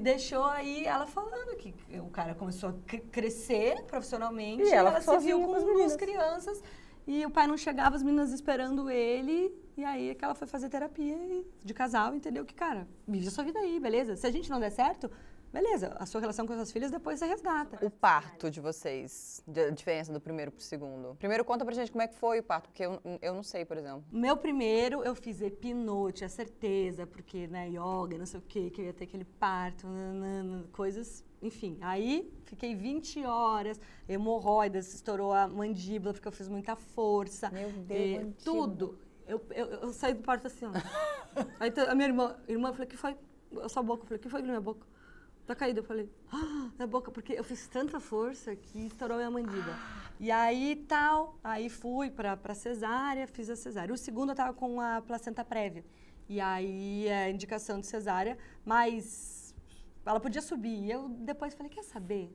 Deixou 0.00 0.44
aí 0.44 0.84
ela 0.86 1.06
falando 1.06 1.54
que 1.56 1.74
o 1.98 2.08
cara 2.08 2.34
começou 2.34 2.70
a 2.70 2.74
cre- 2.86 3.00
crescer 3.10 3.82
profissionalmente. 3.84 4.62
E 4.62 4.72
ela 4.72 4.90
ela, 4.90 5.00
se 5.02 5.18
viu 5.18 5.40
com 5.40 5.46
com 5.48 5.54
as 5.54 5.62
duas 5.64 5.96
crianças. 5.96 6.62
E 7.06 7.24
o 7.26 7.30
pai 7.30 7.46
não 7.46 7.56
chegava, 7.56 7.96
as 7.96 8.02
meninas 8.02 8.32
esperando 8.32 8.88
ele. 8.88 9.52
E 9.76 9.84
aí 9.84 10.10
é 10.10 10.14
que 10.14 10.24
ela 10.24 10.34
foi 10.34 10.46
fazer 10.46 10.68
terapia 10.68 11.16
de 11.64 11.74
casal, 11.74 12.14
entendeu? 12.14 12.44
Que, 12.44 12.54
cara, 12.54 12.86
vive 13.06 13.26
a 13.26 13.30
sua 13.30 13.44
vida 13.44 13.58
aí, 13.58 13.80
beleza? 13.80 14.16
Se 14.16 14.26
a 14.26 14.30
gente 14.30 14.50
não 14.50 14.60
der 14.60 14.70
certo, 14.70 15.10
beleza. 15.52 15.96
A 15.98 16.06
sua 16.06 16.20
relação 16.20 16.46
com 16.46 16.52
as 16.52 16.58
suas 16.58 16.72
filhas 16.72 16.90
depois 16.90 17.18
você 17.18 17.26
resgata. 17.26 17.84
O 17.84 17.90
parto 17.90 18.50
de 18.50 18.60
vocês, 18.60 19.42
a 19.48 19.70
diferença 19.70 20.12
do 20.12 20.20
primeiro 20.20 20.52
pro 20.52 20.62
segundo. 20.62 21.16
Primeiro 21.16 21.44
conta 21.44 21.64
pra 21.64 21.74
gente 21.74 21.90
como 21.90 22.02
é 22.02 22.08
que 22.08 22.14
foi 22.14 22.40
o 22.40 22.42
parto, 22.42 22.68
porque 22.68 22.84
eu, 22.84 23.00
eu 23.20 23.34
não 23.34 23.42
sei, 23.42 23.64
por 23.64 23.76
exemplo. 23.76 24.04
Meu 24.12 24.36
primeiro, 24.36 25.02
eu 25.02 25.14
fiz 25.14 25.40
epino, 25.40 26.12
tinha 26.12 26.28
certeza, 26.28 27.06
porque, 27.06 27.46
né, 27.46 27.68
yoga, 27.68 28.16
não 28.18 28.26
sei 28.26 28.40
o 28.40 28.42
quê, 28.42 28.70
que 28.70 28.80
eu 28.80 28.86
ia 28.86 28.92
ter 28.92 29.04
aquele 29.04 29.24
parto, 29.24 29.86
nanana, 29.86 30.66
coisas, 30.72 31.24
enfim. 31.42 31.76
Aí, 31.80 32.32
fiquei 32.44 32.74
20 32.74 33.24
horas, 33.24 33.80
hemorroidas, 34.08 34.94
estourou 34.94 35.32
a 35.32 35.48
mandíbula, 35.48 36.14
porque 36.14 36.28
eu 36.28 36.32
fiz 36.32 36.48
muita 36.48 36.76
força. 36.76 37.50
Meu 37.50 37.70
Deus. 37.70 38.34
Tudo. 38.44 38.98
Eu, 39.26 39.44
eu, 39.50 39.66
eu 39.66 39.92
saí 39.92 40.14
do 40.14 40.22
parto 40.22 40.46
assim, 40.46 40.66
ó. 40.66 40.70
Aí 41.58 41.72
a 41.88 41.94
minha 41.94 42.08
irmã, 42.08 42.36
irmã 42.48 42.72
falou, 42.72 42.86
que 42.86 42.96
foi? 42.96 43.16
A 43.62 43.68
sua 43.68 43.82
boca. 43.82 44.02
Eu 44.02 44.06
falei, 44.06 44.18
que 44.20 44.28
foi 44.28 44.42
minha 44.42 44.60
boca? 44.60 44.86
Tá 45.46 45.54
caída. 45.54 45.80
Eu 45.80 45.84
falei, 45.84 46.08
ah, 46.30 46.70
na 46.78 46.86
boca, 46.86 47.10
porque 47.10 47.32
eu 47.32 47.42
fiz 47.42 47.66
tanta 47.66 47.98
força 47.98 48.54
que 48.54 48.86
estourou 48.86 49.16
minha 49.16 49.30
mandíbula. 49.30 49.76
E 50.20 50.30
aí, 50.30 50.84
tal, 50.86 51.38
aí 51.42 51.68
fui 51.68 52.10
pra, 52.10 52.36
pra 52.36 52.54
cesárea, 52.54 53.26
fiz 53.26 53.50
a 53.50 53.56
cesárea. 53.56 53.92
O 53.92 53.96
segundo 53.96 54.30
eu 54.30 54.36
tava 54.36 54.52
com 54.52 54.80
a 54.80 55.02
placenta 55.02 55.44
prévia. 55.44 55.84
E 56.28 56.40
aí, 56.40 57.08
é 57.08 57.30
indicação 57.30 57.80
de 57.80 57.86
cesárea, 57.86 58.38
mas 58.64 59.41
ela 60.04 60.20
podia 60.20 60.42
subir. 60.42 60.84
E 60.84 60.90
eu 60.90 61.08
depois 61.08 61.54
falei, 61.54 61.70
quer 61.70 61.84
saber? 61.84 62.34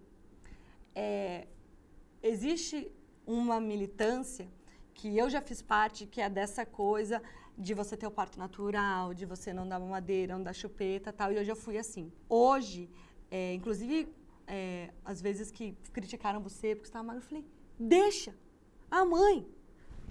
É, 0.96 1.48
existe 2.22 2.92
uma 3.26 3.60
militância 3.60 4.48
que 4.94 5.16
eu 5.18 5.30
já 5.30 5.42
fiz 5.42 5.62
parte, 5.62 6.08
que 6.08 6.20
é 6.22 6.30
dessa 6.30 6.66
coisa 6.66 7.22
de 7.58 7.74
você 7.74 7.98
ter 7.98 8.08
o 8.08 8.12
parto 8.12 8.38
natural, 8.38 9.14
de 9.14 9.26
você 9.26 9.52
não 9.54 9.68
dar 9.68 9.80
mamadeira, 9.80 10.36
não 10.36 10.44
dar 10.44 10.54
chupeta 10.54 11.12
tal, 11.12 11.32
e 11.32 11.38
hoje 11.40 11.52
eu 11.52 11.56
fui 11.56 11.78
assim. 11.78 12.12
Hoje, 12.30 12.90
é, 13.30 13.54
inclusive, 13.54 14.14
é, 14.46 14.92
às 15.04 15.22
vezes 15.22 15.52
que 15.52 15.76
criticaram 15.92 16.40
você 16.42 16.76
porque 16.76 16.88
você 16.88 16.90
estava 16.90 17.04
magra, 17.04 17.22
eu 17.22 17.28
falei, 17.28 17.46
deixa 17.80 18.34
a 18.90 19.04
mãe 19.04 19.48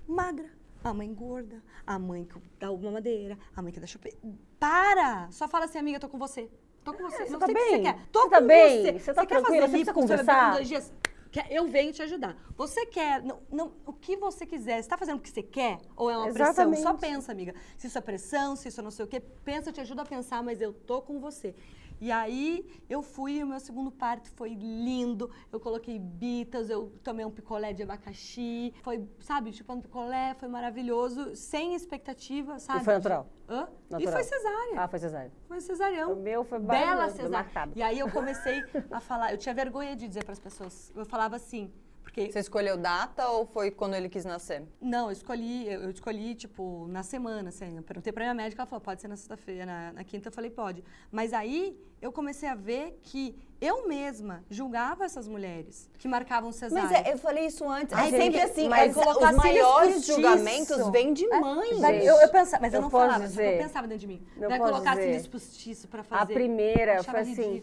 magra, 0.06 0.50
a 0.84 0.92
mãe 0.92 1.12
gorda, 1.12 1.62
a 1.86 1.98
mãe 1.98 2.24
que 2.24 2.38
dá 2.58 2.70
mamadeira, 2.70 3.38
a 3.54 3.62
mãe 3.62 3.72
que 3.72 3.80
dá 3.80 3.86
chupeta. 3.86 4.18
Para! 4.58 5.30
Só 5.30 5.48
fala 5.48 5.64
assim, 5.64 5.78
amiga, 5.78 5.98
tô 5.98 6.08
com 6.08 6.18
você. 6.18 6.50
Tô 6.86 6.94
com 6.94 7.02
você. 7.02 7.24
Você 7.26 7.30
não 7.32 7.38
tá 7.40 7.46
o 7.46 7.48
que 7.48 7.54
bem? 7.54 7.70
você 7.70 7.78
quer. 7.80 7.98
Tô 8.12 8.20
Você 8.20 8.24
com 8.26 8.30
tá 8.30 8.40
bem? 8.40 8.80
você. 8.82 8.92
Você 9.00 9.14
tá 9.14 9.26
quer 9.26 9.34
tranquila? 9.40 9.60
fazer 9.62 9.70
Você 9.72 9.78
lipo 9.78 9.92
conversar? 9.92 10.52
dois 10.52 10.68
dias? 10.68 10.92
Quer- 11.32 11.48
Eu 11.50 11.66
venho 11.66 11.92
te 11.92 12.00
ajudar. 12.00 12.36
Você 12.56 12.86
quer, 12.86 13.22
não, 13.24 13.40
não, 13.50 13.72
o 13.84 13.92
que 13.92 14.16
você 14.16 14.46
quiser. 14.46 14.80
Você 14.80 14.88
tá 14.88 14.96
fazendo 14.96 15.16
o 15.16 15.20
que 15.20 15.28
você 15.28 15.42
quer? 15.42 15.78
Ou 15.96 16.08
é 16.08 16.16
uma 16.16 16.28
Exatamente. 16.28 16.74
pressão? 16.76 16.92
Só 16.92 16.96
pensa, 16.96 17.32
amiga. 17.32 17.54
Se 17.76 17.88
isso 17.88 17.98
é 17.98 18.00
pressão, 18.00 18.54
se 18.54 18.68
isso 18.68 18.80
é 18.80 18.84
não 18.84 18.92
sei 18.92 19.04
o 19.04 19.08
quê, 19.08 19.20
pensa, 19.44 19.68
eu 19.70 19.72
te 19.72 19.80
ajudo 19.80 20.00
a 20.00 20.04
pensar, 20.04 20.44
mas 20.44 20.60
eu 20.62 20.72
tô 20.72 21.02
com 21.02 21.18
você. 21.18 21.56
E 22.00 22.12
aí 22.12 22.66
eu 22.88 23.02
fui, 23.02 23.42
o 23.42 23.46
meu 23.46 23.60
segundo 23.60 23.90
parto 23.90 24.30
foi 24.32 24.54
lindo. 24.54 25.30
Eu 25.50 25.58
coloquei 25.58 25.98
bitas, 25.98 26.68
eu 26.68 26.92
tomei 27.02 27.24
um 27.24 27.30
picolé 27.30 27.72
de 27.72 27.82
abacaxi. 27.82 28.74
Foi, 28.82 29.08
sabe, 29.20 29.52
chupando 29.52 29.82
picolé, 29.82 30.34
foi 30.38 30.48
maravilhoso, 30.48 31.34
sem 31.34 31.74
expectativa, 31.74 32.58
sabe? 32.58 32.84
foi 32.84 32.94
natural? 32.94 33.26
Hã? 33.48 33.68
E 33.88 33.92
Natural. 33.92 34.12
foi 34.12 34.22
cesárea. 34.24 34.80
Ah, 34.80 34.88
foi 34.88 34.98
cesárea. 34.98 35.32
Foi 35.46 35.60
cesarião. 35.60 36.12
O 36.12 36.16
meu 36.16 36.44
foi 36.44 36.58
Bela 36.58 37.08
cesárea. 37.10 37.72
E 37.74 37.82
aí 37.82 37.98
eu 37.98 38.10
comecei 38.10 38.62
a 38.90 39.00
falar, 39.00 39.32
eu 39.32 39.38
tinha 39.38 39.54
vergonha 39.54 39.94
de 39.94 40.06
dizer 40.06 40.24
para 40.24 40.32
as 40.32 40.40
pessoas. 40.40 40.92
Eu 40.94 41.06
falava 41.06 41.36
assim, 41.36 41.72
porque 42.16 42.32
Você 42.32 42.38
escolheu 42.40 42.78
data 42.78 43.28
ou 43.28 43.44
foi 43.44 43.70
quando 43.70 43.94
ele 43.94 44.08
quis 44.08 44.24
nascer? 44.24 44.62
não, 44.80 45.06
eu 45.08 45.12
escolhi, 45.12 45.66
eu 45.68 45.82
eu 45.82 45.90
escolhi, 45.90 46.34
tipo, 46.34 46.86
na 46.88 47.02
semana, 47.02 47.50
assim. 47.50 47.76
Eu 47.76 47.82
perguntei 47.82 48.12
pra 48.12 48.24
minha 48.24 48.34
médica, 48.34 48.62
ela 48.62 48.66
falou, 48.66 48.80
pode 48.80 49.02
ser 49.02 49.08
na 49.08 49.16
sexta-feira, 49.16 49.66
na, 49.66 49.92
na 49.92 50.04
quinta, 50.04 50.28
eu 50.28 50.32
falei, 50.32 50.50
pode. 50.50 50.82
Mas 51.12 51.32
aí 51.34 51.78
eu 52.06 52.12
comecei 52.12 52.48
a 52.48 52.54
ver 52.54 52.98
que 53.02 53.34
eu 53.60 53.88
mesma 53.88 54.44
julgava 54.50 55.04
essas 55.04 55.26
mulheres 55.26 55.90
que 55.98 56.06
marcavam 56.06 56.52
cesárea. 56.52 56.88
Mas 56.88 57.06
é, 57.06 57.12
eu 57.14 57.18
falei 57.18 57.46
isso 57.46 57.66
antes. 57.68 57.96
É 57.98 58.02
sempre 58.04 58.20
gente, 58.20 58.40
assim, 58.40 58.68
mas 58.68 58.94
mas 58.94 59.04
colocar 59.04 59.30
os 59.30 59.36
maiores 59.36 59.88
cílios 59.88 60.06
julgamentos 60.06 60.90
vêm 60.90 61.12
de 61.14 61.26
mãe. 61.28 61.80
Daí 61.80 61.94
gente, 61.94 62.06
eu, 62.06 62.16
eu 62.20 62.28
pensava, 62.28 62.60
mas 62.62 62.74
eu, 62.74 62.78
eu 62.78 62.82
não 62.82 62.90
falava, 62.90 63.26
dizer- 63.26 63.54
eu 63.54 63.62
pensava 63.62 63.86
dentro 63.88 64.00
de 64.02 64.06
mim. 64.06 64.22
não 64.36 64.48
Daí 64.48 64.58
colocar 64.58 64.90
dizer. 64.90 65.06
cílios 65.06 65.26
postiços 65.26 65.86
pra 65.86 66.02
fazer. 66.02 66.22
A 66.22 66.26
primeira 66.26 67.02
foi 67.02 67.20
assim, 67.20 67.62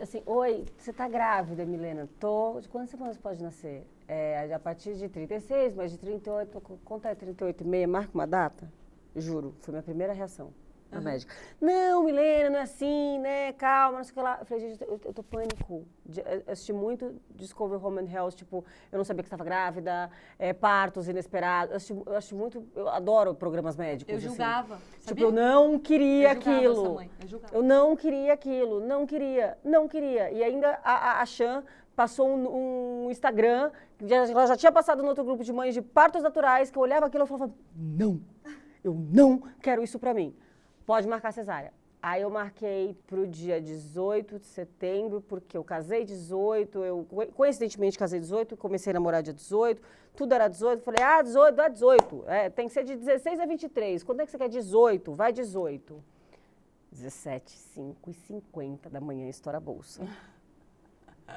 assim, 0.00 0.22
oi, 0.26 0.64
você 0.76 0.92
tá 0.92 1.08
grávida, 1.08 1.64
Milena? 1.64 2.08
Tô. 2.20 2.60
De 2.60 2.68
quantas 2.68 2.90
semanas 2.90 3.16
pode 3.16 3.42
nascer? 3.42 3.86
É, 4.06 4.52
a 4.52 4.58
partir 4.58 4.94
de 4.94 5.08
36, 5.08 5.74
mas 5.74 5.90
de 5.90 5.98
38, 5.98 6.60
co- 6.60 6.78
conta 6.84 7.08
é 7.08 7.14
38 7.14 7.62
e 7.62 7.66
meia, 7.66 7.88
marca 7.88 8.10
uma 8.12 8.26
data? 8.26 8.70
Juro, 9.16 9.54
foi 9.60 9.72
minha 9.72 9.82
primeira 9.82 10.12
reação 10.12 10.52
na 10.92 11.00
médica. 11.00 11.34
Não, 11.60 12.04
Milena, 12.04 12.50
não 12.50 12.58
é 12.58 12.62
assim, 12.62 13.18
né? 13.18 13.52
Calma, 13.54 13.98
não 13.98 14.04
sei 14.04 14.12
o 14.12 14.14
que 14.14 14.20
lá. 14.20 14.36
Eu 14.40 14.44
falei, 14.46 14.68
gente, 14.70 14.82
eu, 14.84 15.00
eu 15.04 15.12
tô 15.12 15.22
pânico. 15.22 15.86
De- 16.04 16.20
eu 16.20 16.42
assisti 16.46 16.72
muito 16.72 17.16
Discovery 17.34 17.82
Home 17.82 18.00
and 18.00 18.12
Health, 18.12 18.32
tipo, 18.32 18.64
eu 18.90 18.98
não 18.98 19.04
sabia 19.04 19.22
que 19.22 19.26
estava 19.28 19.42
grávida, 19.42 20.10
é, 20.38 20.52
partos 20.52 21.08
inesperados. 21.08 21.70
Eu 21.70 21.76
assisti, 21.76 22.02
eu 22.06 22.16
assisti 22.16 22.34
muito, 22.34 22.64
eu 22.76 22.88
adoro 22.88 23.34
programas 23.34 23.74
médicos. 23.76 24.12
Eu 24.12 24.18
assim. 24.18 24.28
julgava. 24.28 24.76
Tipo, 25.00 25.08
sabia? 25.08 25.24
eu 25.24 25.32
não 25.32 25.78
queria 25.78 26.28
Eu 26.28 26.32
aquilo. 26.32 27.00
eu. 27.00 27.40
Eu 27.52 27.62
não 27.62 27.96
queria 27.96 28.32
aquilo, 28.34 28.80
não 28.80 29.06
queria, 29.06 29.58
não 29.64 29.88
queria. 29.88 30.30
E 30.30 30.44
ainda 30.44 30.78
a, 30.84 30.92
a, 30.92 31.22
a 31.22 31.26
Chan 31.26 31.64
passou 31.96 32.28
um, 32.28 33.04
um 33.06 33.10
Instagram, 33.10 33.70
que 33.98 34.06
já, 34.08 34.16
ela 34.16 34.46
já 34.46 34.56
tinha 34.56 34.72
passado 34.72 35.02
no 35.02 35.08
outro 35.08 35.24
grupo 35.24 35.42
de 35.42 35.52
mães 35.52 35.74
de 35.74 35.82
partos 35.82 36.22
naturais, 36.22 36.70
que 36.70 36.76
eu 36.78 36.82
olhava 36.82 37.06
aquilo 37.06 37.24
e 37.24 37.26
falava, 37.26 37.52
não, 37.76 38.20
eu 38.82 38.94
não 38.94 39.42
quero 39.60 39.82
isso 39.82 39.98
pra 39.98 40.12
mim. 40.14 40.34
Pode 40.86 41.06
marcar 41.08 41.32
cesárea. 41.32 41.72
Aí 42.02 42.22
eu 42.22 42.30
marquei 42.30 42.96
pro 43.06 43.28
dia 43.28 43.60
18 43.60 44.40
de 44.40 44.46
setembro, 44.46 45.20
porque 45.20 45.56
eu 45.56 45.62
casei 45.62 46.04
18, 46.04 46.78
eu 46.84 47.06
co- 47.08 47.26
coincidentemente 47.28 47.96
casei 47.96 48.18
18, 48.18 48.56
comecei 48.56 48.90
a 48.90 48.94
namorar 48.94 49.22
dia 49.22 49.32
18, 49.32 49.80
tudo 50.16 50.34
era 50.34 50.48
18, 50.48 50.82
falei, 50.82 51.00
ah, 51.00 51.22
18, 51.22 51.54
dá 51.54 51.68
18, 51.68 52.24
é, 52.26 52.50
tem 52.50 52.66
que 52.66 52.74
ser 52.74 52.82
de 52.82 52.96
16 52.96 53.38
a 53.38 53.46
23, 53.46 54.02
quando 54.02 54.20
é 54.20 54.24
que 54.24 54.32
você 54.32 54.38
quer 54.38 54.48
18? 54.48 55.12
Vai 55.12 55.32
18. 55.32 56.02
17, 56.90 57.50
5 57.52 58.10
e 58.10 58.12
50 58.14 58.90
da 58.90 59.00
manhã, 59.00 59.28
estoura 59.28 59.58
a 59.58 59.60
bolsa. 59.60 60.02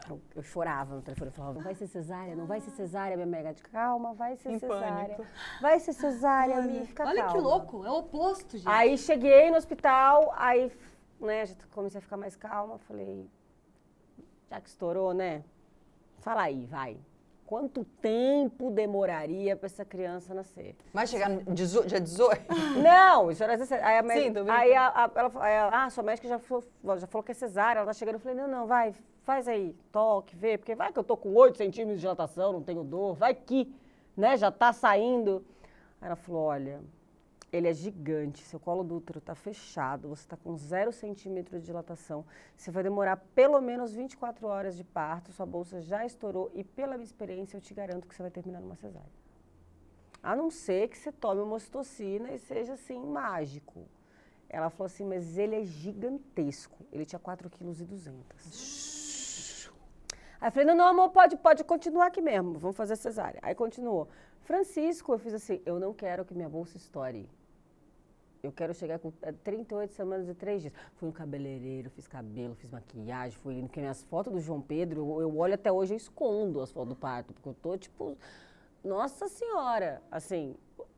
Eu, 0.10 0.22
eu 0.36 0.44
chorava 0.44 0.96
no 0.96 1.02
telefone, 1.02 1.30
eu 1.30 1.34
falava, 1.34 1.54
não 1.56 1.62
vai 1.64 1.74
ser 1.76 1.88
cesárea, 1.88 2.36
não 2.36 2.46
vai 2.46 2.60
ser 2.60 2.72
cesárea, 2.72 3.16
minha 3.16 3.26
mega. 3.28 3.54
Calma, 3.72 4.14
vai 4.14 4.36
ser 4.36 4.52
Em 4.52 4.60
cesárea. 4.60 5.16
pânico. 5.16 5.26
Vai 5.62 5.80
ser 5.80 5.94
cesárea, 5.94 6.62
Mi, 6.62 6.86
fica 6.86 7.06
Olha 7.06 7.24
calma. 7.24 7.34
que 7.34 7.40
louco, 7.40 7.86
é 7.86 7.90
o 7.90 7.96
oposto, 8.00 8.58
gente. 8.58 8.68
Aí 8.70 8.98
cheguei 8.98 9.50
no 9.52 9.58
hospital, 9.58 10.34
aí, 10.38 10.72
né, 11.20 11.46
já 11.46 11.56
comecei 11.72 12.00
a 12.00 12.02
ficar 12.02 12.18
mais 12.18 12.36
calma, 12.36 12.78
falei, 12.80 13.30
já 14.50 14.62
que 14.62 14.70
estourou, 14.70 15.14
né? 15.14 15.44
Fala 16.20 16.44
aí, 16.44 16.66
vai. 16.66 16.98
Quanto 17.46 17.84
tempo 18.02 18.72
demoraria 18.72 19.56
para 19.56 19.68
essa 19.68 19.86
criança 19.86 20.34
nascer? 20.34 20.76
Vai 20.92 21.06
chegar 21.06 21.30
no 21.30 21.42
dezo- 21.54 21.86
dia 21.86 22.02
18? 22.02 22.42
Não, 22.82 23.30
isso 23.30 23.44
era 23.44 23.56
cesárea. 23.56 23.86
Aí 23.86 23.98
a, 24.00 24.02
Sim, 24.02 24.08
médica, 24.08 24.32
brincando. 24.44 24.52
aí 24.52 24.74
a, 24.74 24.88
a- 24.88 25.12
ela, 25.14 25.32
aí 25.44 25.58
a- 25.58 25.84
ah, 25.86 25.90
sua 25.92 26.04
médica 26.04 26.28
já 26.28 26.40
falou, 26.40 26.64
já 26.98 27.06
falou 27.06 27.24
que 27.24 27.32
é 27.32 27.36
cesárea, 27.36 27.80
ela 27.80 27.86
tá 27.88 27.94
chegando. 27.94 28.16
Eu 28.16 28.20
falei, 28.20 28.36
não, 28.36 28.48
não, 28.48 28.66
vai, 28.66 28.96
faz 29.26 29.48
aí, 29.48 29.76
toque, 29.92 30.36
vê, 30.36 30.58
porque 30.58 30.76
vai 30.76 30.94
que 30.94 31.00
eu 31.00 31.04
tô 31.04 31.18
com 31.18 31.34
8 31.34 31.58
centímetros 31.58 31.98
de 31.98 32.02
dilatação, 32.02 32.54
não 32.54 32.62
tenho 32.62 32.84
dor, 32.84 33.16
vai 33.16 33.34
que, 33.34 33.76
né, 34.16 34.38
já 34.38 34.52
tá 34.52 34.72
saindo. 34.72 35.44
Aí 36.00 36.06
ela 36.08 36.16
falou, 36.16 36.44
olha, 36.44 36.80
ele 37.52 37.68
é 37.68 37.74
gigante, 37.74 38.44
seu 38.44 38.60
colo 38.60 38.84
do 38.84 38.98
útero 38.98 39.20
tá 39.20 39.34
fechado, 39.34 40.08
você 40.10 40.28
tá 40.28 40.38
com 40.38 40.56
0 40.56 40.92
centímetro 40.92 41.60
de 41.60 41.66
dilatação, 41.66 42.24
você 42.56 42.70
vai 42.70 42.84
demorar 42.84 43.18
pelo 43.34 43.60
menos 43.60 43.94
24 43.94 44.46
horas 44.46 44.78
de 44.78 44.84
parto, 44.84 45.32
sua 45.32 45.46
bolsa 45.46 45.82
já 45.82 46.06
estourou 46.06 46.52
e 46.54 46.64
pela 46.64 46.94
minha 46.94 47.06
experiência 47.06 47.58
eu 47.58 47.62
te 47.62 47.74
garanto 47.74 48.08
que 48.08 48.14
você 48.14 48.22
vai 48.22 48.32
terminar 48.32 48.62
numa 48.62 48.76
cesárea. 48.76 49.26
A 50.22 50.36
não 50.36 50.52
ser 50.52 50.88
que 50.88 50.98
você 50.98 51.12
tome 51.12 51.42
uma 51.42 51.56
ocitocina 51.56 52.32
e 52.32 52.38
seja 52.38 52.74
assim, 52.74 53.00
mágico. 53.00 53.88
Ela 54.50 54.70
falou 54.70 54.86
assim, 54.86 55.04
mas 55.04 55.38
ele 55.38 55.56
é 55.56 55.64
gigantesco. 55.64 56.84
Ele 56.92 57.06
tinha 57.06 57.20
4,2 57.20 57.86
kg. 57.86 59.05
Aí 60.40 60.48
eu 60.48 60.52
falei, 60.52 60.68
não, 60.68 60.76
não, 60.76 60.88
amor, 60.88 61.10
pode, 61.10 61.36
pode 61.38 61.64
continuar 61.64 62.08
aqui 62.08 62.22
mesmo, 62.22 62.58
vamos 62.58 62.76
fazer 62.76 62.96
cesárea. 62.96 63.40
Aí 63.42 63.56
continuou. 63.56 64.08
Francisco, 64.42 65.14
eu 65.14 65.18
fiz 65.18 65.34
assim, 65.34 65.62
eu 65.66 65.80
não 65.80 65.94
quero 65.94 66.24
que 66.24 66.34
minha 66.34 66.50
bolsa 66.50 66.78
estoure. 66.78 67.28
Eu 68.44 68.52
quero 68.52 68.76
chegar 68.76 69.00
com 69.00 69.12
eh, 69.24 69.34
38 69.44 69.94
semanas 69.94 70.30
e 70.30 70.34
3 70.36 70.62
dias. 70.62 70.74
Fui 70.96 71.08
no 71.08 71.14
cabeleireiro, 71.14 71.90
fiz 71.90 72.08
cabelo, 72.08 72.54
fiz 72.54 72.70
maquiagem, 72.70 73.38
fui 73.40 73.56
indo, 73.56 73.68
porque 73.68 73.80
minhas 73.80 74.04
fotos 74.04 74.32
do 74.32 74.40
João 74.40 74.62
Pedro, 74.62 75.02
eu, 75.02 75.22
eu 75.22 75.38
olho 75.38 75.56
até 75.56 75.72
hoje, 75.72 75.94
eu 75.94 75.98
escondo 75.98 76.62
as 76.62 76.72
fotos 76.72 76.90
do 76.90 76.96
parto, 76.96 77.34
porque 77.34 77.50
eu 77.50 77.56
tô, 77.56 77.76
tipo, 77.76 78.16
nossa 78.84 79.28
senhora, 79.28 80.00
assim, 80.12 80.56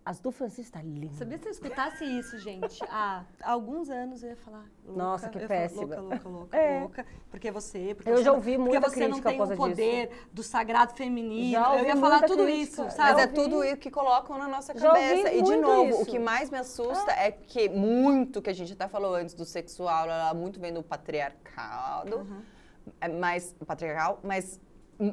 as 0.08 0.20
do 0.22 0.32
Francisco 0.32 0.72
tá 0.72 0.82
lindas. 0.82 1.18
Sabia 1.18 1.38
se 1.38 1.48
eu 1.48 1.52
escutasse 1.52 2.06
isso, 2.06 2.40
gente, 2.40 2.82
há 2.90 3.26
alguns 3.44 3.90
anos 3.90 4.24
eu 4.24 4.30
ia 4.30 4.36
falar. 4.38 4.64
Louca, 4.86 5.04
Nossa, 5.04 5.28
que 5.30 5.40
péssima. 5.46 5.82
Louca, 5.98 6.00
louca, 6.02 6.30
louca, 6.30 6.58
É. 6.58 6.80
louca. 6.80 7.06
Porque 7.30 7.52
você. 7.52 7.94
Porque 7.94 8.10
Eu 8.10 8.16
você 8.18 8.24
já 8.24 8.30
não- 8.30 8.38
ouvi 8.38 8.56
Porque 8.56 8.70
muita 8.72 8.90
você 8.90 9.00
não 9.02 9.08
crítica 9.08 9.30
tem 9.30 9.38
por 9.38 9.44
o 9.44 9.48
causa 9.50 9.62
poder 9.70 10.28
do 10.32 10.42
sagrado 10.44 10.94
feminino. 10.94 11.52
Já 11.60 11.78
eu 11.78 11.86
ia 11.88 11.98
falar 11.98 12.22
tudo 12.22 12.46
crítica. 12.46 12.64
isso, 12.84 12.96
sabe? 12.96 13.12
Mas 13.12 13.18
é 13.24 13.28
tudo 13.28 13.64
isso 13.66 13.78
que 13.78 13.92
colocam 13.92 14.38
na 14.38 14.48
nossa 14.48 14.74
Já 14.78 14.90
ouvi 14.94 15.02
cabeça. 15.02 15.34
E, 15.34 15.42
de 15.42 15.56
novo, 15.58 15.90
isso. 15.90 16.02
o 16.04 16.06
que 16.06 16.20
mais 16.20 16.50
me 16.50 16.58
assusta 16.58 17.12
é 17.12 17.30
que 17.30 17.68
muito 17.68 18.42
que 18.42 18.50
a 18.50 18.54
gente 18.54 18.72
até 18.72 18.88
falou 18.88 19.14
antes 19.14 19.36
do 19.36 19.44
sexual, 19.44 20.06
ela 20.06 20.34
muito 20.34 20.58
vem 20.58 20.74
do 20.74 20.82
patriarcado, 20.82 22.26
é 23.02 23.10
mais 23.10 23.54
patriarcal, 23.66 24.20
mas 24.24 24.58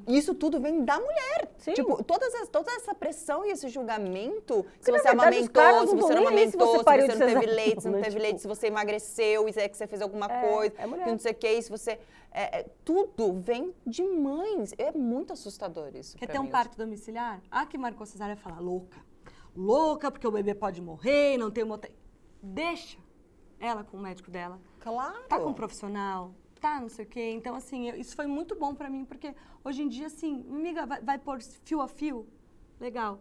isso 0.08 0.34
tudo 0.34 0.60
vem 0.60 0.84
da 0.84 0.98
mulher. 0.98 1.52
Sim. 1.58 1.74
Tipo, 1.74 2.02
todas 2.02 2.34
as- 2.34 2.48
toda 2.48 2.70
essa 2.72 2.94
pressão 2.94 3.44
e 3.44 3.50
esse 3.50 3.68
julgamento, 3.68 4.64
se 4.80 4.90
na 4.90 4.98
você 4.98 5.08
verdade, 5.08 5.40
os 5.40 5.48
caras 5.48 5.74
amamentou, 5.82 5.88
se 5.88 6.02
você 6.02 6.14
não 6.14 6.30
nem 6.30 6.38
aí 6.44 6.50
se 6.50 6.56
amamentou, 6.56 6.66
você 6.84 7.00
se 7.12 7.18
você 7.18 7.24
não 7.24 7.40
teve 7.40 7.46
leite, 7.54 7.82
se 7.82 7.88
não 7.88 7.92
né? 7.98 7.98
teve 8.04 8.10
Tipo- 8.10 8.22
leite, 8.22 8.40
se 8.40 8.48
você 8.48 8.66
emagreceu, 8.68 9.52
se 9.52 9.60
é 9.60 9.68
que 9.68 9.76
você 9.76 9.86
fez 9.86 10.00
alguma 10.02 10.26
É, 10.26 10.48
coisa, 10.50 10.74
é 10.78 10.86
não 10.86 11.18
sei 11.18 11.32
o 11.32 11.34
que, 11.34 11.62
se 11.62 11.70
você... 11.70 11.98
é, 12.32 12.60
é, 12.60 12.66
tudo 12.84 13.32
vem 13.40 13.74
de 13.86 14.02
mães. 14.02 14.72
É 14.78 14.90
muito 14.92 15.32
assustador 15.32 15.90
isso 15.94 16.16
Quer 16.16 16.26
ter 16.28 16.38
um 16.40 16.46
parto 16.48 16.76
domiciliar? 16.76 17.40
Ah, 17.50 17.64
que 17.66 17.76
marcou 17.78 18.04
cesárea 18.06 18.36
fala, 18.36 18.58
louca. 18.60 18.98
louca, 19.54 20.10
porque 20.10 20.26
o 20.26 20.30
bebê 20.32 20.54
pode 20.54 20.80
morrer, 20.82 21.36
não 21.36 21.50
tem 21.50 21.62
uma. 21.62 21.78
Deixa 22.42 22.98
ela 23.60 23.84
com 23.84 23.96
o 23.96 24.00
médico 24.00 24.30
dela. 24.30 24.58
Claro. 24.80 25.22
Tá 25.28 25.38
com 25.38 25.50
um 25.50 25.54
profissional, 25.54 26.32
tá 26.64 26.80
não 26.80 26.88
sei 26.88 27.04
o 27.04 27.08
quê. 27.08 27.30
Então, 27.38 27.54
assim, 27.54 27.90
eu- 27.90 27.96
isso 27.96 28.14
foi 28.16 28.26
muito 28.26 28.54
bom 28.56 28.74
pra 28.74 28.88
mim, 28.88 29.04
porque 29.04 29.34
hoje 29.62 29.82
em 29.82 29.88
dia, 29.88 30.06
assim, 30.06 30.44
amiga, 30.50 30.86
vai, 30.86 31.00
vai 31.02 31.18
pôr 31.18 31.38
fio 31.42 31.80
a 31.82 31.88
fio? 31.88 32.26
Legal. 32.80 33.18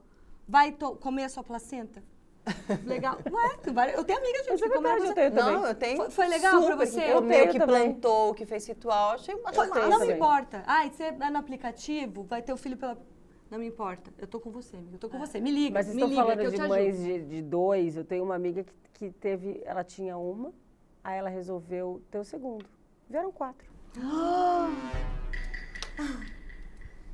Vai 0.48 0.72
to- 0.72 0.96
comer 0.96 1.26
a 1.26 1.30
sua 1.30 1.44
placenta? 1.44 2.02
Legal. 2.86 3.18
Ué, 3.32 3.58
tu 3.64 3.74
vai- 3.74 3.96
eu 3.96 4.04
tenho 4.04 4.20
amigas, 4.20 4.46
gente, 4.46 4.64
é 4.64 4.68
que 4.68 4.74
comeram 4.76 5.02
verdade, 5.04 5.10
eu 5.10 5.14
placenta. 5.32 5.44
tenho 5.46 5.60
Não, 5.62 5.68
eu 5.68 5.76
tenho. 5.76 5.98
Foi- 5.98 6.10
foi 6.10 6.28
legal 6.28 6.52
pra 6.52 6.62
super 6.62 6.88
você? 6.88 7.02
Que 7.02 7.10
Eu 7.10 7.16
comeu, 7.16 7.38
tenho 7.40 7.52
que 7.52 7.60
também. 7.60 7.92
plantou, 7.92 8.34
que 8.34 8.46
fez 8.46 8.66
ritual. 8.68 9.12
Achei 9.12 9.34
uma 9.36 9.54
Foi-. 9.54 9.68
Não 9.68 9.86
me 9.86 9.92
também. 10.00 10.16
importa. 10.16 10.64
Ai, 10.66 10.90
você 10.90 11.04
é 11.04 11.30
no 11.30 11.38
aplicativo, 11.38 12.24
vai 12.24 12.42
ter 12.42 12.52
o 12.54 12.58
filho 12.58 12.78
pela. 12.78 12.98
Não 13.52 13.60
me 13.60 13.68
importa. 13.68 14.12
Eu 14.18 14.28
tô 14.28 14.40
com 14.40 14.50
você, 14.52 14.76
amiga. 14.78 14.96
Eu 14.96 15.00
tô 15.00 15.10
com 15.10 15.20
você. 15.20 15.40
Me 15.40 15.52
liga. 15.52 15.74
Mas 15.76 15.88
me 15.88 15.94
estão 15.94 16.08
liga, 16.10 16.22
que 16.22 16.28
falando 16.28 16.42
eu 16.46 16.52
de 16.52 16.58
te 16.58 16.68
mães 16.68 16.96
ajudo. 17.00 17.20
de, 17.20 17.36
de 17.36 17.42
dois. 17.42 17.96
Eu 17.98 18.04
tenho 18.04 18.24
uma 18.24 18.36
amiga 18.36 18.64
que, 18.64 18.74
que 18.94 19.10
teve, 19.12 19.62
ela 19.64 19.84
tinha 19.84 20.18
uma, 20.18 20.52
aí 21.04 21.18
ela 21.20 21.30
resolveu 21.30 22.02
ter 22.10 22.18
o 22.20 22.24
segundo. 22.24 22.66
Vieram 23.14 23.32
quatro. 23.32 23.70
O 23.96 24.74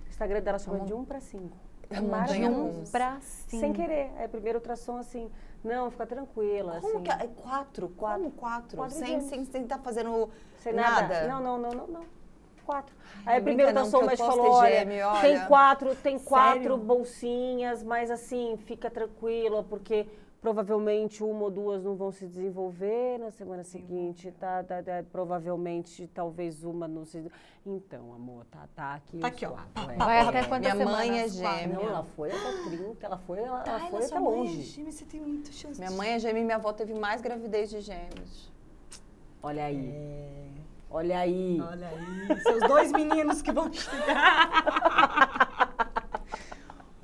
Instagram 0.10 0.42
dela 0.42 0.58
chama 0.58 0.80
de 0.86 0.94
um 0.94 1.04
para 1.04 1.20
cinco. 1.20 1.58
É 1.90 2.00
maravilhoso. 2.00 2.80
russa. 2.80 2.92
Pra 2.94 3.18
sim. 3.20 3.60
Sem 3.60 3.74
querer. 3.74 4.10
Aí 4.18 4.26
primeiro 4.30 4.60
ultrassom 4.60 4.96
assim, 4.96 5.30
não, 5.62 5.92
fica 5.92 6.06
tranquila. 6.06 6.80
Como 6.80 6.94
assim, 7.00 7.04
que 7.04 7.12
é? 7.12 7.28
Quatro? 7.28 7.90
Quatro. 7.90 8.24
Como 8.24 8.32
quatro? 8.32 8.78
Quatro 8.78 8.96
sem, 8.96 9.20
sem, 9.20 9.44
sem 9.44 9.64
estar 9.64 9.80
fazendo 9.80 10.30
Sem 10.60 10.72
nada? 10.72 11.02
nada. 11.02 11.28
Não, 11.28 11.42
não, 11.42 11.58
não, 11.58 11.72
não, 11.72 11.88
não. 11.88 12.06
Quatro. 12.66 12.96
Ai, 13.26 13.36
Aí 13.36 13.42
primeiro 13.42 13.72
ultrassom, 13.72 14.00
posso 14.08 14.16
falou, 14.16 14.52
olha, 14.54 14.80
gêmeo, 14.80 15.08
tem 15.20 15.46
quatro, 15.48 15.96
tem 15.96 16.18
quatro 16.18 16.62
Sério? 16.62 16.78
bolsinhas, 16.78 17.84
mas 17.84 18.10
assim, 18.10 18.56
fica 18.66 18.90
tranquila, 18.90 19.64
porque 19.64 20.08
provavelmente 20.42 21.24
uma 21.24 21.44
ou 21.44 21.52
duas 21.52 21.84
não 21.84 21.96
vão 21.96 22.12
se 22.12 22.26
desenvolver 22.26 23.18
na 23.20 23.30
semana 23.32 23.64
seguinte, 23.64 24.32
tá, 24.40 24.64
tá, 24.64 24.82
tá, 24.82 25.04
provavelmente 25.12 26.08
talvez 26.14 26.64
uma 26.64 26.88
não 26.88 27.06
se... 27.06 27.30
Então, 27.66 28.14
amor, 28.14 28.46
tá, 28.46 28.68
tá 28.74 28.94
aqui 28.94 29.20
Tá 29.20 29.28
aqui, 29.28 29.46
ó. 29.46 29.52
quatro, 29.52 29.92
é. 29.92 29.96
Vai 29.98 30.20
até 30.20 30.44
quantas 30.46 30.74
Minha 30.74 30.86
mãe 30.86 31.20
é 31.20 31.28
gêmea. 31.28 31.68
Não, 31.68 31.82
ela 31.82 32.04
foi 32.16 32.32
até 32.32 32.70
30, 32.70 33.06
ela 33.06 33.18
foi, 33.18 33.40
ela, 33.40 33.64
ela 33.66 33.80
foi 33.90 34.06
até 34.06 34.16
é 34.16 34.20
longe. 34.20 34.62
gêmea, 34.62 34.92
Você 34.92 35.06
tem 35.06 35.22
muita 35.22 35.52
chance. 35.52 35.78
Minha 35.80 35.92
mãe 35.92 36.12
é 36.12 36.20
gêmea 36.20 36.42
e 36.42 36.46
minha 36.46 36.56
avó 36.58 36.72
teve 36.72 36.94
mais 36.94 37.22
gravidez 37.22 37.70
de 37.70 37.82
gêmeos. 37.82 38.50
Olha 39.44 39.66
aí, 39.66 40.52
olha 40.90 41.20
aí. 41.20 41.62
Olha 41.62 41.88
aí, 41.88 42.42
seus 42.42 42.60
dois 42.68 42.92
meninos 42.92 43.42
que 43.42 43.52
vão 43.52 43.72
chegar. 43.72 45.66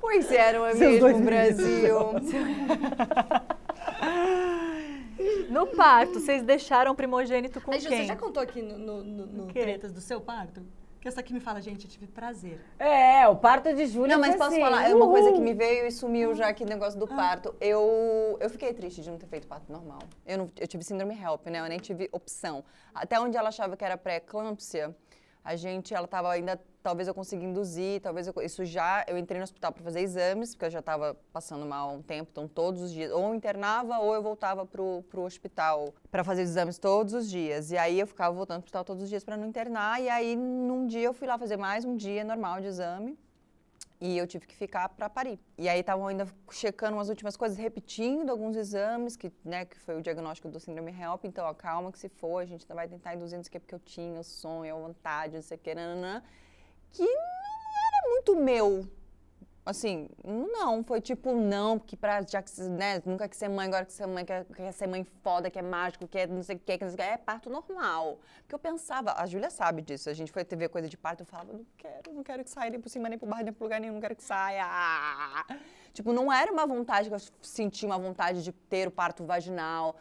Pois 0.06 0.30
é, 0.30 0.52
não 0.52 0.64
é 0.64 0.72
Seus 0.76 1.00
dois 1.00 1.14
mesmo, 1.16 1.26
Brasil? 1.26 1.98
No 5.50 5.66
parto, 5.66 6.20
vocês 6.20 6.42
deixaram 6.44 6.92
o 6.92 6.94
primogênito 6.94 7.60
com 7.60 7.72
Aí, 7.72 7.80
quem? 7.80 8.02
você 8.02 8.04
já 8.04 8.14
contou 8.14 8.40
aqui 8.40 8.62
no, 8.62 8.78
no, 8.78 9.02
no- 9.02 9.26
no? 9.26 9.46
Tretas 9.46 9.90
do 9.92 10.00
seu 10.00 10.20
parto? 10.20 10.62
Que 11.00 11.08
essa 11.08 11.18
aqui 11.20 11.32
me 11.32 11.40
fala, 11.40 11.60
gente, 11.60 11.86
eu 11.86 11.90
tive 11.90 12.06
prazer. 12.06 12.60
É, 12.78 13.26
o 13.26 13.34
parto 13.34 13.74
de 13.74 13.86
Júlia 13.86 14.14
Não, 14.16 14.20
mas 14.20 14.36
posso 14.36 14.50
assim, 14.52 14.60
falar, 14.60 14.88
é 14.88 14.94
uma 14.94 15.08
coisa 15.08 15.32
que 15.32 15.40
me 15.40 15.54
veio 15.54 15.86
e 15.86 15.90
sumiu 15.90 16.34
já 16.36 16.48
aqui, 16.48 16.64
negócio 16.64 16.98
do 17.00 17.08
parto. 17.08 17.52
Eu, 17.60 18.36
eu 18.40 18.48
fiquei 18.50 18.72
triste 18.74 19.00
de 19.02 19.10
não 19.10 19.18
ter 19.18 19.26
feito 19.26 19.48
parto 19.48 19.72
normal. 19.72 20.00
Eu, 20.24 20.38
não, 20.38 20.50
eu 20.60 20.68
tive 20.68 20.84
síndrome 20.84 21.18
HELP, 21.20 21.46
né? 21.48 21.58
Eu 21.60 21.68
nem 21.68 21.78
tive 21.78 22.08
opção. 22.12 22.62
Até 22.94 23.18
onde 23.18 23.36
ela 23.36 23.48
achava 23.48 23.76
que 23.76 23.84
era 23.84 23.96
pré-eclâmpsia, 23.96 24.94
a 25.44 25.56
gente, 25.56 25.94
ela 25.94 26.06
tava 26.06 26.30
ainda, 26.30 26.60
talvez 26.86 27.08
eu 27.08 27.14
consiga 27.14 27.44
induzir, 27.44 28.00
talvez 28.00 28.28
eu, 28.28 28.34
isso 28.44 28.64
já, 28.64 29.04
eu 29.08 29.18
entrei 29.18 29.40
no 29.40 29.42
hospital 29.42 29.72
para 29.72 29.82
fazer 29.82 30.02
exames, 30.02 30.54
porque 30.54 30.66
eu 30.66 30.70
já 30.70 30.78
estava 30.78 31.16
passando 31.32 31.66
mal 31.66 31.90
há 31.90 31.92
um 31.92 32.00
tempo, 32.00 32.28
então 32.30 32.46
todos 32.46 32.80
os 32.80 32.92
dias, 32.92 33.10
ou 33.10 33.34
internava 33.34 33.98
ou 33.98 34.14
eu 34.14 34.22
voltava 34.22 34.64
pro, 34.64 35.02
pro 35.10 35.22
hospital 35.22 35.92
para 36.12 36.22
fazer 36.22 36.44
os 36.44 36.50
exames 36.50 36.78
todos 36.78 37.12
os 37.12 37.28
dias. 37.28 37.72
E 37.72 37.76
aí 37.76 37.98
eu 37.98 38.06
ficava 38.06 38.32
voltando 38.32 38.58
pro 38.58 38.66
hospital 38.66 38.84
todos 38.84 39.02
os 39.02 39.08
dias 39.08 39.24
para 39.24 39.36
não 39.36 39.48
internar, 39.48 40.00
e 40.00 40.08
aí 40.08 40.36
num 40.36 40.86
dia 40.86 41.02
eu 41.02 41.12
fui 41.12 41.26
lá 41.26 41.36
fazer 41.36 41.56
mais 41.56 41.84
um 41.84 41.96
dia 41.96 42.22
normal 42.22 42.60
de 42.60 42.68
exame. 42.68 43.18
E 44.00 44.16
eu 44.16 44.26
tive 44.26 44.46
que 44.46 44.54
ficar 44.54 44.88
para 44.90 45.08
parir. 45.08 45.40
E 45.58 45.68
aí 45.68 45.80
estavam 45.80 46.06
ainda 46.06 46.28
checando 46.50 46.98
umas 46.98 47.08
últimas 47.08 47.34
coisas, 47.34 47.56
repetindo 47.56 48.28
alguns 48.30 48.54
exames, 48.54 49.16
que, 49.16 49.32
né, 49.42 49.64
que 49.64 49.78
foi 49.80 49.96
o 49.96 50.02
diagnóstico 50.02 50.50
do 50.50 50.60
síndrome 50.60 50.92
HELP. 50.92 51.24
Então, 51.24 51.46
ó, 51.46 51.54
calma 51.54 51.90
que 51.90 51.98
se 51.98 52.10
for, 52.10 52.40
a 52.40 52.44
gente 52.44 52.64
vai 52.68 52.86
tentar 52.86 53.14
induzir, 53.14 53.38
não 53.38 53.42
sei 53.42 53.48
o 53.48 53.52
que, 53.52 53.58
porque 53.60 53.74
eu 53.74 53.78
tinha 53.80 54.20
o 54.20 54.22
sonho, 54.22 54.76
a 54.76 54.78
vontade, 54.78 55.34
não 55.34 55.42
sei 55.42 55.56
o 55.56 55.60
que, 55.60 55.74
nananã, 55.74 56.22
que 56.96 57.04
não 57.04 57.10
era 57.10 58.10
muito 58.10 58.36
meu. 58.36 58.88
Assim, 59.64 60.08
não, 60.24 60.84
foi 60.84 61.00
tipo, 61.00 61.34
não, 61.34 61.76
porque 61.76 61.96
pra, 61.96 62.22
já 62.22 62.40
que, 62.40 62.62
né, 62.62 63.02
nunca 63.04 63.28
quis 63.28 63.36
ser 63.36 63.48
mãe, 63.48 63.66
agora 63.66 63.84
que 63.84 63.92
ser 63.92 64.06
mãe, 64.06 64.24
quer, 64.24 64.44
quer 64.44 64.70
ser 64.70 64.86
mãe 64.86 65.04
foda, 65.24 65.50
que 65.50 65.58
é 65.58 65.62
mágico, 65.62 66.06
que 66.06 66.16
é 66.16 66.26
não 66.28 66.40
sei 66.44 66.54
o 66.54 66.58
que, 66.60 66.78
que 66.78 66.84
não 66.84 66.90
sei 66.92 67.04
o 67.04 67.08
que, 67.08 67.14
é 67.14 67.16
parto 67.16 67.50
normal. 67.50 68.20
Porque 68.42 68.54
eu 68.54 68.60
pensava, 68.60 69.14
a 69.18 69.26
Júlia 69.26 69.50
sabe 69.50 69.82
disso, 69.82 70.08
a 70.08 70.14
gente 70.14 70.30
foi 70.30 70.44
ver 70.44 70.68
coisa 70.68 70.88
de 70.88 70.96
parto, 70.96 71.22
eu 71.22 71.26
falava, 71.26 71.52
não 71.52 71.66
quero, 71.76 72.12
não 72.12 72.22
quero 72.22 72.44
que 72.44 72.50
saia 72.50 72.70
nem 72.70 72.80
por 72.80 72.88
cima, 72.88 73.08
nem 73.08 73.18
por 73.18 73.28
baixo, 73.28 73.42
nem 73.42 73.52
por 73.52 73.64
lugar 73.64 73.80
nenhum, 73.80 73.94
não 73.94 74.00
quero 74.00 74.14
que 74.14 74.22
saia. 74.22 74.64
Tipo, 75.96 76.12
não 76.12 76.30
era 76.30 76.52
uma 76.52 76.66
vontade 76.66 77.08
que 77.08 77.14
eu 77.14 77.18
sentia 77.40 77.88
uma 77.88 77.98
vontade 77.98 78.44
de 78.44 78.52
ter 78.52 78.86
o 78.86 78.90
parto 78.90 79.24
vaginal. 79.24 79.96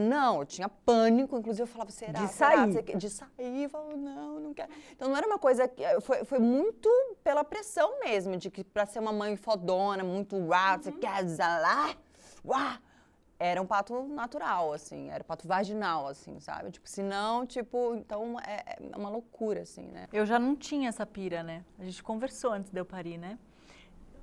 Não, 0.00 0.38
eu 0.40 0.46
tinha 0.46 0.68
pânico, 0.68 1.36
inclusive 1.36 1.62
eu 1.64 1.66
falava, 1.66 1.90
será? 1.90 2.12
De 2.24 2.28
será? 2.28 2.50
sair. 2.68 2.82
Que- 2.84 2.96
De 2.96 3.10
sair, 3.10 3.64
eu 3.64 3.68
falava, 3.68 3.96
não, 3.96 4.38
não 4.38 4.54
quero. 4.54 4.70
Então 4.92 5.08
não 5.08 5.16
era 5.16 5.26
uma 5.26 5.40
coisa 5.40 5.66
que. 5.66 5.82
Foi, 6.02 6.24
foi 6.24 6.38
muito 6.38 6.88
pela 7.24 7.42
pressão 7.42 7.98
mesmo, 7.98 8.36
de 8.36 8.48
que 8.48 8.62
pra 8.62 8.86
ser 8.86 9.00
uma 9.00 9.10
mãe 9.12 9.34
fodona, 9.36 10.04
muito 10.04 10.36
uau, 10.36 10.78
você 10.80 10.92
quer 10.92 11.24
lá, 11.60 11.96
uau. 12.46 12.78
Era 13.36 13.60
um 13.60 13.66
pato 13.66 14.02
natural, 14.04 14.72
assim, 14.72 15.08
era 15.10 15.24
um 15.24 15.26
pato 15.26 15.48
vaginal, 15.48 16.06
assim, 16.06 16.38
sabe? 16.38 16.70
Tipo, 16.70 16.86
se 16.88 17.02
não, 17.02 17.44
tipo, 17.44 17.94
então 17.96 18.38
é, 18.38 18.76
é 18.92 18.96
uma 18.96 19.08
loucura, 19.08 19.62
assim, 19.62 19.86
né? 19.86 20.06
Eu 20.12 20.24
já 20.26 20.38
não 20.38 20.54
tinha 20.54 20.90
essa 20.90 21.04
pira, 21.06 21.42
né? 21.42 21.64
A 21.78 21.84
gente 21.84 22.02
conversou 22.04 22.52
antes 22.52 22.70
de 22.70 22.78
eu 22.78 22.84
parir, 22.84 23.16
né? 23.18 23.36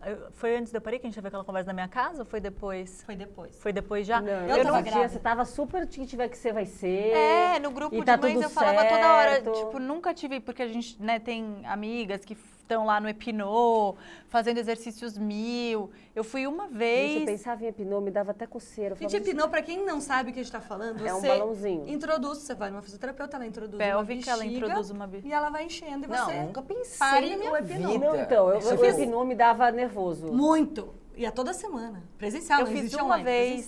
Eu- 0.06 0.32
foi 0.32 0.56
antes 0.56 0.72
de 0.72 0.78
eu 0.78 0.82
parir 0.82 1.00
que 1.00 1.08
a 1.08 1.10
gente 1.10 1.16
teve 1.16 1.28
aquela 1.28 1.44
conversa 1.44 1.68
na 1.68 1.74
minha 1.74 1.88
casa 1.88 2.20
ou 2.20 2.26
foi 2.26 2.40
depois? 2.40 3.04
Foi 3.04 3.16
depois. 3.16 3.60
Foi 3.60 3.74
depois 3.74 4.06
já? 4.06 4.22
Não, 4.22 4.30
Eu 4.48 4.58
eu 4.58 4.64
tava 4.64 4.78
não 4.78 4.84
tinha, 4.84 5.10
você 5.10 5.20
tava 5.20 5.46
super, 5.46 5.88
que 5.88 6.06
tiver 6.06 6.30
que 6.30 6.38
ser, 6.38 6.54
vai 6.54 6.66
ser. 6.66 7.14
É, 7.14 7.60
no 7.60 7.72
grupo 7.72 7.96
e 7.96 8.00
de 8.00 8.06
tá 8.06 8.16
mães 8.18 8.34
tudo 8.34 8.44
eu 8.44 8.50
falava 8.50 8.86
toda 8.86 9.14
hora, 9.16 9.32
certo. 9.32 9.52
tipo, 9.54 9.80
nunca 9.80 10.14
tive, 10.14 10.40
porque 10.40 10.62
a 10.62 10.68
gente, 10.68 11.02
né, 11.02 11.20
tem 11.20 11.62
amigas 11.66 12.24
que 12.24 12.36
estão 12.68 12.86
lá 12.86 13.00
no 13.00 13.08
Epinô, 13.08 13.96
fazendo 14.28 14.58
exercícios 14.58 15.18
mil. 15.18 15.90
Eu 16.14 16.24
fui 16.24 16.46
uma 16.46 16.68
vez. 16.68 17.12
Gente, 17.14 17.20
eu 17.22 17.26
pensava 17.26 17.64
em 17.64 17.68
epinô, 17.68 18.02
me 18.02 18.12
dava 18.12 18.32
até 18.32 18.46
coceira. 18.46 18.94
Eu 18.94 18.98
Gente, 18.98 19.12
falava, 19.12 19.30
epinou, 19.30 19.50
pra 19.50 19.62
quem 19.62 19.86
não 19.86 20.02
sabe 20.02 20.30
o 20.32 20.34
que 20.34 20.40
a 20.40 20.44
gente 20.44 20.52
tá 20.52 20.60
falando, 20.60 21.06
É 21.06 21.14
um 21.14 21.22
balãozinho. 21.22 21.88
introduz, 21.88 22.40
você 22.40 22.54
vai 22.54 22.70
numa 22.70 22.82
fisioterapeuta, 22.82 23.38
ela 23.38 23.46
introduz 23.46 23.78
Pélvica, 23.78 24.26
uma 24.32 24.34
ela 24.34 24.44
bexiga 24.44 24.66
introduz 24.66 24.90
uma 24.92 25.08
be- 25.08 25.22
E 25.24 25.32
ela 25.32 25.50
vai 25.50 25.66
enchendo 25.66 26.06
e 26.06 26.08
Não, 26.10 26.26
você 26.26 26.42
nunca 26.42 26.62
pensei 26.62 27.08
o 27.50 27.56
epinô. 27.56 27.90
vida. 27.90 28.06
Não, 28.06 28.16
então, 28.16 28.50
eu, 28.50 28.58
Isso 28.60 28.76
o 28.76 28.86
epinô 28.86 29.24
me 29.24 29.36
dava 29.36 29.72
nervoso. 29.72 30.32
Muito. 30.34 30.94
E 31.18 31.26
a 31.26 31.32
toda 31.32 31.52
semana. 31.54 32.04
Presencial, 32.18 32.60
Eu 32.62 32.68
não 32.68 32.74
fiz 32.74 32.94
uma 32.94 33.04
online, 33.06 33.24
vez. 33.24 33.68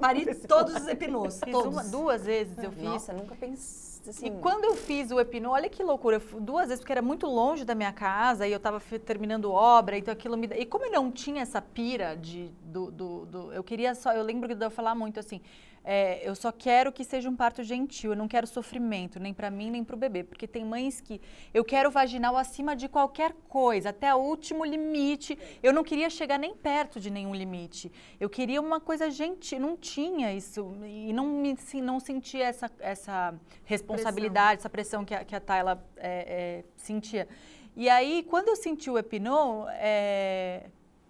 Pari 0.00 0.34
todos 0.48 0.74
os 0.74 0.88
epinôs, 0.88 1.38
Fiz 1.44 1.52
todos. 1.52 1.72
uma, 1.72 1.84
duas 1.84 2.24
vezes 2.24 2.56
eu 2.58 2.72
fiz. 2.72 2.82
Nossa, 2.82 3.12
nunca 3.12 3.34
pensei 3.34 4.10
assim. 4.10 4.26
E 4.26 4.30
quando 4.40 4.64
eu 4.64 4.74
fiz 4.74 5.10
o 5.12 5.20
Epinô, 5.20 5.50
olha 5.50 5.68
que 5.68 5.82
loucura, 5.82 6.20
duas 6.40 6.68
vezes, 6.68 6.80
porque 6.80 6.90
era 6.92 7.02
muito 7.02 7.26
longe 7.26 7.64
da 7.64 7.74
minha 7.74 7.92
casa 7.92 8.48
e 8.48 8.50
eu 8.50 8.56
estava 8.56 8.80
terminando 9.04 9.52
obra, 9.52 9.96
então 9.96 10.10
aquilo 10.12 10.36
me... 10.36 10.46
E 10.56 10.66
como 10.66 10.84
eu 10.86 10.90
não 10.90 11.10
tinha 11.12 11.42
essa 11.42 11.62
pira 11.62 12.16
de, 12.16 12.50
do, 12.64 12.90
do, 12.90 13.26
do- 13.26 13.52
Eu 13.52 13.62
queria 13.62 13.94
só... 13.94 14.12
Eu 14.12 14.24
lembro 14.24 14.54
de 14.56 14.64
eu 14.64 14.70
falar 14.70 14.94
muito 14.96 15.20
assim, 15.20 15.40
é, 15.84 16.26
eu 16.28 16.34
só 16.34 16.52
quero 16.52 16.92
que 16.92 17.04
seja 17.04 17.28
um 17.28 17.34
parto 17.34 17.62
gentil, 17.62 18.12
eu 18.12 18.16
não 18.16 18.28
quero 18.28 18.46
sofrimento, 18.46 19.18
nem 19.18 19.34
para 19.34 19.50
mim, 19.50 19.70
nem 19.70 19.82
para 19.82 19.96
o 19.96 19.98
bebê, 19.98 20.22
porque 20.22 20.46
tem 20.46 20.64
mães 20.64 21.00
que... 21.00 21.20
Eu 21.52 21.64
quero 21.64 21.90
vaginal 21.90 22.36
acima 22.36 22.76
de 22.76 22.88
qualquer 22.88 23.32
coisa, 23.48 23.90
até 23.90 24.14
o 24.14 24.18
último 24.18 24.64
limite. 24.64 25.36
Eu 25.62 25.72
não 25.72 25.82
queria 25.82 26.08
chegar 26.08 26.38
nem 26.38 26.54
perto 26.54 27.00
de 27.00 27.10
nenhum 27.10 27.34
limite. 27.34 27.90
Eu 28.20 28.30
queria 28.30 28.60
uma 28.60 28.80
coisa 28.80 29.10
gentil, 29.10 29.58
não 29.58 29.76
tinha 29.76 30.32
isso, 30.32 30.72
e 30.84 31.12
não, 31.12 31.26
me, 31.26 31.56
não 31.82 31.98
sentia 31.98 32.46
essa, 32.46 32.70
essa 32.78 33.34
responsabilidade, 33.64 34.60
essa 34.60 34.70
pressão 34.70 35.04
que 35.04 35.14
a, 35.14 35.24
que 35.24 35.34
a 35.34 35.40
Tayla 35.40 35.84
é, 35.96 36.62
é, 36.62 36.64
sentia. 36.76 37.28
E 37.74 37.88
aí, 37.88 38.24
quando 38.28 38.48
eu 38.48 38.56
senti 38.56 38.90
o 38.90 38.98
Epinon, 38.98 39.66
é, 39.70 40.66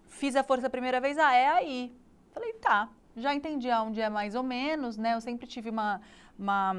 fiz 0.06 0.34
a 0.36 0.44
força 0.44 0.68
a 0.68 0.70
primeira 0.70 1.00
vez, 1.00 1.18
ah, 1.18 1.34
é 1.34 1.48
aí. 1.48 1.92
Falei, 2.30 2.52
tá, 2.54 2.88
já 3.16 3.34
entendi 3.34 3.70
aonde 3.70 4.00
é 4.00 4.08
mais 4.08 4.34
ou 4.34 4.42
menos, 4.42 4.96
né? 4.96 5.14
Eu 5.14 5.20
sempre 5.20 5.46
tive 5.46 5.70
uma, 5.70 6.00
uma, 6.38 6.74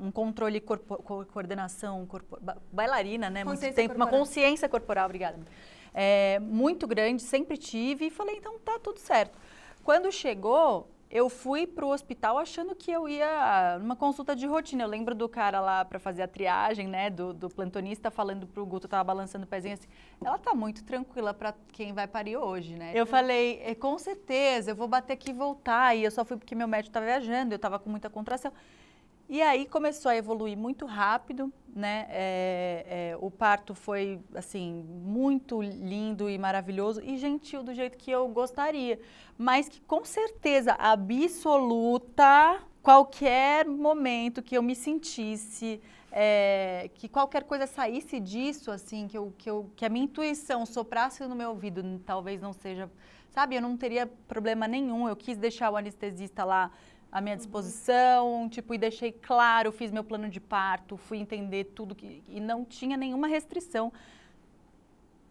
um 0.00 0.10
controle, 0.12 0.60
corpo, 0.60 0.96
co- 1.02 1.24
coordenação, 1.26 2.06
corpo, 2.06 2.38
ba- 2.40 2.56
bailarina, 2.72 3.28
né? 3.30 3.44
Muito 3.44 3.60
tempo, 3.60 3.80
uma 3.80 4.06
corporal. 4.06 4.08
consciência 4.20 4.68
corporal, 4.68 5.04
obrigada. 5.06 5.38
É, 5.92 6.38
muito 6.40 6.86
grande, 6.86 7.22
sempre 7.22 7.56
tive, 7.56 8.06
e 8.06 8.10
falei, 8.10 8.36
então 8.36 8.58
tá 8.60 8.78
tudo 8.78 8.98
certo. 8.98 9.36
Quando 9.82 10.10
chegou, 10.12 10.88
eu 11.10 11.28
fui 11.28 11.66
pro 11.66 11.88
hospital 11.88 12.38
achando 12.38 12.72
que 12.74 12.90
eu 12.90 13.08
ia 13.08 13.78
numa 13.80 13.96
consulta 13.96 14.36
de 14.36 14.46
rotina. 14.46 14.84
Eu 14.84 14.88
lembro 14.88 15.12
do 15.12 15.28
cara 15.28 15.60
lá 15.60 15.84
para 15.84 15.98
fazer 15.98 16.22
a 16.22 16.28
triagem, 16.28 16.86
né, 16.86 17.10
do, 17.10 17.34
do 17.34 17.50
plantonista 17.50 18.10
falando 18.10 18.46
pro 18.46 18.64
Guto, 18.64 18.86
tava 18.86 19.02
balançando 19.02 19.44
o 19.44 19.48
pezinho 19.48 19.74
assim, 19.74 19.88
ela 20.24 20.38
tá 20.38 20.54
muito 20.54 20.84
tranquila 20.84 21.34
para 21.34 21.52
quem 21.72 21.92
vai 21.92 22.06
parir 22.06 22.36
hoje, 22.36 22.76
né? 22.76 22.92
Eu 22.94 23.04
falei, 23.06 23.60
é, 23.64 23.74
com 23.74 23.98
certeza, 23.98 24.70
eu 24.70 24.76
vou 24.76 24.86
bater 24.86 25.14
aqui 25.14 25.30
e 25.30 25.34
voltar. 25.34 25.96
E 25.96 26.04
eu 26.04 26.10
só 26.10 26.24
fui 26.24 26.36
porque 26.36 26.54
meu 26.54 26.68
médico 26.68 26.92
tava 26.92 27.06
viajando, 27.06 27.54
eu 27.54 27.58
tava 27.58 27.78
com 27.78 27.90
muita 27.90 28.08
contração. 28.08 28.52
E 29.32 29.40
aí 29.40 29.64
começou 29.64 30.10
a 30.10 30.16
evoluir 30.16 30.58
muito 30.58 30.84
rápido, 30.86 31.52
né? 31.72 32.08
É, 32.10 33.12
é, 33.12 33.16
o 33.20 33.30
parto 33.30 33.76
foi 33.76 34.20
assim 34.34 34.84
muito 34.88 35.62
lindo 35.62 36.28
e 36.28 36.36
maravilhoso 36.36 37.00
e 37.00 37.16
gentil 37.16 37.62
do 37.62 37.72
jeito 37.72 37.96
que 37.96 38.10
eu 38.10 38.26
gostaria, 38.26 38.98
mas 39.38 39.68
que 39.68 39.80
com 39.82 40.04
certeza 40.04 40.72
absoluta 40.72 42.60
qualquer 42.82 43.66
momento 43.66 44.42
que 44.42 44.56
eu 44.58 44.64
me 44.64 44.74
sentisse 44.74 45.80
é, 46.10 46.90
que 46.94 47.08
qualquer 47.08 47.44
coisa 47.44 47.68
saísse 47.68 48.18
disso, 48.18 48.70
assim, 48.70 49.06
que, 49.06 49.16
eu, 49.16 49.32
que, 49.38 49.48
eu, 49.48 49.70
que 49.76 49.84
a 49.84 49.88
minha 49.88 50.06
intuição 50.06 50.66
soprasse 50.66 51.24
no 51.24 51.36
meu 51.36 51.50
ouvido, 51.50 52.00
talvez 52.04 52.40
não 52.40 52.52
seja, 52.52 52.90
sabe, 53.30 53.54
eu 53.54 53.62
não 53.62 53.76
teria 53.76 54.08
problema 54.26 54.66
nenhum. 54.66 55.08
Eu 55.08 55.14
quis 55.14 55.38
deixar 55.38 55.70
o 55.70 55.76
anestesista 55.76 56.44
lá 56.44 56.72
à 57.12 57.20
minha 57.20 57.36
disposição, 57.36 58.48
tipo, 58.48 58.72
e 58.72 58.78
deixei 58.78 59.12
claro, 59.12 59.72
fiz 59.72 59.90
meu 59.90 60.04
plano 60.04 60.28
de 60.28 60.40
parto, 60.40 60.96
fui 60.96 61.18
entender 61.18 61.64
tudo 61.74 61.94
que, 61.94 62.22
e 62.28 62.40
não 62.40 62.64
tinha 62.64 62.96
nenhuma 62.96 63.26
restrição. 63.26 63.92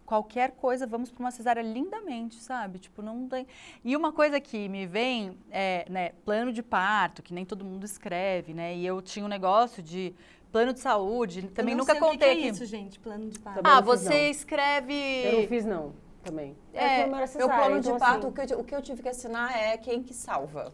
Qualquer 0.06 0.51
coisa, 0.51 0.88
vamos 0.88 1.11
para 1.11 1.22
uma 1.22 1.31
cesárea 1.31 1.61
lindamente, 1.61 2.38
sabe? 2.38 2.80
Tipo, 2.80 3.01
não 3.01 3.30
tem. 3.30 3.45
E 3.85 3.95
uma 3.95 4.11
coisa 4.11 4.39
que 4.39 4.68
me 4.68 4.88
vem 4.88 5.38
é, 5.51 5.85
né, 5.88 6.10
plano 6.26 6.51
de 6.51 6.64
parto, 6.64 7.22
que 7.22 7.31
nem 7.31 7.45
todo 7.45 7.64
mundo 7.64 7.85
escreve, 7.85 8.51
né? 8.51 8.76
E 8.76 8.85
eu 8.85 9.03
tinha 9.03 9.23
um 9.23 9.27
negócio 9.27 9.84
de 9.84 10.15
plano 10.51 10.73
de 10.73 10.80
saúde, 10.80 11.43
também 11.49 11.76
nunca 11.76 11.93
contei. 11.93 12.07
O 12.07 12.11
que, 12.11 12.18
que 12.18 12.47
é 12.47 12.49
isso, 12.49 12.65
gente? 12.65 12.99
Plano 12.99 13.30
de 13.30 13.39
parto. 13.39 13.61
ah, 13.64 13.80
você 13.81 14.27
fiz, 14.27 14.38
escreve. 14.38 14.93
Eu 14.95 15.41
não 15.41 15.47
fiz, 15.47 15.64
não, 15.64 15.93
também. 16.23 16.57
É, 16.73 17.01
é 17.01 17.07
meu 17.07 17.47
plano 17.47 17.77
então, 17.77 17.93
de 17.93 17.99
parto, 17.99 18.18
assim... 18.18 18.27
o, 18.27 18.31
que 18.31 18.53
eu, 18.53 18.60
o 18.60 18.64
que 18.64 18.76
eu 18.76 18.81
tive 18.81 19.03
que 19.03 19.10
assinar 19.10 19.56
é 19.56 19.77
quem 19.77 20.01
que 20.01 20.14
salva. 20.14 20.73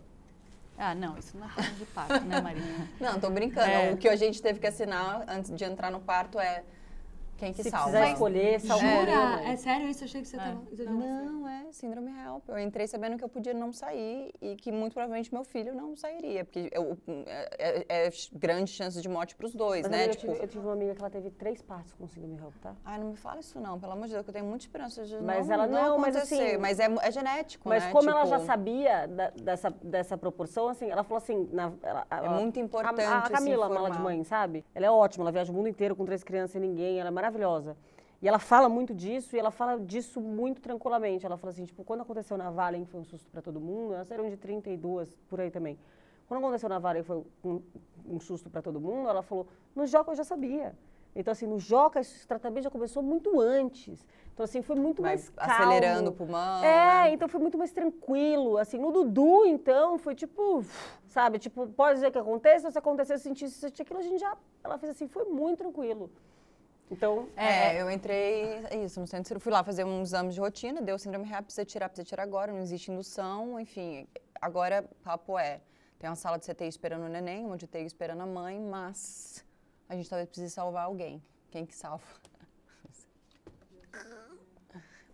Ah, 0.77 0.93
não, 0.93 1.18
isso 1.18 1.38
não 1.38 1.45
é 1.47 1.49
plano 1.49 1.76
de 1.76 1.85
parto, 1.85 2.26
né, 2.26 2.41
Marina? 2.41 2.89
não, 2.99 3.19
tô 3.19 3.30
brincando. 3.30 3.69
É. 3.69 3.93
O 3.93 3.97
que 3.97 4.10
a 4.10 4.15
gente 4.15 4.41
teve 4.41 4.60
que 4.60 4.68
assinar 4.68 5.23
antes 5.27 5.56
de 5.56 5.64
entrar 5.64 5.89
no 5.89 5.99
parto 5.99 6.39
é 6.39 6.64
quem 7.38 7.53
que 7.53 7.64
Se 7.64 7.70
salva. 7.70 8.06
Se 8.06 8.12
escolher, 8.14 8.60
salva. 8.60 8.86
Jura? 8.86 9.44
É 9.44 9.56
sério 9.56 9.88
isso? 9.88 10.03
Eu 10.03 10.06
achei 10.06 10.22
que 10.22 10.28
você 10.28 10.38
é. 10.38 10.40
tava... 10.40 10.62
Não, 10.91 11.48
é 11.48 11.72
síndrome 11.72 12.12
HELP. 12.12 12.49
Eu 12.49 12.60
entrei 12.60 12.88
sabendo 12.88 13.18
que 13.18 13.24
eu 13.24 13.30
podia 13.30 13.53
não 13.53 13.72
sair 13.72 14.34
e 14.41 14.56
que 14.56 14.72
muito 14.72 14.94
provavelmente 14.94 15.34
meu 15.34 15.44
filho 15.44 15.74
não 15.76 15.95
sairia. 15.95 16.45
Porque 16.45 16.70
eu, 16.72 16.98
é, 17.28 17.86
é, 17.88 18.07
é 18.07 18.10
grande 18.34 18.72
chance 18.72 19.02
de 19.02 19.10
morte 19.10 19.36
pros 19.36 19.53
dois, 19.53 19.84
Mas 19.84 19.91
né? 19.91 20.06
Eu, 20.06 20.12
tipo... 20.12 20.32
tive, 20.32 20.44
eu 20.44 20.48
tive 20.48 20.66
uma 20.66 20.74
amiga 20.74 20.95
que 20.95 21.02
ela 21.02 21.10
teve 21.10 21.30
três 21.32 21.62
partos 21.62 21.94
com 21.94 22.07
síndrome 22.07 22.38
HELP, 22.38 22.56
tá? 22.62 22.76
Ai, 22.86 22.99
não 22.99 23.10
me 23.10 23.16
fala 23.16 23.40
isso 23.40 23.60
não. 23.60 23.80
Pelo 23.80 23.94
amor 23.94 24.07
de 24.07 24.14
Deus, 24.14 24.24
que 24.24 24.30
eu 24.30 24.34
tenho 24.34 24.45
muita 24.45 24.64
esperança 24.64 25.03
de 25.03 25.16
mas 25.22 25.48
não, 25.48 25.53
ela 25.53 25.68
não, 25.68 25.90
não 25.90 25.98
mas 25.99 26.16
assim... 26.16 26.57
Mas 26.57 26.80
é, 26.80 26.88
é 27.02 27.12
genético, 27.12 27.68
Mas 27.68 27.84
né? 27.84 27.91
como 27.91 28.07
tipo... 28.07 28.18
ela 28.18 28.26
já 28.26 28.40
sabia 28.40 29.07
da, 29.07 29.30
dessa, 29.32 29.70
dessa 29.82 30.18
proporção, 30.18 30.70
assim, 30.70 30.90
ela 30.90 31.03
falou 31.03 31.18
assim... 31.18 31.49
Na, 31.52 31.74
ela, 31.84 32.07
é 32.10 32.30
muito 32.30 32.60
importante 32.60 33.02
A, 33.02 33.20
a 33.20 33.30
Camila, 33.30 33.66
a 33.66 33.70
mala 33.70 33.91
de 33.91 33.99
mãe, 33.99 34.24
sabe? 34.24 34.64
Ela 34.74 34.86
é 34.86 34.91
ótima, 34.91 35.24
ela 35.24 35.32
viaja 35.32 35.52
o 35.52 35.56
mundo 35.56 35.68
inteiro 35.68 35.95
com 35.95 36.06
três 36.06 36.24
crianças 36.24 36.56
e 36.56 36.60
ninguém, 36.60 36.99
ela 36.99 37.10
é 37.10 37.12
maravilhosa. 37.12 37.24
E 38.22 38.27
ela 38.27 38.39
fala 38.39 38.68
muito 38.68 38.93
disso 38.93 39.35
e 39.35 39.39
ela 39.39 39.52
fala 39.52 39.80
disso 39.80 40.19
muito 40.19 40.61
tranquilamente. 40.61 41.26
Ela 41.26 41.38
fala 41.38 41.52
assim, 41.52 41.65
tipo, 41.65 41.84
quando 41.84 42.02
aconteceu 42.02 42.38
na 42.38 42.49
Vale, 42.49 42.80
que 42.80 42.85
foi 42.85 43.02
um 43.02 43.03
susto 43.03 43.30
para 43.30 43.41
todo 43.41 43.60
mundo, 43.60 43.93
elas 43.93 44.10
eram 44.10 44.30
de 44.30 44.38
32 44.38 45.15
por 45.30 45.39
aí 45.39 45.52
também. 45.52 45.77
Quando 46.27 46.39
aconteceu 46.39 46.68
na 46.68 46.80
Vale, 46.80 47.03
foi 47.03 47.23
um, 47.43 47.61
um 48.07 48.19
susto 48.19 48.49
para 48.49 48.61
todo 48.61 48.80
mundo, 48.80 49.07
ela 49.10 49.22
falou, 49.22 49.47
no 49.76 49.85
Joca 49.85 50.11
eu 50.11 50.15
já 50.15 50.23
sabia. 50.23 50.76
Então, 51.15 51.31
assim, 51.31 51.47
no 51.47 51.60
Joca, 51.60 51.99
esse 51.99 52.27
tratamento 52.27 52.64
já 52.64 52.69
começou 52.69 53.02
muito 53.02 53.39
antes. 53.39 54.06
Então, 54.34 54.43
assim, 54.43 54.61
foi 54.61 54.76
muito 54.76 55.02
mais 55.02 55.30
calmo. 55.30 55.53
Acelerando 55.53 56.10
o 56.10 56.14
pulmão. 56.14 56.61
É, 56.61 57.03
né? 57.03 57.14
então 57.14 57.30
foi 57.30 57.39
muito 57.39 57.57
mais 57.57 57.72
tranquilo. 57.72 58.57
Assim, 58.57 58.77
no 58.77 58.91
Dudu, 58.91 59.45
então, 59.45 59.97
foi 59.97 60.14
tipo, 60.14 60.65
sabe? 61.07 61.39
Tipo, 61.39 61.68
pode 61.68 61.95
dizer 61.95 62.11
que 62.11 62.18
aconteça, 62.18 62.69
se 62.69 62.77
acontecer, 62.77 63.18
se 63.18 63.23
sentir, 63.23 63.47
se 63.47 63.60
sentir 63.60 63.84
aquilo, 63.84 63.99
a 63.99 64.03
gente 64.03 64.19
já... 64.19 64.35
Ela 64.61 64.77
fez 64.77 64.91
assim, 64.91 65.07
foi 65.07 65.23
muito 65.23 65.60
tranquilo. 65.60 66.11
Então, 66.90 67.28
é, 67.36 67.78
é, 67.78 67.82
eu 67.82 67.90
entrei, 67.90 68.64
isso, 68.84 68.99
no 68.99 69.07
centro, 69.07 69.40
fui 69.40 69.52
lá 69.52 69.64
fazer 69.64 69.84
uns 69.84 70.10
exames 70.10 70.36
de 70.36 70.40
rotina, 70.40 70.82
deu 70.82 70.99
síndrome 70.99 71.28
REA, 71.28 71.41
precisa 71.41 71.66
tirar, 71.66 71.90
precisa 71.90 72.07
tirar 72.07 72.24
agora, 72.24 72.52
não 72.52 72.60
existe 72.60 72.91
indução, 72.91 73.60
enfim. 73.60 74.07
Agora, 74.40 74.88
papo 75.03 75.38
é, 75.40 75.62
tem 75.98 76.10
uma 76.10 76.16
sala 76.16 76.38
de 76.38 76.45
CTI 76.45 76.68
esperando 76.68 77.06
o 77.06 77.10
neném, 77.10 77.44
uma 77.44 77.57
de 77.57 77.66
UTI 77.66 77.86
esperando 77.86 78.22
a 78.22 78.26
mãe, 78.26 78.60
mas 78.60 79.44
a 79.90 79.95
gente 79.95 80.07
talvez 80.10 80.30
precise 80.30 80.52
salvar 80.53 80.86
alguém. 80.86 81.24
Quem 81.49 81.66
que 81.66 81.76
salva? 81.76 82.03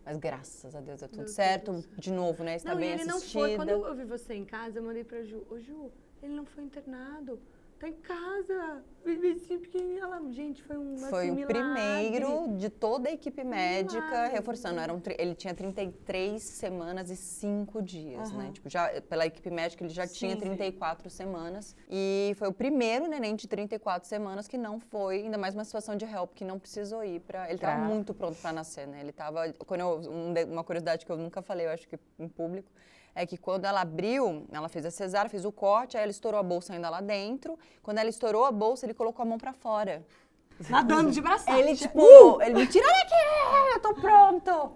Mas 0.04 0.16
graças 0.16 0.74
a 0.74 0.80
Deus 0.80 1.00
é 1.00 1.06
tudo 1.06 1.18
Meu 1.18 1.28
certo. 1.28 1.70
Deus. 1.70 1.88
De 1.96 2.10
novo, 2.10 2.42
né? 2.42 2.56
Está 2.56 2.70
não, 2.70 2.78
bem 2.80 2.88
e 2.88 2.92
ele 2.94 3.02
assistida. 3.02 3.38
não 3.38 3.46
foi. 3.46 3.56
Quando 3.56 3.70
eu 3.70 3.94
vi 3.94 4.04
você 4.04 4.34
em 4.34 4.44
casa, 4.44 4.80
eu 4.80 4.82
mandei 4.82 5.04
pra 5.04 5.22
Ju. 5.22 5.46
Ô, 5.48 5.60
Ju, 5.60 5.92
ele 6.20 6.34
não 6.34 6.44
foi 6.44 6.64
internado 6.64 7.40
tá 7.82 7.88
em 7.88 7.94
casa, 7.94 8.84
bebezinho 9.04 9.58
pequenininho. 9.58 10.04
Ela, 10.04 10.22
gente, 10.30 10.62
foi 10.62 10.78
um 10.78 10.96
Foi 10.98 11.30
assim, 11.30 11.42
o 11.42 11.46
primeiro 11.46 12.56
de 12.56 12.70
toda 12.70 13.08
a 13.08 13.12
equipe 13.12 13.42
médica, 13.42 14.06
milagre. 14.06 14.32
reforçando. 14.32 14.78
Eram, 14.78 15.02
ele 15.18 15.34
tinha 15.34 15.52
33 15.52 16.40
semanas 16.40 17.10
e 17.10 17.16
5 17.16 17.82
dias, 17.82 18.30
uhum. 18.30 18.38
né? 18.38 18.50
Tipo, 18.52 18.70
já, 18.70 18.88
pela 19.02 19.26
equipe 19.26 19.50
médica, 19.50 19.82
ele 19.82 19.92
já 19.92 20.06
sim, 20.06 20.14
tinha 20.14 20.36
34 20.36 21.10
sim. 21.10 21.16
semanas. 21.16 21.74
E 21.90 22.34
foi 22.36 22.46
o 22.46 22.52
primeiro 22.52 23.08
neném 23.08 23.34
de 23.34 23.48
34 23.48 24.08
semanas 24.08 24.46
que 24.46 24.56
não 24.56 24.78
foi, 24.78 25.22
ainda 25.22 25.36
mais 25.36 25.54
uma 25.54 25.64
situação 25.64 25.96
de 25.96 26.04
help, 26.04 26.34
que 26.34 26.44
não 26.44 26.60
precisou 26.60 27.04
ir 27.04 27.18
para 27.20 27.46
Ele 27.46 27.56
estava 27.56 27.82
muito 27.84 28.14
pronto 28.14 28.38
para 28.40 28.52
nascer, 28.52 28.86
né? 28.86 29.00
Ele 29.00 29.10
estava... 29.10 29.52
Quando 29.54 29.80
eu, 29.80 29.98
um, 30.08 30.32
uma 30.52 30.62
curiosidade 30.62 31.04
que 31.04 31.10
eu 31.10 31.16
nunca 31.16 31.42
falei, 31.42 31.66
eu 31.66 31.70
acho 31.70 31.88
que 31.88 31.98
em 32.16 32.28
público, 32.28 32.70
é 33.14 33.26
que 33.26 33.36
quando 33.36 33.64
ela 33.64 33.80
abriu, 33.82 34.46
ela 34.50 34.68
fez 34.68 34.86
a 34.86 34.90
cesárea, 34.90 35.30
fez 35.30 35.44
o 35.44 35.52
corte, 35.52 35.96
aí 35.96 36.02
ela 36.02 36.10
estourou 36.10 36.40
a 36.40 36.42
bolsa 36.42 36.72
ainda 36.72 36.88
lá 36.88 37.00
dentro. 37.00 37.58
Quando 37.82 37.98
ela 37.98 38.08
estourou 38.08 38.44
a 38.44 38.52
bolsa, 38.52 38.86
ele 38.86 38.94
colocou 38.94 39.22
a 39.22 39.26
mão 39.26 39.38
para 39.38 39.52
fora. 39.52 40.04
Nadando 40.68 41.10
de 41.10 41.20
braçada. 41.20 41.58
Ele, 41.58 41.76
tipo, 41.76 42.00
uh! 42.00 42.40
ele 42.42 42.54
me 42.54 42.66
tira 42.66 42.86
daqui, 42.86 43.74
eu 43.74 43.80
tô 43.80 43.94
pronto. 43.94 44.72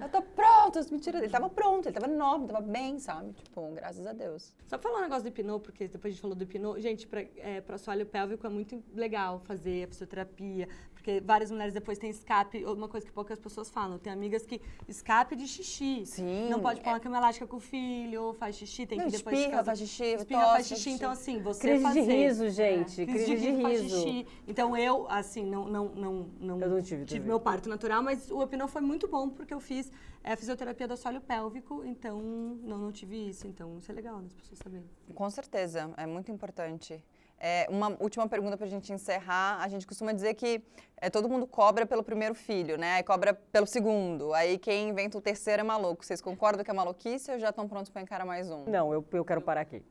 Eu 0.00 0.08
tô 0.08 0.22
pronto, 0.22 0.78
me 0.92 1.00
tira. 1.00 1.18
Ele 1.18 1.28
tava 1.28 1.48
pronto, 1.48 1.86
ele 1.86 1.94
tava 1.98 2.10
enorme, 2.12 2.46
tava 2.46 2.60
bem, 2.60 2.98
sabe? 2.98 3.32
Tipo, 3.32 3.72
graças 3.72 4.06
a 4.06 4.12
Deus. 4.12 4.54
Só 4.66 4.78
pra 4.78 4.90
falar 4.90 5.00
um 5.00 5.02
negócio 5.02 5.24
do 5.24 5.28
hipnô, 5.28 5.58
porque 5.58 5.88
depois 5.88 6.12
a 6.12 6.14
gente 6.14 6.20
falou 6.20 6.36
do 6.36 6.42
hipnô. 6.44 6.78
Gente, 6.80 7.06
pra, 7.06 7.22
é, 7.36 7.60
pra 7.60 7.76
assoalho 7.76 8.06
pélvico 8.06 8.46
é 8.46 8.50
muito 8.50 8.82
legal 8.94 9.40
fazer 9.40 9.84
a 9.84 9.88
fisioterapia, 9.88 10.68
porque 10.92 11.20
várias 11.20 11.50
mulheres 11.50 11.74
depois 11.74 11.98
têm 11.98 12.10
escape, 12.10 12.64
uma 12.64 12.88
coisa 12.88 13.04
que 13.04 13.12
poucas 13.12 13.38
pessoas 13.38 13.68
falam. 13.68 13.98
Tem 13.98 14.12
amigas 14.12 14.46
que 14.46 14.60
escape 14.88 15.34
de 15.34 15.46
xixi. 15.46 16.06
Sim. 16.06 16.48
Não 16.48 16.60
pode 16.60 16.80
pôr 16.80 16.90
é... 16.90 16.92
uma 16.92 17.00
cama 17.00 17.16
elástica 17.18 17.46
com 17.46 17.56
o 17.56 17.60
filho, 17.60 18.34
faz 18.34 18.56
xixi, 18.56 18.86
tem 18.86 18.98
não, 18.98 19.06
que 19.06 19.16
depois... 19.16 19.38
Espirra, 19.38 19.64
faz 19.64 19.78
xixi, 19.78 20.04
Espirra, 20.04 20.40
tosse, 20.40 20.52
faz 20.52 20.66
xixi. 20.66 20.90
Então, 20.90 21.10
assim, 21.10 21.42
você 21.42 21.60
Crise 21.60 21.82
fazer... 21.82 22.02
de 22.02 22.12
riso, 22.12 22.48
gente. 22.50 23.02
É. 23.02 23.06
Crise, 23.06 23.24
Crise 23.24 23.40
de, 23.40 23.50
riso. 23.50 23.62
Faz 23.62 23.80
xixi. 23.82 24.26
Então, 24.46 24.76
eu, 24.76 25.06
assim, 25.08 25.44
não, 25.44 25.64
não, 25.66 25.88
não, 25.88 26.26
não, 26.40 26.60
eu 26.60 26.68
não 26.68 26.82
tive, 26.82 27.04
tive 27.04 27.26
meu 27.26 27.40
parto 27.40 27.68
natural, 27.68 28.02
mas 28.02 28.30
o 28.30 28.42
hipnô 28.42 28.68
foi 28.68 28.82
muito 28.82 29.08
bom, 29.08 29.28
porque 29.28 29.55
eu 29.56 29.60
fiz 29.60 29.90
é, 30.22 30.32
a 30.32 30.36
fisioterapia 30.36 30.86
do 30.86 30.94
assoalho 30.94 31.20
pélvico, 31.20 31.84
então 31.84 32.20
não, 32.20 32.78
não 32.78 32.92
tive 32.92 33.28
isso. 33.28 33.46
Então, 33.46 33.78
isso 33.78 33.90
é 33.90 33.94
legal, 33.94 34.18
né, 34.20 34.26
as 34.26 34.34
pessoas 34.34 34.58
saberem. 34.58 34.88
Com 35.14 35.30
certeza, 35.30 35.90
é 35.96 36.06
muito 36.06 36.30
importante. 36.30 37.02
É, 37.38 37.66
uma 37.68 37.96
última 38.00 38.26
pergunta 38.26 38.56
para 38.56 38.66
a 38.66 38.68
gente 38.68 38.92
encerrar. 38.92 39.58
A 39.60 39.68
gente 39.68 39.86
costuma 39.86 40.12
dizer 40.12 40.34
que 40.34 40.62
é, 40.96 41.10
todo 41.10 41.28
mundo 41.28 41.46
cobra 41.46 41.84
pelo 41.84 42.02
primeiro 42.02 42.34
filho, 42.34 42.78
né? 42.78 42.94
Aí 42.94 43.02
cobra 43.02 43.34
pelo 43.34 43.66
segundo. 43.66 44.32
Aí 44.32 44.58
quem 44.58 44.88
inventa 44.88 45.18
o 45.18 45.20
terceiro 45.20 45.60
é 45.60 45.64
maluco. 45.64 46.04
Vocês 46.04 46.20
concordam 46.22 46.64
que 46.64 46.70
é 46.70 46.74
maluquice 46.74 47.30
ou 47.30 47.38
já 47.38 47.50
estão 47.50 47.68
prontos 47.68 47.90
para 47.90 48.00
encarar 48.00 48.24
mais 48.24 48.50
um? 48.50 48.64
Não, 48.64 48.92
eu, 48.92 49.04
eu 49.12 49.24
quero 49.24 49.42
parar 49.42 49.60
aqui. 49.60 49.82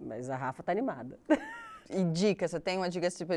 Mas 0.00 0.30
a 0.30 0.36
Rafa 0.36 0.62
tá 0.62 0.70
animada. 0.70 1.18
E 1.90 2.02
dica, 2.04 2.48
você 2.48 2.58
tem 2.58 2.78
uma 2.78 2.88
dica 2.88 3.10
tipo, 3.10 3.32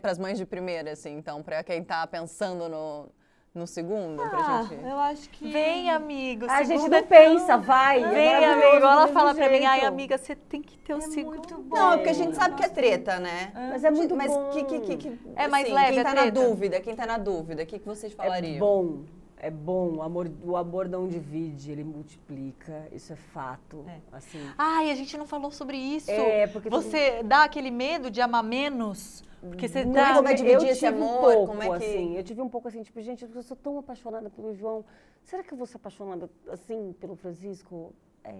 para 0.00 0.10
as 0.10 0.18
mães 0.18 0.36
de 0.36 0.44
primeira, 0.44 0.92
assim, 0.92 1.16
então, 1.16 1.42
para 1.42 1.62
quem 1.62 1.80
está 1.80 2.04
pensando 2.06 2.68
no, 2.68 3.08
no 3.54 3.68
segundo 3.68 4.20
ah, 4.20 4.28
pra 4.28 4.62
gente? 4.62 4.84
Eu 4.84 4.98
acho 4.98 5.30
que. 5.30 5.48
Vem, 5.48 5.88
amigo. 5.88 6.46
A 6.48 6.64
gente 6.64 6.88
não 6.88 6.98
é 6.98 7.02
pensa, 7.02 7.56
vai. 7.56 8.02
Vem, 8.02 8.26
é 8.26 8.52
amigo. 8.52 8.84
Ela 8.84 9.08
fala 9.08 9.34
pra 9.34 9.48
mim, 9.48 9.64
ai, 9.64 9.84
amiga, 9.84 10.18
você 10.18 10.34
tem 10.34 10.60
que 10.60 10.76
ter 10.78 10.94
o 10.94 10.98
é 10.98 11.00
segundo. 11.02 11.36
Muito 11.36 11.56
bom. 11.62 11.76
Não, 11.76 11.92
porque 11.92 12.10
a 12.10 12.14
gente 12.14 12.34
sabe 12.34 12.56
que 12.56 12.64
é 12.64 12.68
treta, 12.68 13.20
né? 13.20 13.52
Mas 13.54 13.84
é 13.84 13.90
muito 13.90 14.16
mas 14.16 14.32
bom. 14.32 14.50
Que, 14.50 14.64
que, 14.64 14.96
que, 14.96 15.18
é 15.36 15.46
mais 15.46 15.66
assim, 15.66 15.74
leve, 15.74 15.94
Quem 15.94 16.02
tá 16.02 16.14
na 16.14 16.30
dúvida, 16.30 16.80
quem 16.80 16.96
tá 16.96 17.06
na 17.06 17.18
dúvida, 17.18 17.62
o 17.62 17.66
que, 17.66 17.78
que 17.78 17.86
vocês 17.86 18.12
falariam? 18.12 18.56
É 18.56 18.58
bom. 18.58 19.04
É 19.36 19.50
bom, 19.50 19.96
o 19.96 20.02
amor, 20.02 20.30
o 20.42 20.56
amor 20.56 20.88
não 20.88 21.06
divide, 21.06 21.70
ele 21.70 21.84
multiplica, 21.84 22.88
isso 22.90 23.12
é 23.12 23.16
fato. 23.16 23.84
É. 23.86 23.98
Assim. 24.10 24.40
Ai, 24.56 24.90
a 24.90 24.94
gente 24.94 25.18
não 25.18 25.26
falou 25.26 25.50
sobre 25.50 25.76
isso. 25.76 26.10
É, 26.10 26.46
porque 26.46 26.70
você 26.70 27.22
dá 27.22 27.44
aquele 27.44 27.70
medo 27.70 28.10
de 28.10 28.22
amar 28.22 28.42
menos? 28.42 29.22
Porque 29.48 29.68
você 29.68 29.84
tá... 29.86 30.14
Como 30.14 30.28
é 30.28 30.34
dividir 30.34 30.68
esse 30.68 30.86
amor? 30.86 31.06
Um 31.06 31.20
pouco, 31.20 31.46
como 31.48 31.62
é 31.62 31.78
que... 31.78 31.84
assim, 31.84 32.16
eu 32.16 32.22
tive 32.24 32.40
um 32.40 32.48
pouco 32.48 32.68
assim, 32.68 32.82
tipo, 32.82 33.00
gente, 33.00 33.24
eu 33.24 33.42
sou 33.42 33.56
tão 33.56 33.78
apaixonada 33.78 34.30
pelo 34.30 34.54
João. 34.54 34.84
Será 35.22 35.42
que 35.42 35.52
eu 35.52 35.58
vou 35.58 35.66
ser 35.66 35.76
apaixonada 35.76 36.30
assim 36.50 36.94
pelo 37.00 37.14
Francisco? 37.16 37.92
É, 38.22 38.34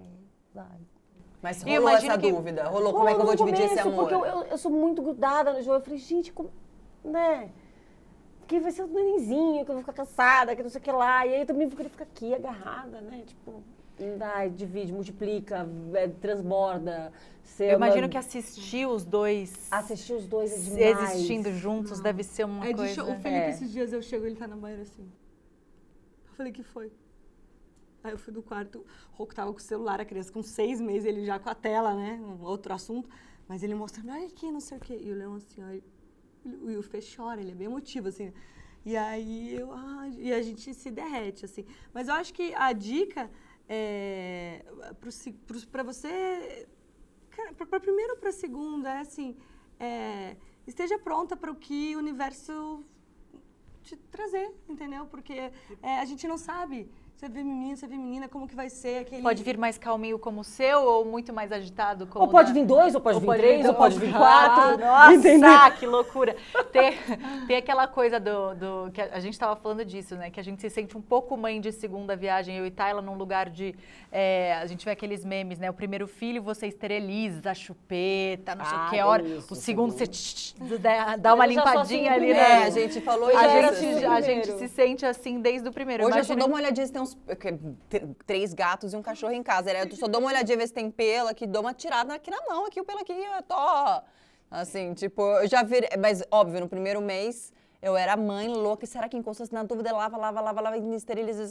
vai. 0.55 0.81
Mas 1.43 1.63
eu 1.67 1.83
rolou 1.83 1.91
essa 1.91 2.19
que- 2.19 2.33
dúvida. 2.33 2.65
Rolou 2.69 2.95
como 2.95 3.09
é 3.09 3.15
que 3.15 3.21
eu 3.21 3.27
vou 3.27 3.35
dividir 3.37 3.65
esse 3.67 3.83
começo, 3.83 3.89
amor. 3.89 4.09
Porque 4.09 4.15
eu, 4.15 4.25
eu, 4.25 4.43
eu 4.45 4.59
sou 4.59 4.71
muito 4.71 5.03
grudada 5.03 5.53
no 5.53 5.61
João. 5.63 5.77
Eu 5.77 5.83
falei, 5.83 5.99
gente, 5.99 6.33
como, 6.33 6.51
né? 7.05 7.51
Que 8.47 8.61
vai 8.61 8.73
ser 8.73 8.85
o 8.85 8.87
nenenzinho, 8.87 9.65
que 9.65 9.71
eu 9.71 9.75
vou 9.75 9.83
ficar 9.83 9.93
cansada, 9.93 10.57
que 10.57 10.63
não 10.63 10.71
sei 10.71 10.81
o 10.81 10.85
que 10.85 10.93
lá. 10.93 11.27
E 11.27 11.35
aí 11.35 11.41
eu 11.41 11.47
também 11.47 11.67
vou 11.67 11.77
querer 11.77 11.91
ficar 11.91 12.05
aqui, 12.05 12.35
agarrada, 12.35 13.01
né? 13.03 13.25
Tipo, 13.27 13.63
não 13.99 14.19
dá, 14.19 14.47
divide, 14.49 14.93
multiplica, 14.93 15.67
é, 15.95 16.09
transborda. 16.09 17.13
Eu 17.59 17.77
imagino 17.77 18.09
que 18.09 18.17
assistir 18.17 18.87
os 18.87 19.05
dois 19.05 19.69
Assistir 19.71 20.15
os 20.15 20.27
dois 20.27 20.73
é 20.77 20.93
demais. 20.93 21.13
existindo 21.15 21.53
juntos 21.53 22.01
deve 22.01 22.23
ser 22.25 22.45
uma 22.45 22.65
É 22.67 22.69
de 22.73 22.75
coisa... 22.75 23.03
O 23.05 23.07
Felipe, 23.07 23.29
É. 23.29 23.51
esses 23.51 23.71
dias 23.71 23.93
eu 23.93 24.03
chego, 24.03 24.25
ele 24.27 24.37
tá 24.37 24.47
na 24.49 24.57
banheira 24.57 24.83
assim. 24.83 25.03
Eu 26.29 26.33
falei, 26.35 26.53
que 26.53 26.63
foi? 26.63 26.91
Aí 28.03 28.13
eu 28.13 28.19
fui 28.19 28.33
do 28.33 28.43
quarto, 28.43 28.79
o 29.13 29.17
Rocco 29.17 29.35
tava 29.35 29.53
com 29.53 29.59
o 29.59 29.63
celular, 29.63 30.01
a 30.01 30.05
criança 30.05 30.33
com 30.33 30.43
seis 30.43 30.81
meses, 30.81 31.05
ele 31.07 31.25
já 31.25 31.39
com 31.39 31.49
a 31.49 31.55
tela, 31.55 31.95
né? 31.95 32.21
Um 32.21 32.43
outro 32.45 32.73
assunto. 32.75 33.09
Mas 33.49 33.63
ele 33.63 33.75
mostrando, 33.75 34.11
olha 34.11 34.27
aqui, 34.27 34.51
não 34.51 34.61
sei 34.61 34.79
o 34.79 34.81
quê. 34.81 34.99
E 35.01 35.11
o 35.13 35.15
Leão 35.15 35.35
assim, 35.35 35.63
ó, 35.63 35.71
e 35.71 35.83
e 36.47 36.77
o 36.77 36.83
Fê 36.83 36.99
chora, 37.01 37.41
ele 37.41 37.53
é 37.53 37.55
bem 37.55 37.67
emotivo, 37.67 38.09
assim. 38.09 38.31
E 38.85 38.95
aí 38.99 39.55
eu, 39.55 39.73
ah, 39.73 40.07
e 40.09 40.31
a 40.33 40.43
gente 40.43 40.75
se 40.75 40.91
derrete, 40.91 41.47
assim. 41.47 41.65
Mas 41.95 42.09
eu 42.09 42.15
acho 42.15 42.35
que 42.35 42.53
a 42.55 42.71
dica 42.75 43.31
é 43.69 44.65
para 45.71 45.83
você 45.83 46.69
para 47.69 47.81
primeiro 47.81 48.17
para 48.17 48.33
segundo 48.33 48.87
é 48.87 49.01
assim 49.01 49.37
é, 49.81 50.37
esteja 50.67 50.99
pronta 50.99 51.37
para 51.37 51.51
o 51.51 51.57
que 51.57 51.97
o 51.97 51.99
universo 51.99 52.85
te 53.83 53.97
trazer 53.97 54.53
entendeu? 54.69 55.07
Porque 55.07 55.35
é, 55.83 56.01
a 56.01 56.05
gente 56.05 56.27
não 56.27 56.39
sabe 56.39 56.91
você 57.17 57.29
vê 57.29 57.43
menino 57.45 57.77
você 57.77 57.87
vê 57.87 57.97
menina 57.97 58.29
como 58.29 58.47
que 58.47 58.55
vai 58.57 58.69
ser 58.69 58.99
aquele 59.03 59.23
Pode 59.23 59.43
vir 59.43 59.57
mais 59.57 59.79
calminho 59.79 60.19
como 60.19 60.41
o 60.41 60.45
seu 60.45 60.83
ou 60.83 61.05
muito 61.05 61.33
mais 61.33 61.53
agitado 61.53 62.07
como 62.09 62.25
Ou 62.25 62.31
pode 62.31 62.49
da- 62.49 62.55
vir 62.55 62.67
dois, 62.67 62.95
ou 62.95 63.01
pode 63.01 63.15
Ou 63.15 63.21
vir 63.21 63.27
pode 63.27 63.39
três, 63.41 63.63
vir 63.63 63.69
ou 63.69 63.75
pode 63.75 63.99
vir 63.99 64.13
quatro. 64.13 64.63
Ah, 64.63 64.77
nossa, 65.09 65.15
entendeu? 65.15 65.51
que 65.79 65.87
loucura. 65.87 66.37
Tem, 66.73 66.93
tem 67.47 67.57
aquela 67.57 67.87
coisa 67.87 68.19
do, 68.21 68.55
do- 68.55 68.91
que 68.93 69.01
a, 69.01 69.11
a 69.15 69.21
gente 69.21 69.33
estava 69.35 69.55
falando 69.57 69.85
disso, 69.85 70.17
né? 70.17 70.29
Que 70.29 70.41
a 70.41 70.43
gente 70.43 70.61
se 70.61 70.69
sente 70.69 70.99
um 70.99 71.01
pouco 71.01 71.37
mãe 71.37 71.61
de 71.61 71.71
segunda 71.73 72.17
viagem, 72.17 72.57
eu 72.57 72.67
e 72.67 72.71
Tayla, 72.71 73.01
num 73.01 73.15
lugar 73.17 73.49
de. 73.49 73.75
é, 74.11 74.55
a 74.61 74.67
gente 74.67 74.85
vê 74.85 74.91
aqueles 74.91 75.25
memes, 75.25 75.59
né? 75.59 75.71
O 75.71 75.75
primeiro 75.75 76.07
filho 76.09 76.43
você 76.43 76.67
esteriliza, 76.67 77.51
a 77.51 77.55
chupeta, 77.55 78.55
não 78.55 78.65
sei 78.65 78.77
Ah, 78.77 78.81
o 78.81 78.85
que 78.87 78.91
tem 78.91 79.03
hora. 79.05 79.23
isso, 79.23 79.53
o 79.53 79.57
segundo 79.57 79.93
você 79.93 80.07
tch, 80.07 80.35
tch, 80.35 80.55
dá, 80.81 81.17
dá 81.17 81.33
uma 81.35 81.47
limpadinha 81.47 81.83
assim 81.85 82.09
ali, 82.09 82.27
primeiro. 82.27 82.39
É, 82.41 82.59
né? 82.61 82.67
a 82.67 82.71
gente 82.71 83.01
falou 83.01 83.29
A 83.29 83.33
isso. 83.33 83.41
já 83.41 83.51
era 83.51 83.75
gente, 83.75 83.95
assim 83.97 84.05
a 84.07 84.21
gente 84.21 84.53
se 84.59 84.69
sente 84.69 85.07
assim 85.07 85.41
desde 85.41 85.69
o 85.69 85.73
primeiro. 85.73 86.05
Hoje 86.05 86.19
eu 86.19 86.25
só 86.25 86.33
Imagina- 86.33 86.39
dou 86.41 86.49
uma 86.49 86.57
olhadinha 86.57 86.87
se 86.87 86.93
tem 86.93 87.04
uns 87.05 87.19
três 88.27 88.53
gatos 88.53 88.93
e 88.93 88.97
um 88.97 89.03
cachorro 89.03 89.33
em 89.33 89.43
casa. 89.43 89.71
Eu 89.73 89.97
só 89.97 90.09
dou 90.09 90.21
uma 90.21 90.31
olhadinha 90.31 90.59
ver 90.59 90.67
se 90.67 90.75
tem 90.75 90.91
pelo 90.91 91.29
aqui, 91.29 91.47
dou 91.47 91.63
uma 91.63 91.73
tirada 91.73 92.15
aqui 92.15 92.31
na 92.31 92.41
mão, 92.49 92.67
aqui 92.67 92.81
o 92.81 92.85
pelo 92.85 92.99
aqui, 93.01 93.13
eu 93.13 93.43
tô. 93.43 94.03
Assim, 94.51 94.95
tipo, 94.95 95.23
eu 95.23 95.49
já 95.49 95.63
vi. 95.63 95.81
Mas, 95.99 96.23
óbvio, 96.31 96.61
no 96.61 96.69
primeiro 96.69 97.01
mês 97.01 97.53
eu 97.83 97.97
era 97.97 98.17
mãe 98.17 98.49
louca. 98.49 98.85
E 98.85 98.89
será 98.89 99.09
que 99.09 99.17
encosta 99.17 99.45
na 99.53 99.63
dúvida? 99.63 99.93
Lava, 99.93 100.17
lava, 100.17 100.41
lava, 100.41 100.61
lava, 100.61 100.79
esteriliza. 100.95 101.45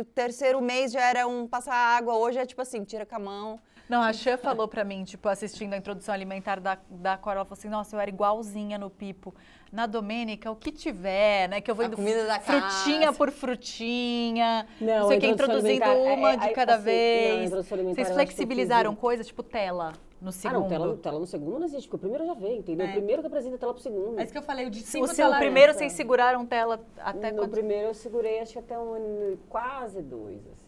O 0.00 0.04
terceiro 0.04 0.60
mês 0.60 0.92
já 0.92 1.02
era 1.02 1.26
um 1.26 1.46
passar 1.46 1.74
água. 1.74 2.14
Hoje 2.14 2.38
é 2.38 2.46
tipo 2.46 2.62
assim, 2.62 2.82
tira 2.84 3.04
com 3.04 3.16
a 3.16 3.18
mão. 3.18 3.60
Não, 3.86 4.00
a 4.00 4.12
Xan 4.14 4.38
falou 4.38 4.66
pra 4.66 4.82
mim, 4.82 5.04
tipo, 5.04 5.28
assistindo 5.28 5.74
a 5.74 5.76
introdução 5.76 6.14
alimentar 6.14 6.58
da, 6.58 6.78
da 6.88 7.18
Cora, 7.18 7.40
ela 7.40 7.44
falou 7.44 7.58
assim, 7.58 7.68
nossa, 7.68 7.94
eu 7.94 8.00
era 8.00 8.08
igualzinha 8.08 8.78
no 8.78 8.88
Pipo. 8.88 9.34
Na 9.74 9.86
Domênica, 9.86 10.52
o 10.52 10.54
que 10.54 10.70
tiver, 10.70 11.48
né? 11.48 11.60
Que 11.60 11.68
eu 11.68 11.74
vou 11.74 11.82
A 11.84 11.88
indo 11.88 11.96
comida 11.96 12.24
da 12.28 12.38
frutinha 12.38 13.06
casa. 13.08 13.18
por 13.18 13.32
frutinha, 13.32 14.68
Não, 14.80 15.00
não 15.00 15.08
sei 15.08 15.16
o 15.16 15.18
a 15.18 15.20
que, 15.20 15.26
introduzindo 15.26 15.84
uma 15.84 16.32
é- 16.32 16.36
de 16.36 16.46
é- 16.46 16.52
cada 16.52 16.74
assim, 16.76 16.82
não, 16.84 16.90
a 16.92 16.94
vez. 16.94 17.52
alimentar, 17.72 17.94
Vocês 17.96 18.08
eu 18.08 18.14
flexibilizaram 18.14 18.94
coisas, 18.94 19.26
tipo 19.26 19.42
tela, 19.42 19.94
no 20.22 20.28
Ah, 20.28 20.32
segundo. 20.32 20.60
não, 20.60 20.68
tela, 20.68 20.96
tela 20.98 21.18
no 21.18 21.26
segundo 21.26 21.58
não 21.58 21.66
existe, 21.66 21.88
porque 21.88 21.96
o 21.96 21.98
primeiro 21.98 22.24
já 22.24 22.34
veio, 22.34 22.58
entendeu? 22.58 22.86
É. 22.86 22.90
O 22.90 22.92
primeiro 22.92 23.20
que 23.20 23.26
apresenta 23.26 23.58
tela 23.58 23.74
pro 23.74 23.82
segundo. 23.82 24.20
é 24.20 24.22
isso 24.22 24.30
que 24.32 24.38
eu 24.38 24.42
falei 24.42 24.66
o 24.66 24.70
de 24.70 24.78
o 24.78 24.82
cima 24.86 25.08
seu 25.08 25.24
tá 25.24 25.30
lá- 25.32 25.38
primeiro, 25.38 25.74
vocês 25.74 25.92
seguraram 25.92 26.46
tela 26.46 26.80
até 27.00 27.32
no 27.32 27.38
quando... 27.38 27.50
primeiro 27.50 27.88
eu 27.88 27.94
segurei 27.94 28.38
acho 28.38 28.52
que 28.52 28.58
até 28.60 28.78
um 28.78 28.94
ano, 28.94 29.38
quase 29.48 30.00
dois, 30.02 30.38
assim. 30.52 30.63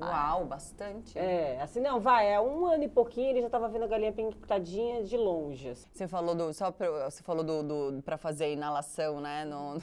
Uau, 0.00 0.44
bastante. 0.44 1.18
É, 1.18 1.60
assim, 1.60 1.80
não, 1.80 1.98
vai, 1.98 2.32
é 2.32 2.40
um 2.40 2.66
ano 2.66 2.84
e 2.84 2.88
pouquinho 2.88 3.30
ele 3.30 3.42
já 3.42 3.50
tava 3.50 3.68
vendo 3.68 3.84
a 3.84 3.88
galinha 3.88 4.12
pintadinha 4.12 5.02
de 5.02 5.16
longe, 5.16 5.70
assim. 5.70 5.88
Você 5.92 6.06
falou 6.06 6.34
do. 6.34 6.52
Só 6.54 6.70
pra, 6.70 7.10
você 7.10 7.22
falou 7.22 7.42
do, 7.42 7.62
do 7.62 8.02
para 8.02 8.16
fazer 8.16 8.52
inalação, 8.52 9.20
né? 9.20 9.44
No, 9.44 9.82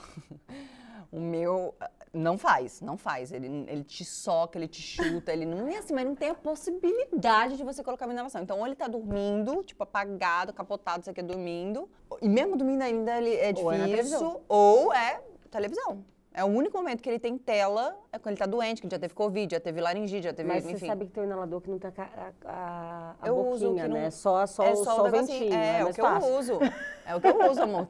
o 1.12 1.20
meu 1.20 1.76
não 2.14 2.38
faz, 2.38 2.82
não 2.82 2.98
faz. 2.98 3.32
Ele, 3.34 3.66
ele 3.68 3.84
te 3.84 4.06
soca, 4.06 4.58
ele 4.58 4.68
te 4.70 4.82
chuta, 4.82 5.34
ele 5.34 5.46
não 5.46 5.68
é 5.68 5.78
assim, 5.78 5.94
mas 5.94 6.06
não 6.06 6.16
tem 6.16 6.30
a 6.30 6.36
possibilidade 6.36 7.58
de 7.58 7.64
você 7.64 7.84
colocar 7.84 8.06
uma 8.06 8.14
inalação. 8.14 8.42
Então, 8.42 8.60
ou 8.60 8.66
ele 8.66 8.76
tá 8.76 8.88
dormindo, 8.88 9.64
tipo, 9.64 9.84
apagado, 9.84 10.54
capotado, 10.54 11.02
isso 11.02 11.10
aqui 11.10 11.22
dormindo. 11.22 11.90
E 12.22 12.30
mesmo 12.30 12.56
dormindo 12.56 12.82
ainda 12.82 13.18
ele 13.18 13.36
é 13.36 13.54
Ou 13.58 13.72
é 13.72 13.78
difícil. 13.78 13.90
televisão. 13.90 14.42
ou 14.48 14.94
é 14.94 15.22
televisão. 15.52 16.15
É 16.38 16.44
o 16.44 16.48
único 16.48 16.78
momento 16.78 17.02
que 17.02 17.08
ele 17.10 17.18
tem 17.18 17.38
tela, 17.38 17.98
é 18.12 18.20
quando 18.20 18.34
ele 18.34 18.40
tá 18.40 18.46
doente, 18.46 18.82
que 18.82 18.90
já 18.92 19.00
teve 19.00 19.14
Covid, 19.14 19.56
já 19.56 19.60
teve 19.62 19.80
laringite, 19.80 20.24
já 20.24 20.34
teve, 20.34 20.50
Mas 20.50 20.66
enfim. 20.66 20.78
você 20.80 20.86
sabe 20.88 21.06
que 21.06 21.12
tem 21.14 21.24
um 21.24 21.28
inalador 21.28 21.62
que 21.62 21.70
não 21.70 21.80
tem 21.80 21.88
a, 21.90 21.94
ca- 21.94 22.10
a, 22.14 22.50
a, 22.52 23.16
a 23.22 23.28
Eu 23.28 23.38
uso 23.48 23.68
boquinha, 23.70 23.88
não- 23.88 23.96
né? 23.96 24.12
Só, 24.12 24.46
só, 24.46 24.64
é 24.64 24.76
só, 24.76 24.84
só 24.84 24.98
o 24.98 25.00
o 25.08 25.12
negocinho. 25.12 25.40
ventinho, 25.40 25.54
É, 25.58 25.78
é, 25.78 25.80
é 25.80 25.86
o 25.86 25.94
que 25.94 26.02
fácil. 26.02 26.30
eu 26.30 26.38
uso. 26.38 26.60
É 27.06 27.16
o 27.16 27.22
que 27.22 27.28
eu 27.28 27.50
uso, 27.50 27.62
amor. 27.62 27.88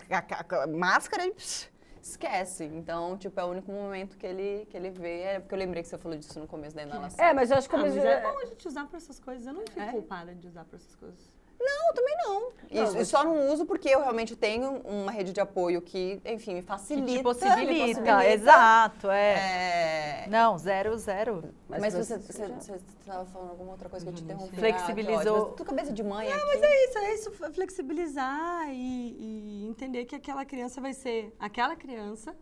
Máscara 0.78 1.26
e 1.26 1.32
psh, 1.32 1.72
esquece. 2.00 2.66
Então, 2.66 3.18
tipo, 3.18 3.40
é 3.40 3.44
o 3.44 3.48
único 3.48 3.72
momento 3.72 4.16
que 4.16 4.28
ele, 4.28 4.68
que 4.70 4.78
ele 4.78 4.92
vê. 4.92 5.22
É 5.22 5.40
porque 5.40 5.56
eu 5.56 5.60
lembrei 5.60 5.82
que 5.82 5.90
você 5.90 5.98
falou 5.98 6.16
disso 6.16 6.40
no 6.40 6.46
começo 6.46 6.76
da 6.76 6.84
inalação. 6.84 7.26
É, 7.26 7.34
mas 7.34 7.50
eu 7.50 7.58
acho 7.58 7.68
que 7.68 7.76
Ah, 7.76 7.80
mas 7.80 7.98
é 7.98 8.22
bom 8.22 8.38
a 8.40 8.46
gente 8.46 8.68
usar 8.68 8.86
para 8.86 8.98
essas 8.98 9.20
coisas. 9.20 9.48
Eu 9.48 9.54
não 9.54 9.62
fico 9.62 9.80
É? 9.80 9.92
culpada 9.92 10.36
de 10.36 10.48
usar 10.48 10.66
para 10.66 10.76
essas 10.76 10.96
coisas. 10.96 11.34
Não, 11.60 11.94
também 11.94 12.16
não. 12.18 12.52
E 12.70 12.82
Não, 12.82 13.02
e 13.02 13.06
só 13.06 13.24
não 13.24 13.52
uso 13.54 13.66
porque 13.66 13.88
eu 13.90 14.02
realmente 14.02 14.36
tenho 14.36 14.82
uma 14.84 15.12
rede 15.12 15.32
de 15.32 15.40
apoio 15.40 15.82
que, 15.82 16.20
enfim, 16.26 16.56
me 16.56 16.62
Que 16.62 16.68
facilita. 16.68 17.08
te 17.08 17.18
me 17.18 17.24
possibilita, 17.24 17.62
possibilita. 18.02 18.26
exato, 18.28 19.10
é. 19.12 20.24
É, 20.26 20.28
Não, 20.30 20.58
zero, 20.58 20.98
zero. 20.98 21.44
Mas, 21.70 21.82
Mas 21.82 21.94
você, 21.94 22.16
estava 22.16 23.26
falando 23.26 23.52
alguma 23.52 23.72
outra 23.72 23.88
coisa 23.90 24.06
que 24.06 24.12
eu 24.12 24.16
te 24.16 24.24
interrompi. 24.24 24.56
Flexibilizou. 24.58 25.18
Ah, 25.20 25.24
que 25.24 25.30
ótimo. 25.30 25.48
Mas 25.50 25.56
tu 25.58 25.66
cabeça 25.66 25.94
de 25.94 26.04
mãe 26.04 26.32
aqui. 26.32 26.46
Mas 26.46 26.62
é 26.62 26.84
isso, 26.86 26.98
é 26.98 27.14
isso, 27.14 27.32
f- 27.32 27.52
flexibilizar 27.54 28.70
e, 28.70 29.16
e 29.64 29.68
entender 29.68 30.06
que 30.06 30.16
aquela 30.16 30.44
criança 30.46 30.82
vai 30.82 30.94
ser 30.94 31.34
aquela 31.40 31.76
criança 31.76 32.36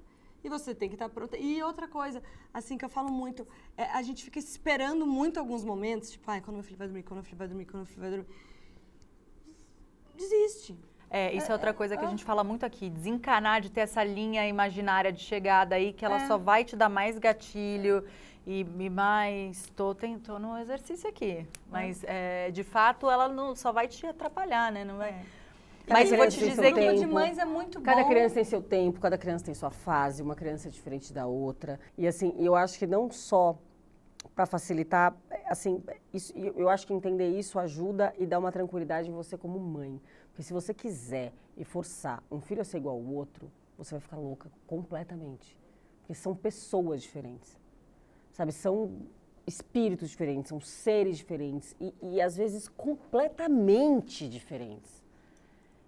e 0.43 0.49
você 0.49 0.73
tem 0.73 0.89
que 0.89 0.95
estar 0.95 1.07
pronta. 1.09 1.37
E 1.37 1.61
outra 1.61 1.87
coisa, 1.87 2.21
assim, 2.53 2.77
que 2.77 2.83
eu 2.85 2.89
falo 2.89 3.09
muito, 3.11 3.47
é, 3.77 3.83
a 3.91 4.01
gente 4.01 4.23
fica 4.23 4.39
esperando 4.39 5.05
muito 5.05 5.39
alguns 5.39 5.63
momentos, 5.63 6.09
tipo, 6.11 6.29
ai, 6.31 6.41
quando 6.41 6.55
meu 6.55 6.63
filho 6.63 6.77
vai 6.77 6.87
dormir, 6.87 7.03
quando 7.03 7.17
meu 7.17 7.23
filho 7.23 7.37
vai 7.37 7.47
dormir, 7.47 7.65
quando 7.65 7.77
meu 7.77 7.85
filho 7.85 8.01
vai 8.01 8.09
dormir. 8.09 8.27
Desiste. 10.23 10.77
É, 11.09 11.31
isso 11.33 11.51
é 11.51 11.53
outra 11.53 11.73
coisa 11.73 11.95
que 11.95 12.03
a 12.03 12.07
gente 12.07 12.23
fala 12.23 12.43
muito 12.43 12.65
aqui. 12.65 12.89
Desencanar 12.89 13.61
de 13.61 13.69
ter 13.69 13.81
essa 13.81 14.03
linha 14.03 14.47
imaginária 14.47 15.11
de 15.11 15.21
chegada 15.21 15.75
aí, 15.75 15.93
que 15.93 16.03
ela 16.03 16.21
É. 16.23 16.27
só 16.27 16.37
vai 16.37 16.63
te 16.63 16.75
dar 16.75 16.89
mais 16.89 17.19
gatilho 17.19 18.03
e, 18.47 18.61
e 18.79 18.89
mais. 18.89 19.67
Tô, 19.75 19.93
tem, 19.93 20.17
tô 20.17 20.39
no 20.39 20.57
exercício 20.57 21.07
aqui. 21.07 21.45
Mas, 21.69 22.03
é, 22.05 22.49
de 22.51 22.63
fato, 22.63 23.11
ela 23.11 23.27
não, 23.29 23.55
só 23.55 23.71
vai 23.71 23.87
te 23.87 24.05
atrapalhar, 24.07 24.71
né? 24.71 24.83
Não 24.83 24.97
vai. 24.97 25.09
É. 25.09 25.21
Mas 25.87 26.09
Cada 26.09 26.17
vou 26.21 26.31
te 26.31 26.39
dizer 26.39 26.73
que. 26.73 26.79
Grupo 26.79 26.99
de 26.99 27.05
mães 27.05 27.37
é 27.37 27.45
muito 27.45 27.81
Cada 27.81 28.01
bom. 28.03 28.09
criança 28.09 28.35
tem 28.35 28.43
seu 28.45 28.61
tempo, 28.61 28.99
cada 29.01 29.17
criança 29.17 29.45
tem 29.45 29.53
sua 29.53 29.69
fase, 29.69 30.23
uma 30.23 30.33
criança 30.33 30.69
é 30.69 30.71
diferente 30.71 31.11
da 31.13 31.27
outra. 31.27 31.79
E 31.97 32.07
assim, 32.07 32.33
eu 32.39 32.55
acho 32.55 32.79
que 32.79 32.87
não 32.87 33.11
só 33.11 33.55
para 34.35 34.45
facilitar, 34.45 35.15
assim, 35.45 35.81
isso, 36.13 36.33
eu 36.35 36.53
eu 36.57 36.69
acho 36.69 36.87
que 36.87 36.93
entender 36.93 37.29
isso 37.29 37.59
ajuda 37.59 38.13
e 38.17 38.25
dá 38.25 38.39
uma 38.39 38.51
tranquilidade 38.51 39.09
em 39.09 39.13
você 39.13 39.37
como 39.37 39.59
mãe. 39.59 40.01
Porque 40.29 40.43
se 40.43 40.53
você 40.53 40.73
quiser 40.73 41.31
e 41.55 41.63
forçar 41.63 42.23
um 42.31 42.41
filho 42.41 42.61
a 42.61 42.63
ser 42.63 42.77
igual 42.77 42.95
ao 42.95 43.03
outro, 43.03 43.51
você 43.77 43.91
vai 43.91 44.01
ficar 44.01 44.17
louca 44.17 44.51
completamente. 44.65 45.57
Porque 45.99 46.15
são 46.15 46.35
pessoas 46.35 47.01
diferentes. 47.01 47.59
Sabe, 48.31 48.51
são 48.51 48.91
espíritos 49.45 50.09
diferentes, 50.09 50.49
são 50.49 50.59
seres 50.59 51.17
diferentes 51.17 51.75
e, 51.79 51.93
e 52.01 52.21
às 52.21 52.35
vezes 52.35 52.67
completamente 52.67 54.27
diferentes. 54.27 55.03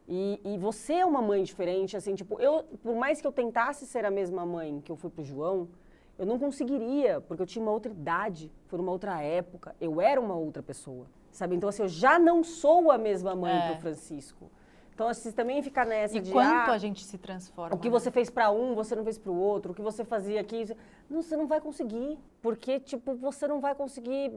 E, 0.08 0.40
e 0.46 0.58
você 0.60 0.94
é 0.96 1.06
uma 1.06 1.22
mãe 1.22 1.42
diferente, 1.42 1.98
assim, 1.98 2.14
tipo, 2.14 2.40
eu, 2.40 2.64
por 2.84 2.96
mais 2.96 3.20
que 3.20 3.26
eu 3.26 3.32
tentasse 3.32 3.88
ser 3.88 4.06
a 4.06 4.12
mesma 4.12 4.46
mãe 4.46 4.80
que 4.82 4.92
eu 4.92 4.96
fui 4.96 5.10
pro 5.10 5.24
João, 5.24 5.68
eu 6.18 6.26
não 6.26 6.40
conseguiria, 6.40 7.22
porque 7.22 7.42
eu 7.42 7.46
tinha 7.48 7.62
uma 7.62 7.72
outra 7.72 7.92
idade, 7.92 8.52
foi 8.68 8.80
uma 8.80 8.92
outra 8.92 9.22
época, 9.22 9.76
eu 9.82 10.00
era 10.00 10.20
uma 10.20 10.36
outra 10.36 10.64
pessoa, 10.64 11.06
sabe? 11.32 11.56
Então, 11.56 11.68
assim, 11.70 11.82
eu 11.84 11.88
já 11.90 12.18
não 12.18 12.44
sou 12.44 12.92
a 12.92 12.98
mesma 12.98 13.36
mãe 13.36 13.54
É. 13.54 13.72
pro 13.72 13.82
Francisco. 13.82 14.50
Então, 14.94 15.10
assim, 15.10 15.30
também 15.34 15.62
ficar 15.62 15.86
nessa 15.86 16.18
E 16.18 16.22
de, 16.22 16.32
quanto 16.32 16.70
ah, 16.70 16.74
a 16.74 16.78
gente 16.78 17.04
se 17.04 17.18
transforma. 17.18 17.76
o 17.76 17.80
que 17.80 17.90
né? 17.90 17.92
você 17.92 18.10
fez 18.10 18.30
pra 18.30 18.50
um, 18.50 18.74
você 18.74 18.96
não 18.96 19.04
fez 19.04 19.18
pro 19.18 19.34
outro. 19.34 19.74
O 19.74 19.76
que 19.76 19.82
você 19.82 20.06
fazia 20.06 20.40
aqui, 20.40 20.66
não, 21.10 21.22
você 21.22 21.36
não 21.36 21.48
vai 21.48 21.60
conseguir, 21.60 22.18
porque 22.42 22.80
tipo 22.80 23.14
você 23.14 23.46
não 23.46 23.60
vai 23.60 23.76
conseguir 23.76 24.32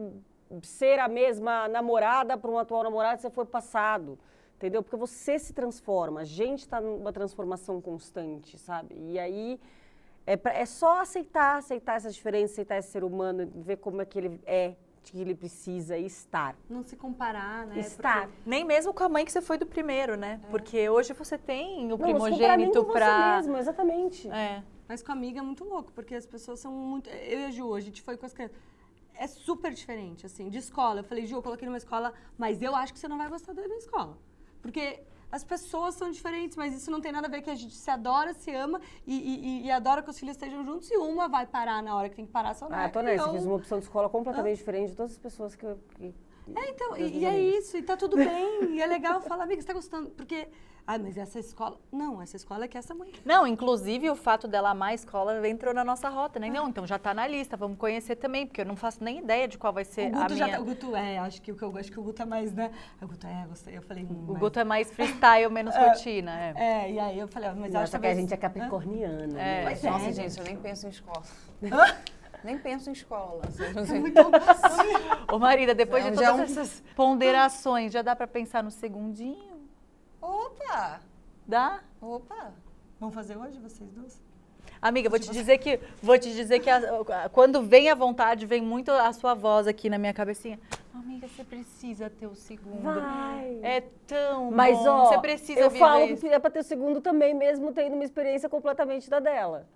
ser 0.63 0.99
a 0.99 1.07
mesma 1.07 1.69
namorada 1.69 2.37
para 2.37 2.51
um 2.51 2.59
atual 2.59 2.83
namorado 2.83 3.17
que 3.17 3.23
você 3.23 3.31
foi 3.31 3.45
passado, 3.45 4.19
entendeu? 4.57 4.83
Porque 4.83 4.97
você 4.97 5.39
se 5.39 5.53
transforma. 5.53 6.23
A 6.23 6.25
gente 6.25 6.61
está 6.61 6.81
numa 6.81 7.13
transformação 7.13 7.81
constante, 7.81 8.59
sabe? 8.59 8.97
E 8.99 9.17
aí 9.17 9.61
é, 10.29 10.37
pra- 10.37 10.53
é 10.53 10.67
só 10.67 11.01
aceitar, 11.01 11.57
aceitar 11.57 11.95
essa 11.97 12.11
diferença, 12.11 12.53
aceitar 12.53 12.77
esse 12.79 12.91
ser 12.91 13.03
humano, 13.03 13.51
ver 13.55 13.77
como 13.79 14.03
é 14.03 14.05
que 14.05 14.19
ele 14.19 14.41
é, 14.45 14.75
que 15.03 15.19
ele 15.19 15.35
precisa 15.35 15.97
estar. 15.97 16.55
Não 16.69 16.83
se 16.83 16.97
comparar, 16.97 17.67
né? 17.67 17.79
Estar. 17.79 18.27
Porque... 18.27 18.43
Nem 18.45 18.63
mesmo 18.63 18.93
com 18.93 19.05
a 19.05 19.09
mãe 19.09 19.25
que 19.25 19.33
você 19.33 19.41
foi 19.41 19.57
do 19.57 19.65
primeiro, 19.65 20.17
né? 20.19 20.39
É. 20.45 20.51
Porque 20.51 20.87
hoje 20.91 21.15
você 21.15 21.39
tem 21.39 21.87
o 21.87 21.97
Não, 21.97 21.99
primogênito 21.99 22.85
para 22.85 23.07
pra. 23.07 23.37
mesmo, 23.37 23.57
exatamente. 23.57 24.29
É. 24.31 24.63
Mas 24.87 25.03
com 25.03 25.11
a 25.13 25.15
amiga 25.15 25.39
é 25.39 25.43
muito 25.43 25.65
louco, 25.65 25.91
porque 25.95 26.15
as 26.15 26.27
pessoas 26.27 26.61
são 26.61 26.73
muito. 26.73 27.09
Eu 27.09 27.41
e 27.41 27.45
a 27.47 27.51
Ju, 27.51 27.75
a 27.75 27.81
gente 27.81 28.03
foi 28.03 28.19
com 28.19 28.27
as 28.27 28.35
crianças. 28.35 28.57
É 29.15 29.27
super 29.27 29.73
diferente, 29.73 30.27
assim, 30.27 30.51
de 30.51 30.59
escola. 30.59 31.01
Eu 31.01 31.05
falei, 31.05 31.25
Ju, 31.27 31.37
eu 31.37 31.43
coloquei 31.43 31.67
numa 31.67 31.79
escola, 31.79 32.13
mas 32.37 32.61
eu 32.61 32.77
acho 32.77 32.93
que 32.93 32.99
você 32.99 33.09
não 33.09 33.17
vai 33.17 33.29
gostar 33.31 33.55
da 33.55 33.63
minha 33.63 33.79
escola. 33.79 34.17
Porque 34.61 35.01
as 35.31 35.45
pessoas 35.45 35.95
são 35.95 36.11
diferentes, 36.11 36.57
mas 36.57 36.75
isso 36.75 36.91
não 36.91 37.01
tem 37.01 37.13
nada 37.13 37.27
a 37.27 37.31
ver 37.31 37.43
que 37.43 37.51
a 37.51 37.55
gente 37.55 37.75
se 37.75 37.91
adora, 37.91 38.33
se 38.35 38.51
ama 38.55 38.81
e, 39.07 39.15
e- 39.15 39.67
e 39.67 39.71
adora 39.71 40.03
que 40.03 40.11
os 40.11 40.19
filhos 40.19 40.37
estejam 40.37 40.65
juntos 40.65 40.91
e 40.91 40.97
uma 40.97 41.29
vai 41.29 41.47
parar 41.47 41.83
na 41.83 41.95
hora 41.95 42.09
que 42.09 42.17
tem 42.17 42.25
que 42.27 42.33
parar, 42.33 42.55
só 42.55 42.69
não 42.69 42.77
Ah, 42.77 42.89
tô 42.89 43.03
nessa. 43.03 43.25
eu- 43.29 43.33
Fiz 43.33 43.45
uma 43.45 43.57
opção 43.57 43.79
de 43.79 43.85
escola 43.85 44.09
completamente 44.09 44.57
diferente 44.57 44.91
de 44.91 44.97
todas 44.97 45.13
as 45.13 45.19
pessoas 45.19 45.55
que 45.55 45.65
eu. 45.67 45.79
que- 45.97 46.15
É, 46.57 46.71
então, 46.71 46.97
e, 46.97 47.19
e 47.19 47.25
é 47.25 47.39
isso, 47.41 47.77
e 47.77 47.83
tá 47.83 47.97
tudo 47.97 48.17
bem, 48.17 48.75
e 48.75 48.81
é 48.83 48.87
legal 48.87 49.21
falar, 49.21 49.45
amiga, 49.45 49.61
você 49.61 49.67
tá 49.67 49.73
gostando? 49.75 50.11
Porque, 50.11 50.49
ah, 50.87 50.99
mas 50.99 51.17
essa 51.19 51.39
escola. 51.39 51.79
Não, 51.93 52.21
essa 52.23 52.37
escola 52.37 52.65
é 52.65 52.69
que 52.69 52.79
essa 52.79 52.95
mãe. 52.95 53.13
Não, 53.25 53.47
inclusive 53.47 54.09
o 54.11 54.17
fato 54.17 54.49
dela 54.49 54.71
amar 54.71 54.91
a 54.91 54.95
escola 54.95 55.47
entrou 55.47 55.75
na 55.75 55.85
nossa 55.85 56.09
rota, 56.09 56.39
né? 56.39 56.49
Não, 56.49 56.69
então 56.69 56.87
já 56.87 56.99
tá 56.99 57.13
na 57.13 57.27
lista, 57.27 57.57
vamos 57.57 57.77
conhecer 57.77 58.17
também, 58.17 58.47
porque 58.47 58.63
eu 58.63 58.65
não 58.65 58.75
faço 58.77 59.05
nem 59.05 59.19
ideia 59.19 59.47
de 59.47 59.59
qual 59.59 59.73
vai 59.73 59.85
ser 59.85 60.11
O 60.13 60.17
a 60.17 60.23
Guto 60.23 60.35
já 60.37 60.45
minha. 60.47 60.57
tá. 60.57 60.63
O 60.63 60.67
Guto 60.67 60.97
é, 60.97 61.19
acho 61.19 61.43
que 61.43 61.53
o 61.53 61.57
que 61.57 61.63
eu 61.63 61.71
gosto 61.71 61.93
que 61.93 62.01
o 62.01 62.03
Guto 62.03 62.23
é 62.23 62.25
mais, 62.25 62.55
né? 62.55 62.71
O 63.03 63.07
Guto 63.07 63.27
é, 63.27 63.47
gostei. 63.49 63.77
Eu 63.77 63.83
falei, 63.83 64.05
hum, 64.05 64.25
O 64.29 64.33
mas- 64.33 64.41
Guto 64.41 64.59
é 64.59 64.65
mais 64.65 64.91
freestyle, 64.91 65.51
menos 65.53 65.75
rotina, 65.77 66.31
é. 66.41 66.55
É, 66.57 66.93
e 66.93 66.99
aí 66.99 67.19
eu 67.19 67.29
falei, 67.29 67.51
mas 67.51 67.67
eu 67.67 67.73
Não, 67.75 67.81
acho 67.83 67.99
que 68.01 68.07
a 68.07 68.15
gente 68.15 68.33
é 68.33 68.37
capricorniana. 68.39 69.25
É. 69.25 69.27
né? 69.27 69.65
Mas, 69.65 69.85
é, 69.85 69.91
nossa, 69.91 70.13
gente, 70.13 70.39
eu 70.39 70.45
nem 70.45 70.57
penso 70.57 70.87
em 70.87 70.91
escola. 70.91 71.23
Nem 72.49 72.57
penso 72.59 72.89
em 72.89 72.95
escola. 72.95 73.43
assim, 73.45 74.05
Ô, 75.31 75.39
Marida, 75.39 75.75
depois 75.75 76.03
Não, 76.03 76.13
de 76.13 76.17
já 76.17 76.31
todas 76.33 76.41
é 76.41 76.41
um- 76.41 76.63
essas 76.63 76.83
ponderações, 76.97 77.93
já 77.93 78.01
dá 78.01 78.17
pra 78.17 78.27
pensar 78.27 78.63
no 78.63 78.71
segundinho? 78.71 79.69
Opa! 80.19 81.03
Dá? 81.47 81.81
Opa! 82.01 82.55
Vamos 82.99 83.15
fazer 83.15 83.37
hoje, 83.37 83.59
vocês 83.59 83.91
duas? 83.93 84.19
Amiga, 84.81 85.11
vou 85.11 85.19
te 85.19 85.31
dizer 85.31 85.59
que 85.59 85.79
vou 86.03 86.19
te 86.19 86.33
dizer 86.33 86.61
que 86.61 86.71
a- 86.71 86.79
a- 87.25 87.29
quando 87.29 87.61
vem 87.63 87.91
a 87.91 87.95
vontade, 87.95 88.47
vem 88.47 88.63
muito 88.63 88.91
a 88.93 89.13
sua 89.13 89.35
voz 89.35 89.67
aqui 89.67 89.91
na 89.91 89.99
minha 89.99 90.15
cabecinha. 90.15 90.59
Amiga, 90.95 91.29
você 91.29 91.45
precisa 91.45 92.09
ter 92.09 92.29
o 92.29 92.35
segundo. 92.35 92.83
Vai. 92.83 93.59
É 93.63 93.83
tão 94.07 94.51
Mas, 94.51 94.79
bom. 94.79 94.89
ó, 94.89 95.05
você 95.07 95.19
precisa 95.19 95.61
eu 95.61 95.69
viver 95.69 95.81
falo 95.85 96.05
isso. 96.07 96.23
que 96.27 96.29
é 96.33 96.39
pra 96.39 96.51
ter 96.51 96.61
o 96.61 96.65
segundo 96.65 97.01
também, 97.03 97.35
mesmo 97.35 97.73
tendo 97.75 97.93
uma 97.95 98.05
experiência 98.05 98.49
completamente 98.49 99.11
da 99.11 99.21
dela. 99.21 99.67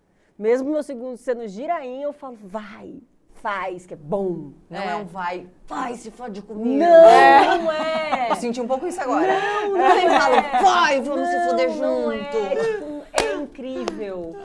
Mesmo 0.42 0.72
meu 0.72 0.82
segundo 0.82 1.16
sendo 1.16 1.46
girainha, 1.46 2.02
eu 2.02 2.12
falo, 2.12 2.36
vai, 2.42 2.94
faz, 3.34 3.86
que 3.86 3.94
é 3.94 3.96
bom. 3.96 4.50
Não 4.68 4.76
é, 4.80 4.90
É. 4.90 4.96
um 4.96 5.04
vai, 5.04 5.46
vai, 5.68 5.94
se 5.94 6.10
fode 6.10 6.42
comigo. 6.42 6.80
Não, 6.80 7.62
não 7.62 7.70
é. 7.70 8.26
Eu 8.28 8.34
senti 8.34 8.60
um 8.60 8.66
pouco 8.66 8.84
isso 8.88 9.00
agora. 9.00 9.40
Não, 9.40 9.70
não. 9.70 9.78
Eu 9.78 10.10
falo, 10.20 10.64
vai, 10.64 11.00
vamos 11.00 11.28
se 11.28 11.48
foder 11.48 11.68
Não, 11.68 11.76
não 11.76 12.12
junto. 12.12 12.36
É, 12.36 12.56
tipo, 12.56 13.02
é 13.12 13.34
incrível. 13.36 14.36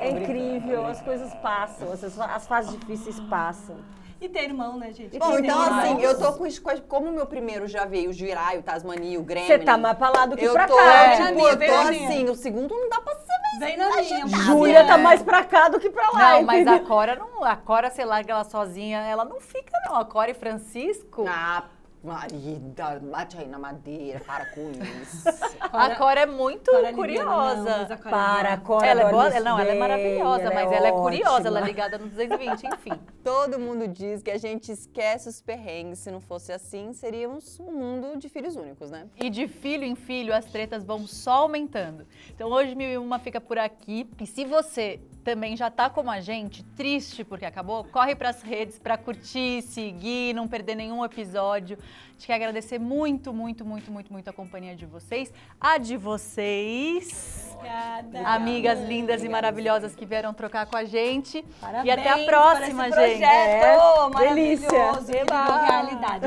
É 0.00 0.10
incrível, 0.10 0.86
as 0.86 1.02
coisas 1.02 1.34
passam, 1.34 1.92
as, 1.92 2.02
as 2.18 2.46
fases 2.46 2.70
difíceis 2.78 3.20
passam. 3.28 3.76
E 4.20 4.28
ter 4.30 4.44
irmão, 4.44 4.78
né, 4.78 4.92
gente? 4.92 5.18
Bom, 5.18 5.38
então 5.38 5.58
mais. 5.58 5.84
assim, 5.92 6.00
eu 6.02 6.18
tô 6.18 6.32
com, 6.32 6.44
as- 6.46 6.58
como 6.88 7.08
o 7.08 7.12
meu 7.12 7.26
primeiro 7.26 7.68
já 7.68 7.84
veio 7.84 8.08
o 8.10 8.12
Jirai, 8.12 8.58
o 8.58 8.62
Tasmania, 8.62 9.20
o 9.20 9.22
Grêmio. 9.22 9.46
Você 9.46 9.58
tá 9.58 9.76
mais 9.76 9.96
pra 9.98 10.08
lá 10.08 10.24
do 10.24 10.36
que 10.36 10.44
eu 10.44 10.54
pra 10.54 10.66
tô, 10.66 10.74
cá. 10.74 11.10
tipo, 11.12 11.22
Na 11.42 11.50
eu 11.50 11.58
tô 11.58 11.74
assim, 11.88 12.30
o 12.30 12.34
segundo 12.34 12.74
não 12.74 12.88
dá 12.88 13.00
pra 13.00 13.14
ser 13.14 13.26
mais. 13.26 13.58
Vem 13.58 13.76
na 13.76 13.90
minha. 13.96 14.26
Júlia 14.44 14.86
tá 14.86 14.96
mais 14.98 15.22
pra 15.22 15.44
cá 15.44 15.68
do 15.68 15.78
que 15.78 15.90
pra 15.90 16.10
lá. 16.10 16.32
Não, 16.32 16.42
mas 16.44 16.66
a 16.66 16.70
entendeu? 16.72 16.88
Cora 16.88 17.14
não. 17.16 17.44
A 17.44 17.56
Cora, 17.56 17.90
você 17.90 18.04
larga 18.06 18.32
ela 18.32 18.44
sozinha, 18.44 19.00
ela 19.00 19.24
não 19.24 19.38
fica, 19.40 19.72
não. 19.86 19.96
A 19.96 20.04
Cora 20.04 20.30
e 20.30 20.34
Francisco. 20.34 21.24
Ah, 21.28 21.64
marida, 22.06 23.00
bate 23.00 23.36
aí 23.36 23.48
na 23.48 23.58
madeira, 23.58 24.20
para 24.20 24.46
com 24.46 24.70
isso. 24.70 25.28
a 25.60 25.94
Cora 25.96 26.20
é 26.20 26.26
muito 26.26 26.70
Cora 26.70 26.92
não, 26.92 26.94
curiosa. 26.98 27.82
a 27.82 27.96
Cora 27.96 28.10
Para, 28.10 28.50
é. 28.52 28.56
Cora. 28.56 28.86
ela 28.86 29.02
é 29.02 29.10
boa, 29.10 29.40
não, 29.40 29.58
ela 29.58 29.70
é 29.70 29.78
maravilhosa, 29.78 30.42
ela 30.44 30.54
mas 30.54 30.72
é 30.72 30.74
ela 30.76 30.88
é 30.88 30.92
curiosa, 30.92 31.48
ela 31.48 31.60
é 31.60 31.64
ligada 31.64 31.98
no 31.98 32.06
220, 32.06 32.66
enfim. 32.66 32.92
Todo 33.24 33.58
mundo 33.58 33.88
diz 33.88 34.22
que 34.22 34.30
a 34.30 34.38
gente 34.38 34.70
esquece 34.70 35.28
os 35.28 35.40
perrengues. 35.40 35.98
Se 35.98 36.10
não 36.10 36.20
fosse 36.20 36.52
assim, 36.52 36.92
seríamos 36.92 37.58
um 37.58 37.72
mundo 37.72 38.16
de 38.16 38.28
filhos 38.28 38.54
únicos, 38.54 38.90
né? 38.90 39.08
E 39.16 39.28
de 39.28 39.48
filho 39.48 39.84
em 39.84 39.96
filho, 39.96 40.32
as 40.32 40.44
tretas 40.44 40.84
vão 40.84 41.06
só 41.06 41.42
aumentando. 41.42 42.06
Então 42.30 42.48
hoje 42.50 42.74
Mil 42.74 42.88
e 42.88 42.96
Uma 42.96 43.18
fica 43.18 43.40
por 43.40 43.58
aqui. 43.58 44.08
E 44.20 44.26
se 44.26 44.44
você 44.44 45.00
também 45.26 45.56
já 45.56 45.68
tá 45.68 45.90
como 45.90 46.08
a 46.08 46.20
gente, 46.20 46.62
triste 46.76 47.24
porque 47.24 47.44
acabou, 47.44 47.82
corre 47.82 48.14
pras 48.14 48.42
redes 48.42 48.78
pra 48.78 48.96
curtir, 48.96 49.60
seguir, 49.60 50.32
não 50.32 50.46
perder 50.46 50.76
nenhum 50.76 51.04
episódio. 51.04 51.76
A 52.16 52.18
gente 52.18 52.26
quer 52.28 52.34
agradecer 52.36 52.78
muito, 52.78 53.30
muito, 53.30 53.62
muito, 53.62 53.92
muito, 53.92 54.10
muito 54.10 54.30
a 54.30 54.32
companhia 54.32 54.74
de 54.74 54.86
vocês. 54.86 55.30
A 55.60 55.76
de 55.76 55.98
vocês. 55.98 57.54
Obrigada. 57.54 58.20
Amigas 58.28 58.80
lindas 58.88 59.22
e 59.22 59.28
maravilhosas 59.28 59.94
que 59.94 60.06
vieram 60.06 60.32
trocar 60.32 60.64
com 60.64 60.78
a 60.78 60.84
gente. 60.84 61.44
Parabéns 61.60 61.86
e 61.86 61.90
até 61.90 62.08
a 62.08 62.24
próxima, 62.24 62.84
gente. 62.84 62.94
projeto 62.94 63.22
É, 63.22 64.08
maravilhoso, 64.08 64.34
delícia. 64.34 64.68
que 65.04 65.12
virou 65.24 65.64
realidade. 65.66 66.26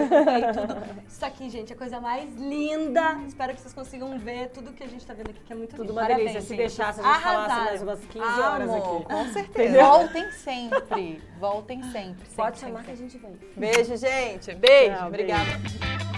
Tudo. 0.54 1.06
Isso 1.08 1.26
aqui, 1.26 1.50
gente, 1.50 1.72
é 1.72 1.76
a 1.76 1.78
coisa 1.78 2.00
mais 2.00 2.36
linda. 2.36 3.20
Espero 3.28 3.56
que 3.56 3.62
vocês 3.62 3.74
consigam 3.74 4.18
ver 4.20 4.50
tudo 4.50 4.72
que 4.72 4.84
a 4.84 4.88
gente 4.88 5.04
tá 5.04 5.14
vendo 5.16 5.32
aqui, 5.32 5.40
que 5.44 5.54
é 5.54 5.56
muito 5.56 5.72
Tudo 5.72 5.82
lindo. 5.88 5.94
uma 5.94 6.02
Parabéns, 6.04 6.34
delícia. 6.34 6.42
Se 6.42 6.48
gente. 6.50 6.58
deixasse, 6.58 7.00
a 7.02 7.04
gente 7.04 7.22
falasse 7.24 7.36
Arrasaram. 7.52 7.66
mais 7.66 7.82
umas 7.82 8.00
15 8.06 8.26
horas 8.42 8.70
Amo, 8.70 8.78
aqui. 8.98 9.06
com 9.06 9.26
certeza. 9.34 9.84
Voltem 9.84 10.32
sempre. 10.34 11.22
Voltem 11.40 11.82
sempre. 11.84 12.00
sempre, 12.00 12.36
Pode 12.36 12.60
sempre, 12.60 12.74
chamar 12.74 12.84
que 12.86 12.92
a 12.92 12.96
sempre. 12.96 13.10
gente 13.12 13.18
vem. 13.18 13.40
Beijo, 13.58 13.98
gente. 13.98 14.54
Beijo. 14.56 14.96
Tchau, 14.96 15.08
Obrigada. 15.08 15.79
Thank 15.82 16.02
you. 16.04 16.09